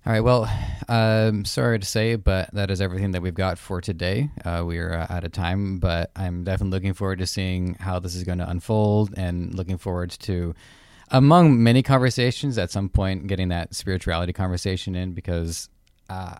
All 0.07 0.13
right. 0.13 0.21
Well, 0.21 0.51
um, 0.87 1.47
sorry 1.47 1.79
to 1.79 1.87
say, 1.87 2.17
but 2.17 2.53
that 2.53 2.71
is 2.71 2.83
everything 2.83 3.13
that 3.13 3.23
we've 3.23 3.33
got 3.33 3.57
for 3.57 3.81
today. 3.81 4.29
Uh, 4.45 4.63
we 4.67 4.79
are 4.79 4.93
uh, 4.93 5.07
out 5.09 5.25
of 5.25 5.33
time, 5.33 5.79
but 5.79 6.11
I'm 6.15 6.45
definitely 6.45 6.77
looking 6.77 6.93
forward 6.93 7.21
to 7.21 7.27
seeing 7.27 7.77
how 7.77 8.01
this 8.01 8.15
is 8.15 8.23
going 8.23 8.37
to 8.37 8.47
unfold 8.47 9.15
and 9.17 9.55
looking 9.55 9.79
forward 9.79 10.11
to, 10.11 10.55
among 11.09 11.63
many 11.63 11.83
conversations, 11.83 12.59
at 12.59 12.71
some 12.71 12.91
point 12.91 13.29
getting 13.29 13.49
that 13.49 13.75
spirituality 13.75 14.35
conversation 14.35 14.95
in 14.95 15.13
because 15.15 15.71
uh, 16.11 16.35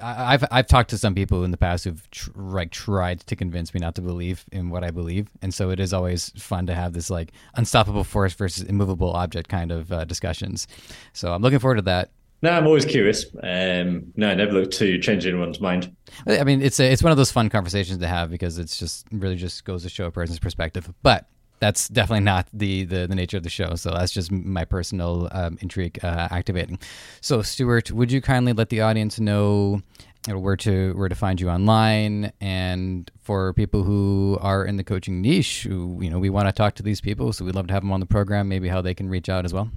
I've 0.00 0.44
I've 0.52 0.68
talked 0.68 0.90
to 0.90 0.98
some 0.98 1.16
people 1.16 1.42
in 1.42 1.50
the 1.50 1.56
past 1.56 1.82
who've 1.82 2.10
tr- 2.12 2.30
like 2.36 2.70
tried 2.70 3.20
to 3.22 3.34
convince 3.34 3.74
me 3.74 3.80
not 3.80 3.96
to 3.96 4.02
believe 4.02 4.44
in 4.52 4.70
what 4.70 4.84
I 4.84 4.92
believe, 4.92 5.28
and 5.42 5.52
so 5.52 5.70
it 5.70 5.80
is 5.80 5.92
always 5.92 6.28
fun 6.36 6.66
to 6.66 6.74
have 6.76 6.92
this 6.92 7.10
like 7.10 7.32
unstoppable 7.56 8.04
force 8.04 8.34
versus 8.34 8.62
immovable 8.62 9.10
object 9.14 9.48
kind 9.48 9.72
of 9.72 9.90
uh, 9.90 10.04
discussions. 10.04 10.68
So 11.12 11.32
I'm 11.32 11.42
looking 11.42 11.58
forward 11.58 11.76
to 11.76 11.82
that. 11.82 12.10
No, 12.44 12.50
I'm 12.50 12.66
always 12.66 12.84
curious. 12.84 13.24
Um, 13.42 14.12
no, 14.16 14.28
I 14.28 14.34
never 14.34 14.52
look 14.52 14.70
to 14.72 14.98
change 14.98 15.24
anyone's 15.24 15.62
mind. 15.62 15.96
I 16.26 16.44
mean, 16.44 16.60
it's 16.60 16.78
a, 16.78 16.92
it's 16.92 17.02
one 17.02 17.10
of 17.10 17.16
those 17.16 17.32
fun 17.32 17.48
conversations 17.48 18.00
to 18.00 18.06
have 18.06 18.30
because 18.30 18.58
it's 18.58 18.76
just 18.76 19.06
really 19.12 19.36
just 19.36 19.64
goes 19.64 19.82
to 19.84 19.88
show 19.88 20.04
a 20.04 20.10
person's 20.10 20.40
perspective. 20.40 20.92
But 21.02 21.26
that's 21.60 21.88
definitely 21.88 22.24
not 22.24 22.46
the, 22.52 22.84
the, 22.84 23.06
the 23.06 23.14
nature 23.14 23.38
of 23.38 23.44
the 23.44 23.48
show. 23.48 23.76
So 23.76 23.92
that's 23.92 24.12
just 24.12 24.30
my 24.30 24.66
personal 24.66 25.30
um, 25.32 25.56
intrigue 25.62 25.98
uh, 26.04 26.28
activating. 26.30 26.80
So, 27.22 27.40
Stewart, 27.40 27.90
would 27.90 28.12
you 28.12 28.20
kindly 28.20 28.52
let 28.52 28.68
the 28.68 28.82
audience 28.82 29.18
know 29.18 29.80
where 30.28 30.56
to 30.56 30.92
where 30.98 31.08
to 31.08 31.14
find 31.14 31.40
you 31.40 31.48
online 31.48 32.30
and 32.42 33.10
for 33.20 33.54
people 33.54 33.84
who 33.84 34.38
are 34.42 34.66
in 34.66 34.76
the 34.76 34.84
coaching 34.84 35.20
niche 35.20 35.64
who 35.64 35.98
you 36.00 36.08
know 36.08 36.18
we 36.18 36.30
want 36.30 36.48
to 36.48 36.52
talk 36.52 36.74
to 36.74 36.82
these 36.82 36.98
people 36.98 37.30
so 37.30 37.44
we'd 37.44 37.54
love 37.54 37.66
to 37.66 37.74
have 37.74 37.82
them 37.82 37.92
on 37.92 38.00
the 38.00 38.06
program 38.06 38.48
maybe 38.48 38.66
how 38.66 38.80
they 38.80 38.94
can 38.94 39.06
reach 39.06 39.28
out 39.28 39.44
as 39.44 39.52
well 39.52 39.70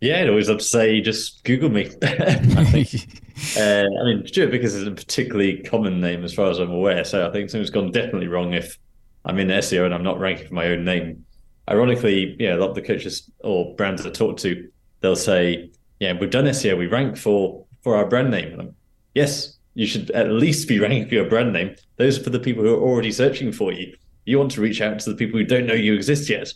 yeah, 0.00 0.20
I'd 0.20 0.28
always 0.28 0.48
love 0.48 0.58
to 0.58 0.64
say 0.64 1.00
just 1.00 1.42
Google 1.44 1.70
me. 1.70 1.90
I 2.02 2.64
think, 2.64 2.88
uh, 3.56 3.84
I 4.00 4.04
mean, 4.04 4.26
Stewart 4.26 4.50
Vickers 4.50 4.74
is 4.74 4.86
a 4.86 4.92
particularly 4.92 5.62
common 5.62 6.00
name 6.00 6.24
as 6.24 6.32
far 6.32 6.50
as 6.50 6.58
I'm 6.58 6.70
aware. 6.70 7.04
So 7.04 7.28
I 7.28 7.32
think 7.32 7.50
something's 7.50 7.70
gone 7.70 7.90
definitely 7.90 8.28
wrong 8.28 8.54
if 8.54 8.78
I'm 9.24 9.38
in 9.38 9.48
SEO 9.48 9.84
and 9.84 9.94
I'm 9.94 10.04
not 10.04 10.20
ranking 10.20 10.46
for 10.46 10.54
my 10.54 10.66
own 10.66 10.84
name. 10.84 11.24
Ironically, 11.68 12.36
yeah, 12.38 12.54
a 12.54 12.58
lot 12.58 12.70
of 12.70 12.74
the 12.74 12.82
coaches 12.82 13.30
or 13.40 13.74
brands 13.74 14.06
I 14.06 14.10
talk 14.10 14.38
to, 14.38 14.70
they'll 15.00 15.16
say, 15.16 15.70
"Yeah, 16.00 16.14
we've 16.18 16.30
done 16.30 16.46
SEO. 16.46 16.78
We 16.78 16.86
rank 16.86 17.18
for 17.18 17.66
for 17.82 17.96
our 17.96 18.08
brand 18.08 18.30
name." 18.30 18.58
And 18.58 18.74
yes, 19.14 19.58
you 19.74 19.86
should 19.86 20.10
at 20.12 20.30
least 20.30 20.66
be 20.66 20.78
ranking 20.80 21.08
for 21.08 21.14
your 21.14 21.28
brand 21.28 21.52
name. 21.52 21.74
Those 21.96 22.18
are 22.18 22.22
for 22.22 22.30
the 22.30 22.40
people 22.40 22.62
who 22.62 22.74
are 22.74 22.80
already 22.80 23.12
searching 23.12 23.52
for 23.52 23.72
you. 23.72 23.94
You 24.24 24.38
want 24.38 24.52
to 24.52 24.60
reach 24.60 24.80
out 24.80 24.98
to 25.00 25.10
the 25.10 25.16
people 25.16 25.38
who 25.38 25.44
don't 25.44 25.66
know 25.66 25.74
you 25.74 25.94
exist 25.94 26.30
yet. 26.30 26.52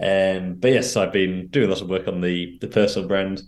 Um, 0.00 0.54
but 0.54 0.72
yes, 0.72 0.96
I've 0.96 1.12
been 1.12 1.48
doing 1.48 1.66
a 1.66 1.72
lot 1.72 1.82
of 1.82 1.88
work 1.88 2.08
on 2.08 2.20
the 2.20 2.58
the 2.60 2.68
personal 2.68 3.08
brand. 3.08 3.42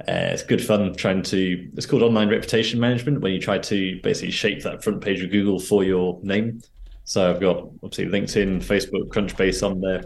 Uh, 0.00 0.32
it's 0.32 0.42
good 0.42 0.64
fun 0.64 0.94
trying 0.94 1.22
to. 1.24 1.70
It's 1.76 1.86
called 1.86 2.02
online 2.02 2.28
reputation 2.28 2.80
management 2.80 3.20
when 3.20 3.32
you 3.32 3.40
try 3.40 3.58
to 3.58 4.00
basically 4.02 4.30
shape 4.30 4.62
that 4.62 4.82
front 4.82 5.02
page 5.02 5.22
of 5.22 5.30
Google 5.30 5.60
for 5.60 5.84
your 5.84 6.18
name. 6.22 6.62
So 7.04 7.28
I've 7.28 7.40
got 7.40 7.68
obviously 7.82 8.06
LinkedIn, 8.06 8.64
Facebook, 8.64 9.08
Crunchbase 9.08 9.66
on 9.66 9.80
there, 9.80 10.04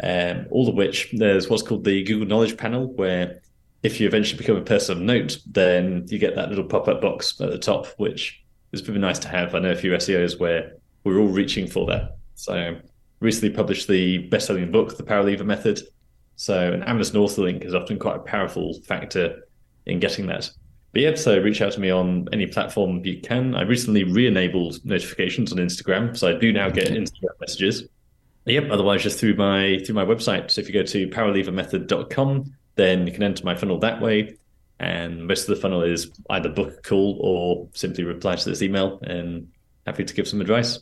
um, 0.00 0.46
all 0.50 0.68
of 0.68 0.74
which 0.74 1.08
there's 1.12 1.48
what's 1.48 1.62
called 1.62 1.84
the 1.84 2.04
Google 2.04 2.26
Knowledge 2.26 2.56
Panel, 2.56 2.92
where 2.92 3.40
if 3.82 4.00
you 4.00 4.06
eventually 4.06 4.38
become 4.38 4.56
a 4.56 4.62
person 4.62 4.98
of 4.98 5.02
note, 5.02 5.38
then 5.46 6.04
you 6.08 6.18
get 6.18 6.34
that 6.36 6.50
little 6.50 6.64
pop 6.64 6.88
up 6.88 7.00
box 7.00 7.40
at 7.40 7.50
the 7.50 7.58
top, 7.58 7.86
which 7.96 8.44
is 8.72 8.82
pretty 8.82 9.00
nice 9.00 9.18
to 9.20 9.28
have. 9.28 9.54
I 9.54 9.60
know 9.60 9.70
a 9.70 9.76
few 9.76 9.92
SEOs 9.92 10.38
where 10.38 10.74
we're 11.04 11.18
all 11.18 11.28
reaching 11.28 11.66
for 11.66 11.86
that. 11.86 12.16
So 12.34 12.76
recently 13.20 13.50
published 13.50 13.88
the 13.88 14.18
best-selling 14.18 14.70
book, 14.70 14.96
The 14.96 15.02
Power 15.02 15.24
Lever 15.24 15.44
Method. 15.44 15.80
So 16.36 16.72
an 16.72 16.82
Amazon 16.82 17.22
author 17.22 17.42
link 17.42 17.64
is 17.64 17.74
often 17.74 17.98
quite 17.98 18.16
a 18.16 18.20
powerful 18.20 18.80
factor 18.82 19.48
in 19.86 20.00
getting 20.00 20.26
that. 20.26 20.50
But 20.92 21.02
yeah, 21.02 21.14
so 21.14 21.38
reach 21.38 21.60
out 21.60 21.72
to 21.72 21.80
me 21.80 21.90
on 21.90 22.28
any 22.32 22.46
platform 22.46 23.04
you 23.04 23.20
can. 23.20 23.54
I 23.54 23.62
recently 23.62 24.04
re-enabled 24.04 24.84
notifications 24.84 25.52
on 25.52 25.58
Instagram, 25.58 26.16
so 26.16 26.28
I 26.28 26.38
do 26.38 26.52
now 26.52 26.70
get 26.70 26.88
Instagram 26.88 27.38
messages. 27.40 27.88
Yep, 28.46 28.70
otherwise 28.70 29.02
just 29.02 29.18
through 29.18 29.34
my 29.34 29.80
through 29.84 29.96
my 29.96 30.04
website. 30.04 30.50
So 30.50 30.60
if 30.60 30.68
you 30.68 30.72
go 30.72 30.84
to 30.84 31.08
powerlevermethod.com, 31.08 32.54
then 32.76 33.06
you 33.06 33.12
can 33.12 33.24
enter 33.24 33.44
my 33.44 33.56
funnel 33.56 33.78
that 33.80 34.00
way. 34.00 34.36
And 34.78 35.26
most 35.26 35.48
of 35.48 35.54
the 35.54 35.60
funnel 35.60 35.82
is 35.82 36.10
either 36.30 36.48
book 36.48 36.78
a 36.78 36.82
call 36.82 37.18
or 37.20 37.68
simply 37.74 38.04
reply 38.04 38.36
to 38.36 38.48
this 38.48 38.62
email 38.62 39.00
and 39.02 39.48
happy 39.86 40.04
to 40.04 40.14
give 40.14 40.28
some 40.28 40.40
advice. 40.40 40.78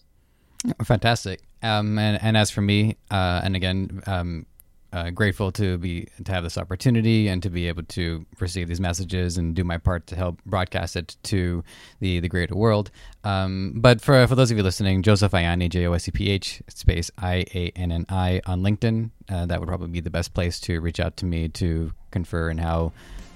Fantastic. 0.84 1.40
Um, 1.62 1.98
and, 1.98 2.22
and 2.22 2.36
as 2.36 2.50
for 2.50 2.60
me, 2.60 2.96
uh, 3.10 3.40
and 3.44 3.56
again, 3.56 4.02
um, 4.06 4.46
uh, 4.94 5.10
grateful 5.10 5.50
to 5.50 5.76
be 5.76 6.06
to 6.24 6.30
have 6.30 6.44
this 6.44 6.56
opportunity 6.56 7.26
and 7.26 7.42
to 7.42 7.50
be 7.50 7.66
able 7.66 7.82
to 7.82 8.24
receive 8.38 8.68
these 8.68 8.80
messages 8.80 9.36
and 9.36 9.56
do 9.56 9.64
my 9.64 9.76
part 9.76 10.06
to 10.06 10.14
help 10.14 10.40
broadcast 10.46 10.94
it 10.94 11.16
to 11.24 11.64
the 11.98 12.20
the 12.20 12.28
greater 12.28 12.54
world. 12.54 12.92
Um, 13.24 13.72
but 13.74 14.00
for 14.00 14.24
for 14.28 14.36
those 14.36 14.52
of 14.52 14.56
you 14.56 14.62
listening, 14.62 15.02
Joseph 15.02 15.32
Ianni, 15.32 15.68
J 15.68 15.88
O 15.88 15.94
S 15.94 16.06
E 16.08 16.12
P 16.12 16.30
H 16.30 16.62
space 16.68 17.10
I 17.18 17.44
A 17.54 17.72
N 17.74 17.90
N 17.90 18.06
I 18.08 18.40
on 18.46 18.62
LinkedIn. 18.62 19.10
Uh, 19.28 19.46
that 19.46 19.58
would 19.58 19.68
probably 19.68 19.88
be 19.88 20.00
the 20.00 20.10
best 20.10 20.32
place 20.32 20.60
to 20.60 20.80
reach 20.80 21.00
out 21.00 21.16
to 21.16 21.26
me 21.26 21.48
to 21.48 21.90
confer 22.12 22.50
and 22.50 22.60
how, 22.60 22.92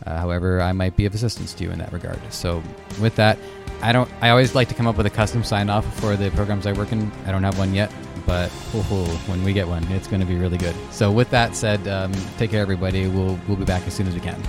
uh, 0.06 0.16
however, 0.16 0.60
I 0.60 0.70
might 0.70 0.94
be 0.94 1.06
of 1.06 1.14
assistance 1.14 1.54
to 1.54 1.64
you 1.64 1.72
in 1.72 1.78
that 1.80 1.92
regard. 1.92 2.20
So 2.32 2.62
with 3.00 3.16
that. 3.16 3.36
I 3.80 3.92
don't. 3.92 4.10
I 4.20 4.30
always 4.30 4.54
like 4.54 4.68
to 4.68 4.74
come 4.74 4.86
up 4.86 4.96
with 4.96 5.06
a 5.06 5.10
custom 5.10 5.44
sign 5.44 5.70
off 5.70 5.86
for 6.00 6.16
the 6.16 6.30
programs 6.30 6.66
I 6.66 6.72
work 6.72 6.92
in. 6.92 7.10
I 7.26 7.30
don't 7.30 7.44
have 7.44 7.58
one 7.58 7.74
yet, 7.74 7.92
but 8.26 8.48
when 8.50 9.44
we 9.44 9.52
get 9.52 9.68
one, 9.68 9.84
it's 9.92 10.08
going 10.08 10.20
to 10.20 10.26
be 10.26 10.36
really 10.36 10.58
good. 10.58 10.74
So 10.90 11.12
with 11.12 11.30
that 11.30 11.54
said, 11.54 11.86
um, 11.86 12.12
take 12.36 12.50
care, 12.50 12.60
everybody. 12.60 13.06
We'll 13.06 13.38
we'll 13.46 13.56
be 13.56 13.64
back 13.64 13.86
as 13.86 13.94
soon 13.94 14.08
as 14.08 14.14
we 14.14 14.20
can. 14.20 14.42